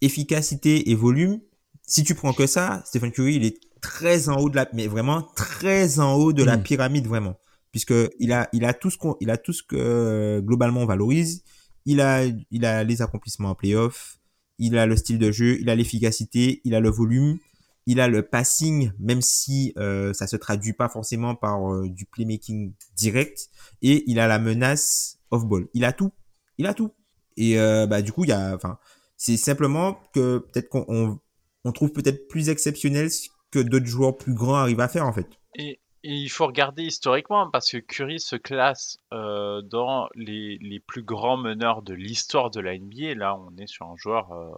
efficacité 0.00 0.90
et 0.90 0.94
volume, 0.94 1.40
si 1.86 2.02
tu 2.02 2.14
prends 2.14 2.32
que 2.32 2.46
ça, 2.46 2.82
Stephen 2.86 3.12
Curry, 3.12 3.36
il 3.36 3.44
est 3.44 3.58
très 3.84 4.30
en 4.30 4.38
haut 4.38 4.48
de 4.48 4.56
la, 4.56 4.66
mais 4.72 4.86
vraiment 4.86 5.22
très 5.36 5.98
en 6.00 6.14
haut 6.14 6.32
de 6.32 6.42
la 6.42 6.56
hmm. 6.56 6.62
pyramide 6.62 7.06
vraiment, 7.06 7.38
puisque 7.70 7.92
il 8.18 8.32
a, 8.32 8.48
il 8.54 8.64
a 8.64 8.72
tout 8.72 8.88
ce 8.88 8.96
qu'on, 8.96 9.16
il 9.20 9.30
a 9.30 9.36
tout 9.36 9.52
ce 9.52 9.62
que 9.62 9.76
euh, 9.76 10.40
globalement 10.40 10.80
on 10.80 10.86
valorise. 10.86 11.44
Il 11.84 12.00
a, 12.00 12.24
il 12.50 12.64
a 12.64 12.82
les 12.82 13.02
accomplissements 13.02 13.50
en 13.50 13.54
playoff, 13.54 14.18
il 14.58 14.78
a 14.78 14.86
le 14.86 14.96
style 14.96 15.18
de 15.18 15.30
jeu, 15.30 15.58
il 15.60 15.68
a 15.68 15.74
l'efficacité, 15.74 16.62
il 16.64 16.74
a 16.74 16.80
le 16.80 16.88
volume, 16.88 17.38
il 17.86 18.00
a 18.00 18.08
le 18.08 18.22
passing, 18.22 18.90
même 18.98 19.20
si 19.20 19.74
euh, 19.76 20.14
ça 20.14 20.26
se 20.26 20.36
traduit 20.36 20.72
pas 20.72 20.88
forcément 20.88 21.34
par 21.34 21.70
euh, 21.70 21.86
du 21.86 22.06
playmaking 22.06 22.72
direct, 22.96 23.50
et 23.82 24.02
il 24.10 24.18
a 24.18 24.26
la 24.26 24.38
menace 24.38 25.18
off 25.30 25.44
ball. 25.44 25.68
Il 25.74 25.84
a 25.84 25.92
tout, 25.92 26.10
il 26.56 26.66
a 26.66 26.72
tout. 26.72 26.90
Et 27.36 27.60
euh, 27.60 27.86
bah 27.86 28.00
du 28.00 28.12
coup 28.12 28.24
il 28.24 28.30
y 28.30 28.32
a, 28.32 28.54
enfin, 28.54 28.78
c'est 29.18 29.36
simplement 29.36 29.98
que 30.14 30.38
peut-être 30.38 30.70
qu'on 30.70 31.20
on, 31.64 31.72
trouve 31.72 31.92
peut-être 31.92 32.28
plus 32.28 32.48
exceptionnel 32.48 33.10
d'autres 33.58 33.86
joueurs 33.86 34.16
plus 34.16 34.34
grands 34.34 34.56
arrivent 34.56 34.80
à 34.80 34.88
faire 34.88 35.06
en 35.06 35.12
fait. 35.12 35.28
Et, 35.56 35.80
il 36.06 36.28
faut 36.28 36.46
regarder 36.46 36.82
historiquement 36.82 37.50
parce 37.50 37.70
que 37.70 37.78
Curry 37.78 38.20
se 38.20 38.36
classe 38.36 38.98
euh, 39.14 39.62
dans 39.62 40.06
les, 40.14 40.58
les, 40.60 40.78
plus 40.78 41.02
grands 41.02 41.38
meneurs 41.38 41.80
de 41.80 41.94
l'histoire 41.94 42.50
de 42.50 42.60
la 42.60 42.76
NBA. 42.76 43.14
Là, 43.14 43.34
on 43.38 43.56
est 43.56 43.66
sur 43.66 43.86
un 43.86 43.96
joueur 43.96 44.30
euh, 44.32 44.50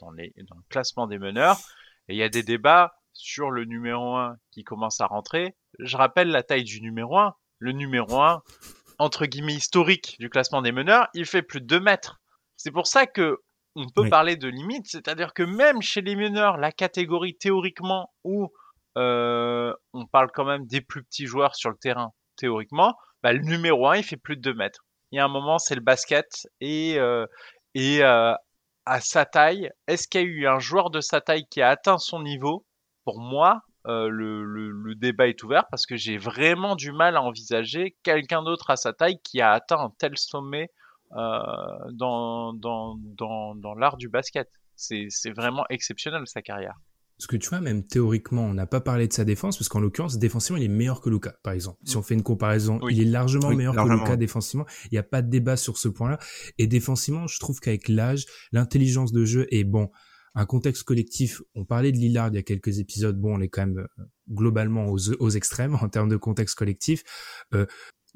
dans, 0.00 0.10
les, 0.10 0.34
dans 0.48 0.56
le 0.56 0.62
classement 0.68 1.06
des 1.06 1.18
meneurs. 1.18 1.56
Et 2.08 2.14
il 2.14 2.16
y 2.16 2.22
a 2.24 2.28
des 2.28 2.42
débats 2.42 2.94
sur 3.12 3.52
le 3.52 3.64
numéro 3.64 4.16
1 4.16 4.38
qui 4.50 4.64
commence 4.64 5.00
à 5.00 5.06
rentrer. 5.06 5.54
Je 5.78 5.96
rappelle 5.96 6.30
la 6.30 6.42
taille 6.42 6.64
du 6.64 6.80
numéro 6.80 7.16
1. 7.16 7.32
Le 7.60 7.70
numéro 7.70 8.20
1, 8.20 8.42
entre 8.98 9.26
guillemets 9.26 9.54
historique 9.54 10.16
du 10.18 10.28
classement 10.28 10.62
des 10.62 10.72
meneurs, 10.72 11.06
il 11.14 11.26
fait 11.26 11.42
plus 11.42 11.60
de 11.60 11.66
2 11.66 11.78
mètres. 11.78 12.20
C'est 12.56 12.72
pour 12.72 12.88
ça 12.88 13.06
que 13.06 13.38
on 13.78 13.88
peut 13.88 14.08
parler 14.08 14.36
de 14.36 14.48
limite, 14.48 14.86
c'est-à-dire 14.88 15.32
que 15.32 15.44
même 15.44 15.80
chez 15.82 16.00
les 16.00 16.16
meneurs, 16.16 16.56
la 16.56 16.72
catégorie 16.72 17.36
théoriquement 17.36 18.12
où 18.24 18.48
euh, 18.96 19.72
on 19.92 20.06
parle 20.06 20.30
quand 20.34 20.44
même 20.44 20.66
des 20.66 20.80
plus 20.80 21.04
petits 21.04 21.26
joueurs 21.26 21.54
sur 21.54 21.70
le 21.70 21.76
terrain, 21.76 22.12
théoriquement, 22.36 22.96
bah, 23.22 23.32
le 23.32 23.40
numéro 23.40 23.86
1, 23.86 23.98
il 23.98 24.02
fait 24.02 24.16
plus 24.16 24.36
de 24.36 24.42
2 24.42 24.54
mètres. 24.54 24.84
Il 25.12 25.16
y 25.16 25.20
a 25.20 25.24
un 25.24 25.28
moment, 25.28 25.58
c'est 25.58 25.76
le 25.76 25.80
basket, 25.80 26.26
et, 26.60 26.98
euh, 26.98 27.24
et 27.74 28.02
euh, 28.02 28.32
à 28.84 29.00
sa 29.00 29.24
taille, 29.24 29.70
est-ce 29.86 30.08
qu'il 30.08 30.20
y 30.22 30.24
a 30.24 30.26
eu 30.26 30.46
un 30.48 30.58
joueur 30.58 30.90
de 30.90 31.00
sa 31.00 31.20
taille 31.20 31.46
qui 31.48 31.62
a 31.62 31.68
atteint 31.68 31.98
son 31.98 32.20
niveau? 32.20 32.66
Pour 33.04 33.20
moi, 33.20 33.60
le, 33.84 34.44
le, 34.44 34.94
débat 34.96 35.28
est 35.28 35.42
ouvert 35.42 35.64
parce 35.70 35.86
que 35.86 35.96
j'ai 35.96 36.18
vraiment 36.18 36.76
du 36.76 36.92
mal 36.92 37.16
à 37.16 37.22
envisager 37.22 37.96
quelqu'un 38.02 38.42
d'autre 38.42 38.68
à 38.68 38.76
sa 38.76 38.92
taille 38.92 39.18
qui 39.24 39.40
a 39.40 39.52
atteint 39.52 39.78
un 39.78 39.90
tel 39.98 40.18
sommet 40.18 40.68
dans, 41.10 42.52
dans, 42.54 42.96
dans, 43.16 43.54
dans 43.54 43.74
l'art 43.74 43.96
du 43.96 44.08
basket. 44.08 44.50
C'est 44.76 45.30
vraiment 45.34 45.64
exceptionnel 45.70 46.26
sa 46.26 46.42
carrière. 46.42 46.78
Parce 47.18 47.26
que 47.26 47.36
tu 47.36 47.48
vois, 47.48 47.60
même 47.60 47.84
théoriquement, 47.84 48.44
on 48.44 48.54
n'a 48.54 48.66
pas 48.66 48.80
parlé 48.80 49.08
de 49.08 49.12
sa 49.12 49.24
défense, 49.24 49.58
parce 49.58 49.68
qu'en 49.68 49.80
l'occurrence, 49.80 50.18
défensivement, 50.18 50.56
il 50.56 50.64
est 50.64 50.68
meilleur 50.68 51.00
que 51.00 51.10
Luca, 51.10 51.34
par 51.42 51.52
exemple. 51.52 51.78
Si 51.84 51.96
on 51.96 52.02
fait 52.02 52.14
une 52.14 52.22
comparaison, 52.22 52.78
il 52.88 53.00
est 53.00 53.04
largement 53.04 53.50
meilleur 53.50 53.74
que 53.74 53.88
Luca 53.88 54.16
défensivement. 54.16 54.66
Il 54.84 54.90
n'y 54.92 54.98
a 54.98 55.02
pas 55.02 55.20
de 55.20 55.28
débat 55.28 55.56
sur 55.56 55.78
ce 55.78 55.88
point-là. 55.88 56.18
Et 56.58 56.68
défensivement, 56.68 57.26
je 57.26 57.40
trouve 57.40 57.58
qu'avec 57.58 57.88
l'âge, 57.88 58.26
l'intelligence 58.52 59.10
de 59.10 59.24
jeu 59.24 59.48
est 59.50 59.64
bon. 59.64 59.90
Un 60.36 60.46
contexte 60.46 60.84
collectif, 60.84 61.42
on 61.56 61.64
parlait 61.64 61.90
de 61.90 61.96
Lillard 61.96 62.28
il 62.28 62.36
y 62.36 62.38
a 62.38 62.42
quelques 62.42 62.78
épisodes, 62.78 63.18
bon, 63.20 63.38
on 63.38 63.40
est 63.40 63.48
quand 63.48 63.66
même 63.66 63.78
euh, 63.78 64.04
globalement 64.30 64.86
aux, 64.86 65.12
aux 65.14 65.30
extrêmes 65.30 65.74
en 65.82 65.88
termes 65.88 66.08
de 66.08 66.16
contexte 66.16 66.54
collectif. 66.54 67.02
Euh, 67.54 67.66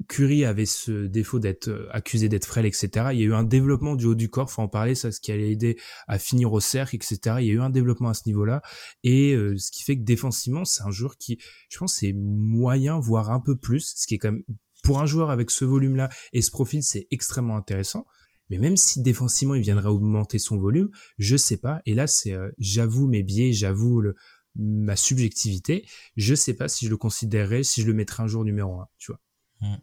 Curie 0.07 0.43
avait 0.43 0.65
ce 0.65 1.05
défaut 1.05 1.39
d'être 1.39 1.69
euh, 1.69 1.87
accusé 1.91 2.29
d'être 2.29 2.45
frêle, 2.45 2.65
etc. 2.65 2.89
Il 3.11 3.19
y 3.19 3.23
a 3.23 3.25
eu 3.25 3.33
un 3.33 3.43
développement 3.43 3.95
du 3.95 4.05
haut 4.05 4.15
du 4.15 4.29
corps, 4.29 4.51
faut 4.51 4.61
en 4.61 4.67
parler, 4.67 4.95
ça, 4.95 5.11
ce 5.11 5.19
qui 5.19 5.31
allait 5.31 5.51
aider 5.51 5.77
à 6.07 6.19
finir 6.19 6.51
au 6.51 6.59
cercle, 6.59 6.95
etc. 6.95 7.37
Il 7.39 7.45
y 7.45 7.49
a 7.51 7.53
eu 7.53 7.61
un 7.61 7.69
développement 7.69 8.09
à 8.09 8.13
ce 8.13 8.23
niveau-là, 8.25 8.61
et 9.03 9.33
euh, 9.33 9.57
ce 9.57 9.71
qui 9.71 9.83
fait 9.83 9.97
que 9.97 10.03
défensivement, 10.03 10.65
c'est 10.65 10.83
un 10.83 10.91
joueur 10.91 11.17
qui, 11.17 11.37
je 11.69 11.77
pense, 11.77 11.95
c'est 11.95 12.13
moyen, 12.13 12.99
voire 12.99 13.31
un 13.31 13.39
peu 13.39 13.55
plus, 13.55 13.93
ce 13.95 14.07
qui 14.07 14.15
est 14.15 14.17
quand 14.17 14.31
même 14.31 14.43
pour 14.83 14.99
un 14.99 15.05
joueur 15.05 15.29
avec 15.29 15.49
ce 15.49 15.65
volume-là 15.65 16.09
et 16.33 16.41
ce 16.41 16.51
profil, 16.51 16.83
c'est 16.83 17.07
extrêmement 17.09 17.55
intéressant. 17.55 18.05
Mais 18.49 18.57
même 18.57 18.75
si 18.75 19.01
défensivement 19.01 19.55
il 19.55 19.61
viendrait 19.61 19.87
augmenter 19.87 20.37
son 20.37 20.57
volume, 20.57 20.89
je 21.17 21.37
sais 21.37 21.57
pas. 21.57 21.81
Et 21.85 21.95
là, 21.95 22.05
c'est, 22.05 22.33
euh, 22.33 22.51
j'avoue 22.59 23.07
mes 23.07 23.23
biais, 23.23 23.53
j'avoue 23.53 24.01
le, 24.01 24.15
ma 24.55 24.95
subjectivité. 24.95 25.87
Je 26.17 26.35
sais 26.35 26.53
pas 26.53 26.67
si 26.67 26.85
je 26.85 26.89
le 26.89 26.97
considérerais, 26.97 27.63
si 27.63 27.81
je 27.81 27.87
le 27.87 27.93
mettrais 27.93 28.23
un 28.23 28.27
jour 28.27 28.43
numéro 28.43 28.79
un, 28.79 28.87
tu 28.97 29.11
vois. 29.11 29.21
Mm. 29.63 29.77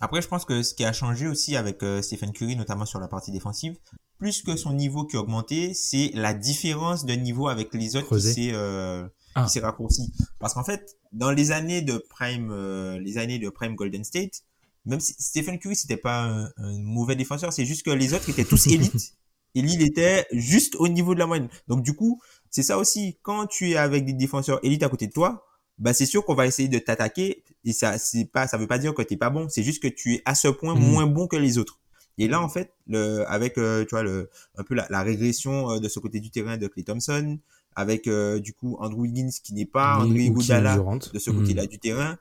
Après, 0.00 0.20
je 0.20 0.28
pense 0.28 0.44
que 0.44 0.62
ce 0.62 0.74
qui 0.74 0.84
a 0.84 0.92
changé 0.92 1.26
aussi 1.28 1.56
avec 1.56 1.82
euh, 1.82 2.02
Stephen 2.02 2.32
Curry, 2.32 2.56
notamment 2.56 2.84
sur 2.84 3.00
la 3.00 3.08
partie 3.08 3.30
défensive, 3.30 3.76
plus 4.18 4.42
que 4.42 4.56
son 4.56 4.72
niveau 4.72 5.04
qui 5.04 5.16
a 5.16 5.20
augmenté, 5.20 5.74
c'est 5.74 6.10
la 6.14 6.34
différence 6.34 7.04
de 7.04 7.14
niveau 7.14 7.48
avec 7.48 7.72
les 7.74 7.96
autres 7.96 8.16
qui 8.16 8.22
s'est 8.22 8.50
euh, 8.52 9.06
ah. 9.34 9.46
raccourci. 9.62 10.12
Parce 10.38 10.54
qu'en 10.54 10.64
fait, 10.64 10.96
dans 11.12 11.30
les 11.30 11.52
années 11.52 11.82
de 11.82 11.98
prime, 12.10 12.50
euh, 12.50 12.98
les 12.98 13.18
années 13.18 13.38
de 13.38 13.48
prime 13.48 13.74
Golden 13.74 14.04
State, 14.04 14.42
même 14.84 15.00
si 15.00 15.14
Stephen 15.18 15.58
Curry 15.58 15.76
c'était 15.76 15.96
pas 15.96 16.24
un, 16.24 16.78
mauvais 16.78 17.16
défenseur, 17.16 17.52
c'est 17.52 17.64
juste 17.64 17.84
que 17.84 17.90
les 17.90 18.12
autres 18.14 18.28
étaient 18.28 18.44
tous 18.44 18.66
élites 18.68 19.14
et 19.54 19.62
lui 19.62 19.72
il 19.72 19.82
était 19.82 20.26
juste 20.32 20.74
au 20.76 20.88
niveau 20.88 21.14
de 21.14 21.20
la 21.20 21.26
moyenne. 21.26 21.48
Donc 21.68 21.82
du 21.82 21.94
coup, 21.94 22.20
c'est 22.50 22.62
ça 22.62 22.78
aussi. 22.78 23.18
Quand 23.22 23.46
tu 23.46 23.70
es 23.70 23.76
avec 23.76 24.04
des 24.04 24.12
défenseurs 24.12 24.60
élites 24.62 24.82
à 24.82 24.88
côté 24.88 25.06
de 25.06 25.12
toi, 25.12 25.46
bah 25.78 25.92
c'est 25.92 26.06
sûr 26.06 26.24
qu'on 26.24 26.34
va 26.34 26.46
essayer 26.46 26.68
de 26.68 26.78
t'attaquer 26.78 27.42
et 27.64 27.72
ça 27.72 27.98
c'est 27.98 28.24
pas 28.24 28.46
ça 28.46 28.56
veut 28.56 28.66
pas 28.66 28.78
dire 28.78 28.94
que 28.94 29.02
t'es 29.02 29.16
pas 29.16 29.30
bon. 29.30 29.48
C'est 29.48 29.62
juste 29.62 29.82
que 29.82 29.88
tu 29.88 30.14
es 30.14 30.22
à 30.24 30.34
ce 30.34 30.48
point 30.48 30.74
mm. 30.74 30.78
moins 30.78 31.06
bon 31.06 31.26
que 31.26 31.36
les 31.36 31.58
autres. 31.58 31.80
Et 32.16 32.28
là 32.28 32.40
en 32.40 32.48
fait 32.48 32.72
le 32.86 33.24
avec 33.28 33.58
euh, 33.58 33.84
tu 33.84 33.90
vois 33.90 34.02
le 34.02 34.30
un 34.56 34.62
peu 34.62 34.74
la, 34.74 35.02
régression 35.02 35.72
euh, 35.72 35.80
de 35.80 35.88
ce 35.88 35.98
côté 35.98 36.20
du 36.20 36.30
terrain 36.30 36.56
de 36.56 36.68
Clay 36.68 36.84
Thompson 36.84 37.38
avec 37.74 38.06
euh, 38.06 38.38
du 38.38 38.52
coup 38.52 38.76
Andrew 38.78 39.00
Wiggins 39.00 39.30
qui 39.42 39.52
n'est 39.52 39.66
pas 39.66 39.98
Andrew 39.98 40.18
Iguodala 40.18 40.76
de 41.12 41.18
ce 41.18 41.30
côté-là 41.30 41.64
mm. 41.64 41.68
du 41.68 41.78
terrain 41.78 42.18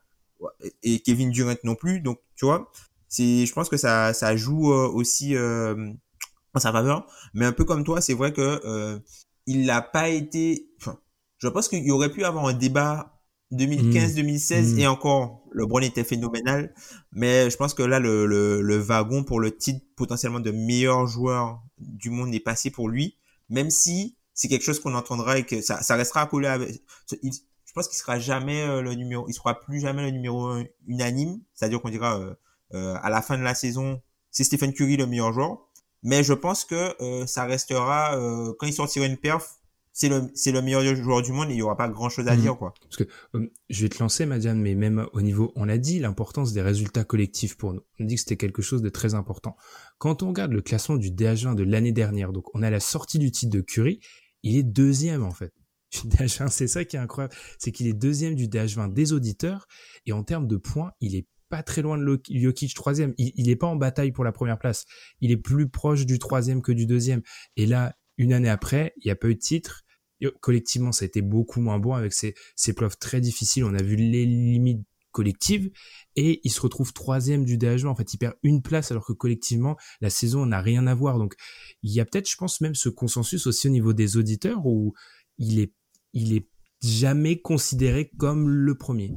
et 0.82 1.00
Kevin 1.00 1.30
Durant 1.30 1.56
non 1.64 1.76
plus. 1.76 2.00
Donc 2.00 2.20
tu 2.36 2.46
vois 2.46 2.72
c'est 3.08 3.46
je 3.46 3.54
pense 3.54 3.70
que 3.70 3.78
ça 3.78 4.14
ça 4.14 4.36
joue 4.36 4.72
aussi 4.72 5.38
en 5.38 6.60
sa 6.60 6.72
faveur. 6.72 7.06
Mais 7.36 7.46
un 7.46 7.54
peu 7.54 7.66
comme 7.66 7.84
toi 7.84 8.02
c'est 8.02 8.16
vrai 8.16 8.34
que 8.34 9.00
il 9.46 9.66
n'a 9.66 9.84
pas 9.84 10.10
été 10.10 10.72
enfin 10.82 10.98
je 11.38 11.50
pense 11.50 11.68
qu'il 11.68 11.86
y 11.86 11.92
aurait 11.92 12.10
pu 12.12 12.24
avoir 12.24 12.48
un 12.48 12.54
débat 12.54 13.13
2015, 13.52 14.16
2016 14.16 14.74
mm. 14.74 14.80
et 14.80 14.88
encore, 14.88 15.44
LeBron 15.54 15.80
était 15.80 16.04
phénoménal. 16.04 16.74
Mais 17.12 17.50
je 17.50 17.58
pense 17.58 17.74
que 17.74 17.84
là, 17.84 18.00
le, 18.00 18.26
le, 18.26 18.78
wagon 18.78 19.24
pour 19.24 19.40
le 19.40 19.56
titre 19.56 19.86
potentiellement 19.96 20.40
de 20.40 20.52
meilleur 20.52 21.06
joueur 21.08 21.62
du 21.78 22.10
monde 22.10 22.34
est 22.34 22.40
passé 22.40 22.72
pour 22.72 22.90
lui. 22.90 23.18
Même 23.50 23.70
si 23.70 24.18
c'est 24.34 24.48
quelque 24.48 24.64
chose 24.64 24.80
qu'on 24.80 24.96
entendra 24.96 25.38
et 25.38 25.44
que 25.44 25.62
ça, 25.62 25.82
ça 25.82 25.96
restera 25.96 26.26
collé 26.26 26.48
avec. 26.48 26.82
je 27.12 27.74
pense 27.74 27.88
qu'il 27.88 27.98
sera 27.98 28.20
jamais 28.20 28.62
euh, 28.64 28.82
le 28.82 28.94
numéro, 28.96 29.28
il 29.28 29.34
sera 29.34 29.60
plus 29.60 29.80
jamais 29.80 30.02
le 30.02 30.12
numéro 30.12 30.56
unanime. 30.88 31.40
C'est-à-dire 31.54 31.82
qu'on 31.82 31.90
dira 31.90 32.20
euh, 32.20 32.34
euh, 32.74 32.96
à 33.02 33.10
la 33.10 33.22
fin 33.22 33.38
de 33.38 33.44
la 33.44 33.54
saison, 33.54 34.02
c'est 34.32 34.44
Stephen 34.44 34.74
Curry 34.74 34.98
le 34.98 35.06
meilleur 35.06 35.32
joueur. 35.34 35.70
Mais 36.02 36.24
je 36.24 36.34
pense 36.34 36.66
que 36.66 36.94
ça 37.26 37.46
restera 37.46 38.18
quand 38.60 38.68
il 38.68 38.74
sortira 38.74 39.06
une 39.06 39.16
perf, 39.16 39.62
c'est 39.94 40.10
le, 40.10 40.32
c'est 40.34 40.52
le 40.52 40.62
meilleur 40.64 40.84
joueur 40.96 41.22
du 41.22 41.32
monde 41.32 41.52
et 41.52 41.54
il 41.54 41.58
y 41.58 41.62
aura 41.62 41.78
pas 41.78 41.88
grand 41.88 42.10
chose 42.10 42.28
à 42.28 42.36
mhm. 42.36 42.42
dire, 42.42 42.58
quoi. 42.58 42.74
Parce 42.82 42.98
que, 42.98 43.04
euh, 43.36 43.52
je 43.70 43.84
vais 43.84 43.90
te 43.90 44.00
lancer, 44.00 44.26
Madiane, 44.26 44.60
mais 44.60 44.74
même 44.74 45.08
au 45.14 45.22
niveau, 45.22 45.54
on 45.56 45.70
a 45.70 45.78
dit 45.78 46.00
l'importance 46.00 46.52
des 46.52 46.64
résultats 46.64 47.04
collectifs 47.04 47.56
pour 47.56 47.74
nous. 47.74 47.82
On 48.00 48.06
dit 48.06 48.16
que 48.16 48.22
c'était 48.22 48.38
quelque 48.38 48.64
chose 48.64 48.82
de 48.82 48.90
très 48.90 49.14
important. 49.14 49.56
Quand 50.00 50.24
on 50.24 50.30
regarde 50.30 50.52
le 50.52 50.62
classement 50.62 50.98
du 50.98 51.12
DH20 51.12 51.54
de 51.56 51.64
l'année 51.64 51.92
dernière, 51.92 52.34
donc 52.34 52.54
on 52.56 52.64
a 52.64 52.72
la 52.72 52.80
sortie 52.80 53.20
du 53.20 53.32
titre 53.32 53.56
de 53.56 53.62
Curry, 53.62 54.00
il 54.42 54.58
est 54.58 54.64
deuxième, 54.64 55.24
en 55.24 55.32
fait. 55.32 55.54
DH20, 55.94 56.50
c'est 56.50 56.68
ça 56.68 56.84
qui 56.86 56.96
est 56.96 57.00
incroyable. 57.00 57.36
C'est 57.60 57.72
qu'il 57.72 57.86
est 57.86 57.94
deuxième 57.94 58.34
du 58.34 58.48
DH20 58.48 58.94
des 58.94 59.14
auditeurs 59.14 59.68
et 60.08 60.12
en 60.12 60.24
termes 60.24 60.48
de 60.48 60.58
points, 60.58 60.92
il 61.02 61.16
est 61.16 61.28
pas 61.50 61.62
très 61.62 61.84
loin 61.84 62.00
de 62.00 62.20
Jokic 62.32 62.74
troisième. 62.74 63.14
Il, 63.20 63.32
il 63.36 63.48
est 63.48 63.56
pas 63.56 63.68
en 63.68 63.76
bataille 63.76 64.12
pour 64.12 64.24
la 64.24 64.32
première 64.32 64.58
place. 64.58 64.86
Il 65.22 65.30
est 65.30 65.38
plus 65.38 65.70
proche 65.70 66.08
du 66.08 66.18
troisième 66.18 66.64
que 66.64 66.72
du 66.72 66.88
deuxième. 66.88 67.22
Et 67.58 67.68
là, 67.68 67.94
une 68.18 68.34
année 68.34 68.50
après, 68.50 68.94
il 68.98 69.08
n'y 69.08 69.12
a 69.12 69.16
pas 69.16 69.30
eu 69.30 69.36
de 69.36 69.40
titre 69.40 69.84
collectivement, 70.32 70.92
ça 70.92 71.04
a 71.04 71.08
été 71.08 71.22
beaucoup 71.22 71.62
moins 71.62 71.80
bon 71.80 71.94
avec 71.94 72.14
ces, 72.14 72.36
ces 72.56 72.74
très 73.00 73.22
difficiles. 73.22 73.64
On 73.64 73.74
a 73.74 73.82
vu 73.82 73.96
les 73.96 74.26
limites 74.26 74.86
collectives 75.12 75.72
et 76.16 76.42
il 76.44 76.52
se 76.52 76.62
retrouve 76.62 76.94
troisième 76.94 77.46
du 77.46 77.58
DH20. 77.58 77.88
En 77.88 77.96
fait, 77.96 78.14
il 78.14 78.18
perd 78.18 78.36
une 78.44 78.62
place 78.62 78.92
alors 78.92 79.06
que 79.06 79.14
collectivement, 79.14 79.78
la 80.02 80.10
saison 80.10 80.46
n'a 80.46 80.62
rien 80.62 80.88
à 80.88 80.96
voir. 80.96 81.18
Donc, 81.18 81.36
il 81.84 81.92
y 81.92 82.00
a 82.00 82.06
peut-être, 82.06 82.30
je 82.30 82.36
pense, 82.36 82.62
même 82.62 82.76
ce 82.76 82.90
consensus 82.90 83.48
aussi 83.48 83.68
au 83.68 83.72
niveau 83.72 83.94
des 83.94 84.18
auditeurs 84.18 84.66
où 84.66 84.94
il 85.38 85.60
est, 85.60 85.74
il 86.14 86.36
est 86.36 86.48
jamais 86.82 87.40
considéré 87.40 88.12
comme 88.18 88.50
le 88.50 88.78
premier. 88.78 89.14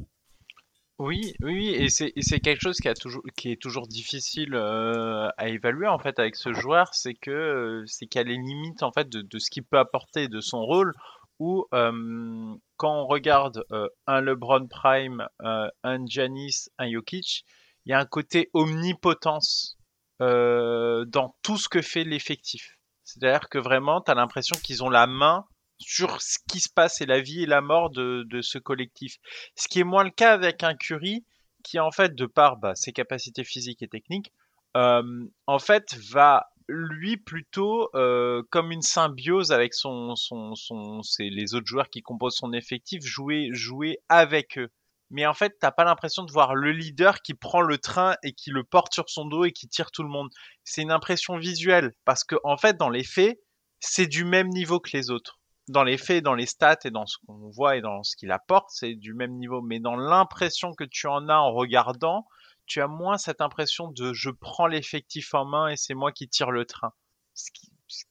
Oui, 0.99 1.35
oui, 1.43 1.69
et 1.69 1.89
c'est 1.89 2.39
quelque 2.39 2.61
chose 2.61 2.77
qui, 2.77 2.87
a 2.87 2.95
toujours, 2.95 3.21
qui 3.35 3.51
est 3.51 3.61
toujours 3.61 3.87
difficile 3.87 4.55
euh, 4.55 5.29
à 5.37 5.47
évaluer 5.47 5.87
en 5.87 5.99
fait 5.99 6.17
avec 6.17 6.35
ce 6.35 6.53
joueur, 6.53 6.95
c'est 6.95 7.13
que 7.13 7.29
euh, 7.29 7.83
c'est 7.85 8.15
a 8.17 8.23
les 8.23 8.37
limites 8.37 8.81
en 8.81 8.91
fait 8.91 9.07
de, 9.07 9.21
de 9.21 9.37
ce 9.37 9.51
qu'il 9.51 9.63
peut 9.63 9.77
apporter 9.77 10.27
de 10.27 10.41
son 10.41 10.59
rôle. 10.65 10.93
Ou 11.39 11.67
euh, 11.71 12.55
quand 12.77 12.91
on 13.03 13.05
regarde 13.05 13.63
un 14.07 14.21
LeBron 14.21 14.65
Prime, 14.67 15.27
un 15.39 16.05
Janis, 16.07 16.69
un 16.79 16.91
Jokic, 16.91 17.45
il 17.85 17.91
y 17.91 17.93
a 17.93 17.99
un 17.99 18.05
côté 18.05 18.49
omnipotence 18.53 19.77
dans 20.19 21.35
tout 21.43 21.57
ce 21.57 21.69
que 21.69 21.83
fait 21.83 22.05
l'effectif. 22.05 22.79
C'est-à-dire 23.03 23.49
que 23.49 23.59
vraiment, 23.59 24.01
tu 24.01 24.09
as 24.09 24.15
l'impression 24.15 24.57
qu'ils 24.63 24.83
ont 24.83 24.89
la 24.89 25.05
main 25.05 25.45
sur 25.79 26.21
ce 26.21 26.37
qui 26.49 26.59
se 26.59 26.69
passe 26.69 27.01
et 27.01 27.05
la 27.05 27.21
vie 27.21 27.43
et 27.43 27.45
la 27.45 27.61
mort 27.61 27.89
de, 27.89 28.23
de 28.29 28.41
ce 28.41 28.57
collectif. 28.57 29.17
Ce 29.55 29.67
qui 29.67 29.79
est 29.79 29.83
moins 29.83 30.03
le 30.03 30.11
cas 30.11 30.33
avec 30.33 30.63
un 30.63 30.75
Curie 30.75 31.23
qui 31.63 31.79
en 31.79 31.91
fait 31.91 32.15
de 32.15 32.25
par 32.25 32.57
bah, 32.57 32.75
ses 32.75 32.93
capacités 32.93 33.43
physiques 33.43 33.83
et 33.83 33.87
techniques, 33.87 34.31
euh, 34.75 35.25
en 35.47 35.59
fait 35.59 35.95
va 36.11 36.47
lui 36.69 37.17
plutôt 37.17 37.89
euh, 37.95 38.43
comme 38.51 38.71
une 38.71 38.81
symbiose 38.81 39.51
avec 39.51 39.73
son, 39.73 40.15
son, 40.15 40.55
son, 40.55 41.01
les 41.19 41.55
autres 41.55 41.65
joueurs 41.65 41.89
qui 41.89 42.01
composent 42.01 42.35
son 42.35 42.53
effectif 42.53 43.03
jouer 43.03 43.49
jouer 43.53 43.99
avec 44.09 44.57
eux. 44.57 44.69
Mais 45.09 45.25
en 45.25 45.33
fait, 45.33 45.55
t'as 45.59 45.71
pas 45.71 45.85
l'impression 45.85 46.23
de 46.23 46.31
voir 46.33 46.53
le 46.53 46.71
leader 46.73 47.21
qui 47.21 47.33
prend 47.33 47.61
le 47.61 47.77
train 47.77 48.15
et 48.23 48.33
qui 48.33 48.49
le 48.49 48.65
porte 48.65 48.93
sur 48.93 49.09
son 49.09 49.25
dos 49.25 49.45
et 49.45 49.53
qui 49.53 49.69
tire 49.69 49.91
tout 49.91 50.03
le 50.03 50.09
monde. 50.09 50.29
C'est 50.65 50.81
une 50.81 50.91
impression 50.91 51.37
visuelle 51.37 51.93
parce 52.03 52.25
que 52.25 52.35
en 52.43 52.57
fait, 52.57 52.75
dans 52.75 52.89
les 52.89 53.05
faits, 53.05 53.39
c'est 53.79 54.07
du 54.07 54.25
même 54.25 54.49
niveau 54.49 54.81
que 54.81 54.89
les 54.91 55.09
autres 55.09 55.36
dans 55.67 55.83
les 55.83 55.97
faits, 55.97 56.23
dans 56.23 56.33
les 56.33 56.45
stats 56.45 56.79
et 56.85 56.91
dans 56.91 57.05
ce 57.05 57.17
qu'on 57.25 57.49
voit 57.49 57.75
et 57.75 57.81
dans 57.81 58.03
ce 58.03 58.15
qu'il 58.15 58.31
apporte, 58.31 58.69
c'est 58.69 58.95
du 58.95 59.13
même 59.13 59.33
niveau. 59.37 59.61
Mais 59.61 59.79
dans 59.79 59.95
l'impression 59.95 60.73
que 60.73 60.83
tu 60.83 61.07
en 61.07 61.27
as 61.29 61.37
en 61.37 61.51
regardant, 61.51 62.25
tu 62.65 62.81
as 62.81 62.87
moins 62.87 63.17
cette 63.17 63.41
impression 63.41 63.89
de 63.91 64.13
je 64.13 64.29
prends 64.29 64.67
l'effectif 64.67 65.33
en 65.33 65.45
main 65.45 65.69
et 65.69 65.77
c'est 65.77 65.93
moi 65.93 66.11
qui 66.11 66.27
tire 66.27 66.51
le 66.51 66.65
train. 66.65 66.93
Ce 67.33 67.49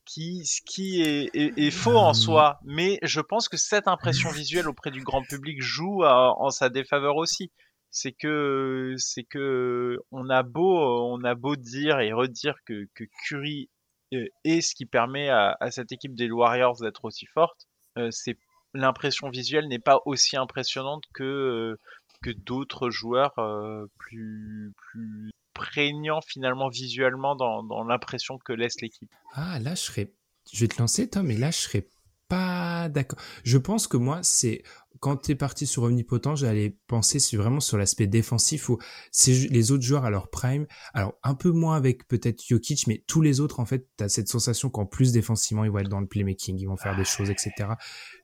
qui, 0.05 0.45
ce 0.47 0.61
qui, 0.65 1.03
est, 1.03 1.31
est, 1.35 1.71
faux 1.71 1.97
en 1.97 2.15
soi, 2.15 2.59
mais 2.65 2.99
je 3.03 3.21
pense 3.21 3.49
que 3.49 3.57
cette 3.59 3.89
impression 3.89 4.31
visuelle 4.31 4.69
auprès 4.69 4.91
du 4.91 5.03
grand 5.03 5.23
public 5.23 5.61
joue 5.61 6.05
en 6.05 6.49
sa 6.51 6.71
défaveur 6.71 7.17
aussi. 7.17 7.53
C'est 7.91 8.13
que, 8.13 8.95
c'est 8.99 9.25
que, 9.25 9.99
on 10.11 10.29
a 10.29 10.43
beau, 10.43 10.79
on 10.79 11.23
a 11.25 11.35
beau 11.35 11.57
dire 11.57 12.01
et 12.01 12.13
redire 12.13 12.57
que, 12.67 12.89
que 12.95 13.05
Curry 13.27 13.71
est 14.13 14.61
ce 14.61 14.75
qui 14.75 14.87
permet 14.87 15.29
à, 15.29 15.57
cette 15.71 15.93
équipe 15.93 16.15
des 16.15 16.31
Warriors 16.31 16.81
d'être 16.81 17.05
aussi 17.05 17.27
forte, 17.27 17.67
euh, 17.99 18.11
c'est 18.11 18.37
l'impression 18.75 19.31
visuelle 19.31 19.69
n'est 19.69 19.79
pas 19.79 20.01
aussi 20.05 20.37
impressionnante 20.37 21.05
que 21.15 21.25
euh, 21.25 21.81
que 22.23 22.31
d'autres 22.31 22.91
joueurs 22.91 23.39
euh, 23.39 23.87
plus 23.99 24.73
plus 24.77 25.31
prégnants 25.55 26.21
finalement 26.21 26.69
visuellement 26.69 27.35
dans, 27.37 27.63
dans 27.63 27.85
l'impression 27.85 28.39
que 28.39 28.53
laisse 28.53 28.81
l'équipe. 28.81 29.11
Ah 29.33 29.59
là 29.61 29.75
je 29.75 29.81
serais 29.81 30.13
je 30.53 30.61
vais 30.61 30.69
te 30.69 30.79
lancer 30.79 31.09
Tom 31.09 31.27
mais 31.27 31.37
là 31.37 31.51
je 31.51 31.59
serais 31.59 31.87
pas 32.29 32.89
d'accord. 32.89 33.19
Je 33.45 33.59
pense 33.59 33.87
que 33.87 33.97
moi 33.97 34.21
c'est 34.23 34.63
quand 35.01 35.17
tu 35.17 35.33
es 35.33 35.35
parti 35.35 35.67
sur 35.67 35.83
Omnipotent, 35.85 36.37
j'allais 36.37 36.77
penser 36.87 37.19
vraiment 37.37 37.61
sur 37.61 37.77
l'aspect 37.77 38.07
défensif 38.07 38.69
où 38.69 38.79
c'est 39.11 39.49
les 39.51 39.73
autres 39.73 39.83
joueurs 39.83 40.05
à 40.05 40.11
leur 40.11 40.31
prime. 40.31 40.67
Alors, 40.95 41.15
un 41.23 41.35
peu 41.35 41.51
moins 41.51 41.77
avec 41.77 42.07
peut-être 42.09 42.43
Jokic, 42.47 42.87
mais 42.87 43.05
tous 43.07 43.21
les 43.21 43.41
autres, 43.41 43.61
en 43.61 43.67
fait, 43.67 43.89
tu 43.97 44.05
as 44.05 44.09
cette 44.09 44.29
sensation 44.29 44.71
qu'en 44.71 44.87
plus 44.87 45.13
défensivement, 45.13 45.65
ils 45.65 45.71
vont 45.71 45.79
être 45.79 45.89
dans 45.89 46.01
le 46.01 46.07
playmaking, 46.07 46.59
ils 46.59 46.67
vont 46.67 46.77
faire 46.77 46.97
des 46.97 47.05
choses, 47.05 47.31
etc. 47.31 47.53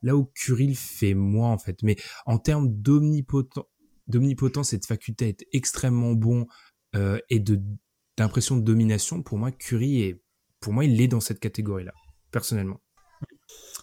Là 0.02 0.16
où 0.16 0.30
Curry 0.34 0.74
fait 0.74 1.14
moins, 1.14 1.50
en 1.50 1.58
fait. 1.58 1.82
Mais 1.82 1.96
en 2.26 2.38
termes 2.38 2.68
d'omnipotent, 2.68 3.68
d'omnipotent, 4.06 4.62
cette 4.62 4.86
faculté 4.86 5.26
à 5.26 5.28
être 5.28 5.44
extrêmement 5.52 6.12
bon 6.12 6.46
euh, 6.96 7.18
et 7.30 7.40
de 7.40 7.60
d'impression 8.18 8.56
de 8.56 8.62
domination, 8.62 9.22
pour 9.22 9.38
moi, 9.38 9.50
Curry 9.50 10.02
est, 10.02 10.22
pour 10.60 10.74
moi, 10.74 10.84
il 10.84 11.00
est 11.00 11.08
dans 11.08 11.20
cette 11.20 11.40
catégorie-là, 11.40 11.94
personnellement 12.30 12.81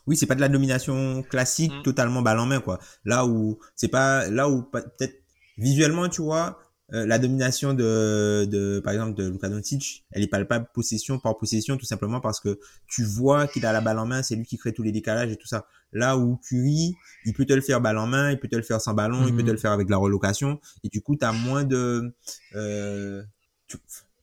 oui, 0.07 0.17
c'est 0.17 0.25
pas 0.25 0.35
de 0.35 0.41
la 0.41 0.49
domination 0.49 1.23
classique, 1.23 1.71
mm. 1.71 1.83
totalement 1.83 2.21
balle 2.21 2.39
en 2.39 2.45
main, 2.45 2.59
quoi. 2.59 2.79
Là 3.05 3.25
où, 3.25 3.59
c'est 3.75 3.87
pas, 3.87 4.27
là 4.29 4.49
où 4.49 4.63
peut-être 4.63 5.21
visuellement, 5.57 6.09
tu 6.09 6.21
vois, 6.21 6.59
euh, 6.93 7.05
la 7.05 7.19
domination 7.19 7.75
de, 7.75 8.47
de, 8.49 8.79
par 8.79 8.93
exemple, 8.93 9.13
de 9.13 9.29
Luka 9.29 9.49
Doncic, 9.49 10.05
elle 10.11 10.23
est 10.23 10.27
palpable 10.27 10.67
possession 10.73 11.19
par 11.19 11.37
possession, 11.37 11.77
tout 11.77 11.85
simplement 11.85 12.19
parce 12.19 12.39
que 12.39 12.59
tu 12.87 13.03
vois 13.03 13.47
qu'il 13.47 13.65
a 13.65 13.71
la 13.71 13.81
balle 13.81 13.99
en 13.99 14.07
main, 14.07 14.23
c'est 14.23 14.35
lui 14.35 14.45
qui 14.45 14.57
crée 14.57 14.73
tous 14.73 14.81
les 14.81 14.91
décalages 14.91 15.31
et 15.31 15.35
tout 15.35 15.47
ça. 15.47 15.67
Là 15.91 16.17
où 16.17 16.37
Curry, 16.37 16.95
il 17.25 17.33
peut 17.33 17.45
te 17.45 17.53
le 17.53 17.61
faire 17.61 17.79
balle 17.81 17.99
en 17.99 18.07
main, 18.07 18.31
il 18.31 18.39
peut 18.39 18.47
te 18.47 18.55
le 18.55 18.63
faire 18.63 18.81
sans 18.81 18.95
ballon, 18.95 19.27
il 19.27 19.35
peut 19.35 19.43
te 19.43 19.49
mm. 19.49 19.53
le 19.53 19.57
faire 19.57 19.71
avec 19.71 19.89
la 19.89 19.97
relocation, 19.97 20.59
et 20.83 20.89
du 20.89 21.01
coup, 21.01 21.15
tu 21.15 21.25
as 21.25 21.31
moins 21.31 21.63
de, 21.63 22.11
euh, 22.55 23.21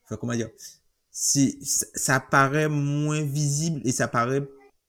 enfin, 0.05 0.17
comment 0.17 0.35
dire, 0.35 0.49
c'est, 1.13 1.57
ça 1.63 2.19
paraît 2.19 2.69
moins 2.69 3.23
visible 3.23 3.81
et 3.85 3.93
ça 3.93 4.09
paraît 4.09 4.47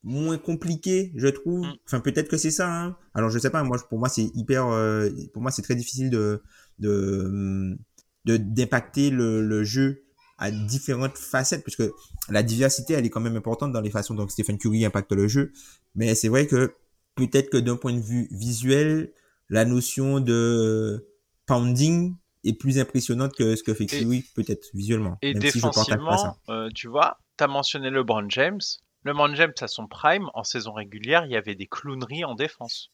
moins 0.07 0.37
compliqué, 0.37 1.11
je 1.15 1.27
trouve. 1.27 1.65
Mm. 1.65 1.73
Enfin, 1.85 1.99
peut-être 1.99 2.29
que 2.29 2.37
c'est 2.37 2.51
ça. 2.51 2.71
Hein. 2.71 2.97
Alors, 3.13 3.29
je 3.29 3.37
sais 3.39 3.49
pas. 3.49 3.63
Moi, 3.63 3.77
pour 3.89 3.99
moi, 3.99 4.09
c'est 4.09 4.31
hyper. 4.33 4.67
Euh, 4.67 5.09
pour 5.33 5.41
moi, 5.41 5.51
c'est 5.51 5.61
très 5.61 5.75
difficile 5.75 6.09
de 6.09 6.41
de 6.79 7.77
d'impacter 8.25 9.09
le, 9.09 9.41
le 9.41 9.63
jeu 9.63 10.03
à 10.37 10.51
différentes 10.51 11.17
facettes, 11.17 11.63
puisque 11.63 11.83
la 12.29 12.43
diversité, 12.43 12.93
elle 12.93 13.05
est 13.05 13.09
quand 13.09 13.21
même 13.21 13.35
importante 13.35 13.71
dans 13.71 13.81
les 13.81 13.89
façons 13.89 14.13
dont 14.13 14.27
Stephen 14.27 14.57
Curry 14.57 14.85
impacte 14.85 15.11
le 15.11 15.27
jeu. 15.27 15.51
Mais 15.95 16.13
c'est 16.13 16.27
vrai 16.27 16.45
que 16.45 16.73
peut-être 17.15 17.49
que 17.49 17.57
d'un 17.57 17.75
point 17.75 17.93
de 17.93 18.01
vue 18.01 18.27
visuel, 18.31 19.11
la 19.49 19.65
notion 19.65 20.19
de 20.19 21.07
pounding 21.47 22.15
est 22.43 22.53
plus 22.53 22.79
impressionnante 22.79 23.33
que 23.35 23.55
ce 23.55 23.63
que 23.63 23.73
fait 23.73 23.85
Curry, 23.85 24.23
peut-être 24.35 24.67
visuellement. 24.73 25.17
Et 25.21 25.33
défensivement, 25.33 26.37
euh, 26.49 26.69
tu 26.75 26.87
vois, 26.87 27.17
tu 27.37 27.43
as 27.43 27.47
mentionné 27.47 27.89
LeBron 27.89 28.29
James. 28.29 28.61
LeBron 29.05 29.33
James 29.35 29.53
à 29.61 29.67
son 29.67 29.87
prime, 29.87 30.29
en 30.33 30.43
saison 30.43 30.73
régulière, 30.73 31.25
il 31.25 31.31
y 31.31 31.37
avait 31.37 31.55
des 31.55 31.67
clowneries 31.67 32.25
en 32.25 32.35
défense. 32.35 32.91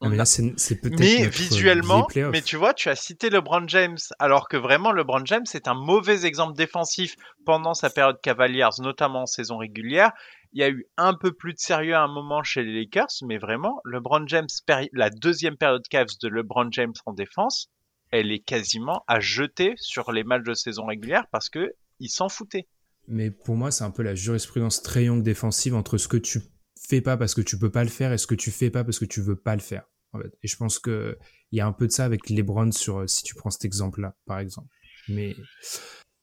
mais 0.00 0.16
là, 0.16 0.24
c'est 0.24 0.80
peut-être. 0.80 0.98
Mais 0.98 1.26
visuellement, 1.26 2.06
mais 2.32 2.42
tu 2.42 2.56
vois, 2.56 2.72
tu 2.72 2.88
as 2.88 2.96
cité 2.96 3.30
LeBron 3.30 3.66
James, 3.68 3.98
alors 4.18 4.48
que 4.48 4.56
vraiment, 4.56 4.92
LeBron 4.92 5.24
James 5.24 5.46
est 5.54 5.68
un 5.68 5.74
mauvais 5.74 6.24
exemple 6.24 6.56
défensif 6.56 7.16
pendant 7.44 7.74
sa 7.74 7.90
période 7.90 8.20
Cavaliers, 8.22 8.68
notamment 8.78 9.22
en 9.22 9.26
saison 9.26 9.58
régulière. 9.58 10.12
Il 10.52 10.60
y 10.60 10.62
a 10.62 10.70
eu 10.70 10.86
un 10.96 11.14
peu 11.14 11.32
plus 11.32 11.52
de 11.52 11.58
sérieux 11.58 11.94
à 11.94 12.02
un 12.02 12.08
moment 12.08 12.42
chez 12.42 12.62
les 12.62 12.72
Lakers, 12.72 13.08
mais 13.22 13.38
vraiment, 13.38 13.80
LeBron 13.84 14.26
James, 14.28 14.46
la 14.92 15.10
deuxième 15.10 15.56
période 15.56 15.86
Cavs 15.88 16.16
de 16.22 16.28
LeBron 16.28 16.68
James 16.70 16.94
en 17.04 17.12
défense, 17.12 17.68
elle 18.10 18.30
est 18.30 18.38
quasiment 18.38 19.04
à 19.08 19.20
jeter 19.20 19.74
sur 19.76 20.12
les 20.12 20.24
matchs 20.24 20.44
de 20.44 20.54
saison 20.54 20.86
régulière 20.86 21.26
parce 21.32 21.50
que 21.50 21.74
il 21.98 22.08
s'en 22.08 22.28
foutait. 22.28 22.68
Mais 23.08 23.30
pour 23.30 23.56
moi, 23.56 23.70
c'est 23.70 23.84
un 23.84 23.90
peu 23.90 24.02
la 24.02 24.14
jurisprudence 24.14 24.82
triangle 24.82 25.22
défensive 25.22 25.74
entre 25.74 25.98
ce 25.98 26.08
que 26.08 26.16
tu 26.16 26.40
fais 26.88 27.00
pas 27.00 27.16
parce 27.16 27.34
que 27.34 27.40
tu 27.40 27.58
peux 27.58 27.70
pas 27.70 27.84
le 27.84 27.90
faire 27.90 28.12
et 28.12 28.18
ce 28.18 28.26
que 28.26 28.34
tu 28.34 28.50
fais 28.50 28.70
pas 28.70 28.84
parce 28.84 28.98
que 28.98 29.04
tu 29.04 29.20
veux 29.20 29.36
pas 29.36 29.54
le 29.54 29.62
faire. 29.62 29.84
En 30.12 30.20
fait. 30.20 30.32
Et 30.42 30.48
je 30.48 30.56
pense 30.56 30.78
que 30.78 31.18
il 31.52 31.58
y 31.58 31.60
a 31.60 31.66
un 31.66 31.72
peu 31.72 31.86
de 31.86 31.92
ça 31.92 32.04
avec 32.04 32.28
LeBron 32.30 32.72
sur 32.72 32.98
euh, 32.98 33.06
si 33.06 33.22
tu 33.22 33.34
prends 33.34 33.50
cet 33.50 33.64
exemple-là, 33.64 34.16
par 34.26 34.38
exemple. 34.38 34.68
Mais 35.08 35.36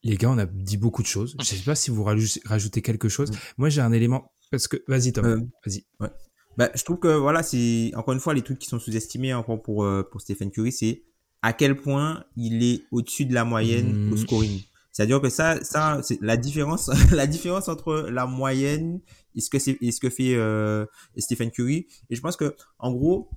les 0.03 0.17
gars, 0.17 0.29
on 0.29 0.37
a 0.37 0.45
dit 0.45 0.77
beaucoup 0.77 1.01
de 1.01 1.07
choses. 1.07 1.35
Je 1.39 1.45
sais 1.45 1.63
pas 1.63 1.75
si 1.75 1.91
vous 1.91 2.03
rajoutez 2.03 2.81
quelque 2.81 3.09
chose. 3.09 3.31
Moi, 3.57 3.69
j'ai 3.69 3.81
un 3.81 3.91
élément 3.91 4.33
parce 4.51 4.67
que 4.67 4.77
vas-y 4.87 5.13
Tom, 5.13 5.25
euh, 5.25 5.39
vas-y. 5.65 5.85
Ouais. 5.99 6.09
Bah, 6.57 6.69
je 6.75 6.83
trouve 6.83 6.99
que 6.99 7.07
voilà, 7.07 7.41
c'est 7.41 7.91
encore 7.95 8.13
une 8.13 8.19
fois 8.19 8.33
les 8.33 8.43
trucs 8.43 8.59
qui 8.59 8.67
sont 8.67 8.79
sous-estimés 8.79 9.33
encore 9.33 9.61
pour 9.61 9.83
euh, 9.83 10.03
pour 10.03 10.21
Stephen 10.21 10.51
Curry, 10.51 10.71
c'est 10.71 11.03
à 11.41 11.53
quel 11.53 11.75
point 11.75 12.25
il 12.35 12.63
est 12.63 12.83
au-dessus 12.91 13.25
de 13.25 13.33
la 13.33 13.45
moyenne 13.45 14.11
au 14.11 14.15
mmh. 14.15 14.17
scoring. 14.17 14.61
C'est-à-dire 14.93 15.19
que 15.19 15.29
ça, 15.29 15.61
ça, 15.63 15.99
c'est 16.03 16.21
la 16.21 16.37
différence, 16.37 16.89
la 17.11 17.27
différence 17.27 17.67
entre 17.67 18.07
la 18.09 18.27
moyenne 18.27 19.01
et 19.35 19.41
ce 19.41 19.49
que 19.49 19.59
c'est, 19.59 19.77
et 19.81 19.91
ce 19.91 19.99
que 19.99 20.09
fait 20.09 20.35
euh, 20.35 20.85
Stephen 21.17 21.51
Curry. 21.51 21.87
Et 22.09 22.15
je 22.15 22.21
pense 22.21 22.37
que, 22.37 22.55
en 22.77 22.93
gros, 22.93 23.29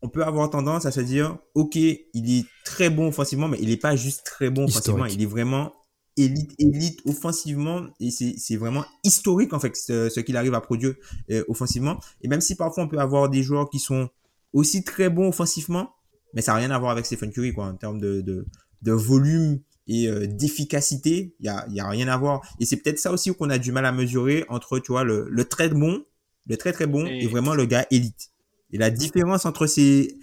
on 0.00 0.08
peut 0.08 0.24
avoir 0.24 0.48
tendance 0.50 0.86
à 0.86 0.90
se 0.90 1.00
dire, 1.00 1.38
ok, 1.54 1.76
il 1.76 2.38
est 2.38 2.46
très 2.64 2.88
bon 2.88 3.08
offensivement, 3.08 3.46
mais 3.46 3.58
il 3.60 3.68
n'est 3.68 3.76
pas 3.76 3.94
juste 3.94 4.24
très 4.24 4.50
bon 4.50 4.64
offensivement, 4.64 5.04
il 5.04 5.22
est 5.22 5.26
vraiment 5.26 5.72
élite, 6.16 6.54
élite 6.58 7.00
offensivement, 7.04 7.82
et 8.00 8.10
c'est, 8.10 8.34
c'est 8.36 8.56
vraiment 8.56 8.84
historique 9.04 9.52
en 9.52 9.60
fait 9.60 9.76
ce, 9.76 10.08
ce 10.08 10.20
qu'il 10.20 10.36
arrive 10.36 10.54
à 10.54 10.60
produire 10.60 10.94
euh, 11.30 11.44
offensivement. 11.48 12.00
Et 12.22 12.28
même 12.28 12.40
si 12.40 12.56
parfois 12.56 12.84
on 12.84 12.88
peut 12.88 12.98
avoir 12.98 13.28
des 13.28 13.42
joueurs 13.42 13.68
qui 13.70 13.78
sont 13.78 14.08
aussi 14.52 14.82
très 14.82 15.10
bons 15.10 15.28
offensivement, 15.28 15.94
mais 16.34 16.42
ça 16.42 16.52
n'a 16.52 16.58
rien 16.58 16.70
à 16.70 16.78
voir 16.78 16.90
avec 16.90 17.06
Stephen 17.06 17.30
Curry 17.30 17.52
quoi, 17.52 17.66
en 17.66 17.76
termes 17.76 18.00
de, 18.00 18.22
de, 18.22 18.46
de 18.80 18.92
volume 18.92 19.60
et 19.88 20.08
euh, 20.08 20.26
d'efficacité, 20.26 21.34
il 21.40 21.46
y 21.46 21.48
a, 21.48 21.66
y 21.68 21.80
a 21.80 21.88
rien 21.88 22.08
à 22.08 22.16
voir. 22.16 22.42
Et 22.60 22.66
c'est 22.66 22.76
peut-être 22.76 22.98
ça 22.98 23.12
aussi 23.12 23.34
qu'on 23.34 23.50
a 23.50 23.58
du 23.58 23.72
mal 23.72 23.84
à 23.86 23.92
mesurer 23.92 24.44
entre, 24.48 24.78
tu 24.78 24.92
vois, 24.92 25.04
le, 25.04 25.26
le 25.28 25.44
très 25.44 25.68
bon, 25.68 26.04
le 26.46 26.56
très 26.56 26.72
très 26.72 26.86
bon 26.86 27.06
et, 27.06 27.26
vraiment 27.26 27.54
le 27.54 27.66
gars 27.66 27.86
élite. 27.90 28.30
Et 28.72 28.78
la 28.78 28.90
différence 28.90 29.44
entre 29.44 29.66
ces, 29.66 30.16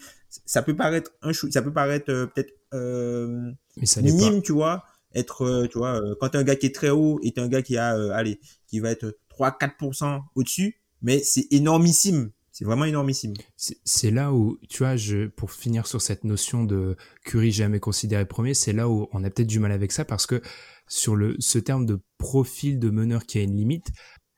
ça 0.45 0.62
peut 0.62 0.76
paraître 0.76 1.12
un 1.22 1.34
chou, 1.34 1.51
ça 1.51 1.62
peut 1.62 1.74
paraître 1.74 2.12
euh, 2.12 2.26
peut-être 2.28 2.53
euh, 2.74 3.51
minime, 4.01 4.41
tu 4.41 4.53
vois, 4.53 4.84
être, 5.14 5.43
euh, 5.43 5.68
tu 5.68 5.78
vois, 5.78 6.01
quand 6.20 6.36
un 6.36 6.43
gars 6.43 6.55
qui 6.55 6.66
est 6.66 6.76
très 6.76 6.89
haut 6.89 7.20
et 7.24 7.34
un 7.38 7.47
gars 7.47 7.62
qui 7.62 7.78
a, 7.78 7.91
allez, 8.14 8.39
qui 8.68 8.80
va 8.80 8.91
être 8.91 9.18
3-4% 9.38 10.22
au-dessus, 10.36 10.82
mais 11.01 11.20
c'est 11.20 11.47
énormissime 11.51 12.32
c'est 12.60 12.66
vraiment 12.66 12.84
énormissime. 12.84 13.36
C'est 13.55 14.12
là 14.12 14.34
où, 14.34 14.60
tu 14.68 14.80
vois, 14.80 14.97
je, 14.97 15.28
pour 15.28 15.53
finir 15.53 15.88
sur 15.88 16.01
cette 16.01 16.26
notion 16.26 16.66
de 16.66 16.97
Curry 17.24 17.53
jamais 17.53 17.80
considéré 17.80 18.26
premier, 18.26 18.53
c'est 18.53 18.74
là 18.74 18.89
où 18.89 19.07
on 19.14 19.24
a 19.24 19.30
peut-être 19.30 19.47
du 19.47 19.60
mal 19.60 19.72
avec 19.72 19.93
ça 19.93 20.03
parce 20.03 20.26
que 20.26 20.41
sur 20.86 21.16
le, 21.16 21.38
ce 21.39 21.57
terme 21.57 21.86
de 21.86 22.01
profil 22.18 22.78
de 22.78 22.89
meneur 22.89 23.26
qui 23.26 23.38
a 23.38 23.43
une 23.43 23.55
limite, 23.55 23.91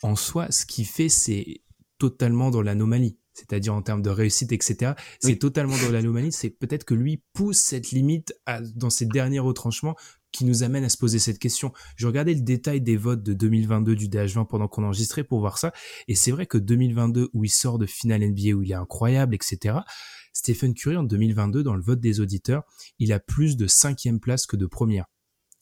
en 0.03 0.15
soi, 0.15 0.51
ce 0.51 0.67
qu'il 0.67 0.86
fait, 0.86 1.09
c'est 1.09 1.63
totalement 1.97 2.51
dans 2.51 2.61
l'anomalie. 2.61 3.17
C'est-à-dire 3.34 3.74
en 3.74 3.82
termes 3.82 4.02
de 4.02 4.10
réussite, 4.10 4.52
etc. 4.52 4.94
C'est 5.20 5.38
totalement 5.38 5.78
dans 5.78 5.92
l'anomalie. 5.92 6.32
C'est 6.32 6.50
peut-être 6.50 6.84
que 6.84 6.94
lui 6.94 7.24
pousse 7.34 7.60
cette 7.60 7.92
limite 7.92 8.34
à, 8.46 8.62
dans 8.76 8.90
ses 8.90 9.06
derniers 9.06 9.40
retranchements 9.40 9.96
qui 10.32 10.46
nous 10.46 10.64
amène 10.64 10.84
à 10.84 10.90
se 10.90 10.98
poser 10.98 11.20
cette 11.20 11.40
question. 11.40 11.72
Je 11.96 12.08
regardais 12.08 12.34
le 12.34 12.42
détail 12.42 12.82
des 12.82 12.98
votes 12.98 13.24
de 13.24 13.34
2022 13.34 13.96
du 13.96 14.08
DH20 14.08 14.48
pendant 14.48 14.68
qu'on 14.68 14.84
enregistrait 14.84 15.24
pour 15.24 15.40
voir 15.40 15.58
ça. 15.58 15.74
Et 16.08 16.16
c'est 16.16 16.32
vrai 16.32 16.46
que 16.46 16.58
2022, 16.58 17.30
où 17.34 17.44
il 17.44 17.50
sort 17.50 17.78
de 17.78 17.86
finale 17.86 18.22
NBA, 18.22 18.54
où 18.54 18.64
il 18.64 18.72
est 18.72 18.76
incroyable, 18.76 19.36
etc. 19.36 19.80
Stephen 20.34 20.74
Curry, 20.74 20.98
en 20.98 21.04
2022, 21.04 21.64
dans 21.64 21.76
le 21.76 21.82
vote 21.82 22.00
des 22.00 22.20
auditeurs, 22.22 22.64
il 23.00 23.12
a 23.12 23.20
plus 23.20 23.58
de 23.58 23.68
cinquième 23.68 24.20
place 24.20 24.46
que 24.46 24.56
de 24.56 24.66
première. 24.66 25.06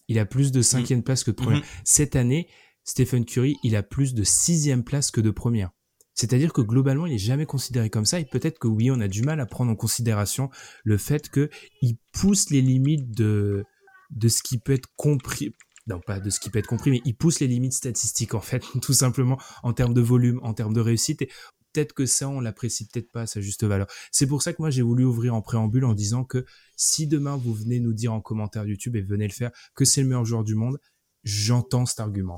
Il 0.08 0.20
a 0.20 0.26
plus 0.26 0.52
de 0.52 0.62
cinquième 0.62 1.04
place 1.04 1.24
que 1.24 1.32
de 1.32 1.36
première. 1.36 1.62
Mm-hmm. 1.62 1.82
Cette 1.84 2.16
année, 2.16 2.48
Stephen 2.84 3.26
Curry, 3.26 3.56
il 3.64 3.76
a 3.76 3.84
plus 3.84 4.14
de 4.14 4.24
sixième 4.24 4.84
place 4.84 5.12
que 5.12 5.22
de 5.22 5.32
première. 5.32 5.72
C'est-à-dire 6.20 6.52
que 6.52 6.60
globalement, 6.60 7.06
il 7.06 7.14
est 7.14 7.18
jamais 7.18 7.46
considéré 7.46 7.90
comme 7.90 8.04
ça 8.04 8.20
et 8.20 8.26
peut-être 8.26 8.60
que 8.60 8.68
oui, 8.68 8.92
on 8.92 9.00
a 9.00 9.08
du 9.08 9.22
mal 9.22 9.40
à 9.40 9.46
prendre 9.46 9.72
en 9.72 9.78
considération 9.78 10.50
le 10.84 10.98
fait 10.98 11.30
que 11.30 11.50
il 11.82 11.96
pousse 12.12 12.50
les 12.50 12.60
limites 12.62 13.10
de 13.12 13.64
de 14.10 14.28
ce 14.28 14.44
qui 14.44 14.58
peut 14.58 14.74
être 14.74 14.90
compris 14.98 15.56
non 15.88 16.02
pas 16.02 16.20
de 16.20 16.30
ce 16.30 16.42
qui 16.42 16.50
peut 16.50 16.60
être 16.60 16.68
compris, 16.68 16.92
mais 16.92 17.02
il 17.06 17.16
pousse 17.16 17.40
les 17.40 17.48
limites 17.48 17.72
statistiques 17.72 18.34
en 18.34 18.42
fait, 18.42 18.64
tout 18.82 18.92
simplement 18.92 19.40
en 19.64 19.72
termes 19.72 19.94
de 19.94 20.02
volume, 20.02 20.42
en 20.44 20.54
termes 20.54 20.74
de 20.74 20.82
réussite. 20.82 21.22
Et 21.22 21.30
peut-être 21.72 21.94
que 21.94 22.06
ça, 22.06 22.28
on 22.28 22.42
l'apprécie 22.42 22.86
peut-être 22.90 23.12
pas 23.14 23.22
à 23.22 23.26
sa 23.26 23.40
juste 23.40 23.64
valeur. 23.64 23.88
C'est 24.12 24.28
pour 24.28 24.42
ça 24.42 24.52
que 24.52 24.62
moi, 24.62 24.70
j'ai 24.70 24.82
voulu 24.82 25.06
ouvrir 25.06 25.34
en 25.34 25.42
préambule 25.42 25.86
en 25.86 25.94
disant 25.94 26.26
que 26.26 26.46
si 26.76 27.08
demain 27.08 27.38
vous 27.38 27.54
venez 27.54 27.80
nous 27.80 27.94
dire 27.94 28.12
en 28.12 28.20
commentaire 28.20 28.66
YouTube 28.66 28.98
et 28.98 29.02
venez 29.02 29.28
le 29.28 29.34
faire 29.34 29.52
que 29.74 29.86
c'est 29.86 30.02
le 30.02 30.10
meilleur 30.10 30.26
joueur 30.26 30.44
du 30.44 30.54
monde, 30.54 30.78
j'entends 31.24 31.86
cet 31.86 32.02
argument. 32.02 32.38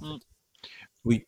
Oui. 1.03 1.25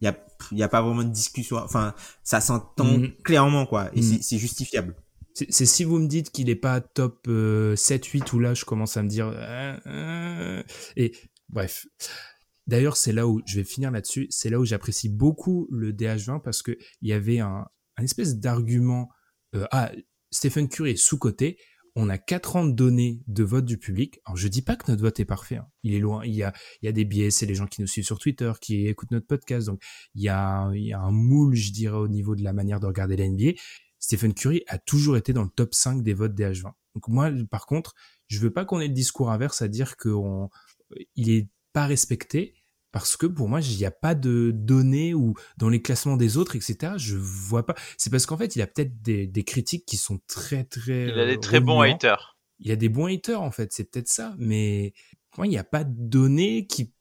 Il 0.00 0.04
y 0.04 0.08
a, 0.08 0.16
y 0.52 0.62
a 0.62 0.68
pas 0.68 0.82
vraiment 0.82 1.02
de 1.02 1.12
discussion. 1.12 1.56
Enfin, 1.56 1.94
ça 2.22 2.40
s'entend 2.40 2.98
mm. 2.98 3.12
clairement, 3.24 3.66
quoi. 3.66 3.90
Et 3.94 4.02
c'est 4.02 4.38
justifiable. 4.38 4.94
C'est 5.34 5.66
si 5.66 5.84
vous 5.84 5.98
me 5.98 6.08
dites 6.08 6.30
qu'il 6.30 6.50
est 6.50 6.56
pas 6.56 6.80
top 6.80 7.26
7, 7.26 7.28
euh, 7.30 7.76
8 7.76 8.32
ou 8.32 8.38
là, 8.40 8.54
je 8.54 8.64
commence 8.64 8.96
à 8.96 9.02
me 9.02 9.08
dire. 9.08 9.28
Euh, 9.32 9.76
euh, 9.86 10.62
et 10.96 11.12
bref. 11.48 11.86
D'ailleurs, 12.66 12.96
c'est 12.96 13.12
là 13.12 13.26
où 13.26 13.40
je 13.46 13.56
vais 13.56 13.64
finir 13.64 13.90
là-dessus. 13.90 14.26
C'est 14.30 14.50
là 14.50 14.58
où 14.58 14.64
j'apprécie 14.64 15.08
beaucoup 15.08 15.68
le 15.70 15.92
DH20 15.92 16.42
parce 16.42 16.62
que 16.62 16.76
il 17.00 17.08
y 17.08 17.12
avait 17.12 17.38
un, 17.38 17.66
un 17.96 18.04
espèce 18.04 18.36
d'argument. 18.36 19.08
ah, 19.70 19.92
Stephen 20.30 20.68
Curry 20.68 20.90
est 20.90 20.96
sous 20.96 21.18
côté 21.18 21.58
on 22.00 22.08
a 22.08 22.16
quatre 22.16 22.54
ans 22.54 22.64
de 22.64 22.70
données 22.70 23.22
de 23.26 23.42
vote 23.42 23.64
du 23.64 23.76
public. 23.76 24.20
Alors 24.24 24.36
je 24.36 24.46
dis 24.46 24.62
pas 24.62 24.76
que 24.76 24.88
notre 24.88 25.02
vote 25.02 25.18
est 25.18 25.24
parfait, 25.24 25.56
hein. 25.56 25.66
il 25.82 25.94
est 25.94 25.98
loin. 25.98 26.24
Il 26.24 26.32
y 26.32 26.44
a, 26.44 26.52
des 26.92 27.04
biais, 27.04 27.32
c'est 27.32 27.44
les 27.44 27.56
gens 27.56 27.66
qui 27.66 27.80
nous 27.80 27.88
suivent 27.88 28.04
sur 28.04 28.20
Twitter, 28.20 28.52
qui 28.60 28.86
écoutent 28.86 29.10
notre 29.10 29.26
podcast, 29.26 29.66
donc 29.66 29.82
il 30.14 30.22
y 30.22 30.28
a, 30.28 30.70
il 30.74 30.84
y 30.84 30.92
a 30.92 31.00
un 31.00 31.10
moule, 31.10 31.56
je 31.56 31.72
dirais, 31.72 31.96
au 31.96 32.06
niveau 32.06 32.36
de 32.36 32.44
la 32.44 32.52
manière 32.52 32.78
de 32.78 32.86
regarder 32.86 33.16
la 33.16 33.28
NBA. 33.28 33.58
Stephen 33.98 34.32
Curry 34.32 34.62
a 34.68 34.78
toujours 34.78 35.16
été 35.16 35.32
dans 35.32 35.42
le 35.42 35.50
top 35.50 35.74
5 35.74 36.04
des 36.04 36.14
votes 36.14 36.34
des 36.34 36.44
H20. 36.44 36.70
Donc 36.94 37.08
moi, 37.08 37.32
par 37.50 37.66
contre, 37.66 37.94
je 38.28 38.38
veux 38.38 38.52
pas 38.52 38.64
qu'on 38.64 38.78
ait 38.78 38.86
le 38.86 38.94
discours 38.94 39.32
inverse 39.32 39.60
à 39.60 39.66
dire 39.66 39.96
qu'on, 39.96 40.50
il 41.16 41.30
est 41.30 41.48
pas 41.72 41.86
respecté 41.86 42.54
parce 42.98 43.16
que 43.16 43.26
pour 43.26 43.48
moi, 43.48 43.60
il 43.60 43.76
n'y 43.76 43.84
a 43.84 43.92
pas 43.92 44.16
de 44.16 44.50
données 44.52 45.14
ou 45.14 45.34
dans 45.56 45.68
les 45.68 45.80
classements 45.80 46.16
des 46.16 46.36
autres, 46.36 46.56
etc. 46.56 46.94
Je 46.96 47.14
vois 47.16 47.64
pas. 47.64 47.76
C'est 47.96 48.10
parce 48.10 48.26
qu'en 48.26 48.36
fait, 48.36 48.56
il 48.56 48.62
a 48.62 48.66
peut-être 48.66 49.00
des, 49.02 49.28
des, 49.28 49.44
critiques 49.44 49.86
qui 49.86 49.96
sont 49.96 50.18
très 50.26 50.64
très. 50.64 51.04
Il 51.04 51.20
a 51.20 51.26
des 51.26 51.38
très 51.38 51.60
bons 51.60 51.80
haters. 51.80 52.36
Il 52.58 52.66
y 52.66 52.72
a 52.72 52.76
des 52.76 52.88
bons 52.88 53.06
haters 53.06 53.40
en 53.40 53.52
fait, 53.52 53.72
c'est 53.72 53.84
peut-être 53.84 54.08
ça. 54.08 54.34
Mais 54.38 54.94
moi, 55.36 55.46
il 55.46 55.50
n'y 55.50 55.58
a 55.58 55.64
pas 55.64 55.84
de 55.84 55.94
données 55.94 56.66
qui 56.66 56.92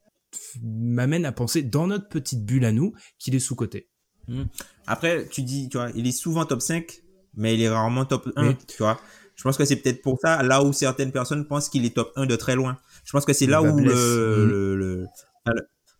m'amènent 0.61 1.25
à 1.25 1.31
penser 1.31 1.63
dans 1.63 1.87
notre 1.87 2.09
petite 2.09 2.45
bulle 2.45 2.65
à 2.65 2.71
nous 2.71 2.93
qu'il 3.17 3.33
est 3.33 3.39
sous 3.39 3.55
côté. 3.55 3.89
Hmm. 4.27 4.43
Après, 4.85 5.27
tu 5.27 5.41
dis, 5.41 5.67
tu 5.67 5.77
vois, 5.77 5.89
il 5.95 6.05
est 6.05 6.11
souvent 6.11 6.45
top 6.45 6.61
5, 6.61 7.01
mais 7.33 7.55
il 7.55 7.61
est 7.63 7.69
rarement 7.69 8.05
top 8.05 8.31
1, 8.35 8.53
tu 8.67 8.77
vois. 8.77 9.01
Je 9.35 9.41
pense 9.41 9.57
que 9.57 9.65
c'est 9.65 9.77
peut-être 9.77 10.03
pour 10.03 10.19
ça, 10.21 10.43
là 10.43 10.63
où 10.63 10.73
certaines 10.73 11.11
personnes 11.11 11.47
pensent 11.47 11.69
qu'il 11.69 11.85
est 11.85 11.95
top 11.95 12.11
1 12.15 12.27
de 12.27 12.35
très 12.35 12.55
loin. 12.55 12.77
Je 13.03 13.11
pense 13.13 13.25
que 13.25 13.33
c'est 13.33 13.47
là 13.47 13.63
où 13.63 13.79
le, 13.79 14.45
le, 14.45 14.75
le, 14.75 15.07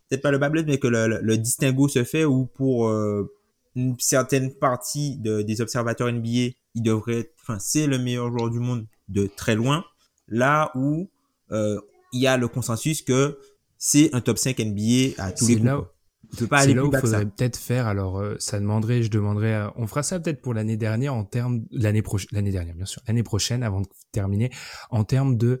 peut-être 0.08 0.22
pas 0.22 0.30
le 0.30 0.38
bas 0.38 0.50
mais 0.50 0.78
que 0.78 0.88
le, 0.88 1.20
le, 1.20 1.38
distinguo 1.38 1.88
se 1.88 2.04
fait 2.04 2.24
où 2.24 2.46
pour 2.46 2.88
euh, 2.88 3.30
une 3.74 3.98
certaine 3.98 4.54
partie 4.54 5.18
de, 5.18 5.42
des 5.42 5.60
observateurs 5.60 6.10
NBA, 6.10 6.54
il 6.74 6.82
devrait 6.82 7.20
être, 7.20 7.34
enfin, 7.42 7.58
c'est 7.58 7.86
le 7.86 7.98
meilleur 7.98 8.30
joueur 8.30 8.50
du 8.50 8.58
monde 8.58 8.86
de 9.08 9.26
très 9.26 9.54
loin. 9.54 9.84
Là 10.26 10.70
où 10.74 11.10
euh, 11.52 11.80
il 12.12 12.20
y 12.20 12.26
a 12.26 12.36
le 12.36 12.48
consensus 12.48 13.02
que 13.02 13.38
c'est 13.76 14.14
un 14.14 14.20
top 14.20 14.38
5 14.38 14.58
NBA 14.58 15.22
à 15.22 15.32
tous 15.32 15.48
les 15.48 15.54
coups. 15.54 15.66
Là 15.66 15.80
où... 15.80 16.46
pas 16.46 16.58
aller 16.58 16.74
là 16.74 16.84
où 16.84 16.90
il 16.92 16.98
faudrait 16.98 17.26
peut-être 17.26 17.56
faire. 17.56 17.86
Alors, 17.86 18.18
euh, 18.18 18.36
ça 18.38 18.58
demanderait, 18.58 19.02
je 19.02 19.10
demanderais, 19.10 19.68
on 19.76 19.86
fera 19.86 20.02
ça 20.02 20.18
peut-être 20.18 20.42
pour 20.42 20.54
l'année 20.54 20.76
dernière 20.76 21.14
en 21.14 21.24
termes 21.24 21.64
l'année 21.70 22.02
prochaine, 22.02 22.28
l'année 22.32 22.52
dernière 22.52 22.74
bien 22.74 22.86
sûr, 22.86 23.02
l'année 23.06 23.22
prochaine 23.22 23.62
avant 23.62 23.82
de 23.82 23.88
terminer, 24.12 24.50
en 24.90 25.04
termes 25.04 25.36
de 25.36 25.60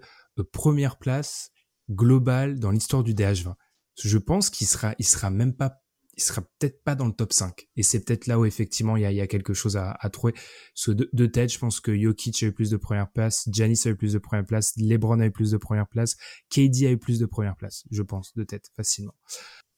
première 0.52 0.98
place 0.98 1.50
globale 1.90 2.58
dans 2.58 2.70
l'histoire 2.70 3.02
du 3.02 3.14
DH20 3.14 3.54
je 4.02 4.18
pense 4.18 4.50
qu'il 4.50 4.66
sera, 4.66 4.94
il 4.98 5.06
sera 5.06 5.30
même 5.30 5.54
pas, 5.54 5.82
il 6.16 6.22
sera 6.22 6.42
peut-être 6.42 6.82
pas 6.82 6.94
dans 6.94 7.06
le 7.06 7.12
top 7.12 7.32
5. 7.32 7.68
Et 7.76 7.82
c'est 7.82 8.04
peut-être 8.04 8.26
là 8.26 8.38
où 8.38 8.44
effectivement 8.44 8.96
il 8.96 9.02
y 9.02 9.20
a, 9.20 9.26
quelque 9.26 9.54
chose 9.54 9.76
à, 9.76 9.96
trouver. 10.12 10.34
Ce 10.74 10.90
de, 10.90 11.08
de, 11.12 11.26
tête, 11.26 11.52
je 11.52 11.58
pense 11.58 11.80
que 11.80 11.96
Jokic 11.96 12.42
a 12.42 12.46
eu 12.46 12.52
plus 12.52 12.70
de 12.70 12.76
première 12.76 13.10
place, 13.10 13.48
Janis 13.52 13.80
a 13.86 13.90
eu 13.90 13.96
plus 13.96 14.12
de 14.12 14.18
première 14.18 14.44
place, 14.44 14.72
LeBron 14.76 15.20
a 15.20 15.26
eu 15.26 15.30
plus 15.30 15.52
de 15.52 15.56
première 15.56 15.88
place, 15.88 16.16
KD 16.50 16.86
a 16.86 16.90
eu 16.90 16.98
plus 16.98 17.18
de 17.18 17.26
première 17.26 17.56
place, 17.56 17.84
je 17.90 18.02
pense, 18.02 18.34
de 18.34 18.44
tête, 18.44 18.70
facilement. 18.76 19.14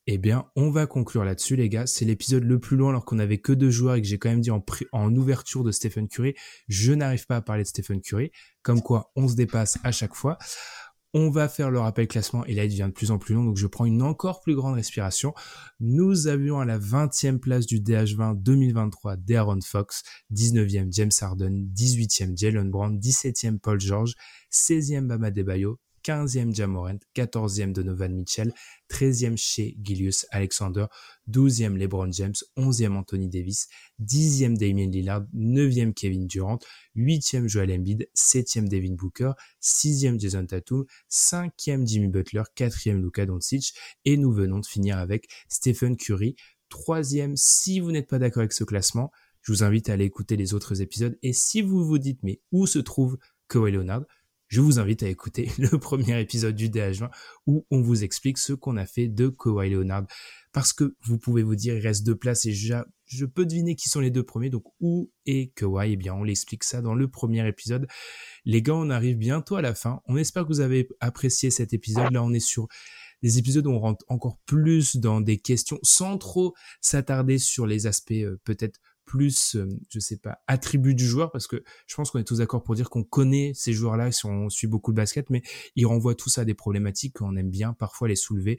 Eh 0.07 0.18
bien, 0.18 0.47
on 0.57 0.71
va 0.71 0.87
conclure 0.87 1.25
là-dessus, 1.25 1.57
les 1.57 1.68
gars. 1.68 1.87
C'est 1.87 2.05
l'épisode 2.05 2.43
le 2.43 2.59
plus 2.59 2.77
long 2.77 2.89
alors 2.89 3.05
qu'on 3.05 3.18
avait 3.18 3.39
que 3.39 3.53
deux 3.53 3.71
joueurs 3.71 3.95
et 3.95 4.03
que 4.03 4.09
j'ai 4.09 4.18
quand 4.18 4.31
même 4.31 4.41
dit 4.41 4.51
en, 4.51 4.64
en 4.93 5.14
ouverture 5.14 5.62
de 5.62 5.71
Stephen 5.71 6.09
Curry. 6.09 6.35
Je 6.68 6.93
n'arrive 6.93 7.27
pas 7.27 7.37
à 7.37 7.43
parler 7.43 7.62
de 7.62 7.68
Stephen 7.68 8.01
Curry. 8.01 8.33
Comme 8.62 8.83
quoi, 8.83 9.12
on 9.14 9.29
se 9.29 9.37
dépasse 9.37 9.79
à 9.85 9.93
chaque 9.93 10.14
fois. 10.14 10.39
On 11.12 11.28
va 11.28 11.48
faire 11.48 11.72
le 11.72 11.80
rappel 11.80 12.06
classement 12.06 12.44
et 12.44 12.54
là 12.54 12.64
il 12.64 12.70
devient 12.70 12.86
de 12.86 12.92
plus 12.92 13.11
en 13.11 13.18
plus 13.18 13.34
long 13.34 13.42
donc 13.42 13.56
je 13.56 13.66
prends 13.66 13.84
une 13.84 14.00
encore 14.00 14.40
plus 14.40 14.54
grande 14.54 14.74
respiration. 14.74 15.34
Nous 15.80 16.28
avions 16.28 16.61
à 16.61 16.64
la 16.64 16.78
20e 16.78 17.38
place 17.38 17.66
du 17.66 17.80
DH20 17.80 18.40
2023 18.40 19.16
Darren 19.16 19.61
Fox, 19.61 20.04
19e 20.32 20.92
James 20.92 21.11
Harden, 21.20 21.66
18e 21.74 22.38
Jalen 22.38 22.70
Brown, 22.70 22.96
17e 22.96 23.58
Paul 23.58 23.80
George, 23.80 24.14
16e 24.52 25.08
Bama 25.08 25.32
Debayo, 25.32 25.80
15e 26.05 26.55
Jamorant, 26.55 26.98
14e 27.14 27.72
Donovan 27.72 28.14
Mitchell, 28.14 28.53
13e 28.90 29.36
chez 29.36 29.76
Gilius 29.82 30.26
Alexander, 30.30 30.86
12e 31.28 31.76
LeBron 31.76 32.11
James, 32.12 32.44
11e 32.57 32.96
Anthony 32.96 33.28
Davis, 33.28 33.68
10e 34.01 34.57
Damien 34.57 34.90
Lillard, 34.90 35.26
9e 35.34 35.92
Kevin 35.92 36.26
Durant, 36.26 36.61
8e 36.96 37.46
Joel 37.46 37.70
Embiid, 37.70 38.09
7e 38.14 38.68
Devin 38.68 38.94
Booker, 38.94 39.34
6e 39.62 40.18
Jason 40.18 40.46
Tatum, 40.46 40.84
5e 41.11 41.86
Jimmy 41.86 42.09
Butler, 42.09 42.44
4e 42.57 43.01
Luka 43.01 43.26
Doncic 43.26 43.72
et 44.05 44.16
nous 44.16 44.32
venons 44.32 44.61
de 44.61 44.66
finir 44.66 44.98
avec 44.98 45.28
Stephen 45.48 45.96
Curry, 45.96 46.36
3e 46.70 47.32
si 47.36 47.80
vous 47.80 47.92
n'êtes 47.92 48.09
pas 48.09 48.18
d'accord 48.18 48.40
avec 48.40 48.53
ce 48.53 48.64
classement, 48.64 49.11
je 49.42 49.53
vous 49.53 49.64
invite 49.64 49.88
à 49.88 49.94
aller 49.94 50.05
écouter 50.05 50.36
les 50.36 50.55
autres 50.55 50.82
épisodes 50.82 51.18
et 51.22 51.32
si 51.32 51.62
vous 51.62 51.84
vous 51.84 51.98
dites 51.98 52.22
mais 52.22 52.40
où 52.53 52.66
se 52.66 52.78
trouve 52.78 53.18
Kawhi 53.48 53.72
Leonard 53.72 54.05
je 54.51 54.61
vous 54.61 54.80
invite 54.80 55.05
à 55.05 55.09
écouter 55.09 55.48
le 55.59 55.78
premier 55.78 56.20
épisode 56.20 56.57
du 56.57 56.68
DH20 56.68 57.09
où 57.46 57.66
on 57.70 57.80
vous 57.80 58.03
explique 58.05 58.36
ce 58.36 58.53
qu'on 58.53 58.76
a 58.76 58.84
fait 58.84 59.09
de 59.09 59.28
Kawhi 59.28 59.70
Leonard. 59.70 60.07
Parce 60.53 60.72
que 60.72 60.96
vous 61.05 61.18
pouvez 61.18 61.44
vous 61.44 61.55
dire, 61.55 61.76
il 61.76 61.80
reste 61.80 62.05
deux 62.05 62.16
places 62.16 62.44
et 62.46 62.53
je, 62.53 62.74
peux 63.26 63.46
deviner 63.46 63.76
qui 63.76 63.88
sont 63.88 64.01
les 64.01 64.11
deux 64.11 64.24
premiers. 64.24 64.51
Donc, 64.51 64.64
où 64.80 65.12
est 65.24 65.55
Kawhi? 65.55 65.92
Eh 65.92 65.96
bien, 65.96 66.14
on 66.14 66.24
l'explique 66.24 66.64
ça 66.64 66.82
dans 66.82 66.94
le 66.94 67.09
premier 67.09 67.46
épisode. 67.46 67.86
Les 68.44 68.61
gars, 68.61 68.74
on 68.74 68.90
arrive 68.90 69.16
bientôt 69.16 69.55
à 69.55 69.62
la 69.62 69.76
fin. 69.76 70.01
On 70.07 70.16
espère 70.16 70.42
que 70.42 70.48
vous 70.48 70.61
avez 70.61 70.88
apprécié 70.98 71.53
cet 71.53 71.72
épisode. 71.72 72.11
Là, 72.11 72.24
on 72.24 72.32
est 72.32 72.40
sur 72.40 72.66
des 73.22 73.38
épisodes 73.38 73.66
où 73.68 73.70
on 73.70 73.78
rentre 73.78 74.05
encore 74.09 74.38
plus 74.46 74.96
dans 74.96 75.20
des 75.20 75.38
questions 75.38 75.78
sans 75.84 76.18
trop 76.18 76.55
s'attarder 76.80 77.38
sur 77.38 77.66
les 77.66 77.86
aspects 77.86 78.12
euh, 78.12 78.40
peut-être 78.44 78.80
plus, 79.11 79.56
euh, 79.56 79.66
je 79.88 79.98
sais 79.98 80.18
pas, 80.18 80.38
attribut 80.46 80.94
du 80.94 81.04
joueur, 81.04 81.32
parce 81.32 81.48
que 81.48 81.64
je 81.88 81.96
pense 81.96 82.12
qu'on 82.12 82.20
est 82.20 82.24
tous 82.24 82.38
d'accord 82.38 82.62
pour 82.62 82.76
dire 82.76 82.90
qu'on 82.90 83.02
connaît 83.02 83.50
ces 83.56 83.72
joueurs-là 83.72 84.12
si 84.12 84.24
on 84.26 84.48
suit 84.48 84.68
beaucoup 84.68 84.92
de 84.92 84.96
basket, 84.96 85.30
mais 85.30 85.42
ils 85.74 85.84
renvoient 85.84 86.14
tous 86.14 86.38
à 86.38 86.44
des 86.44 86.54
problématiques 86.54 87.18
qu'on 87.18 87.34
aime 87.34 87.50
bien 87.50 87.72
parfois 87.72 88.06
les 88.06 88.14
soulever. 88.14 88.56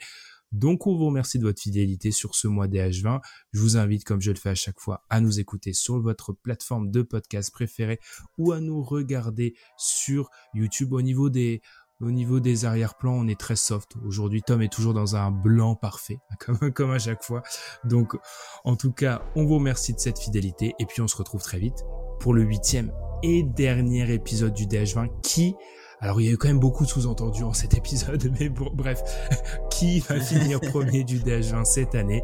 Donc 0.51 0.87
on 0.87 0.97
vous 0.97 1.05
remercie 1.05 1.39
de 1.39 1.45
votre 1.45 1.61
fidélité 1.61 2.11
sur 2.11 2.35
ce 2.35 2.49
mois 2.49 2.67
des 2.67 2.79
H20. 2.79 3.21
Je 3.53 3.61
vous 3.61 3.77
invite, 3.77 4.03
comme 4.03 4.19
je 4.19 4.31
le 4.31 4.37
fais 4.37 4.49
à 4.49 4.55
chaque 4.55 4.81
fois, 4.81 5.05
à 5.09 5.21
nous 5.21 5.39
écouter 5.39 5.71
sur 5.71 6.01
votre 6.01 6.33
plateforme 6.33 6.91
de 6.91 7.01
podcast 7.01 7.53
préférée 7.53 7.99
ou 8.37 8.51
à 8.51 8.59
nous 8.59 8.83
regarder 8.83 9.55
sur 9.77 10.29
YouTube 10.53 10.91
au 10.91 11.01
niveau 11.01 11.29
des 11.29 11.61
au 12.01 12.11
niveau 12.11 12.39
des 12.39 12.65
arrière-plans, 12.65 13.13
on 13.13 13.27
est 13.27 13.39
très 13.39 13.55
soft. 13.55 13.93
Aujourd'hui, 14.05 14.41
Tom 14.41 14.61
est 14.61 14.71
toujours 14.71 14.93
dans 14.93 15.15
un 15.15 15.31
blanc 15.31 15.75
parfait, 15.75 16.19
comme, 16.39 16.71
comme 16.71 16.91
à 16.91 16.99
chaque 16.99 17.23
fois. 17.23 17.43
Donc, 17.83 18.15
en 18.63 18.75
tout 18.75 18.91
cas, 18.91 19.21
on 19.35 19.45
vous 19.45 19.55
remercie 19.55 19.93
de 19.93 19.99
cette 19.99 20.19
fidélité. 20.19 20.73
Et 20.79 20.85
puis, 20.85 21.01
on 21.01 21.07
se 21.07 21.17
retrouve 21.17 21.41
très 21.41 21.59
vite 21.59 21.85
pour 22.19 22.33
le 22.33 22.43
huitième 22.43 22.91
et 23.23 23.43
dernier 23.43 24.11
épisode 24.13 24.53
du 24.53 24.65
DH20 24.65 25.09
qui, 25.21 25.55
alors 25.99 26.21
il 26.21 26.27
y 26.27 26.29
a 26.29 26.33
eu 26.33 26.37
quand 26.37 26.47
même 26.47 26.59
beaucoup 26.59 26.85
de 26.85 26.89
sous-entendus 26.89 27.43
en 27.43 27.53
cet 27.53 27.75
épisode, 27.75 28.31
mais 28.39 28.49
bon, 28.49 28.69
bref, 28.73 29.01
qui 29.71 29.99
va 29.99 30.19
finir 30.19 30.59
premier 30.59 31.03
du 31.03 31.19
DH20 31.19 31.65
cette 31.65 31.95
année. 31.95 32.21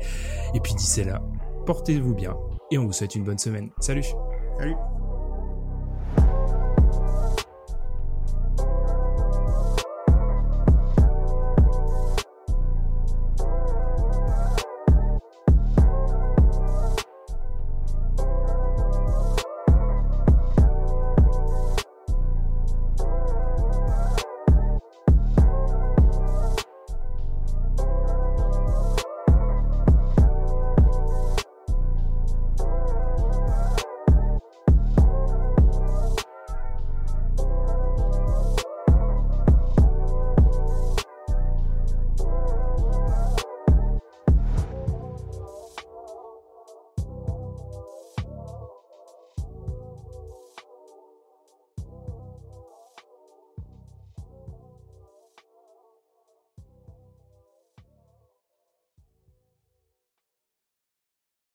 Et 0.53 0.59
puis 0.59 0.73
d'ici 0.73 1.03
là, 1.03 1.21
portez-vous 1.65 2.15
bien 2.15 2.36
et 2.71 2.78
on 2.78 2.86
vous 2.86 2.93
souhaite 2.93 3.15
une 3.15 3.23
bonne 3.23 3.38
semaine. 3.38 3.69
Salut 3.80 4.05
Salut 4.57 4.75